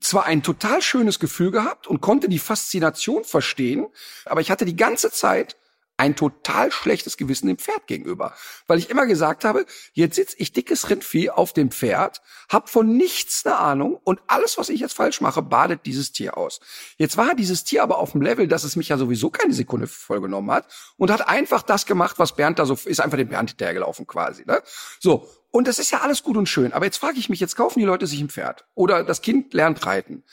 zwar 0.00 0.24
ein 0.24 0.42
total 0.42 0.82
schönes 0.82 1.20
Gefühl 1.20 1.50
gehabt 1.50 1.86
und 1.86 2.00
konnte 2.00 2.28
die 2.28 2.38
Faszination 2.38 3.24
verstehen, 3.24 3.86
aber 4.24 4.40
ich 4.40 4.50
hatte 4.50 4.64
die 4.64 4.76
ganze 4.76 5.10
Zeit 5.10 5.56
ein 5.96 6.16
total 6.16 6.72
schlechtes 6.72 7.16
Gewissen 7.16 7.46
dem 7.46 7.58
Pferd 7.58 7.86
gegenüber, 7.86 8.34
weil 8.66 8.78
ich 8.78 8.90
immer 8.90 9.06
gesagt 9.06 9.44
habe, 9.44 9.64
jetzt 9.92 10.16
sitze 10.16 10.36
ich 10.38 10.52
dickes 10.52 10.90
Rindvieh 10.90 11.30
auf 11.30 11.52
dem 11.52 11.70
Pferd, 11.70 12.20
hab 12.48 12.68
von 12.68 12.96
nichts 12.96 13.46
eine 13.46 13.56
Ahnung 13.56 14.00
und 14.02 14.20
alles, 14.26 14.58
was 14.58 14.68
ich 14.68 14.80
jetzt 14.80 14.94
falsch 14.94 15.20
mache, 15.20 15.42
badet 15.42 15.86
dieses 15.86 16.10
Tier 16.12 16.36
aus. 16.36 16.60
Jetzt 16.96 17.16
war 17.16 17.34
dieses 17.34 17.64
Tier 17.64 17.82
aber 17.82 17.98
auf 17.98 18.12
dem 18.12 18.22
Level, 18.22 18.48
dass 18.48 18.64
es 18.64 18.76
mich 18.76 18.88
ja 18.88 18.98
sowieso 18.98 19.30
keine 19.30 19.54
Sekunde 19.54 19.86
vollgenommen 19.86 20.50
hat 20.50 20.66
und 20.96 21.10
hat 21.10 21.28
einfach 21.28 21.62
das 21.62 21.86
gemacht, 21.86 22.18
was 22.18 22.34
Bernd 22.34 22.58
da 22.58 22.66
so 22.66 22.76
ist, 22.84 23.00
einfach 23.00 23.18
dem 23.18 23.28
Bernd 23.28 23.50
hinterhergelaufen 23.50 24.06
quasi. 24.06 24.44
Ne? 24.46 24.62
So 24.98 25.28
und 25.50 25.68
das 25.68 25.78
ist 25.78 25.92
ja 25.92 26.00
alles 26.00 26.24
gut 26.24 26.36
und 26.36 26.48
schön, 26.48 26.72
aber 26.72 26.86
jetzt 26.86 26.96
frage 26.96 27.18
ich 27.18 27.28
mich, 27.28 27.38
jetzt 27.38 27.54
kaufen 27.54 27.78
die 27.78 27.84
Leute 27.84 28.08
sich 28.08 28.20
ein 28.20 28.28
Pferd 28.28 28.64
oder 28.74 29.04
das 29.04 29.22
Kind 29.22 29.54
lernt 29.54 29.86
reiten 29.86 30.24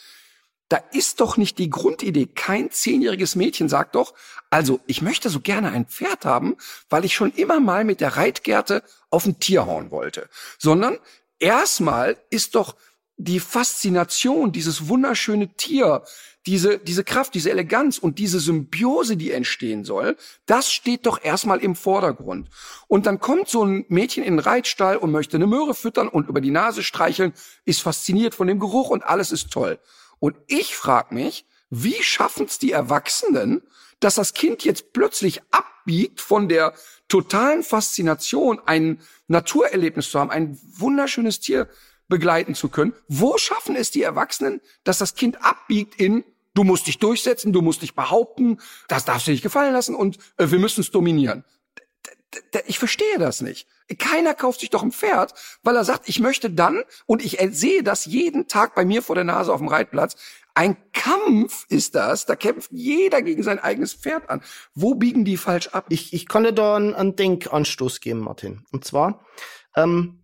da 0.71 0.77
ist 0.93 1.19
doch 1.19 1.35
nicht 1.35 1.57
die 1.57 1.69
Grundidee. 1.69 2.27
Kein 2.27 2.71
zehnjähriges 2.71 3.35
Mädchen 3.35 3.67
sagt 3.67 3.95
doch, 3.95 4.13
also 4.49 4.79
ich 4.87 5.01
möchte 5.01 5.29
so 5.29 5.41
gerne 5.41 5.71
ein 5.71 5.85
Pferd 5.85 6.23
haben, 6.23 6.55
weil 6.89 7.03
ich 7.03 7.13
schon 7.13 7.33
immer 7.33 7.59
mal 7.59 7.83
mit 7.83 7.99
der 7.99 8.15
Reitgerte 8.15 8.81
auf 9.09 9.25
ein 9.25 9.39
Tier 9.39 9.65
hauen 9.65 9.91
wollte. 9.91 10.29
Sondern 10.57 10.97
erstmal 11.39 12.15
ist 12.29 12.55
doch 12.55 12.77
die 13.17 13.41
Faszination, 13.41 14.53
dieses 14.53 14.87
wunderschöne 14.87 15.55
Tier, 15.55 16.03
diese, 16.45 16.79
diese 16.79 17.03
Kraft, 17.03 17.33
diese 17.33 17.51
Eleganz 17.51 17.97
und 17.97 18.17
diese 18.17 18.39
Symbiose, 18.39 19.17
die 19.17 19.31
entstehen 19.31 19.83
soll, 19.83 20.15
das 20.45 20.71
steht 20.71 21.05
doch 21.05 21.21
erstmal 21.21 21.59
im 21.59 21.75
Vordergrund. 21.75 22.49
Und 22.87 23.05
dann 23.05 23.19
kommt 23.19 23.49
so 23.49 23.63
ein 23.65 23.85
Mädchen 23.89 24.23
in 24.23 24.37
den 24.37 24.39
Reitstall 24.39 24.95
und 24.95 25.11
möchte 25.11 25.35
eine 25.35 25.47
Möhre 25.47 25.75
füttern 25.75 26.07
und 26.07 26.29
über 26.29 26.39
die 26.39 26.49
Nase 26.49 26.81
streicheln, 26.81 27.33
ist 27.65 27.81
fasziniert 27.81 28.33
von 28.33 28.47
dem 28.47 28.59
Geruch 28.59 28.89
und 28.89 29.03
alles 29.03 29.31
ist 29.31 29.51
toll. 29.51 29.77
Und 30.21 30.37
ich 30.45 30.75
frage 30.75 31.15
mich, 31.15 31.45
wie 31.71 32.03
schaffen 32.03 32.45
es 32.45 32.59
die 32.59 32.71
Erwachsenen, 32.71 33.63
dass 33.99 34.15
das 34.15 34.33
Kind 34.33 34.63
jetzt 34.63 34.93
plötzlich 34.93 35.41
abbiegt 35.49 36.21
von 36.21 36.47
der 36.47 36.75
totalen 37.07 37.63
Faszination, 37.63 38.61
ein 38.65 39.01
Naturerlebnis 39.27 40.11
zu 40.11 40.19
haben, 40.19 40.29
ein 40.29 40.59
wunderschönes 40.77 41.39
Tier 41.39 41.67
begleiten 42.07 42.53
zu 42.53 42.69
können. 42.69 42.93
Wo 43.07 43.37
schaffen 43.39 43.75
es 43.75 43.89
die 43.89 44.03
Erwachsenen, 44.03 44.61
dass 44.83 44.99
das 44.99 45.15
Kind 45.15 45.43
abbiegt 45.43 45.99
in 45.99 46.23
du 46.53 46.63
musst 46.63 46.85
dich 46.85 46.99
durchsetzen, 46.99 47.53
du 47.53 47.61
musst 47.61 47.81
dich 47.81 47.95
behaupten, 47.95 48.59
das 48.89 49.05
darfst 49.05 49.25
du 49.25 49.31
nicht 49.31 49.41
gefallen 49.41 49.73
lassen 49.73 49.95
und 49.95 50.17
äh, 50.37 50.51
wir 50.51 50.59
müssen 50.59 50.81
es 50.81 50.91
dominieren. 50.91 51.45
Ich 52.65 52.79
verstehe 52.79 53.19
das 53.19 53.41
nicht. 53.41 53.67
Keiner 53.97 54.33
kauft 54.33 54.61
sich 54.61 54.69
doch 54.69 54.83
ein 54.83 54.91
Pferd, 54.91 55.33
weil 55.63 55.75
er 55.75 55.83
sagt, 55.83 56.07
ich 56.07 56.19
möchte 56.19 56.49
dann, 56.49 56.83
und 57.05 57.23
ich 57.23 57.37
sehe 57.51 57.83
das 57.83 58.05
jeden 58.05 58.47
Tag 58.47 58.73
bei 58.73 58.85
mir 58.85 59.01
vor 59.01 59.15
der 59.15 59.25
Nase 59.25 59.51
auf 59.51 59.59
dem 59.59 59.67
Reitplatz, 59.67 60.15
ein 60.53 60.77
Kampf 60.93 61.65
ist 61.69 61.95
das, 61.95 62.25
da 62.25 62.35
kämpft 62.35 62.71
jeder 62.71 63.21
gegen 63.21 63.43
sein 63.43 63.59
eigenes 63.59 63.93
Pferd 63.93 64.29
an. 64.29 64.41
Wo 64.75 64.95
biegen 64.95 65.25
die 65.25 65.37
falsch 65.37 65.67
ab? 65.69 65.85
Ich, 65.89 66.13
ich 66.13 66.27
kann 66.27 66.43
dir 66.43 66.53
da 66.53 66.75
einen, 66.75 66.93
einen 66.93 67.15
Denkanstoß 67.15 68.01
geben, 68.01 68.19
Martin. 68.19 68.63
Und 68.71 68.83
zwar, 68.85 69.25
ähm, 69.75 70.21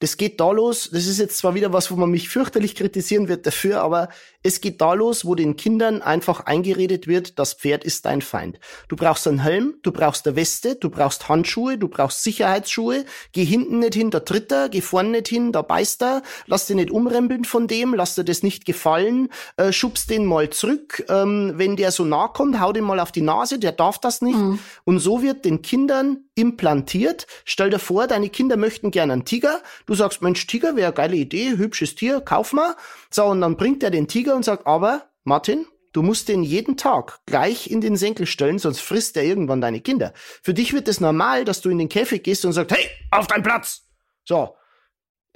das 0.00 0.16
geht 0.16 0.40
da 0.40 0.50
los, 0.50 0.90
das 0.92 1.06
ist 1.06 1.18
jetzt 1.18 1.38
zwar 1.38 1.54
wieder 1.54 1.72
was, 1.72 1.90
wo 1.90 1.96
man 1.96 2.10
mich 2.10 2.28
fürchterlich 2.28 2.74
kritisieren 2.74 3.28
wird 3.28 3.46
dafür, 3.46 3.80
aber 3.80 4.08
es 4.44 4.60
geht 4.60 4.82
da 4.82 4.92
los, 4.92 5.24
wo 5.24 5.34
den 5.34 5.56
Kindern 5.56 6.02
einfach 6.02 6.40
eingeredet 6.40 7.08
wird, 7.08 7.38
das 7.38 7.54
Pferd 7.54 7.82
ist 7.82 8.04
dein 8.04 8.20
Feind. 8.20 8.60
Du 8.88 8.94
brauchst 8.94 9.26
einen 9.26 9.38
Helm, 9.38 9.76
du 9.82 9.90
brauchst 9.90 10.28
eine 10.28 10.36
Weste, 10.36 10.76
du 10.76 10.90
brauchst 10.90 11.30
Handschuhe, 11.30 11.78
du 11.78 11.88
brauchst 11.88 12.22
Sicherheitsschuhe, 12.22 13.06
geh 13.32 13.44
hinten 13.44 13.78
nicht 13.78 13.94
hin, 13.94 14.10
da 14.10 14.20
tritt 14.20 14.52
er, 14.52 14.68
geh 14.68 14.82
vorne 14.82 15.08
nicht 15.08 15.28
hin, 15.28 15.50
da 15.50 15.62
beißt 15.62 16.02
er, 16.02 16.22
lass 16.46 16.66
dir 16.66 16.76
nicht 16.76 16.90
umrempeln 16.90 17.46
von 17.46 17.66
dem, 17.68 17.94
lass 17.94 18.16
dir 18.16 18.24
das 18.24 18.42
nicht 18.42 18.66
gefallen, 18.66 19.30
äh, 19.56 19.72
schubst 19.72 20.10
den 20.10 20.26
mal 20.26 20.50
zurück, 20.50 21.04
ähm, 21.08 21.54
wenn 21.56 21.76
der 21.76 21.90
so 21.90 22.04
nah 22.04 22.28
kommt, 22.28 22.60
hau 22.60 22.72
den 22.74 22.84
mal 22.84 23.00
auf 23.00 23.12
die 23.12 23.22
Nase, 23.22 23.58
der 23.58 23.72
darf 23.72 23.98
das 23.98 24.20
nicht. 24.20 24.36
Mhm. 24.36 24.58
Und 24.84 24.98
so 24.98 25.22
wird 25.22 25.46
den 25.46 25.62
Kindern 25.62 26.18
implantiert. 26.34 27.26
Stell 27.46 27.70
dir 27.70 27.78
vor, 27.78 28.06
deine 28.06 28.28
Kinder 28.28 28.58
möchten 28.58 28.90
gerne 28.90 29.14
einen 29.14 29.24
Tiger. 29.24 29.60
Du 29.86 29.94
sagst, 29.94 30.20
Mensch, 30.20 30.46
Tiger 30.46 30.76
wäre 30.76 30.88
eine 30.88 30.94
geile 30.94 31.16
Idee, 31.16 31.56
hübsches 31.56 31.94
Tier, 31.94 32.20
kauf 32.20 32.52
mal. 32.52 32.74
So, 33.10 33.24
und 33.24 33.40
dann 33.40 33.56
bringt 33.56 33.82
er 33.82 33.90
den 33.90 34.08
Tiger 34.08 34.33
und 34.34 34.44
sagt, 34.44 34.66
aber, 34.66 35.10
Martin, 35.24 35.66
du 35.92 36.02
musst 36.02 36.28
den 36.28 36.42
jeden 36.42 36.76
Tag 36.76 37.20
gleich 37.26 37.70
in 37.70 37.80
den 37.80 37.96
Senkel 37.96 38.26
stellen, 38.26 38.58
sonst 38.58 38.80
frisst 38.80 39.16
er 39.16 39.24
irgendwann 39.24 39.60
deine 39.60 39.80
Kinder. 39.80 40.12
Für 40.42 40.54
dich 40.54 40.72
wird 40.72 40.88
es 40.88 41.00
normal, 41.00 41.44
dass 41.44 41.60
du 41.60 41.70
in 41.70 41.78
den 41.78 41.88
Käfig 41.88 42.22
gehst 42.22 42.44
und 42.44 42.52
sagst, 42.52 42.76
hey, 42.76 42.86
auf 43.10 43.26
deinen 43.26 43.42
Platz! 43.42 43.82
So. 44.24 44.56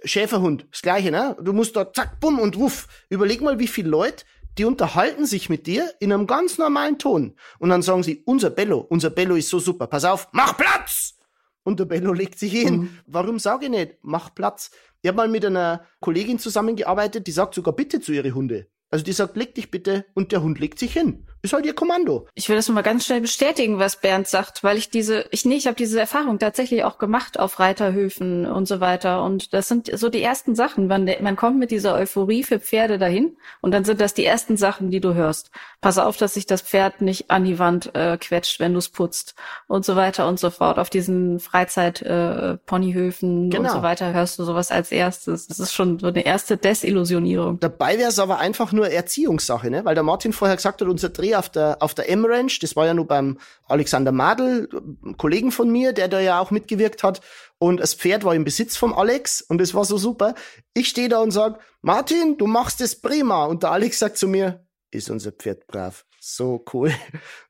Schäferhund, 0.05 0.66
das 0.70 0.82
gleiche, 0.82 1.11
ne? 1.11 1.36
Du 1.42 1.53
musst 1.53 1.74
da 1.74 1.92
zack, 1.92 2.20
bumm 2.20 2.38
und 2.38 2.57
wuff. 2.57 2.86
Überleg 3.09 3.40
mal, 3.40 3.59
wie 3.59 3.66
viele 3.66 3.88
Leute 3.88 4.24
die 4.59 4.64
unterhalten 4.64 5.24
sich 5.24 5.49
mit 5.49 5.66
dir 5.66 5.92
in 6.01 6.12
einem 6.12 6.26
ganz 6.26 6.59
normalen 6.59 6.99
Ton. 6.99 7.36
Und 7.59 7.68
dann 7.70 7.82
sagen 7.82 8.03
sie, 8.03 8.22
unser 8.26 8.51
Bello, 8.51 8.78
unser 8.88 9.11
Bello 9.11 9.36
ist 9.36 9.49
so 9.49 9.61
super, 9.61 9.86
pass 9.86 10.05
auf, 10.05 10.28
mach 10.32 10.57
Platz! 10.57 11.14
Und 11.62 11.78
der 11.78 11.84
Bello 11.84 12.12
legt 12.12 12.38
sich 12.38 12.53
hin. 12.53 12.76
Mhm. 12.76 12.99
Warum 13.07 13.38
sage 13.38 13.66
ich 13.66 13.70
nicht, 13.70 13.96
mach 14.03 14.34
Platz? 14.34 14.70
Ich 15.03 15.09
habe 15.09 15.16
mal 15.16 15.28
mit 15.28 15.44
einer 15.44 15.84
Kollegin 16.01 16.38
zusammengearbeitet, 16.38 17.26
die 17.26 17.30
sagt 17.30 17.55
sogar 17.55 17.74
bitte 17.74 18.01
zu 18.01 18.12
ihre 18.12 18.32
Hunde. 18.32 18.68
Also 18.91 19.05
die 19.05 19.12
sagt, 19.12 19.36
leg 19.36 19.55
dich 19.55 19.70
bitte 19.70 20.07
und 20.14 20.32
der 20.32 20.43
Hund 20.43 20.59
legt 20.59 20.78
sich 20.78 20.93
hin. 20.93 21.26
Ist 21.49 21.55
halt 21.55 21.64
ihr 21.64 21.74
Kommando. 21.74 22.26
Ich 22.34 22.51
will 22.51 22.57
das 22.57 22.68
mal 22.68 22.82
ganz 22.82 23.07
schnell 23.07 23.22
bestätigen, 23.22 23.78
was 23.78 23.96
Bernd 23.96 24.28
sagt, 24.28 24.62
weil 24.64 24.76
ich 24.76 24.90
diese, 24.90 25.24
ich 25.30 25.46
nee, 25.46 25.55
ich 25.55 25.66
habe 25.66 25.76
diese 25.76 25.99
Erfahrung 25.99 26.38
tatsächlich 26.38 26.84
auch 26.84 26.99
gemacht 26.99 27.38
auf 27.38 27.59
Reiterhöfen 27.59 28.44
und 28.44 28.68
so 28.68 28.80
weiter. 28.80 29.22
Und 29.22 29.55
das 29.55 29.68
sind 29.68 29.90
so 29.99 30.11
die 30.11 30.22
ersten 30.22 30.55
Sachen. 30.55 30.88
Man, 30.88 31.09
man 31.22 31.36
kommt 31.36 31.59
mit 31.59 31.70
dieser 31.70 31.94
Euphorie 31.94 32.44
für 32.44 32.61
Pferde 32.61 32.99
dahin 32.99 33.38
und 33.62 33.70
dann 33.70 33.84
sind 33.84 34.03
das 34.03 34.14
die 34.14 34.26
ersten 34.26 34.59
Sachen, 34.59 34.90
die 34.90 35.01
du 35.01 35.14
hörst. 35.14 35.51
Pass 35.80 35.96
auf, 35.96 36.16
dass 36.16 36.34
sich 36.34 36.44
das 36.44 36.61
Pferd 36.61 37.03
nicht 37.03 37.30
an 37.30 37.44
die 37.44 37.59
Wand 37.59 37.94
äh, 37.94 38.18
quetscht, 38.18 38.61
wenn 38.61 38.72
du 38.72 38.78
es 38.78 38.90
putzt 38.90 39.34
und 39.68 39.86
so 39.86 39.96
weiter 39.96 40.28
und 40.28 40.38
so 40.38 40.51
fort. 40.51 40.78
Auf 40.78 40.90
diesen 40.90 41.40
Freizeit-Ponyhöfen 41.40 43.46
äh, 43.46 43.49
genau. 43.49 43.68
und 43.68 43.74
so 43.74 43.82
weiter 43.82 44.12
hörst 44.12 44.38
du 44.38 44.44
sowas 44.44 44.70
als 44.70 44.90
erstes. 44.90 45.46
Das 45.46 45.61
ist 45.61 45.72
schon 45.72 45.99
so 45.99 46.09
eine 46.09 46.26
erste 46.26 46.59
Desillusionierung. 46.59 47.59
Dabei 47.61 47.96
wäre 47.96 48.11
es 48.11 48.18
aber 48.18 48.38
einfach 48.38 48.72
nur 48.72 48.90
Erziehungssache, 48.90 49.70
ne? 49.70 49.84
Weil 49.84 49.94
der 49.94 50.05
Martin 50.05 50.32
vorher 50.32 50.57
gesagt 50.57 50.80
hat, 50.80 50.88
unser 50.88 51.09
Dreh 51.09 51.28
Dreh 51.28 51.34
auf 51.39 51.49
der, 51.49 51.78
auf 51.80 51.95
der 51.95 52.09
M-Ranch. 52.11 52.59
Das 52.61 52.76
war 52.76 52.86
ja 52.86 52.95
nur 52.95 53.07
beim 53.07 53.39
Alexander 53.66 54.12
Madel, 54.12 54.68
Kollegen 55.16 55.53
von 55.53 55.70
mir, 55.70 55.93
der 55.93 56.09
da 56.09 56.20
ja 56.20 56.41
auch 56.41 56.51
mitgewirkt 56.51 57.03
hat. 57.03 57.20
Und 57.59 57.80
das 57.80 57.95
Pferd 57.95 58.24
war 58.24 58.34
im 58.34 58.45
Besitz 58.45 58.76
vom 58.76 58.93
Alex 58.93 59.41
und 59.43 59.61
es 59.61 59.74
war 59.74 59.84
so 59.84 59.99
super. 59.99 60.34
Ich 60.74 60.89
stehe 60.89 61.09
da 61.09 61.20
und 61.20 61.30
sag, 61.30 61.61
Martin, 61.82 62.36
du 62.39 62.47
machst 62.47 62.80
es 62.80 63.01
prima. 63.01 63.45
Und 63.47 63.62
der 63.62 63.72
Alex 63.72 63.99
sagt 63.99 64.18
zu 64.18 64.28
mir, 64.28 64.66
ist 64.91 65.11
unser 65.11 65.32
Pferd 65.32 65.66
brav. 65.66 66.05
So 66.20 66.64
cool. 66.72 66.93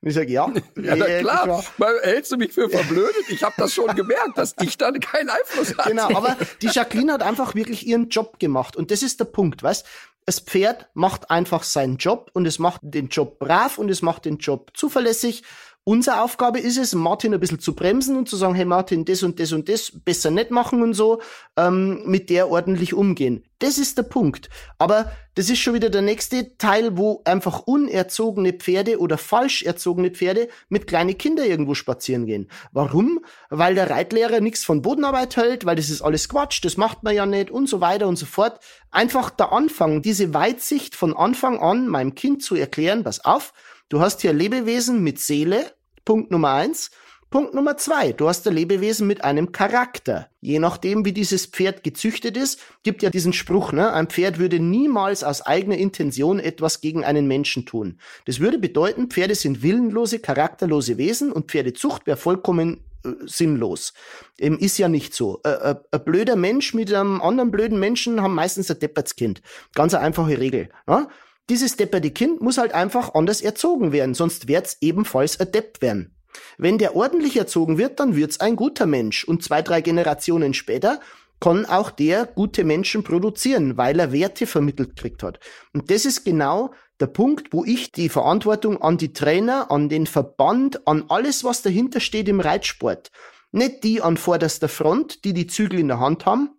Und 0.01 0.09
ich 0.09 0.13
sage, 0.13 0.31
ja. 0.31 0.47
ja, 0.75 0.95
na 0.95 1.19
klar. 1.19 1.63
Mal, 1.77 1.99
hältst 2.03 2.31
du 2.31 2.37
mich 2.37 2.53
für 2.53 2.69
verblödet? 2.69 3.29
Ich 3.29 3.43
habe 3.43 3.55
das 3.57 3.73
schon 3.73 3.95
gemerkt, 3.95 4.37
dass 4.37 4.55
ich 4.61 4.77
dann 4.77 4.99
keinen 4.99 5.29
Einfluss 5.29 5.75
hatte. 5.77 5.89
Genau, 5.89 6.15
aber 6.15 6.37
die 6.61 6.67
Jacqueline 6.67 7.13
hat 7.13 7.23
einfach 7.23 7.55
wirklich 7.55 7.87
ihren 7.87 8.09
Job 8.09 8.39
gemacht. 8.39 8.75
Und 8.75 8.91
das 8.91 9.01
ist 9.01 9.19
der 9.19 9.25
Punkt, 9.25 9.63
weißt? 9.63 9.85
Das 10.29 10.39
Pferd 10.39 10.89
macht 10.93 11.31
einfach 11.31 11.63
seinen 11.63 11.97
Job 11.97 12.29
und 12.33 12.45
es 12.45 12.59
macht 12.59 12.81
den 12.83 13.07
Job 13.07 13.39
brav 13.39 13.79
und 13.79 13.89
es 13.89 14.03
macht 14.03 14.25
den 14.25 14.37
Job 14.37 14.69
zuverlässig 14.75 15.41
Unsere 15.85 16.21
Aufgabe 16.21 16.59
ist 16.59 16.77
es, 16.77 16.93
Martin 16.93 17.33
ein 17.33 17.39
bisschen 17.39 17.59
zu 17.59 17.73
bremsen 17.73 18.15
und 18.15 18.29
zu 18.29 18.35
sagen, 18.35 18.53
hey 18.53 18.65
Martin, 18.65 19.05
das 19.05 19.23
und 19.23 19.39
das 19.39 19.53
und 19.53 19.69
das 19.69 19.91
besser 19.91 20.29
nicht 20.29 20.51
machen 20.51 20.83
und 20.83 20.93
so, 20.93 21.21
ähm, 21.57 22.03
mit 22.05 22.29
der 22.29 22.51
ordentlich 22.51 22.93
umgehen. 22.93 23.43
Das 23.57 23.77
ist 23.77 23.97
der 23.97 24.03
Punkt. 24.03 24.49
Aber 24.77 25.11
das 25.35 25.49
ist 25.49 25.59
schon 25.59 25.73
wieder 25.73 25.89
der 25.89 26.01
nächste 26.01 26.57
Teil, 26.57 26.97
wo 26.97 27.21
einfach 27.25 27.61
unerzogene 27.61 28.53
Pferde 28.53 28.99
oder 28.99 29.17
falsch 29.17 29.63
erzogene 29.63 30.11
Pferde 30.11 30.49
mit 30.67 30.85
kleinen 30.85 31.17
Kindern 31.17 31.47
irgendwo 31.47 31.73
spazieren 31.73 32.25
gehen. 32.25 32.51
Warum? 32.71 33.25
Weil 33.49 33.73
der 33.73 33.89
Reitlehrer 33.89 34.41
nichts 34.41 34.63
von 34.63 34.81
Bodenarbeit 34.81 35.37
hält, 35.37 35.65
weil 35.65 35.75
das 35.75 35.89
ist 35.89 36.01
alles 36.01 36.29
Quatsch, 36.29 36.63
das 36.63 36.77
macht 36.77 37.03
man 37.03 37.15
ja 37.15 37.25
nicht 37.25 37.49
und 37.49 37.67
so 37.67 37.81
weiter 37.81 38.07
und 38.07 38.17
so 38.17 38.25
fort. 38.25 38.59
Einfach 38.91 39.29
der 39.29 39.51
Anfang, 39.51 40.01
diese 40.01 40.33
Weitsicht 40.33 40.95
von 40.95 41.15
Anfang 41.15 41.59
an 41.59 41.87
meinem 41.87 42.15
Kind 42.15 42.43
zu 42.43 42.55
erklären, 42.55 43.03
pass 43.03 43.25
auf, 43.25 43.53
Du 43.89 44.01
hast 44.01 44.21
hier 44.21 44.33
Lebewesen 44.33 45.03
mit 45.03 45.19
Seele, 45.19 45.73
Punkt 46.05 46.29
Nummer 46.29 46.53
eins. 46.53 46.91
Punkt 47.31 47.55
Nummer 47.55 47.75
zwei, 47.77 48.11
du 48.11 48.27
hast 48.27 48.47
ein 48.47 48.53
Lebewesen 48.53 49.07
mit 49.07 49.23
einem 49.23 49.51
Charakter. 49.51 50.29
Je 50.41 50.59
nachdem, 50.59 51.05
wie 51.05 51.11
dieses 51.11 51.47
Pferd 51.47 51.83
gezüchtet 51.83 52.37
ist, 52.37 52.59
gibt 52.83 53.01
ja 53.01 53.09
diesen 53.09 53.33
Spruch, 53.33 53.71
ne? 53.71 53.91
Ein 53.91 54.07
Pferd 54.07 54.37
würde 54.37 54.59
niemals 54.59 55.23
aus 55.23 55.41
eigener 55.41 55.77
Intention 55.77 56.39
etwas 56.39 56.81
gegen 56.81 57.03
einen 57.03 57.27
Menschen 57.27 57.65
tun. 57.65 57.99
Das 58.25 58.39
würde 58.39 58.59
bedeuten, 58.59 59.09
Pferde 59.09 59.33
sind 59.33 59.63
willenlose, 59.63 60.19
charakterlose 60.19 60.99
Wesen 60.99 61.31
und 61.31 61.49
Pferdezucht 61.49 62.05
wäre 62.05 62.17
vollkommen 62.17 62.83
äh, 63.03 63.09
sinnlos. 63.25 63.93
Eben 64.37 64.59
ist 64.59 64.77
ja 64.77 64.87
nicht 64.87 65.15
so. 65.15 65.41
Äh, 65.43 65.49
äh, 65.71 65.75
ein 65.91 66.03
blöder 66.03 66.35
Mensch 66.35 66.75
mit 66.75 66.93
einem 66.93 67.21
anderen 67.21 67.49
blöden 67.49 67.79
Menschen 67.79 68.21
haben 68.21 68.35
meistens 68.35 68.69
ein 68.69 68.79
Deppertskind. 68.79 69.41
Ganz 69.73 69.95
eine 69.95 70.05
einfache 70.05 70.37
Regel. 70.37 70.69
Ja? 70.87 71.07
Dieses 71.49 71.75
depperte 71.75 72.11
Kind 72.11 72.41
muss 72.41 72.59
halt 72.59 72.73
einfach 72.73 73.15
anders 73.15 73.41
erzogen 73.41 73.91
werden, 73.91 74.13
sonst 74.13 74.47
wird's 74.47 74.77
ebenfalls 74.81 75.39
adept 75.39 75.81
werden. 75.81 76.15
Wenn 76.57 76.77
der 76.77 76.95
ordentlich 76.95 77.37
erzogen 77.37 77.77
wird, 77.77 77.99
dann 77.99 78.15
wird's 78.15 78.39
ein 78.39 78.55
guter 78.55 78.85
Mensch 78.85 79.23
und 79.23 79.43
zwei, 79.43 79.61
drei 79.61 79.81
Generationen 79.81 80.53
später 80.53 80.99
kann 81.39 81.65
auch 81.65 81.89
der 81.89 82.25
gute 82.25 82.63
Menschen 82.63 83.03
produzieren, 83.03 83.77
weil 83.77 83.99
er 83.99 84.11
Werte 84.11 84.45
vermittelt 84.45 84.95
kriegt 84.95 85.23
hat. 85.23 85.39
Und 85.73 85.89
das 85.89 86.05
ist 86.05 86.25
genau 86.25 86.73
der 86.99 87.07
Punkt, 87.07 87.53
wo 87.53 87.63
ich 87.63 87.93
die 87.93 88.09
Verantwortung 88.09 88.81
an 88.81 88.97
die 88.97 89.13
Trainer, 89.13 89.71
an 89.71 89.87
den 89.89 90.05
Verband, 90.05 90.85
an 90.85 91.05
alles, 91.07 91.43
was 91.43 91.61
dahinter 91.61 92.01
steht 92.01 92.27
im 92.27 92.41
Reitsport, 92.41 93.09
nicht 93.51 93.83
die 93.83 94.01
an 94.01 94.17
vorderster 94.17 94.67
Front, 94.67 95.23
die 95.23 95.33
die 95.33 95.47
Zügel 95.47 95.79
in 95.79 95.87
der 95.87 95.99
Hand 95.99 96.25
haben, 96.25 96.49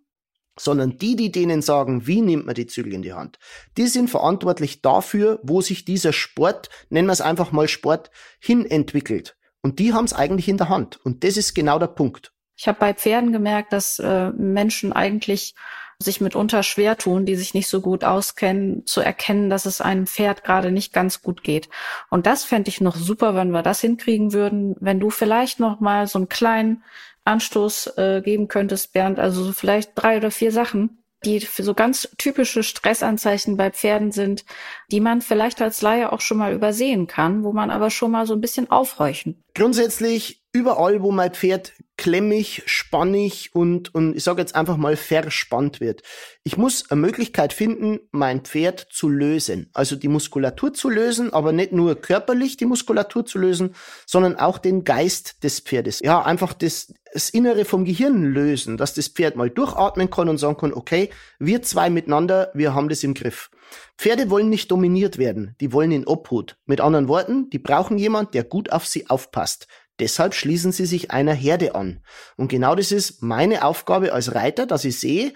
sondern 0.57 0.97
die, 0.97 1.15
die 1.15 1.31
denen 1.31 1.61
sagen, 1.61 2.07
wie 2.07 2.21
nimmt 2.21 2.45
man 2.45 2.55
die 2.55 2.67
Zügel 2.67 2.93
in 2.93 3.01
die 3.01 3.13
Hand, 3.13 3.39
die 3.77 3.87
sind 3.87 4.09
verantwortlich 4.09 4.81
dafür, 4.81 5.39
wo 5.43 5.61
sich 5.61 5.85
dieser 5.85 6.13
Sport, 6.13 6.69
nennen 6.89 7.07
wir 7.07 7.13
es 7.13 7.21
einfach 7.21 7.51
mal 7.51 7.67
Sport, 7.67 8.11
hin 8.39 8.65
entwickelt. 8.65 9.37
Und 9.61 9.79
die 9.79 9.93
haben 9.93 10.05
es 10.05 10.13
eigentlich 10.13 10.49
in 10.49 10.57
der 10.57 10.69
Hand. 10.69 10.99
Und 11.03 11.23
das 11.23 11.37
ist 11.37 11.53
genau 11.53 11.79
der 11.79 11.87
Punkt. 11.87 12.33
Ich 12.55 12.67
habe 12.67 12.79
bei 12.79 12.93
Pferden 12.93 13.31
gemerkt, 13.31 13.73
dass 13.73 13.99
äh, 13.99 14.31
Menschen 14.31 14.93
eigentlich 14.93 15.55
sich 16.01 16.19
mitunter 16.19 16.63
schwer 16.63 16.97
tun, 16.97 17.25
die 17.25 17.35
sich 17.35 17.53
nicht 17.53 17.67
so 17.67 17.79
gut 17.81 18.03
auskennen, 18.03 18.85
zu 18.85 19.01
erkennen, 19.01 19.49
dass 19.49 19.65
es 19.65 19.81
einem 19.81 20.07
Pferd 20.07 20.43
gerade 20.43 20.71
nicht 20.71 20.93
ganz 20.93 21.21
gut 21.21 21.43
geht. 21.43 21.69
Und 22.09 22.25
das 22.25 22.43
fände 22.43 22.69
ich 22.69 22.81
noch 22.81 22.95
super, 22.95 23.35
wenn 23.35 23.51
wir 23.51 23.61
das 23.61 23.81
hinkriegen 23.81 24.33
würden, 24.33 24.75
wenn 24.79 24.99
du 24.99 25.09
vielleicht 25.09 25.59
noch 25.59 25.79
mal 25.79 26.07
so 26.07 26.19
einen 26.19 26.29
kleinen 26.29 26.83
Anstoß 27.25 27.97
äh, 27.97 28.21
geben 28.23 28.47
könntest, 28.47 28.93
Bernd. 28.93 29.19
Also 29.19 29.43
so 29.43 29.53
vielleicht 29.53 29.91
drei 29.95 30.17
oder 30.17 30.31
vier 30.31 30.51
Sachen, 30.51 31.03
die 31.23 31.39
für 31.39 31.63
so 31.63 31.73
ganz 31.73 32.09
typische 32.17 32.63
Stressanzeichen 32.63 33.57
bei 33.57 33.69
Pferden 33.69 34.11
sind, 34.11 34.43
die 34.91 34.99
man 34.99 35.21
vielleicht 35.21 35.61
als 35.61 35.81
Laie 35.81 36.11
auch 36.11 36.21
schon 36.21 36.37
mal 36.37 36.53
übersehen 36.53 37.07
kann, 37.07 37.43
wo 37.43 37.53
man 37.53 37.69
aber 37.69 37.89
schon 37.89 38.11
mal 38.11 38.25
so 38.25 38.33
ein 38.33 38.41
bisschen 38.41 38.71
aufhorchen. 38.71 39.43
Grundsätzlich 39.53 40.40
überall, 40.53 41.01
wo 41.01 41.11
mein 41.11 41.33
Pferd 41.33 41.73
klemmig, 41.97 42.63
spannig 42.65 43.51
und, 43.53 43.93
und 43.93 44.15
ich 44.15 44.23
sage 44.23 44.41
jetzt 44.41 44.55
einfach 44.55 44.75
mal 44.75 44.95
verspannt 44.95 45.79
wird. 45.79 46.01
Ich 46.43 46.57
muss 46.57 46.89
eine 46.89 46.99
Möglichkeit 46.99 47.53
finden, 47.53 47.99
mein 48.11 48.41
Pferd 48.41 48.87
zu 48.89 49.07
lösen. 49.07 49.69
Also 49.73 49.95
die 49.95 50.07
Muskulatur 50.07 50.73
zu 50.73 50.89
lösen, 50.89 51.31
aber 51.31 51.51
nicht 51.51 51.73
nur 51.73 51.95
körperlich 51.95 52.57
die 52.57 52.65
Muskulatur 52.65 53.25
zu 53.25 53.37
lösen, 53.37 53.75
sondern 54.05 54.37
auch 54.37 54.57
den 54.57 54.83
Geist 54.83 55.43
des 55.43 55.59
Pferdes. 55.59 55.99
Ja, 55.99 56.23
einfach 56.23 56.53
das, 56.53 56.93
das 57.13 57.29
Innere 57.29 57.65
vom 57.65 57.85
Gehirn 57.85 58.23
lösen, 58.23 58.77
dass 58.77 58.95
das 58.95 59.07
Pferd 59.07 59.35
mal 59.35 59.49
durchatmen 59.49 60.09
kann 60.09 60.27
und 60.27 60.39
sagen 60.39 60.57
kann, 60.57 60.73
okay, 60.73 61.11
wir 61.37 61.61
zwei 61.61 61.89
miteinander, 61.89 62.51
wir 62.53 62.73
haben 62.73 62.89
das 62.89 63.03
im 63.03 63.13
Griff. 63.13 63.51
Pferde 63.97 64.29
wollen 64.29 64.49
nicht 64.49 64.71
dominiert 64.71 65.17
werden, 65.17 65.55
die 65.61 65.71
wollen 65.71 65.91
in 65.91 66.07
Obhut. 66.07 66.57
Mit 66.65 66.81
anderen 66.81 67.07
Worten, 67.07 67.49
die 67.51 67.59
brauchen 67.59 67.97
jemand, 67.97 68.33
der 68.33 68.43
gut 68.43 68.71
auf 68.71 68.85
sie 68.87 69.09
aufpasst. 69.09 69.67
Deshalb 70.01 70.33
schließen 70.33 70.71
sie 70.71 70.87
sich 70.87 71.11
einer 71.11 71.33
Herde 71.33 71.75
an. 71.75 72.01
Und 72.35 72.47
genau 72.47 72.73
das 72.73 72.91
ist 72.91 73.21
meine 73.21 73.63
Aufgabe 73.63 74.13
als 74.13 74.33
Reiter, 74.33 74.65
dass 74.65 74.83
ich 74.83 74.99
sehe, 74.99 75.33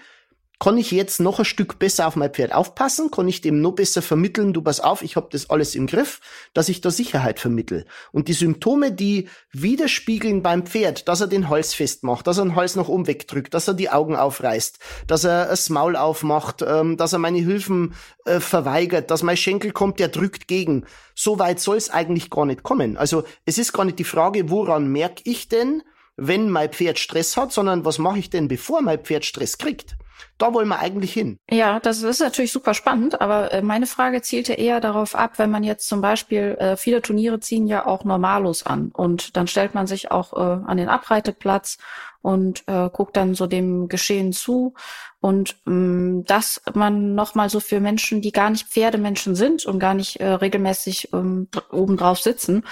kann 0.58 0.78
ich 0.78 0.90
jetzt 0.90 1.20
noch 1.20 1.38
ein 1.38 1.44
Stück 1.44 1.78
besser 1.78 2.06
auf 2.06 2.16
mein 2.16 2.32
Pferd 2.32 2.54
aufpassen? 2.54 3.10
Kann 3.10 3.28
ich 3.28 3.42
dem 3.42 3.60
noch 3.60 3.72
besser 3.72 4.00
vermitteln, 4.00 4.54
du 4.54 4.62
pass 4.62 4.80
auf, 4.80 5.02
ich 5.02 5.16
habe 5.16 5.28
das 5.30 5.50
alles 5.50 5.74
im 5.74 5.86
Griff, 5.86 6.20
dass 6.54 6.70
ich 6.70 6.80
da 6.80 6.90
Sicherheit 6.90 7.40
vermittel. 7.40 7.84
Und 8.10 8.28
die 8.28 8.32
Symptome, 8.32 8.90
die 8.90 9.28
widerspiegeln 9.52 10.42
beim 10.42 10.64
Pferd, 10.64 11.08
dass 11.08 11.20
er 11.20 11.26
den 11.26 11.50
Hals 11.50 11.74
festmacht, 11.74 12.26
dass 12.26 12.38
er 12.38 12.44
den 12.44 12.56
Hals 12.56 12.74
nach 12.74 12.88
oben 12.88 13.06
wegdrückt, 13.06 13.52
dass 13.52 13.68
er 13.68 13.74
die 13.74 13.90
Augen 13.90 14.16
aufreißt, 14.16 14.78
dass 15.06 15.24
er 15.24 15.46
das 15.46 15.68
Maul 15.68 15.94
aufmacht, 15.94 16.64
ähm, 16.66 16.96
dass 16.96 17.12
er 17.12 17.18
meine 17.18 17.38
Hilfen 17.38 17.94
äh, 18.24 18.40
verweigert, 18.40 19.10
dass 19.10 19.22
mein 19.22 19.36
Schenkel 19.36 19.72
kommt, 19.72 20.00
der 20.00 20.08
drückt 20.08 20.48
gegen. 20.48 20.86
So 21.14 21.38
weit 21.38 21.60
soll 21.60 21.76
es 21.76 21.90
eigentlich 21.90 22.30
gar 22.30 22.46
nicht 22.46 22.62
kommen. 22.62 22.96
Also 22.96 23.24
es 23.44 23.58
ist 23.58 23.74
gar 23.74 23.84
nicht 23.84 23.98
die 23.98 24.04
Frage, 24.04 24.48
woran 24.48 24.88
merke 24.88 25.20
ich 25.24 25.50
denn, 25.50 25.82
wenn 26.16 26.48
mein 26.48 26.72
Pferd 26.72 26.98
Stress 26.98 27.36
hat, 27.36 27.52
sondern 27.52 27.84
was 27.84 27.98
mache 27.98 28.18
ich 28.18 28.30
denn, 28.30 28.48
bevor 28.48 28.80
mein 28.80 29.00
Pferd 29.00 29.26
Stress 29.26 29.58
kriegt? 29.58 29.96
Da 30.38 30.52
wollen 30.52 30.68
wir 30.68 30.78
eigentlich 30.78 31.12
hin. 31.12 31.38
Ja, 31.50 31.80
das 31.80 32.02
ist 32.02 32.20
natürlich 32.20 32.52
super 32.52 32.74
spannend, 32.74 33.20
aber 33.20 33.52
äh, 33.52 33.62
meine 33.62 33.86
Frage 33.86 34.22
zielte 34.22 34.52
eher 34.52 34.80
darauf 34.80 35.14
ab, 35.14 35.38
wenn 35.38 35.50
man 35.50 35.64
jetzt 35.64 35.88
zum 35.88 36.00
Beispiel, 36.00 36.56
äh, 36.58 36.76
viele 36.76 37.02
Turniere 37.02 37.40
ziehen 37.40 37.66
ja 37.66 37.86
auch 37.86 38.04
Normalos 38.04 38.64
an 38.64 38.90
und 38.92 39.36
dann 39.36 39.46
stellt 39.46 39.74
man 39.74 39.86
sich 39.86 40.10
auch 40.10 40.32
äh, 40.34 40.64
an 40.66 40.76
den 40.76 40.88
Abreiteplatz 40.88 41.78
und 42.22 42.64
äh, 42.66 42.88
guckt 42.92 43.16
dann 43.16 43.34
so 43.34 43.46
dem 43.46 43.88
Geschehen 43.88 44.32
zu 44.32 44.74
und 45.20 45.56
ähm, 45.66 46.24
dass 46.26 46.62
man 46.74 47.14
nochmal 47.14 47.50
so 47.50 47.60
für 47.60 47.80
Menschen, 47.80 48.20
die 48.22 48.32
gar 48.32 48.50
nicht 48.50 48.68
Pferdemenschen 48.68 49.34
sind 49.34 49.64
und 49.66 49.78
gar 49.78 49.94
nicht 49.94 50.20
äh, 50.20 50.28
regelmäßig 50.28 51.12
ähm, 51.12 51.48
obendrauf 51.70 52.20
sitzen, 52.20 52.64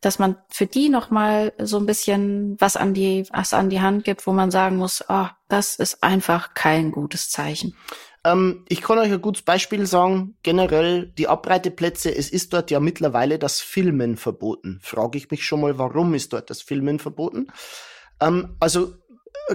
dass 0.00 0.18
man 0.18 0.36
für 0.48 0.66
die 0.66 0.88
nochmal 0.88 1.52
so 1.58 1.78
ein 1.78 1.86
bisschen 1.86 2.56
was 2.58 2.76
an 2.76 2.94
die 2.94 3.26
was 3.32 3.52
an 3.52 3.70
die 3.70 3.80
Hand 3.80 4.04
gibt, 4.04 4.26
wo 4.26 4.32
man 4.32 4.50
sagen 4.50 4.76
muss, 4.76 5.08
ah, 5.08 5.30
oh, 5.30 5.36
das 5.48 5.76
ist 5.76 6.02
einfach 6.02 6.54
kein 6.54 6.90
gutes 6.90 7.30
Zeichen. 7.30 7.76
Ähm, 8.24 8.64
ich 8.68 8.82
kann 8.82 8.98
euch 8.98 9.12
ein 9.12 9.20
gutes 9.20 9.42
Beispiel 9.42 9.86
sagen. 9.86 10.36
Generell 10.42 11.06
die 11.06 11.28
Abreiteplätze, 11.28 12.14
es 12.14 12.30
ist 12.30 12.52
dort 12.52 12.70
ja 12.70 12.80
mittlerweile 12.80 13.38
das 13.38 13.60
Filmen 13.60 14.16
verboten. 14.16 14.78
Frage 14.82 15.18
ich 15.18 15.30
mich 15.30 15.44
schon 15.44 15.60
mal, 15.60 15.78
warum 15.78 16.14
ist 16.14 16.32
dort 16.32 16.50
das 16.50 16.62
Filmen 16.62 16.98
verboten? 16.98 17.48
Ähm, 18.20 18.56
also 18.60 18.94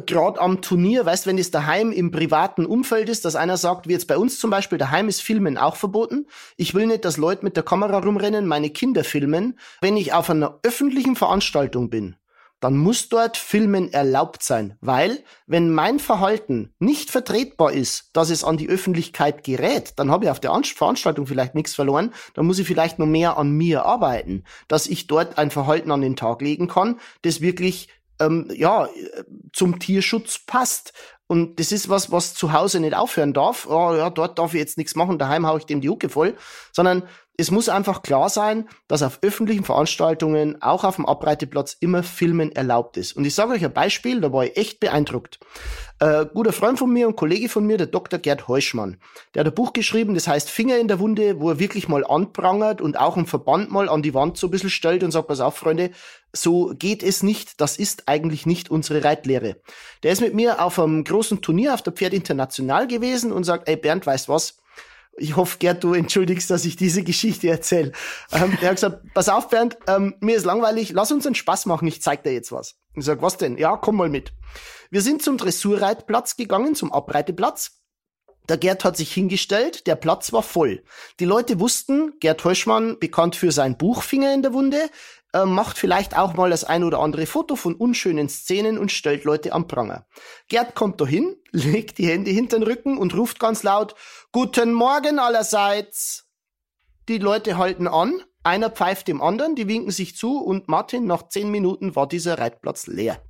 gerade 0.06 0.42
am 0.42 0.62
Turnier, 0.62 1.06
weißt, 1.06 1.28
wenn 1.28 1.38
es 1.38 1.52
daheim 1.52 1.92
im 1.92 2.12
privaten 2.12 2.66
Umfeld 2.66 3.10
ist, 3.10 3.26
dass 3.26 3.36
einer 3.36 3.58
sagt, 3.58 3.88
wie 3.88 3.94
jetzt 3.94 4.08
bei 4.08 4.18
uns 4.18 4.40
zum 4.40 4.50
Beispiel, 4.50 4.78
daheim 4.78 5.08
ist 5.08 5.22
Filmen 5.22 5.58
auch 5.58 5.76
verboten. 5.76 6.28
Ich 6.58 6.74
will 6.74 6.86
nicht, 6.88 7.06
dass 7.06 7.18
Leute 7.18 7.46
mit 7.46 7.56
der 7.56 7.64
Kamera 7.64 8.00
rumrennen, 8.00 8.48
meine 8.48 8.70
Kinder 8.70 9.04
filmen. 9.04 9.58
Wenn 9.82 9.98
ich 9.98 10.14
auf 10.14 10.30
einer 10.30 10.60
öffentlichen 10.64 11.16
Veranstaltung 11.16 11.90
bin, 11.90 12.16
dann 12.62 12.78
muss 12.78 13.10
dort 13.10 13.38
Filmen 13.38 13.92
erlaubt 13.92 14.42
sein, 14.42 14.78
weil 14.82 15.24
wenn 15.46 15.70
mein 15.70 16.00
Verhalten 16.00 16.74
nicht 16.80 17.12
vertretbar 17.12 17.74
ist, 17.74 18.10
dass 18.14 18.30
es 18.30 18.44
an 18.44 18.58
die 18.58 18.70
Öffentlichkeit 18.70 19.44
gerät, 19.44 19.94
dann 19.98 20.10
habe 20.10 20.26
ich 20.26 20.32
auf 20.32 20.40
der 20.40 20.52
Veranstaltung 20.64 21.28
vielleicht 21.28 21.54
nichts 21.54 21.76
verloren, 21.76 22.14
dann 22.34 22.46
muss 22.46 22.58
ich 22.58 22.66
vielleicht 22.66 22.98
noch 22.98 23.06
mehr 23.06 23.38
an 23.38 23.52
mir 23.52 23.86
arbeiten, 23.86 24.46
dass 24.68 24.88
ich 24.88 25.06
dort 25.06 25.38
ein 25.38 25.52
Verhalten 25.52 25.92
an 25.92 26.02
den 26.02 26.16
Tag 26.16 26.42
legen 26.42 26.68
kann, 26.68 27.00
das 27.22 27.42
wirklich 27.42 27.90
ähm, 28.20 28.50
ja, 28.54 28.90
zum 29.54 29.80
Tierschutz 29.80 30.40
passt. 30.46 30.94
Und 31.28 31.60
das 31.60 31.72
ist 31.72 31.90
was, 31.90 32.12
was 32.12 32.36
zu 32.36 32.54
Hause 32.54 32.80
nicht 32.80 32.96
aufhören 32.96 33.34
darf. 33.34 33.66
Oh, 33.68 33.96
ja, 33.96 34.10
dort 34.10 34.38
darf 34.38 34.54
ich 34.54 34.60
jetzt 34.60 34.78
nichts 34.78 34.96
machen, 34.96 35.18
daheim 35.18 35.48
hau 35.48 35.58
ich 35.58 35.66
dem 35.66 35.82
die 35.82 35.90
Hucke 35.90 36.10
voll. 36.10 36.36
Sondern 36.72 37.04
es 37.38 37.52
muss 37.52 37.70
einfach 37.70 38.02
klar 38.02 38.30
sein, 38.30 38.70
dass 38.88 39.04
auf 39.04 39.20
öffentlichen 39.22 39.64
Veranstaltungen, 39.64 40.62
auch 40.62 40.84
auf 40.84 40.96
dem 40.96 41.06
Abreiteplatz, 41.06 41.76
immer 41.80 42.04
Filmen 42.04 42.52
erlaubt 42.54 42.98
ist. 42.98 43.14
Und 43.14 43.26
ich 43.26 43.36
sage 43.36 43.54
euch 43.54 43.66
ein 43.66 43.74
Beispiel, 43.74 44.22
da 44.22 44.32
war 44.32 44.46
ich 44.46 44.56
echt 44.58 44.80
beeindruckt. 44.80 45.40
Äh, 46.00 46.26
guter 46.34 46.54
Freund 46.54 46.80
von 46.80 46.92
mir 46.92 47.08
und 47.08 47.16
Kollege 47.16 47.50
von 47.50 47.66
mir, 47.66 47.78
der 47.78 47.88
Dr. 47.88 48.20
Gerd 48.20 48.48
Heuschmann, 48.48 48.98
der 49.34 49.42
hat 49.42 49.48
ein 49.48 49.56
Buch 49.56 49.74
geschrieben, 49.74 50.14
das 50.14 50.28
heißt 50.28 50.50
Finger 50.50 50.78
in 50.78 50.88
der 50.88 51.00
Wunde, 51.00 51.40
wo 51.40 51.50
er 51.50 51.60
wirklich 51.60 51.88
mal 51.88 52.06
anprangert 52.06 52.82
und 52.82 53.00
auch 53.00 53.16
einen 53.16 53.28
Verband 53.28 53.72
mal 53.72 53.88
an 53.88 54.02
die 54.02 54.14
Wand 54.14 54.38
so 54.38 54.48
ein 54.48 54.52
bisschen 54.52 54.70
stellt 54.70 55.04
und 55.04 55.12
sagt, 55.12 55.28
pass 55.28 55.40
auf, 55.40 55.56
Freunde, 55.56 55.92
so 56.34 56.74
geht 56.78 57.02
es 57.02 57.24
nicht, 57.24 57.62
das 57.62 57.78
ist 57.78 58.08
eigentlich 58.08 58.46
nicht 58.46 58.70
unsere 58.70 59.04
Reitlehre. 59.04 59.58
Der 60.04 60.12
ist 60.12 60.22
mit 60.22 60.34
mir 60.34 60.62
auf 60.62 60.80
einem 60.80 61.04
großen 61.04 61.42
Turnier 61.42 61.74
auf 61.74 61.82
der 61.82 61.94
Pferd 61.94 62.14
International 62.14 62.88
gewesen 62.88 63.32
und 63.32 63.46
sagt, 63.46 63.70
ey 63.70 63.78
Bernd, 63.78 64.06
weißt 64.06 64.28
was? 64.28 64.58
Ich 65.18 65.36
hoffe, 65.36 65.58
Gerd, 65.60 65.84
du 65.84 65.94
entschuldigst, 65.94 66.50
dass 66.50 66.66
ich 66.66 66.76
diese 66.76 67.04
Geschichte 67.04 67.48
erzähle. 67.50 67.94
Ähm, 68.34 68.58
der 68.62 68.70
hat 68.70 68.76
gesagt, 68.76 69.14
pass 69.14 69.30
auf, 69.30 69.50
Bernd, 69.50 69.78
ähm, 69.88 70.16
mir 70.20 70.36
ist 70.36 70.46
langweilig, 70.46 70.92
lass 70.92 71.12
uns 71.12 71.26
einen 71.26 71.36
Spaß 71.36 71.68
machen, 71.68 71.88
ich 71.88 72.02
zeig 72.02 72.24
dir 72.24 72.34
jetzt 72.34 72.52
was. 72.52 72.76
Ich 72.96 73.06
sag, 73.06 73.22
was 73.22 73.38
denn? 73.38 73.58
Ja, 73.58 73.78
komm 73.78 73.96
mal 73.96 74.10
mit. 74.10 74.34
Wir 74.90 75.02
sind 75.02 75.22
zum 75.22 75.38
Dressurreitplatz 75.38 76.36
gegangen, 76.36 76.76
zum 76.76 76.92
Abreiteplatz. 76.92 77.80
Der 78.50 78.58
Gerd 78.58 78.84
hat 78.84 78.96
sich 78.96 79.12
hingestellt, 79.12 79.88
der 79.88 79.96
Platz 79.96 80.32
war 80.32 80.44
voll. 80.44 80.84
Die 81.20 81.26
Leute 81.26 81.60
wussten, 81.60 82.14
Gerd 82.20 82.44
Heuschmann, 82.44 83.00
bekannt 83.00 83.36
für 83.36 83.52
sein 83.52 83.78
Buch 83.78 84.04
Finger 84.04 84.34
in 84.34 84.44
der 84.44 84.54
Wunde, 84.54 84.90
äh, 85.36 85.46
macht 85.46 85.78
vielleicht 85.78 86.18
auch 86.18 86.34
mal 86.34 86.50
das 86.50 86.64
ein 86.64 86.86
oder 86.86 87.00
andere 87.00 87.26
Foto 87.26 87.58
von 87.58 87.76
unschönen 87.76 88.30
Szenen 88.30 88.78
und 88.78 88.92
stellt 88.92 89.26
Leute 89.26 89.52
am 89.52 89.68
Pranger. 89.68 90.08
Gerd 90.48 90.76
kommt 90.76 91.02
dahin, 91.02 91.36
legt 91.52 91.98
die 91.98 92.08
Hände 92.08 92.32
hinter 92.32 92.58
den 92.58 92.64
Rücken 92.64 92.98
und 92.98 93.14
ruft 93.16 93.40
ganz 93.40 93.62
laut, 93.62 93.96
Guten 94.32 94.72
Morgen 94.74 95.20
allerseits. 95.20 96.30
Die 97.10 97.18
Leute 97.18 97.58
halten 97.58 97.88
an, 97.88 98.24
einer 98.44 98.70
pfeift 98.70 99.10
dem 99.10 99.22
anderen, 99.22 99.56
die 99.56 99.68
winken 99.68 99.92
sich 99.92 100.16
zu 100.16 100.40
und 100.42 100.70
Martin, 100.70 101.06
nach 101.06 101.28
zehn 101.28 101.52
Minuten 101.52 101.96
war 101.96 102.08
dieser 102.08 102.40
Reitplatz 102.40 102.88
leer. 102.88 103.22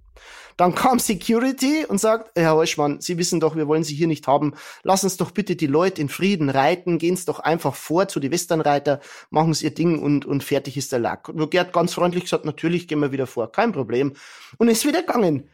Dann 0.58 0.74
kam 0.74 1.00
Security 1.00 1.86
und 1.86 2.00
sagt, 2.00 2.32
Herr 2.36 2.56
Heuschmann, 2.56 3.02
Sie 3.02 3.18
wissen 3.18 3.40
doch, 3.40 3.56
wir 3.56 3.68
wollen 3.68 3.84
Sie 3.84 3.94
hier 3.94 4.08
nicht 4.08 4.26
haben. 4.28 4.54
Lassen 4.84 5.10
Sie 5.10 5.18
doch 5.18 5.32
bitte 5.32 5.56
die 5.56 5.68
Leute 5.68 6.02
in 6.02 6.08
Frieden 6.08 6.50
reiten. 6.50 6.98
Gehen 6.98 7.18
Sie 7.18 7.26
doch 7.26 7.40
einfach 7.40 7.76
vor 7.76 8.08
zu 8.08 8.20
die 8.22 8.32
Westernreiter, 8.32 9.02
machen 9.30 9.54
Sie 9.54 9.66
Ihr 9.66 9.74
Ding 9.74 10.02
und, 10.02 10.26
und 10.26 10.44
fertig 10.44 10.78
ist 10.78 10.94
der 10.94 11.00
Lack. 11.00 11.28
Und 11.28 11.52
Gerd 11.52 11.74
ganz 11.74 11.94
freundlich 11.94 12.24
gesagt, 12.24 12.46
natürlich 12.46 12.88
gehen 12.88 13.02
wir 13.02 13.12
wieder 13.12 13.28
vor, 13.28 13.52
kein 13.52 13.74
Problem. 13.74 14.14
Und 14.58 14.70
ist 14.70 14.86
wieder 14.86 15.02
gegangen. 15.02 15.50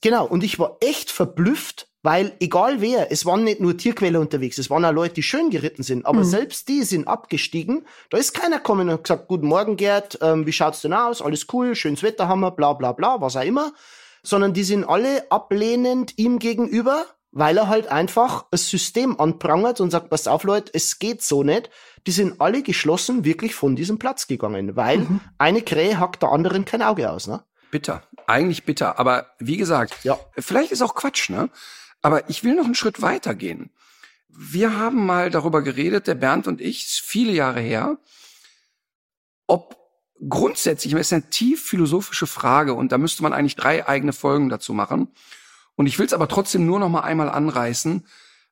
Genau. 0.00 0.26
Und 0.26 0.44
ich 0.44 0.58
war 0.60 0.76
echt 0.80 1.10
verblüfft, 1.10 1.88
weil 2.02 2.32
egal 2.38 2.80
wer, 2.80 3.10
es 3.10 3.26
waren 3.26 3.42
nicht 3.42 3.60
nur 3.60 3.76
Tierquäler 3.76 4.20
unterwegs, 4.20 4.58
es 4.58 4.70
waren 4.70 4.84
auch 4.84 4.92
Leute, 4.92 5.14
die 5.14 5.22
schön 5.24 5.50
geritten 5.50 5.82
sind, 5.82 6.06
aber 6.06 6.20
mhm. 6.20 6.24
selbst 6.24 6.68
die 6.68 6.82
sind 6.82 7.08
abgestiegen. 7.08 7.84
Da 8.10 8.18
ist 8.18 8.32
keiner 8.32 8.58
gekommen 8.58 8.88
und 8.88 9.02
gesagt, 9.02 9.26
guten 9.26 9.48
Morgen 9.48 9.76
Gerd, 9.76 10.18
ähm, 10.22 10.46
wie 10.46 10.52
schaut's 10.52 10.82
denn 10.82 10.92
aus? 10.92 11.20
Alles 11.20 11.48
cool, 11.52 11.74
schönes 11.74 12.04
Wetter 12.04 12.28
haben 12.28 12.40
wir, 12.40 12.52
bla 12.52 12.74
bla 12.74 12.92
bla, 12.92 13.20
was 13.20 13.34
auch 13.36 13.42
immer 13.42 13.72
sondern 14.26 14.52
die 14.52 14.64
sind 14.64 14.84
alle 14.84 15.30
ablehnend 15.30 16.14
ihm 16.18 16.40
gegenüber, 16.40 17.06
weil 17.30 17.56
er 17.58 17.68
halt 17.68 17.86
einfach 17.86 18.46
das 18.50 18.68
System 18.68 19.20
anprangert 19.20 19.80
und 19.80 19.90
sagt, 19.90 20.10
pass 20.10 20.26
auf 20.26 20.42
Leute, 20.42 20.72
es 20.74 20.98
geht 20.98 21.22
so 21.22 21.44
nicht. 21.44 21.70
Die 22.08 22.10
sind 22.10 22.40
alle 22.40 22.62
geschlossen 22.62 23.24
wirklich 23.24 23.54
von 23.54 23.76
diesem 23.76 23.98
Platz 23.98 24.26
gegangen, 24.26 24.74
weil 24.74 24.98
mhm. 24.98 25.20
eine 25.38 25.62
Krähe 25.62 26.00
hackt 26.00 26.22
der 26.22 26.32
anderen 26.32 26.64
kein 26.64 26.82
Auge 26.82 27.08
aus, 27.10 27.28
ne? 27.28 27.44
Bitter. 27.70 28.02
Eigentlich 28.26 28.64
bitter. 28.64 28.98
Aber 28.98 29.26
wie 29.38 29.56
gesagt, 29.56 30.02
ja. 30.02 30.18
vielleicht 30.36 30.72
ist 30.72 30.82
auch 30.82 30.96
Quatsch, 30.96 31.30
ne? 31.30 31.48
Aber 32.02 32.28
ich 32.28 32.42
will 32.42 32.54
noch 32.54 32.64
einen 32.64 32.74
Schritt 32.74 33.02
weiter 33.02 33.34
gehen. 33.34 33.70
Wir 34.28 34.76
haben 34.76 35.06
mal 35.06 35.30
darüber 35.30 35.62
geredet, 35.62 36.08
der 36.08 36.16
Bernd 36.16 36.48
und 36.48 36.60
ich, 36.60 36.84
viele 36.84 37.32
Jahre 37.32 37.60
her, 37.60 37.98
ob 39.46 39.85
grundsätzlich, 40.28 40.92
es 40.94 41.00
ist 41.00 41.12
eine 41.12 41.30
tief 41.30 41.64
philosophische 41.64 42.26
Frage 42.26 42.74
und 42.74 42.92
da 42.92 42.98
müsste 42.98 43.22
man 43.22 43.32
eigentlich 43.32 43.56
drei 43.56 43.86
eigene 43.86 44.12
Folgen 44.12 44.48
dazu 44.48 44.72
machen. 44.72 45.08
Und 45.76 45.86
ich 45.86 45.98
will 45.98 46.06
es 46.06 46.14
aber 46.14 46.28
trotzdem 46.28 46.66
nur 46.66 46.78
noch 46.78 46.88
mal 46.88 47.00
einmal 47.00 47.28
anreißen, 47.28 48.06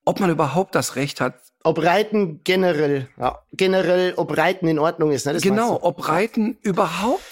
ob 0.04 0.20
man 0.20 0.30
überhaupt 0.30 0.74
das 0.74 0.96
Recht 0.96 1.20
hat. 1.20 1.40
Ob 1.62 1.82
Reiten 1.82 2.42
generell, 2.44 3.08
ja, 3.18 3.38
generell, 3.52 4.12
ob 4.16 4.36
Reiten 4.36 4.68
in 4.68 4.78
Ordnung 4.78 5.10
ist. 5.10 5.24
Ne? 5.24 5.32
Das 5.32 5.42
genau, 5.42 5.78
ob 5.82 6.06
Reiten 6.08 6.58
überhaupt 6.60 7.24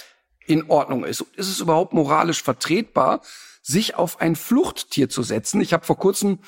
in 0.47 0.71
Ordnung 0.71 1.05
ist. 1.05 1.21
Ist 1.37 1.49
es 1.49 1.61
überhaupt 1.61 1.93
moralisch 1.93 2.43
vertretbar, 2.43 3.21
sich 3.61 3.95
auf 3.95 4.21
ein 4.21 4.35
Fluchttier 4.35 5.11
zu 5.11 5.23
setzen? 5.23 5.61
Ich 5.61 5.75
habe 5.75 5.85
vor 5.85 5.99
kurzem 5.99 6.39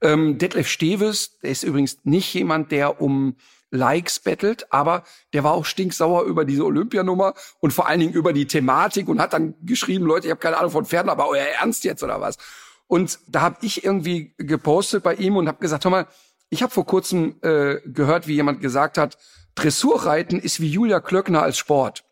ähm, 0.00 0.38
Detlef 0.38 0.68
Steves, 0.68 1.38
der 1.40 1.50
ist 1.50 1.62
übrigens 1.62 1.98
nicht 2.02 2.34
jemand, 2.34 2.72
der 2.72 3.00
um 3.00 3.36
Likes 3.70 4.18
bettelt, 4.20 4.66
aber 4.70 5.04
der 5.32 5.44
war 5.44 5.52
auch 5.52 5.64
stinksauer 5.64 6.24
über 6.24 6.44
diese 6.44 6.64
Olympianummer 6.64 7.34
und 7.60 7.72
vor 7.72 7.86
allen 7.86 8.00
Dingen 8.00 8.12
über 8.12 8.32
die 8.32 8.46
Thematik 8.46 9.08
und 9.08 9.20
hat 9.20 9.32
dann 9.32 9.54
geschrieben, 9.62 10.06
Leute, 10.06 10.26
ich 10.26 10.30
habe 10.30 10.40
keine 10.40 10.56
Ahnung 10.56 10.70
von 10.70 10.86
Pferden, 10.86 11.10
aber 11.10 11.28
euer 11.28 11.44
Ernst 11.44 11.84
jetzt 11.84 12.02
oder 12.02 12.20
was? 12.20 12.38
Und 12.86 13.18
da 13.26 13.42
habe 13.42 13.58
ich 13.60 13.84
irgendwie 13.84 14.34
gepostet 14.38 15.02
bei 15.02 15.14
ihm 15.14 15.36
und 15.36 15.48
habe 15.48 15.58
gesagt, 15.58 15.84
hör 15.84 15.90
mal, 15.90 16.06
ich 16.50 16.62
habe 16.62 16.72
vor 16.72 16.86
kurzem 16.86 17.36
äh, 17.42 17.80
gehört, 17.84 18.26
wie 18.26 18.34
jemand 18.34 18.60
gesagt 18.60 18.96
hat, 18.96 19.18
Dressurreiten 19.54 20.38
ist 20.38 20.60
wie 20.60 20.68
Julia 20.68 21.00
Klöckner 21.00 21.42
als 21.42 21.58
Sport. 21.58 22.04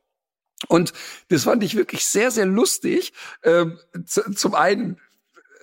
Und 0.68 0.92
das 1.28 1.44
fand 1.44 1.62
ich 1.62 1.76
wirklich 1.76 2.04
sehr, 2.06 2.30
sehr 2.30 2.46
lustig. 2.46 3.12
Ähm, 3.42 3.78
zum 4.04 4.54
einen, 4.54 5.00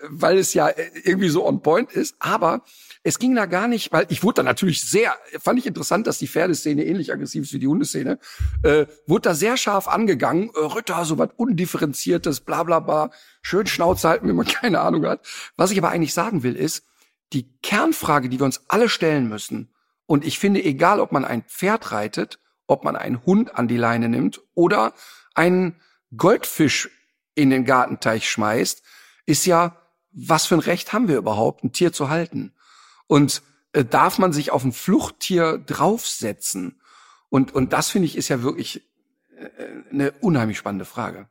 weil 0.10 0.38
es 0.38 0.53
ja 0.53 0.70
irgendwie 1.03 1.30
so 1.30 1.45
on 1.45 1.61
point 1.61 1.91
ist, 1.91 2.15
aber 2.20 2.64
es 3.04 3.20
ging 3.20 3.36
da 3.36 3.46
gar 3.46 3.68
nicht, 3.68 3.92
weil 3.92 4.06
ich 4.10 4.24
wurde 4.24 4.36
da 4.36 4.44
natürlich 4.44 4.90
sehr, 4.90 5.14
fand 5.38 5.60
ich 5.60 5.66
interessant, 5.66 6.08
dass 6.08 6.20
die 6.20 6.28
Pferdeszene 6.28 6.86
ähnlich 6.86 7.12
aggressiv 7.12 7.44
ist 7.44 7.54
wie 7.54 7.60
die 7.60 7.68
Hundeszene, 7.68 8.18
äh, 8.64 8.86
wurde 9.06 9.30
da 9.30 9.36
sehr 9.36 9.58
scharf 9.58 9.90
angegangen. 9.90 10.52
Äh, 10.56 10.60
Ritter, 10.60 11.04
so 11.04 11.18
was 11.18 11.30
undifferenziertes, 11.36 12.40
bla 12.40 12.64
bla 12.64 12.80
bla, 12.80 13.12
schön 13.42 13.68
Schnauze 13.68 14.08
halten, 14.08 14.28
wenn 14.30 14.38
man 14.38 14.46
keine 14.48 14.80
Ahnung 14.80 15.06
hat. 15.06 15.28
Was 15.58 15.72
ich 15.72 15.78
aber 15.78 15.90
eigentlich 15.90 16.14
sagen 16.14 16.44
will, 16.44 16.56
ist, 16.56 16.86
die 17.34 17.52
Kernfrage, 17.62 18.30
die 18.30 18.40
wir 18.40 18.46
uns 18.46 18.64
alle 18.70 18.88
stellen 18.88 19.28
müssen, 19.28 19.74
und 20.06 20.26
ich 20.26 20.40
finde, 20.40 20.64
egal 20.64 21.00
ob 21.00 21.12
man 21.12 21.26
ein 21.26 21.44
Pferd 21.44 21.92
reitet, 21.92 22.40
ob 22.68 22.84
man 22.84 22.96
einen 22.96 23.26
Hund 23.26 23.56
an 23.56 23.68
die 23.68 23.78
Leine 23.78 24.10
nimmt 24.10 24.42
oder 24.54 24.94
einen 25.34 25.82
Goldfisch 26.16 26.90
in 27.36 27.50
den 27.50 27.66
Gartenteich 27.66 28.30
schmeißt, 28.30 28.84
ist 29.26 29.46
ja, 29.46 29.78
was 30.12 30.46
für 30.46 30.56
ein 30.56 30.60
Recht 30.60 30.94
haben 30.94 31.08
wir 31.08 31.18
überhaupt, 31.18 31.64
ein 31.64 31.72
Tier 31.72 31.92
zu 31.92 32.10
halten? 32.10 32.54
Und 33.08 33.42
äh, 33.74 33.84
darf 33.84 34.18
man 34.20 34.34
sich 34.34 34.52
auf 34.52 34.64
ein 34.64 34.74
Fluchttier 34.74 35.58
draufsetzen? 35.58 36.80
Und, 37.30 37.54
und 37.54 37.74
das 37.74 37.90
finde 37.90 38.06
ich 38.08 38.18
ist 38.18 38.30
ja 38.30 38.44
wirklich 38.44 38.84
äh, 39.38 39.48
eine 39.92 40.12
unheimlich 40.22 40.58
spannende 40.58 40.86
Frage. 40.86 41.28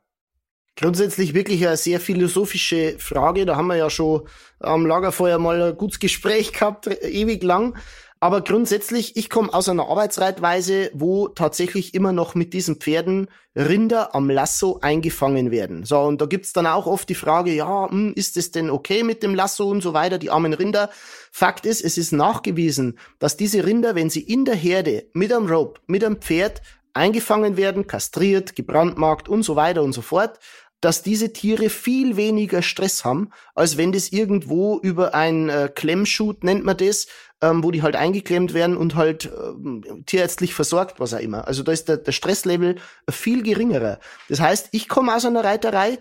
Grundsätzlich 0.75 1.35
wirklich 1.35 1.65
eine 1.67 1.77
sehr 1.77 1.99
philosophische 1.99 2.97
Frage. 2.97 3.45
Da 3.45 3.55
haben 3.55 3.67
wir 3.67 3.75
ja 3.75 3.91
schon 3.91 4.27
am 4.59 4.87
Lagerfeuer 4.87 5.37
mal 5.37 5.61
ein 5.61 5.77
gutes 5.77 5.99
Gespräch 5.99 6.51
gehabt, 6.51 6.87
ewig 6.87 7.43
lang. 7.43 7.77
Aber 8.23 8.39
grundsätzlich, 8.39 9.17
ich 9.17 9.29
komme 9.29 9.53
aus 9.53 9.67
einer 9.67 9.89
Arbeitsreitweise, 9.89 10.91
wo 10.93 11.27
tatsächlich 11.27 11.93
immer 11.93 12.13
noch 12.13 12.35
mit 12.35 12.53
diesen 12.53 12.77
Pferden 12.77 13.27
Rinder 13.53 14.15
am 14.15 14.29
Lasso 14.29 14.79
eingefangen 14.81 15.51
werden. 15.51 15.83
So, 15.83 15.99
und 15.99 16.21
da 16.21 16.25
gibt's 16.25 16.53
dann 16.53 16.65
auch 16.65 16.87
oft 16.87 17.09
die 17.09 17.15
Frage, 17.15 17.51
ja, 17.51 17.89
hm, 17.89 18.13
ist 18.15 18.37
es 18.37 18.51
denn 18.51 18.69
okay 18.69 19.03
mit 19.03 19.23
dem 19.23 19.35
Lasso 19.35 19.69
und 19.69 19.81
so 19.81 19.93
weiter, 19.93 20.19
die 20.19 20.29
armen 20.29 20.53
Rinder. 20.53 20.89
Fakt 21.33 21.65
ist, 21.65 21.83
es 21.83 21.97
ist 21.97 22.13
nachgewiesen, 22.13 22.97
dass 23.19 23.35
diese 23.35 23.65
Rinder, 23.65 23.93
wenn 23.93 24.09
sie 24.09 24.21
in 24.21 24.45
der 24.45 24.55
Herde 24.55 25.03
mit 25.11 25.33
einem 25.33 25.47
Rope, 25.47 25.81
mit 25.87 26.01
einem 26.01 26.21
Pferd 26.21 26.61
eingefangen 26.93 27.57
werden, 27.57 27.87
kastriert, 27.87 28.55
gebrandmarkt 28.55 29.27
und 29.27 29.43
so 29.43 29.57
weiter 29.57 29.83
und 29.83 29.91
so 29.91 30.01
fort, 30.01 30.39
dass 30.83 31.01
diese 31.01 31.31
Tiere 31.31 31.69
viel 31.69 32.17
weniger 32.17 32.61
Stress 32.61 33.05
haben, 33.05 33.29
als 33.55 33.77
wenn 33.77 33.93
das 33.93 34.09
irgendwo 34.09 34.79
über 34.79 35.15
ein 35.15 35.47
äh, 35.47 35.69
Klemmshoot 35.73 36.43
nennt 36.43 36.65
man 36.65 36.75
das, 36.75 37.07
ähm, 37.41 37.63
wo 37.63 37.71
die 37.71 37.81
halt 37.81 37.95
eingeklemmt 37.95 38.53
werden 38.53 38.75
und 38.75 38.95
halt 38.95 39.25
äh, 39.25 40.03
tierärztlich 40.05 40.53
versorgt, 40.53 40.99
was 40.99 41.13
auch 41.13 41.19
immer. 41.19 41.47
Also 41.47 41.63
da 41.63 41.71
ist 41.71 41.87
der, 41.87 41.97
der 41.97 42.11
Stresslevel 42.11 42.75
viel 43.09 43.43
geringerer. 43.43 43.99
Das 44.27 44.41
heißt, 44.41 44.69
ich 44.73 44.89
komme 44.89 45.15
aus 45.15 45.23
einer 45.23 45.45
Reiterei, 45.45 45.99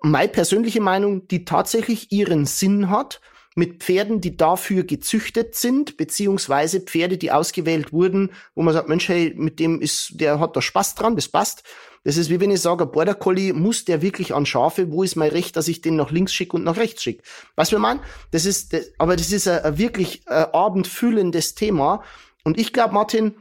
meine 0.00 0.28
persönliche 0.28 0.80
Meinung, 0.80 1.26
die 1.26 1.44
tatsächlich 1.44 2.12
ihren 2.12 2.46
Sinn 2.46 2.90
hat, 2.90 3.20
mit 3.56 3.82
Pferden, 3.82 4.20
die 4.20 4.36
dafür 4.36 4.84
gezüchtet 4.84 5.54
sind, 5.54 5.96
beziehungsweise 5.96 6.80
Pferde, 6.80 7.18
die 7.18 7.32
ausgewählt 7.32 7.92
wurden, 7.92 8.30
wo 8.54 8.62
man 8.62 8.74
sagt, 8.74 8.88
Mensch, 8.88 9.08
hey, 9.08 9.32
mit 9.36 9.58
dem 9.60 9.80
ist, 9.80 10.20
der 10.20 10.40
hat 10.40 10.56
da 10.56 10.62
Spaß 10.62 10.94
dran, 10.96 11.16
das 11.16 11.28
passt. 11.28 11.62
Das 12.04 12.18
ist 12.18 12.30
wie 12.30 12.38
wenn 12.38 12.50
ich 12.50 12.60
sage, 12.60 12.86
Border 12.86 13.14
Collie 13.14 13.52
muss 13.52 13.84
der 13.84 14.02
wirklich 14.02 14.34
an 14.34 14.46
Schafe, 14.46 14.92
wo 14.92 15.02
ist 15.02 15.16
mein 15.16 15.30
Recht, 15.30 15.56
dass 15.56 15.68
ich 15.68 15.80
den 15.80 15.96
nach 15.96 16.10
links 16.10 16.34
schicke 16.34 16.56
und 16.56 16.64
nach 16.64 16.76
rechts 16.76 17.02
schicke? 17.02 17.22
Was 17.56 17.72
wir 17.72 17.78
meinen? 17.78 18.00
Das 18.30 18.44
ist, 18.44 18.72
das, 18.72 18.90
aber 18.98 19.16
das 19.16 19.32
ist 19.32 19.48
ein, 19.48 19.64
ein 19.64 19.78
wirklich 19.78 20.22
ein 20.26 20.44
äh, 20.44 20.46
abendfüllendes 20.52 21.54
Thema. 21.54 22.04
Und 22.44 22.58
ich 22.58 22.74
glaube, 22.74 22.94
Martin, 22.94 23.36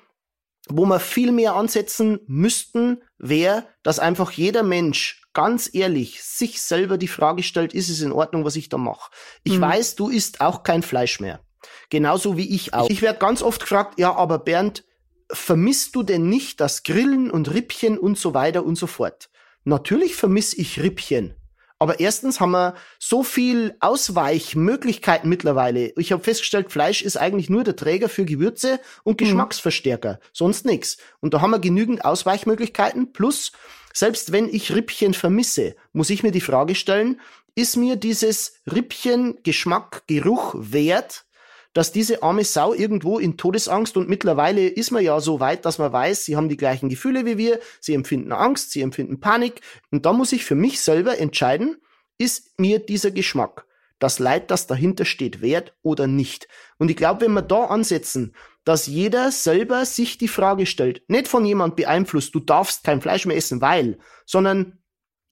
wo 0.70 0.86
wir 0.86 1.00
viel 1.00 1.34
mehr 1.34 1.56
ansetzen 1.56 2.22
müssten, 2.26 3.02
wäre, 3.18 3.66
dass 3.84 4.00
einfach 4.00 4.32
jeder 4.32 4.64
Mensch 4.64 5.22
ganz 5.34 5.70
ehrlich 5.74 6.24
sich 6.24 6.62
selber 6.62 6.98
die 6.98 7.08
Frage 7.08 7.44
stellt, 7.44 7.74
ist 7.74 7.90
es 7.90 8.02
in 8.02 8.14
Ordnung, 8.14 8.46
was 8.46 8.56
ich 8.56 8.70
da 8.70 8.78
mache? 8.78 9.12
Ich 9.44 9.58
mhm. 9.58 9.62
weiß, 9.62 9.96
du 9.96 10.10
isst 10.10 10.42
auch 10.42 10.64
kein 10.64 10.84
Fleisch 10.84 11.20
mehr. 11.20 11.42
Genauso 11.90 12.38
wie 12.38 12.56
ich 12.56 12.74
auch. 12.74 12.90
Ich 12.90 13.02
werde 13.02 13.20
ganz 13.20 13.42
oft 13.42 13.62
gefragt, 13.62 14.00
ja, 14.00 14.16
aber 14.16 14.40
Bernd, 14.40 14.86
vermisst 15.34 15.96
du 15.96 16.04
denn 16.04 16.30
nicht 16.30 16.60
das 16.60 16.84
Grillen 16.84 17.30
und 17.30 17.54
Rippchen 17.54 17.98
und 17.98 18.18
so 18.18 18.34
weiter 18.34 18.64
und 18.64 18.78
so 18.78 18.88
fort? 18.88 19.30
Natürlich 19.64 20.16
vermisse 20.16 20.60
ich 20.60 20.82
Rippchen. 20.82 21.36
Aber 21.80 22.00
erstens 22.00 22.40
haben 22.40 22.52
wir 22.52 22.76
so 22.98 23.24
viel 23.24 23.76
Ausweichmöglichkeiten 23.82 25.30
mittlerweile. 25.30 25.92
Ich 25.98 26.14
habe 26.14 26.24
festgestellt, 26.24 26.72
Fleisch 26.72 27.02
ist 27.02 27.18
eigentlich 27.18 27.50
nur 27.50 27.66
der 27.66 27.76
Träger 27.76 28.08
für 28.08 28.24
Gewürze 28.24 28.80
und 29.04 29.20
mhm. 29.20 29.26
Geschmacksverstärker, 29.26 30.14
mhm. 30.14 30.18
sonst 30.32 30.66
nix. 30.66 30.98
Und 31.20 31.34
da 31.34 31.42
haben 31.42 31.52
wir 31.52 31.60
genügend 31.60 32.06
Ausweichmöglichkeiten. 32.06 33.12
Plus, 33.12 33.52
selbst 33.94 34.32
wenn 34.32 34.48
ich 34.48 34.74
Rippchen 34.74 35.14
vermisse, 35.14 35.76
muss 35.92 36.10
ich 36.10 36.24
mir 36.24 36.32
die 36.32 36.40
Frage 36.40 36.76
stellen, 36.76 37.20
ist 37.56 37.76
mir 37.76 37.98
dieses 37.98 38.54
Rippchen 38.66 39.40
Geschmack, 39.44 40.04
Geruch 40.08 40.56
wert, 40.58 41.26
dass 41.74 41.92
diese 41.92 42.24
arme 42.24 42.44
Sau 42.44 42.74
irgendwo 42.74 43.20
in 43.20 43.38
Todesangst 43.38 43.98
und 43.98 44.10
mittlerweile 44.10 44.68
ist 44.68 44.92
man 44.92 45.04
ja 45.04 45.20
so 45.20 45.40
weit, 45.40 45.66
dass 45.66 45.80
man 45.80 45.92
weiß, 45.92 46.26
sie 46.26 46.36
haben 46.36 46.50
die 46.50 46.58
gleichen 46.58 46.90
Gefühle 46.90 47.26
wie 47.26 47.38
wir, 47.38 47.60
sie 47.80 47.94
empfinden 47.94 48.32
Angst, 48.32 48.72
sie 48.72 48.82
empfinden 48.82 49.20
Panik 49.20 49.62
und 49.92 50.06
da 50.06 50.14
muss 50.14 50.32
ich 50.32 50.46
für 50.46 50.56
mich 50.56 50.82
selber 50.82 51.18
entscheiden, 51.18 51.78
ist 52.18 52.60
mir 52.60 52.80
dieser 52.80 53.12
Geschmack, 53.12 53.66
das 54.00 54.20
Leid, 54.20 54.52
das 54.52 54.68
dahinter 54.68 55.06
steht, 55.06 55.42
wert 55.42 55.76
oder 55.82 56.08
nicht. 56.08 56.48
Und 56.78 56.92
ich 56.92 56.98
glaube, 56.98 57.22
wenn 57.22 57.34
wir 57.34 57.42
da 57.42 57.66
ansetzen, 57.66 58.36
dass 58.64 58.88
jeder 58.88 59.32
selber 59.32 59.86
sich 59.86 60.18
die 60.18 60.28
Frage 60.28 60.66
stellt, 60.66 61.04
nicht 61.10 61.28
von 61.28 61.46
jemand 61.46 61.76
beeinflusst, 61.76 62.34
du 62.34 62.40
darfst 62.40 62.84
kein 62.84 63.02
Fleisch 63.02 63.26
mehr 63.26 63.36
essen, 63.36 63.62
weil, 63.62 63.98
sondern 64.26 64.83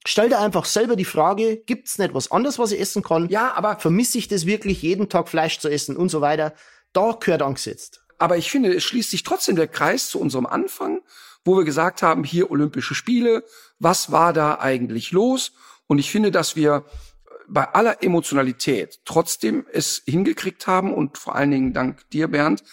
Stell 0.06 0.30
dir 0.30 0.40
einfach 0.40 0.66
selber 0.66 0.96
die 0.96 1.06
Frage, 1.06 1.58
gibt's 1.58 2.00
nicht 2.00 2.14
was 2.14 2.32
anderes, 2.32 2.58
was 2.58 2.72
ich 2.72 2.80
essen 2.80 3.04
kann? 3.04 3.30
Ja, 3.30 3.54
aber 3.54 3.78
vermisse 3.78 4.18
ich 4.18 4.28
das 4.28 4.46
wirklich, 4.46 4.82
jeden 4.82 5.10
Tag 5.10 5.30
Fleisch 5.30 5.60
zu 5.60 5.70
essen 5.70 5.96
und 5.96 6.10
so 6.10 6.22
weiter? 6.22 6.54
Da 6.92 7.16
gehört 7.20 7.44
angesetzt. 7.44 8.02
Aber 8.18 8.38
ich 8.38 8.50
finde, 8.50 8.74
es 8.74 8.84
schließt 8.84 9.12
sich 9.12 9.24
trotzdem 9.24 9.56
der 9.56 9.68
Kreis 9.68 10.10
zu 10.10 10.20
unserem 10.20 10.46
Anfang, 10.46 11.02
wo 11.46 11.58
wir 11.58 11.66
gesagt 11.66 12.02
haben, 12.02 12.24
hier 12.24 12.52
Olympische 12.52 12.96
Spiele, 12.96 13.44
was 13.80 14.12
war 14.12 14.34
da 14.34 14.60
eigentlich 14.60 15.12
los? 15.12 15.54
Und 15.88 16.00
ich 16.00 16.12
finde, 16.12 16.32
dass 16.32 16.56
wir 16.56 16.86
bei 17.48 17.68
aller 17.74 18.02
Emotionalität 18.04 19.02
trotzdem 19.06 19.66
es 19.72 20.04
hingekriegt 20.06 20.68
haben 20.68 20.94
und 20.94 21.18
vor 21.18 21.36
allen 21.36 21.52
Dingen 21.52 21.74
dank 21.74 22.10
dir, 22.12 22.28
Bernd, 22.28 22.64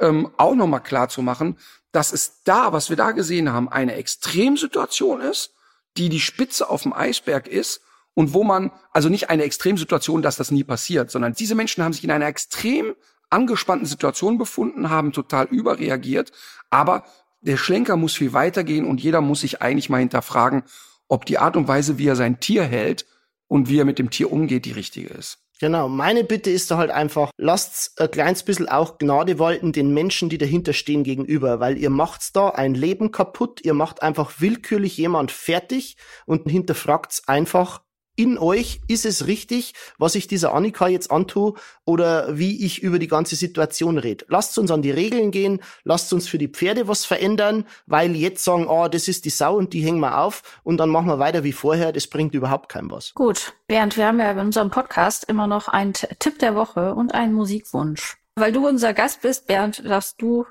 ähm, 0.00 0.30
auch 0.36 0.54
nochmal 0.54 0.82
klar 0.82 1.08
zu 1.08 1.22
machen, 1.22 1.58
dass 1.92 2.12
es 2.12 2.42
da, 2.42 2.72
was 2.72 2.90
wir 2.90 2.96
da 2.96 3.12
gesehen 3.12 3.52
haben, 3.52 3.68
eine 3.68 3.94
Extremsituation 3.94 5.20
ist, 5.20 5.54
die 5.96 6.08
die 6.08 6.20
Spitze 6.20 6.68
auf 6.68 6.82
dem 6.82 6.92
Eisberg 6.92 7.46
ist 7.46 7.80
und 8.14 8.32
wo 8.32 8.44
man, 8.44 8.70
also 8.92 9.08
nicht 9.08 9.30
eine 9.30 9.44
Extremsituation, 9.44 10.22
dass 10.22 10.36
das 10.36 10.50
nie 10.50 10.64
passiert, 10.64 11.10
sondern 11.10 11.34
diese 11.34 11.54
Menschen 11.54 11.82
haben 11.82 11.92
sich 11.92 12.04
in 12.04 12.10
einer 12.10 12.26
extrem 12.26 12.94
angespannten 13.30 13.86
Situation 13.86 14.38
befunden, 14.38 14.90
haben 14.90 15.12
total 15.12 15.46
überreagiert, 15.46 16.32
aber 16.70 17.04
der 17.40 17.56
Schlenker 17.56 17.96
muss 17.96 18.14
viel 18.14 18.32
weitergehen 18.32 18.86
und 18.86 19.02
jeder 19.02 19.20
muss 19.20 19.40
sich 19.40 19.60
eigentlich 19.60 19.90
mal 19.90 19.98
hinterfragen, 19.98 20.62
ob 21.08 21.26
die 21.26 21.38
Art 21.38 21.56
und 21.56 21.68
Weise, 21.68 21.98
wie 21.98 22.06
er 22.06 22.16
sein 22.16 22.40
Tier 22.40 22.64
hält 22.64 23.06
und 23.48 23.68
wie 23.68 23.78
er 23.78 23.84
mit 23.84 23.98
dem 23.98 24.10
Tier 24.10 24.32
umgeht, 24.32 24.64
die 24.64 24.72
richtige 24.72 25.08
ist. 25.08 25.43
Genau, 25.60 25.88
meine 25.88 26.24
Bitte 26.24 26.50
ist 26.50 26.70
da 26.72 26.78
halt 26.78 26.90
einfach, 26.90 27.30
lasst 27.36 28.00
ein 28.00 28.10
kleines 28.10 28.42
bisschen 28.42 28.68
auch 28.68 28.98
Gnade 28.98 29.38
walten 29.38 29.70
den 29.72 29.94
Menschen, 29.94 30.28
die 30.28 30.36
dahinter 30.36 30.72
stehen, 30.72 31.04
gegenüber, 31.04 31.60
weil 31.60 31.78
ihr 31.78 31.90
macht's 31.90 32.32
da 32.32 32.48
ein 32.48 32.74
Leben 32.74 33.12
kaputt, 33.12 33.60
ihr 33.62 33.74
macht 33.74 34.02
einfach 34.02 34.40
willkürlich 34.40 34.96
jemand 34.96 35.30
fertig 35.30 35.96
und 36.26 36.50
hinterfragt's 36.50 37.28
einfach, 37.28 37.83
in 38.16 38.38
euch, 38.38 38.80
ist 38.88 39.04
es 39.04 39.26
richtig, 39.26 39.74
was 39.98 40.14
ich 40.14 40.26
dieser 40.26 40.54
Annika 40.54 40.88
jetzt 40.88 41.10
antue 41.10 41.54
oder 41.84 42.38
wie 42.38 42.64
ich 42.64 42.82
über 42.82 42.98
die 42.98 43.08
ganze 43.08 43.36
Situation 43.36 43.98
rede. 43.98 44.24
Lasst 44.28 44.58
uns 44.58 44.70
an 44.70 44.82
die 44.82 44.90
Regeln 44.90 45.30
gehen, 45.30 45.60
lasst 45.84 46.12
uns 46.12 46.28
für 46.28 46.38
die 46.38 46.48
Pferde 46.48 46.88
was 46.88 47.04
verändern, 47.04 47.64
weil 47.86 48.14
jetzt 48.16 48.44
sagen, 48.44 48.66
ah, 48.68 48.84
oh, 48.84 48.88
das 48.88 49.08
ist 49.08 49.24
die 49.24 49.30
Sau 49.30 49.56
und 49.56 49.72
die 49.72 49.80
hängen 49.80 50.00
wir 50.00 50.18
auf 50.18 50.60
und 50.62 50.78
dann 50.78 50.90
machen 50.90 51.08
wir 51.08 51.18
weiter 51.18 51.44
wie 51.44 51.52
vorher, 51.52 51.92
das 51.92 52.06
bringt 52.06 52.34
überhaupt 52.34 52.68
keinem 52.68 52.90
was. 52.90 53.14
Gut, 53.14 53.54
Bernd, 53.66 53.96
wir 53.96 54.06
haben 54.06 54.20
ja 54.20 54.30
in 54.30 54.38
unserem 54.38 54.70
Podcast 54.70 55.24
immer 55.24 55.46
noch 55.46 55.68
einen 55.68 55.94
Tipp 55.94 56.38
der 56.38 56.54
Woche 56.54 56.94
und 56.94 57.14
einen 57.14 57.34
Musikwunsch. 57.34 58.16
Weil 58.36 58.52
du 58.52 58.66
unser 58.66 58.94
Gast 58.94 59.22
bist, 59.22 59.46
Bernd, 59.46 59.84
darfst 59.84 60.20
du 60.20 60.44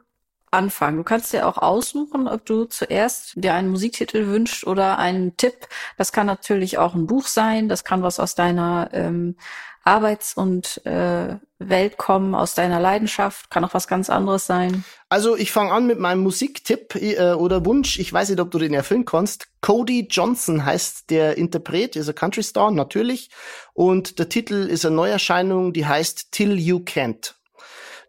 anfangen. 0.53 0.97
Du 0.97 1.03
kannst 1.03 1.33
dir 1.33 1.47
auch 1.47 1.57
aussuchen, 1.57 2.27
ob 2.27 2.45
du 2.45 2.65
zuerst 2.65 3.33
dir 3.35 3.53
einen 3.53 3.69
Musiktitel 3.69 4.27
wünschst 4.27 4.65
oder 4.65 4.97
einen 4.97 5.35
Tipp. 5.37 5.67
Das 5.97 6.11
kann 6.11 6.27
natürlich 6.27 6.77
auch 6.77 6.93
ein 6.93 7.07
Buch 7.07 7.27
sein, 7.27 7.69
das 7.69 7.83
kann 7.83 8.03
was 8.03 8.19
aus 8.19 8.35
deiner 8.35 8.89
ähm, 8.93 9.35
Arbeits- 9.83 10.33
und 10.33 10.85
äh, 10.85 11.35
Welt 11.59 11.97
kommen, 11.97 12.35
aus 12.35 12.55
deiner 12.55 12.79
Leidenschaft? 12.79 13.49
Kann 13.49 13.65
auch 13.65 13.73
was 13.73 13.87
ganz 13.87 14.09
anderes 14.09 14.45
sein. 14.45 14.83
Also 15.09 15.35
ich 15.35 15.51
fange 15.51 15.71
an 15.71 15.87
mit 15.87 15.99
meinem 15.99 16.23
Musiktipp 16.23 16.95
äh, 16.95 17.33
oder 17.33 17.65
Wunsch. 17.65 17.99
Ich 17.99 18.11
weiß 18.11 18.29
nicht, 18.29 18.39
ob 18.39 18.51
du 18.51 18.59
den 18.59 18.73
erfüllen 18.73 19.05
kannst. 19.05 19.47
Cody 19.61 20.07
Johnson 20.09 20.65
heißt 20.65 21.09
der 21.09 21.37
Interpret, 21.37 21.95
ist 21.95 22.07
ein 22.07 22.15
Country 22.15 22.43
Star, 22.43 22.71
natürlich. 22.71 23.29
Und 23.73 24.19
der 24.19 24.29
Titel 24.29 24.67
ist 24.67 24.85
eine 24.85 24.95
Neuerscheinung, 24.95 25.73
die 25.73 25.85
heißt 25.85 26.31
Till 26.31 26.57
You 26.57 26.77
Can't. 26.77 27.33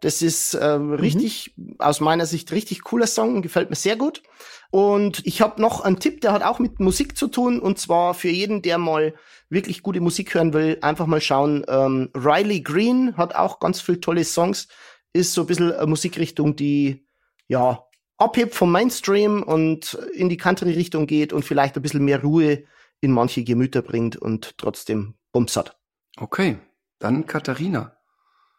Das 0.05 0.20
ist 0.20 0.52
äh, 0.52 0.78
mhm. 0.78 0.93
richtig, 0.93 1.55
aus 1.78 2.01
meiner 2.01 2.26
Sicht 2.26 2.52
richtig 2.52 2.82
cooler 2.82 3.06
Song, 3.06 3.40
gefällt 3.40 3.70
mir 3.70 3.76
sehr 3.76 3.97
gut. 3.97 4.22
Und 4.70 5.26
ich 5.26 5.40
habe 5.40 5.62
noch 5.62 5.81
einen 5.81 5.98
Tipp, 5.98 6.20
der 6.20 6.32
hat 6.32 6.43
auch 6.43 6.59
mit 6.59 6.78
Musik 6.78 7.16
zu 7.16 7.26
tun. 7.26 7.59
Und 7.59 7.78
zwar 7.78 8.12
für 8.12 8.28
jeden, 8.28 8.60
der 8.60 8.76
mal 8.76 9.14
wirklich 9.48 9.82
gute 9.82 10.02
Musik 10.02 10.35
hören 10.35 10.52
will, 10.52 10.76
einfach 10.82 11.06
mal 11.06 11.22
schauen. 11.22 11.64
Ähm, 11.68 12.10
Riley 12.14 12.60
Green 12.60 13.16
hat 13.16 13.35
auch 13.35 13.60
ganz 13.60 13.81
viele 13.81 13.98
tolle 13.98 14.24
Songs. 14.24 14.68
Ist 15.14 15.32
so 15.32 15.40
ein 15.40 15.47
bisschen 15.47 15.72
eine 15.72 15.86
Musikrichtung, 15.86 16.55
die 16.55 17.06
ja 17.48 17.82
abhebt 18.18 18.55
vom 18.55 18.72
Mainstream 18.72 19.43
und 19.43 19.94
in 20.12 20.28
die 20.28 20.36
Country-Richtung 20.36 21.06
geht 21.06 21.32
und 21.32 21.47
vielleicht 21.47 21.76
ein 21.76 21.82
bisschen 21.82 22.05
mehr 22.05 22.20
Ruhe 22.20 22.64
in 23.01 23.10
manche 23.10 23.43
Gemüter 23.43 23.81
bringt 23.81 24.16
und 24.16 24.59
trotzdem 24.59 25.14
Bums 25.32 25.56
hat. 25.56 25.78
Okay, 26.18 26.59
dann 26.98 27.24
Katharina. 27.24 27.97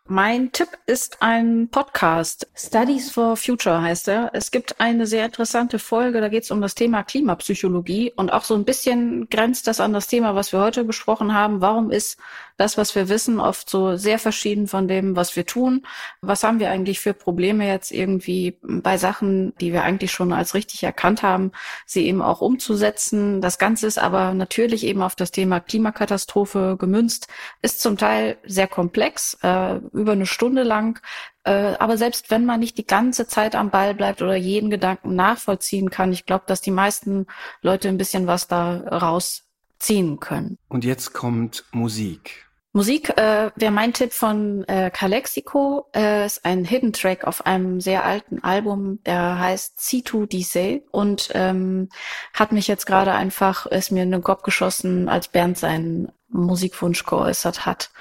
Mein 0.07 0.51
Tipp 0.51 0.69
ist 0.85 1.23
ein 1.23 1.69
Podcast. 1.69 2.47
Studies 2.55 3.09
for 3.09 3.35
Future 3.35 3.81
heißt 3.81 4.07
er. 4.07 4.29
Es 4.33 4.51
gibt 4.51 4.79
eine 4.79 5.07
sehr 5.07 5.25
interessante 5.25 5.79
Folge, 5.79 6.21
da 6.21 6.29
geht 6.29 6.43
es 6.43 6.51
um 6.51 6.61
das 6.61 6.75
Thema 6.75 7.01
Klimapsychologie 7.01 8.13
und 8.15 8.31
auch 8.31 8.43
so 8.43 8.53
ein 8.53 8.65
bisschen 8.65 9.27
grenzt 9.31 9.65
das 9.65 9.79
an 9.79 9.93
das 9.93 10.05
Thema, 10.05 10.35
was 10.35 10.53
wir 10.53 10.59
heute 10.59 10.83
besprochen 10.83 11.33
haben. 11.33 11.59
Warum 11.59 11.89
ist 11.89 12.19
das, 12.57 12.77
was 12.77 12.95
wir 12.95 13.09
wissen, 13.09 13.39
oft 13.39 13.69
so 13.69 13.95
sehr 13.97 14.19
verschieden 14.19 14.67
von 14.67 14.87
dem, 14.87 15.15
was 15.15 15.35
wir 15.35 15.45
tun? 15.45 15.85
Was 16.21 16.43
haben 16.43 16.59
wir 16.59 16.69
eigentlich 16.69 16.99
für 16.99 17.13
Probleme 17.13 17.67
jetzt 17.67 17.91
irgendwie 17.91 18.57
bei 18.61 18.97
Sachen, 18.97 19.53
die 19.59 19.73
wir 19.73 19.83
eigentlich 19.83 20.11
schon 20.11 20.33
als 20.33 20.53
richtig 20.53 20.83
erkannt 20.83 21.23
haben, 21.23 21.51
sie 21.85 22.05
eben 22.05 22.21
auch 22.21 22.41
umzusetzen? 22.41 23.41
Das 23.41 23.57
Ganze 23.57 23.87
ist 23.87 23.97
aber 23.97 24.33
natürlich 24.33 24.85
eben 24.85 25.01
auf 25.01 25.15
das 25.15 25.31
Thema 25.31 25.59
Klimakatastrophe 25.59 26.75
gemünzt, 26.79 27.27
ist 27.61 27.81
zum 27.81 27.97
Teil 27.97 28.37
sehr 28.45 28.67
komplex. 28.67 29.37
Äh, 29.41 29.75
über 29.93 30.13
eine 30.13 30.25
Stunde 30.25 30.63
lang. 30.63 30.99
Äh, 31.43 31.75
aber 31.79 31.97
selbst 31.97 32.31
wenn 32.31 32.45
man 32.45 32.59
nicht 32.59 32.77
die 32.77 32.87
ganze 32.87 33.27
Zeit 33.27 33.55
am 33.55 33.69
Ball 33.69 33.93
bleibt 33.93 34.21
oder 34.21 34.35
jeden 34.35 34.69
Gedanken 34.69 35.15
nachvollziehen 35.15 35.89
kann, 35.89 36.11
ich 36.11 36.25
glaube, 36.25 36.45
dass 36.47 36.61
die 36.61 36.71
meisten 36.71 37.27
Leute 37.61 37.87
ein 37.87 37.97
bisschen 37.97 38.27
was 38.27 38.47
da 38.47 38.77
rausziehen 38.77 40.19
können. 40.19 40.57
Und 40.67 40.85
jetzt 40.85 41.13
kommt 41.13 41.65
Musik. 41.71 42.44
Musik 42.75 43.17
äh, 43.17 43.51
wäre 43.55 43.71
mein 43.71 43.93
Tipp 43.93 44.11
von 44.11 44.63
äh, 44.65 44.91
Calexico. 44.91 45.87
Äh, 45.95 46.25
ist 46.25 46.43
ein 46.43 46.65
Hidden 46.65 46.93
Track 46.93 47.23
auf 47.23 47.45
einem 47.45 47.79
sehr 47.79 48.03
alten 48.03 48.43
Album, 48.43 48.99
der 49.05 49.39
heißt 49.39 49.79
C2 49.79 50.27
Dise 50.27 50.81
und 50.91 51.29
ähm, 51.33 51.89
hat 52.33 52.51
mich 52.51 52.67
jetzt 52.67 52.85
gerade 52.85 53.13
einfach, 53.13 53.65
ist 53.65 53.91
mir 53.91 54.03
in 54.03 54.11
den 54.11 54.23
Kopf 54.23 54.43
geschossen, 54.43 55.07
als 55.07 55.29
Bernd 55.29 55.57
seinen 55.57 56.11
Musikwunsch 56.27 57.05
geäußert 57.05 57.65
hat 57.65 57.91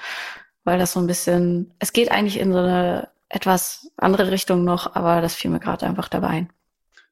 weil 0.65 0.79
das 0.79 0.91
so 0.91 0.99
ein 0.99 1.07
bisschen, 1.07 1.73
es 1.79 1.93
geht 1.93 2.11
eigentlich 2.11 2.39
in 2.39 2.51
so 2.51 2.59
eine 2.59 3.07
etwas 3.29 3.89
andere 3.95 4.31
Richtung 4.31 4.65
noch, 4.65 4.95
aber 4.95 5.21
das 5.21 5.35
fiel 5.35 5.51
mir 5.51 5.59
gerade 5.59 5.85
einfach 5.85 6.09
dabei 6.09 6.27
ein. 6.27 6.49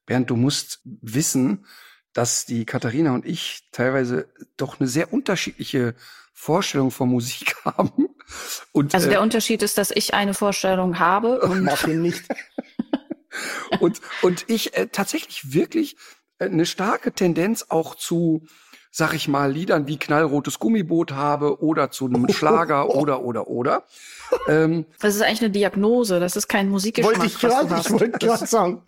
Bernd, 0.04 0.28
du 0.28 0.36
musst 0.36 0.80
wissen, 0.84 1.64
dass 2.12 2.44
die 2.44 2.66
Katharina 2.66 3.14
und 3.14 3.24
ich 3.24 3.62
teilweise 3.72 4.28
doch 4.56 4.78
eine 4.78 4.88
sehr 4.88 5.12
unterschiedliche 5.12 5.94
Vorstellung 6.34 6.90
von 6.90 7.08
Musik 7.08 7.56
haben. 7.64 8.08
Und, 8.72 8.94
also 8.94 9.08
der 9.08 9.20
äh, 9.20 9.22
Unterschied 9.22 9.62
ist, 9.62 9.78
dass 9.78 9.90
ich 9.90 10.12
eine 10.12 10.34
Vorstellung 10.34 10.98
habe 10.98 11.40
und 11.42 11.62
Martin 11.62 12.02
nicht. 12.02 12.24
und, 13.80 14.00
und 14.20 14.44
ich 14.48 14.76
äh, 14.76 14.88
tatsächlich 14.88 15.54
wirklich 15.54 15.96
äh, 16.38 16.46
eine 16.46 16.66
starke 16.66 17.12
Tendenz 17.12 17.66
auch 17.68 17.94
zu 17.94 18.46
sag 18.96 19.12
ich 19.12 19.26
mal, 19.26 19.50
Liedern 19.50 19.88
wie 19.88 19.96
Knallrotes 19.96 20.60
Gummiboot 20.60 21.10
habe 21.10 21.60
oder 21.60 21.90
zu 21.90 22.06
einem 22.06 22.28
Schlager 22.28 22.90
oder, 22.90 23.22
oder, 23.22 23.48
oder. 23.48 23.82
Ähm, 24.46 24.86
das 25.00 25.16
ist 25.16 25.22
eigentlich 25.22 25.40
eine 25.40 25.50
Diagnose, 25.50 26.20
das 26.20 26.36
ist 26.36 26.46
kein 26.46 26.68
Musikgeschmack. 26.68 27.18
Wollte 27.18 27.26
ich 27.26 27.40
gerade, 27.40 27.80
ich 27.80 27.90
wollte 27.90 28.10
gerade 28.12 28.46
sagen. 28.46 28.82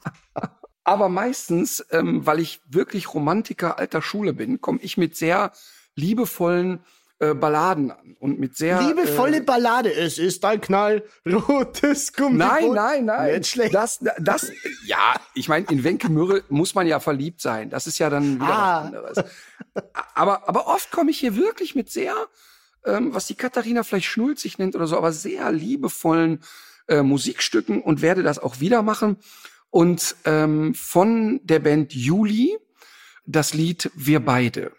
Aber 0.85 1.09
meistens, 1.09 1.85
ähm, 1.90 2.24
weil 2.24 2.39
ich 2.39 2.60
wirklich 2.68 3.12
Romantiker 3.14 3.81
alter 3.81 4.01
Schule 4.01 4.32
bin, 4.32 4.60
komme 4.60 4.78
ich 4.81 4.97
mit 4.97 5.16
sehr 5.16 5.51
liebevollen 5.97 6.85
äh, 7.18 7.34
Balladen 7.34 7.90
an 7.90 8.16
und 8.20 8.38
mit 8.38 8.56
sehr 8.56 8.80
liebevolle 8.82 9.38
äh, 9.38 9.40
Ballade. 9.40 9.93
Es 9.93 10.18
ist 10.18 10.44
ein 10.44 10.60
knallrotes 10.60 12.12
Gummi. 12.12 12.36
Nein, 12.36 12.72
nein, 12.72 13.05
nein. 13.06 13.38
Nicht 13.38 13.51
schlecht. 13.51 13.74
Das, 13.74 14.01
das, 14.18 14.52
ja, 14.84 15.14
ich 15.34 15.48
meine, 15.48 15.66
in 15.70 15.84
Wenke 15.84 16.10
Mürre 16.10 16.43
muss 16.48 16.74
man 16.74 16.86
ja 16.86 17.01
verliebt 17.01 17.40
sein. 17.40 17.70
Das 17.70 17.86
ist 17.86 17.98
ja 17.98 18.10
dann 18.10 18.36
wieder 18.36 18.48
ah. 18.48 18.78
was 18.78 18.86
anderes. 18.86 19.24
Aber, 20.14 20.48
aber 20.48 20.66
oft 20.66 20.90
komme 20.90 21.10
ich 21.10 21.18
hier 21.18 21.36
wirklich 21.36 21.74
mit 21.74 21.90
sehr, 21.90 22.14
ähm, 22.84 23.14
was 23.14 23.26
die 23.26 23.34
Katharina 23.34 23.82
vielleicht 23.82 24.06
schnulzig 24.06 24.59
nennt 24.59 24.76
oder 24.76 24.86
so, 24.86 24.97
aber 24.97 25.12
sehr 25.12 25.51
liebevollen 25.52 26.43
äh, 26.88 27.02
Musikstücken 27.02 27.82
und 27.82 28.02
werde 28.02 28.22
das 28.22 28.38
auch 28.38 28.60
wieder 28.60 28.82
machen. 28.82 29.16
Und 29.70 30.16
ähm, 30.24 30.74
von 30.74 31.40
der 31.44 31.59
Band 31.60 31.94
Juli 31.94 32.56
das 33.26 33.55
Lied 33.55 33.90
Wir 33.94 34.20
beide. 34.20 34.72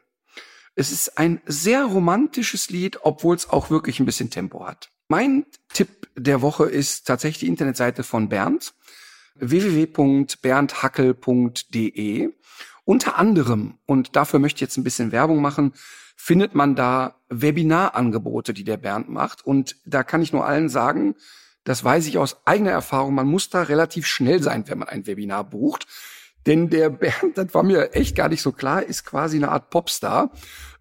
Es 0.80 0.92
ist 0.92 1.18
ein 1.18 1.42
sehr 1.48 1.86
romantisches 1.86 2.70
Lied, 2.70 3.00
obwohl 3.02 3.36
es 3.36 3.50
auch 3.50 3.72
wirklich 3.72 4.00
ein 4.00 4.06
bisschen 4.06 4.30
Tempo 4.30 4.68
hat. 4.68 4.92
Mein 5.08 5.48
Tipp 5.74 6.08
der 6.16 6.44
Woche 6.44 6.66
ist 6.66 7.08
tatsächlich 7.08 7.40
die 7.40 7.48
Internetseite 7.48 8.04
von 8.04 8.30
Bernd 8.30 8.76
www.berndhackel.de. 9.40 12.30
Unter 12.86 13.18
anderem, 13.18 13.80
und 13.88 14.16
dafür 14.16 14.38
möchte 14.38 14.58
ich 14.58 14.62
jetzt 14.62 14.78
ein 14.78 14.84
bisschen 14.84 15.12
Werbung 15.12 15.42
machen, 15.42 15.74
findet 16.16 16.54
man 16.54 16.76
da 16.76 17.16
Webinarangebote, 17.30 18.54
die 18.54 18.64
der 18.64 18.78
Bernd 18.78 19.10
macht. 19.10 19.44
Und 19.44 19.78
da 19.86 20.04
kann 20.04 20.22
ich 20.22 20.32
nur 20.32 20.46
allen 20.46 20.70
sagen, 20.70 21.16
das 21.64 21.84
weiß 21.84 22.06
ich 22.06 22.20
aus 22.20 22.46
eigener 22.46 22.72
Erfahrung, 22.72 23.16
man 23.16 23.26
muss 23.26 23.50
da 23.50 23.64
relativ 23.64 24.06
schnell 24.06 24.44
sein, 24.44 24.66
wenn 24.68 24.78
man 24.78 24.90
ein 24.90 25.08
Webinar 25.08 25.44
bucht. 25.44 25.88
Denn 26.48 26.70
der 26.70 26.90
Bernd, 26.90 27.36
das 27.38 27.54
war 27.54 27.62
mir 27.62 27.94
echt 27.94 28.16
gar 28.16 28.30
nicht 28.30 28.42
so 28.42 28.52
klar, 28.52 28.82
ist 28.82 29.06
quasi 29.06 29.38
eine 29.38 29.52
Art 29.52 29.70
Popstar. 29.70 30.32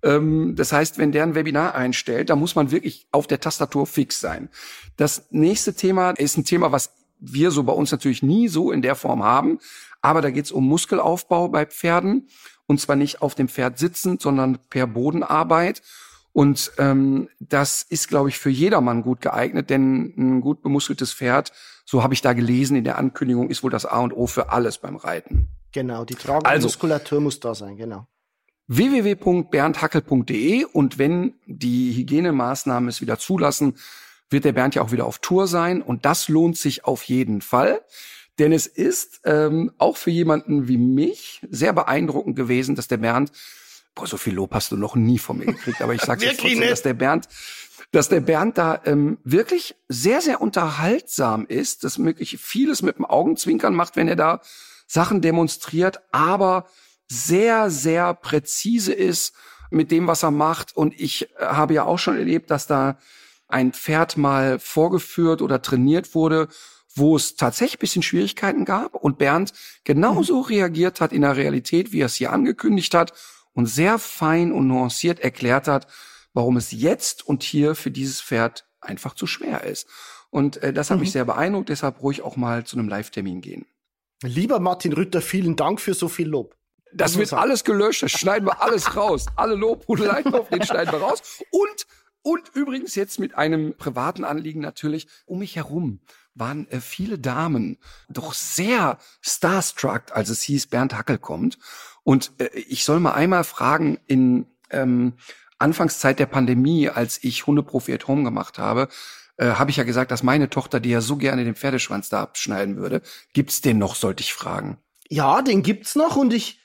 Ähm, 0.02 0.54
das 0.56 0.72
heißt, 0.72 0.96
wenn 0.96 1.12
der 1.12 1.24
ein 1.24 1.34
Webinar 1.34 1.74
einstellt, 1.74 2.30
da 2.30 2.36
muss 2.36 2.54
man 2.54 2.70
wirklich 2.70 3.06
auf 3.12 3.26
der 3.26 3.40
Tastatur 3.40 3.86
fix 3.86 4.20
sein. 4.20 4.48
Das 4.96 5.26
nächste 5.30 5.74
Thema 5.74 6.12
ist 6.12 6.38
ein 6.38 6.44
Thema, 6.44 6.72
was 6.72 6.92
wir 7.18 7.50
so 7.50 7.64
bei 7.64 7.72
uns 7.72 7.92
natürlich 7.92 8.22
nie 8.22 8.48
so 8.48 8.70
in 8.72 8.80
der 8.80 8.94
Form 8.94 9.22
haben. 9.22 9.58
Aber 10.00 10.22
da 10.22 10.30
geht 10.30 10.44
es 10.44 10.52
um 10.52 10.66
Muskelaufbau 10.66 11.48
bei 11.48 11.66
Pferden. 11.66 12.28
Und 12.66 12.80
zwar 12.80 12.96
nicht 12.96 13.22
auf 13.22 13.34
dem 13.34 13.48
Pferd 13.48 13.78
sitzend, 13.78 14.20
sondern 14.22 14.58
per 14.70 14.86
Bodenarbeit. 14.86 15.82
Und 16.32 16.72
ähm, 16.78 17.28
das 17.40 17.82
ist, 17.82 18.08
glaube 18.08 18.28
ich, 18.28 18.38
für 18.38 18.50
jedermann 18.50 19.02
gut 19.02 19.22
geeignet, 19.22 19.70
denn 19.70 20.12
ein 20.18 20.40
gut 20.42 20.62
bemuskeltes 20.62 21.14
Pferd, 21.14 21.52
so 21.86 22.02
habe 22.02 22.12
ich 22.12 22.20
da 22.20 22.34
gelesen 22.34 22.76
in 22.76 22.84
der 22.84 22.98
Ankündigung, 22.98 23.48
ist 23.48 23.62
wohl 23.62 23.70
das 23.70 23.86
A 23.86 24.00
und 24.00 24.12
O 24.12 24.26
für 24.26 24.50
alles 24.50 24.76
beim 24.76 24.96
Reiten. 24.96 25.48
Genau, 25.76 26.06
die 26.06 26.14
tragende 26.14 26.48
also, 26.48 26.68
Muskulatur 26.68 27.20
muss 27.20 27.38
da 27.38 27.54
sein, 27.54 27.76
genau 27.76 28.06
www.berndhackel.de 28.68 30.64
und 30.64 30.96
wenn 30.96 31.34
die 31.44 31.92
Hygienemaßnahmen 31.92 32.88
es 32.88 33.02
wieder 33.02 33.18
zulassen, 33.18 33.76
wird 34.30 34.46
der 34.46 34.52
Bernd 34.52 34.74
ja 34.74 34.80
auch 34.80 34.90
wieder 34.90 35.04
auf 35.04 35.18
Tour 35.18 35.46
sein 35.46 35.82
und 35.82 36.06
das 36.06 36.30
lohnt 36.30 36.56
sich 36.56 36.86
auf 36.86 37.02
jeden 37.02 37.42
Fall. 37.42 37.82
Denn 38.38 38.52
es 38.52 38.66
ist 38.66 39.20
ähm, 39.24 39.70
auch 39.76 39.98
für 39.98 40.10
jemanden 40.10 40.66
wie 40.66 40.78
mich 40.78 41.42
sehr 41.50 41.74
beeindruckend 41.74 42.36
gewesen, 42.36 42.74
dass 42.74 42.88
der 42.88 42.96
Bernd, 42.96 43.30
boah, 43.94 44.06
so 44.06 44.16
viel 44.16 44.32
Lob 44.32 44.54
hast 44.54 44.72
du 44.72 44.78
noch 44.78 44.96
nie 44.96 45.18
von 45.18 45.36
mir 45.36 45.44
gekriegt, 45.44 45.82
aber 45.82 45.92
ich 45.92 46.00
sag's 46.00 46.22
jetzt 46.24 46.40
trotzdem, 46.40 46.62
dass 46.62 46.80
der 46.80 46.94
Bernd, 46.94 47.28
dass 47.92 48.08
der 48.08 48.20
Bernd 48.20 48.56
da 48.56 48.80
ähm, 48.86 49.18
wirklich 49.24 49.74
sehr, 49.88 50.22
sehr 50.22 50.40
unterhaltsam 50.40 51.44
ist, 51.44 51.84
dass 51.84 52.02
wirklich 52.02 52.38
vieles 52.38 52.80
mit 52.80 52.96
dem 52.96 53.04
Augenzwinkern 53.04 53.74
macht, 53.74 53.96
wenn 53.96 54.08
er 54.08 54.16
da 54.16 54.40
Sachen 54.86 55.20
demonstriert, 55.20 56.00
aber 56.12 56.66
sehr, 57.08 57.70
sehr 57.70 58.14
präzise 58.14 58.92
ist 58.92 59.34
mit 59.70 59.90
dem, 59.90 60.06
was 60.06 60.22
er 60.22 60.30
macht. 60.30 60.76
Und 60.76 60.98
ich 60.98 61.30
äh, 61.38 61.46
habe 61.46 61.74
ja 61.74 61.84
auch 61.84 61.98
schon 61.98 62.16
erlebt, 62.16 62.50
dass 62.50 62.66
da 62.66 62.98
ein 63.48 63.72
Pferd 63.72 64.16
mal 64.16 64.58
vorgeführt 64.58 65.40
oder 65.42 65.62
trainiert 65.62 66.14
wurde, 66.14 66.48
wo 66.94 67.14
es 67.14 67.36
tatsächlich 67.36 67.78
bisschen 67.78 68.02
Schwierigkeiten 68.02 68.64
gab 68.64 68.94
und 68.94 69.18
Bernd 69.18 69.52
genauso 69.84 70.38
mhm. 70.38 70.46
reagiert 70.46 71.00
hat 71.00 71.12
in 71.12 71.22
der 71.22 71.36
Realität, 71.36 71.92
wie 71.92 72.00
er 72.00 72.06
es 72.06 72.14
hier 72.14 72.32
angekündigt 72.32 72.94
hat 72.94 73.12
und 73.52 73.66
sehr 73.66 73.98
fein 73.98 74.50
und 74.50 74.66
nuanciert 74.66 75.20
erklärt 75.20 75.68
hat, 75.68 75.86
warum 76.32 76.56
es 76.56 76.72
jetzt 76.72 77.26
und 77.26 77.42
hier 77.42 77.74
für 77.74 77.90
dieses 77.90 78.20
Pferd 78.20 78.66
einfach 78.80 79.14
zu 79.14 79.26
schwer 79.26 79.64
ist. 79.64 79.86
Und 80.30 80.56
äh, 80.62 80.72
das 80.72 80.90
hat 80.90 80.96
mhm. 80.96 81.02
mich 81.02 81.12
sehr 81.12 81.24
beeindruckt, 81.24 81.68
deshalb 81.68 82.02
ruhig 82.02 82.22
auch 82.22 82.36
mal 82.36 82.64
zu 82.64 82.76
einem 82.76 82.88
Live-Termin 82.88 83.40
gehen. 83.40 83.66
Lieber 84.22 84.60
Martin 84.60 84.92
Rütter, 84.92 85.20
vielen 85.20 85.56
Dank 85.56 85.80
für 85.80 85.94
so 85.94 86.08
viel 86.08 86.28
Lob. 86.28 86.56
Das 86.92 87.18
wird 87.18 87.32
alles 87.32 87.64
gelöscht, 87.64 88.02
das 88.02 88.12
schneiden 88.12 88.46
wir 88.46 88.62
alles 88.62 88.96
raus. 88.96 89.26
Alle 89.36 89.54
Lobhudeleien 89.54 90.32
auf 90.34 90.48
den 90.48 90.62
schneiden 90.64 90.92
wir 90.92 91.00
raus. 91.00 91.42
Und 91.50 91.86
Und 92.22 92.50
übrigens 92.54 92.96
jetzt 92.96 93.20
mit 93.20 93.36
einem 93.36 93.76
privaten 93.76 94.24
Anliegen 94.24 94.60
natürlich 94.60 95.06
um 95.26 95.38
mich 95.38 95.54
herum 95.54 96.00
waren 96.34 96.68
äh, 96.70 96.80
viele 96.80 97.20
Damen 97.20 97.78
doch 98.08 98.34
sehr 98.34 98.98
starstruck, 99.20 100.10
als 100.10 100.28
es 100.28 100.42
hieß, 100.42 100.66
Bernd 100.66 100.94
Hackel 100.94 101.18
kommt. 101.18 101.56
Und 102.02 102.32
äh, 102.38 102.48
ich 102.54 102.84
soll 102.84 102.98
mal 102.98 103.12
einmal 103.12 103.44
fragen, 103.44 103.98
in 104.08 104.46
ähm, 104.70 105.14
Anfangszeit 105.60 106.18
der 106.18 106.26
Pandemie, 106.26 106.88
als 106.88 107.22
ich 107.22 107.46
Hundeprofi 107.46 107.94
at 107.94 108.08
Home 108.08 108.24
gemacht 108.24 108.58
habe, 108.58 108.88
äh, 109.38 109.46
habe 109.52 109.70
ich 109.70 109.76
ja 109.76 109.84
gesagt, 109.84 110.10
dass 110.10 110.22
meine 110.22 110.48
Tochter, 110.50 110.80
die 110.80 110.90
ja 110.90 111.00
so 111.00 111.16
gerne 111.16 111.44
den 111.44 111.54
Pferdeschwanz 111.54 112.08
da 112.08 112.22
abschneiden 112.22 112.76
würde, 112.76 113.02
gibt's 113.32 113.60
den 113.60 113.78
noch, 113.78 113.94
sollte 113.94 114.22
ich 114.22 114.32
fragen. 114.32 114.78
Ja, 115.08 115.42
den 115.42 115.62
gibt's 115.62 115.94
noch 115.94 116.16
und 116.16 116.32
ich, 116.32 116.60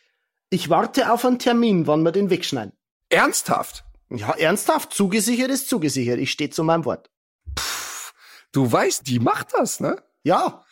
ich 0.50 0.70
warte 0.70 1.12
auf 1.12 1.26
einen 1.26 1.40
Termin, 1.40 1.86
wann 1.88 2.02
wir 2.04 2.12
den 2.12 2.30
wegschneiden. 2.30 2.74
Ernsthaft? 3.10 3.84
Ja, 4.10 4.32
ernsthaft. 4.32 4.94
Zugesichert 4.94 5.50
ist 5.52 5.70
zugesichert. 5.70 6.20
Ich 6.20 6.32
stehe 6.32 6.50
zu 6.50 6.64
meinem 6.64 6.86
Wort. 6.86 7.10
Pff, 7.58 8.14
du 8.52 8.70
weißt, 8.72 9.08
die 9.08 9.20
macht 9.20 9.50
das, 9.54 9.80
ne? 9.80 10.02
Ja. 10.24 10.64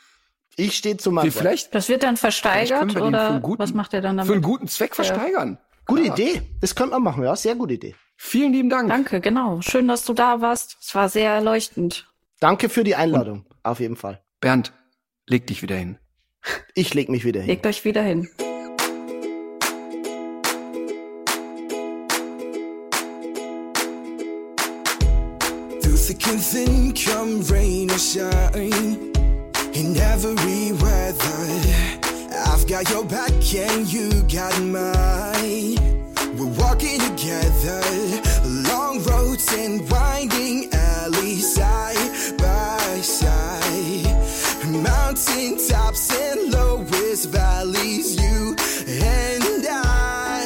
Ich 0.56 0.76
stehe 0.76 0.98
zu 0.98 1.12
meinem 1.12 1.28
Wie, 1.28 1.32
vielleicht, 1.32 1.74
Das 1.74 1.88
wird 1.88 2.04
dann 2.04 2.18
versteigert 2.18 2.96
oder 2.98 3.40
guten- 3.40 3.60
was 3.64 3.74
macht 3.74 3.94
er 3.94 4.02
dann 4.02 4.16
für 4.18 4.22
einen 4.24 4.28
damit? 4.42 4.44
guten 4.44 4.68
Zweck 4.68 4.94
versteigern. 4.96 5.58
Gute 5.86 6.04
Ja. 6.04 6.14
Idee. 6.14 6.42
Das 6.60 6.76
könnte 6.76 6.92
man 6.92 7.04
machen, 7.04 7.24
ja. 7.24 7.36
Sehr 7.36 7.56
gute 7.56 7.76
Idee. 7.76 7.96
Vielen 8.22 8.52
lieben 8.52 8.70
Dank. 8.70 8.90
Danke, 8.90 9.22
genau. 9.22 9.62
Schön, 9.62 9.88
dass 9.88 10.04
du 10.04 10.14
da 10.14 10.41
warst. 10.41 10.78
Es 10.82 10.94
war 10.94 11.08
sehr 11.08 11.32
erleuchtend. 11.32 12.06
Danke 12.41 12.68
für 12.68 12.84
die 12.84 12.96
Einladung. 12.96 13.46
Auf 13.64 13.80
jeden 13.80 13.96
Fall. 13.96 14.22
Bernd, 14.41 14.74
leg 15.26 15.48
dich 15.48 15.62
wieder 15.62 15.78
hin. 15.78 15.98
Ich 16.76 16.94
leg 16.94 17.08
mich 17.08 17.24
wieder 17.24 17.40
hin. 17.40 17.48
Legt 17.48 17.66
euch 17.66 17.86
wieder 17.86 18.02
hin. 18.02 18.30
And 26.30 26.40
thin, 26.40 26.94
come 26.94 27.41
rain 27.50 27.90
or 27.90 27.98
shine. 27.98 29.12
In 29.74 29.98
every 29.98 30.74
weather, 30.74 31.48
I've 32.46 32.68
got 32.68 32.88
your 32.91 33.04
back 33.06 33.32
and 33.56 33.91
you 33.91 34.12
got 34.28 34.62
mine. 34.62 35.99
We're 36.40 36.45
walking 36.57 37.02
together, 37.02 37.82
long 38.45 39.03
roads 39.03 39.52
and 39.52 39.82
winding 39.91 40.70
alleys, 40.72 41.53
side 41.53 42.38
by 42.38 43.02
side. 43.02 44.06
Mountain 44.66 45.57
tops 45.68 46.10
and 46.18 46.53
lowest 46.53 47.28
valleys, 47.28 48.16
you 48.16 48.56
and 48.88 49.68
I. 49.68 50.45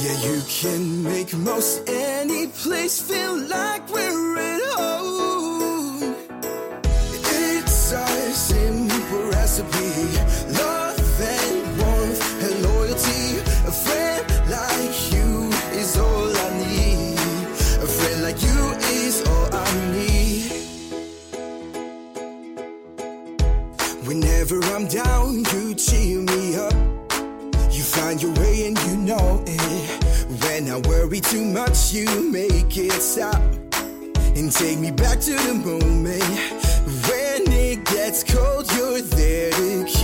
Yeah, 0.00 0.16
you 0.30 0.40
can 0.48 1.02
make 1.02 1.34
most 1.34 1.86
any 1.86 2.46
place 2.46 2.98
feel 2.98 3.36
like 3.36 3.86
we're 3.92 4.38
at 4.38 4.62
home. 4.78 6.14
It's 6.40 7.92
a 7.92 8.06
simple 8.32 9.28
recipe. 9.28 10.31
I'm 24.72 24.86
down, 24.86 25.44
you 25.52 25.74
cheer 25.74 26.20
me 26.20 26.56
up. 26.56 26.72
You 27.70 27.82
find 27.82 28.22
your 28.22 28.32
way 28.36 28.68
and 28.68 28.78
you 28.84 28.96
know 28.96 29.44
it. 29.46 30.40
When 30.42 30.70
I 30.70 30.78
worry 30.88 31.20
too 31.20 31.44
much, 31.44 31.92
you 31.92 32.06
make 32.32 32.74
it 32.78 32.92
stop 32.92 33.42
and 34.34 34.50
take 34.50 34.78
me 34.78 34.90
back 34.90 35.20
to 35.20 35.32
the 35.32 35.52
moment 35.52 36.24
when 37.06 37.52
it 37.52 37.84
gets 37.84 38.24
cold. 38.24 38.64
You're 38.72 39.02
there 39.02 39.50
to 39.50 39.84
keep 39.84 40.01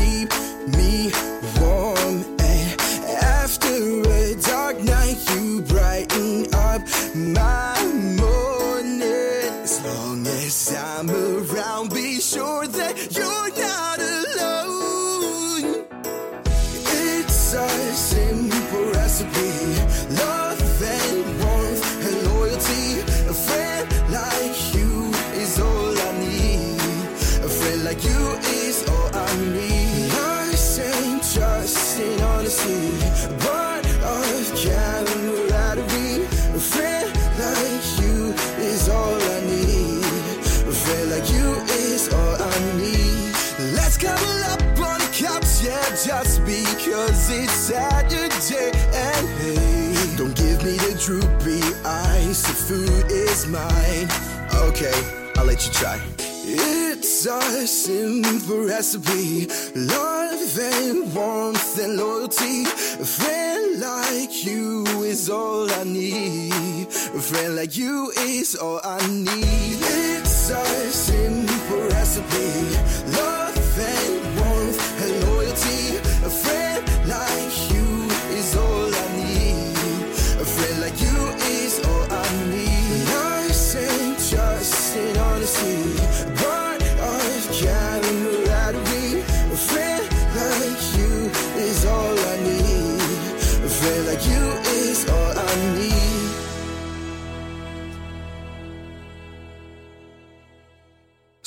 Okay, 54.68 54.92
I'll 55.36 55.46
let 55.46 55.66
you 55.66 55.72
try. 55.72 55.98
It's 56.18 57.24
a 57.24 57.66
simple 57.66 58.66
recipe. 58.66 59.46
Love 59.74 60.58
and 60.58 61.14
warmth 61.14 61.78
and 61.82 61.96
loyalty. 61.96 62.64
A 63.00 63.04
friend 63.04 63.80
like 63.80 64.44
you 64.44 64.84
is 65.04 65.30
all 65.30 65.72
I 65.72 65.84
need. 65.84 66.86
A 66.86 67.20
friend 67.28 67.56
like 67.56 67.78
you 67.78 68.12
is 68.18 68.56
all 68.56 68.80
I 68.84 69.00
need. 69.08 69.78
It's 69.80 70.50
a 70.50 70.64
simple 70.90 71.88
recipe. 71.88 72.77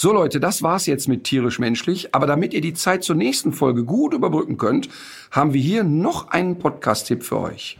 So 0.01 0.11
Leute, 0.11 0.39
das 0.39 0.63
war's 0.63 0.87
jetzt 0.87 1.07
mit 1.07 1.25
tierisch 1.25 1.59
menschlich. 1.59 2.15
Aber 2.15 2.25
damit 2.25 2.55
ihr 2.55 2.61
die 2.61 2.73
Zeit 2.73 3.03
zur 3.03 3.15
nächsten 3.15 3.53
Folge 3.53 3.85
gut 3.85 4.15
überbrücken 4.15 4.57
könnt, 4.57 4.89
haben 5.29 5.53
wir 5.53 5.61
hier 5.61 5.83
noch 5.83 6.31
einen 6.31 6.57
Podcast-Tipp 6.57 7.21
für 7.21 7.39
euch. 7.39 7.77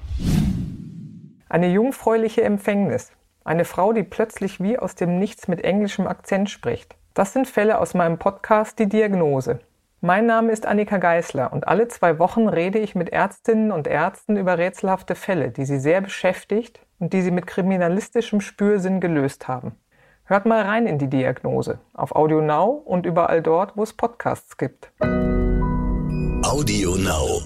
Eine 1.50 1.72
jungfräuliche 1.72 2.44
Empfängnis. 2.44 3.12
Eine 3.44 3.66
Frau, 3.66 3.92
die 3.92 4.04
plötzlich 4.04 4.60
wie 4.62 4.78
aus 4.78 4.94
dem 4.94 5.18
Nichts 5.18 5.48
mit 5.48 5.64
englischem 5.64 6.06
Akzent 6.06 6.52
spricht. 6.52 6.96
Das 7.16 7.34
sind 7.34 7.48
Fälle 7.48 7.80
aus 7.80 7.96
meinem 7.96 8.20
Podcast 8.20 8.78
Die 8.78 8.88
Diagnose. 8.88 9.60
Mein 10.02 10.28
Name 10.28 10.52
ist 10.52 10.68
Annika 10.68 10.98
Geißler 10.98 11.52
und 11.52 11.68
alle 11.68 11.88
zwei 11.88 12.20
Wochen 12.20 12.48
rede 12.48 12.78
ich 12.78 12.94
mit 12.94 13.10
Ärztinnen 13.10 13.72
und 13.72 13.88
Ärzten 13.88 14.38
über 14.38 14.60
rätselhafte 14.60 15.16
Fälle, 15.16 15.50
die 15.50 15.66
sie 15.66 15.80
sehr 15.80 16.02
beschäftigt 16.02 16.82
und 17.00 17.14
die 17.14 17.24
sie 17.24 17.32
mit 17.32 17.48
kriminalistischem 17.48 18.42
Spürsinn 18.42 19.02
gelöst 19.02 19.48
haben. 19.48 19.72
Hört 20.32 20.46
mal 20.46 20.62
rein 20.62 20.88
in 20.88 20.98
die 20.98 21.10
Diagnose 21.10 21.80
auf 21.94 22.16
Audio 22.16 22.40
Now 22.40 22.82
und 22.86 23.06
überall 23.06 23.42
dort, 23.42 23.76
wo 23.76 23.84
es 23.84 23.92
Podcasts 23.92 24.56
gibt. 24.56 24.90
Audio 26.42 26.96
Now. 26.96 27.42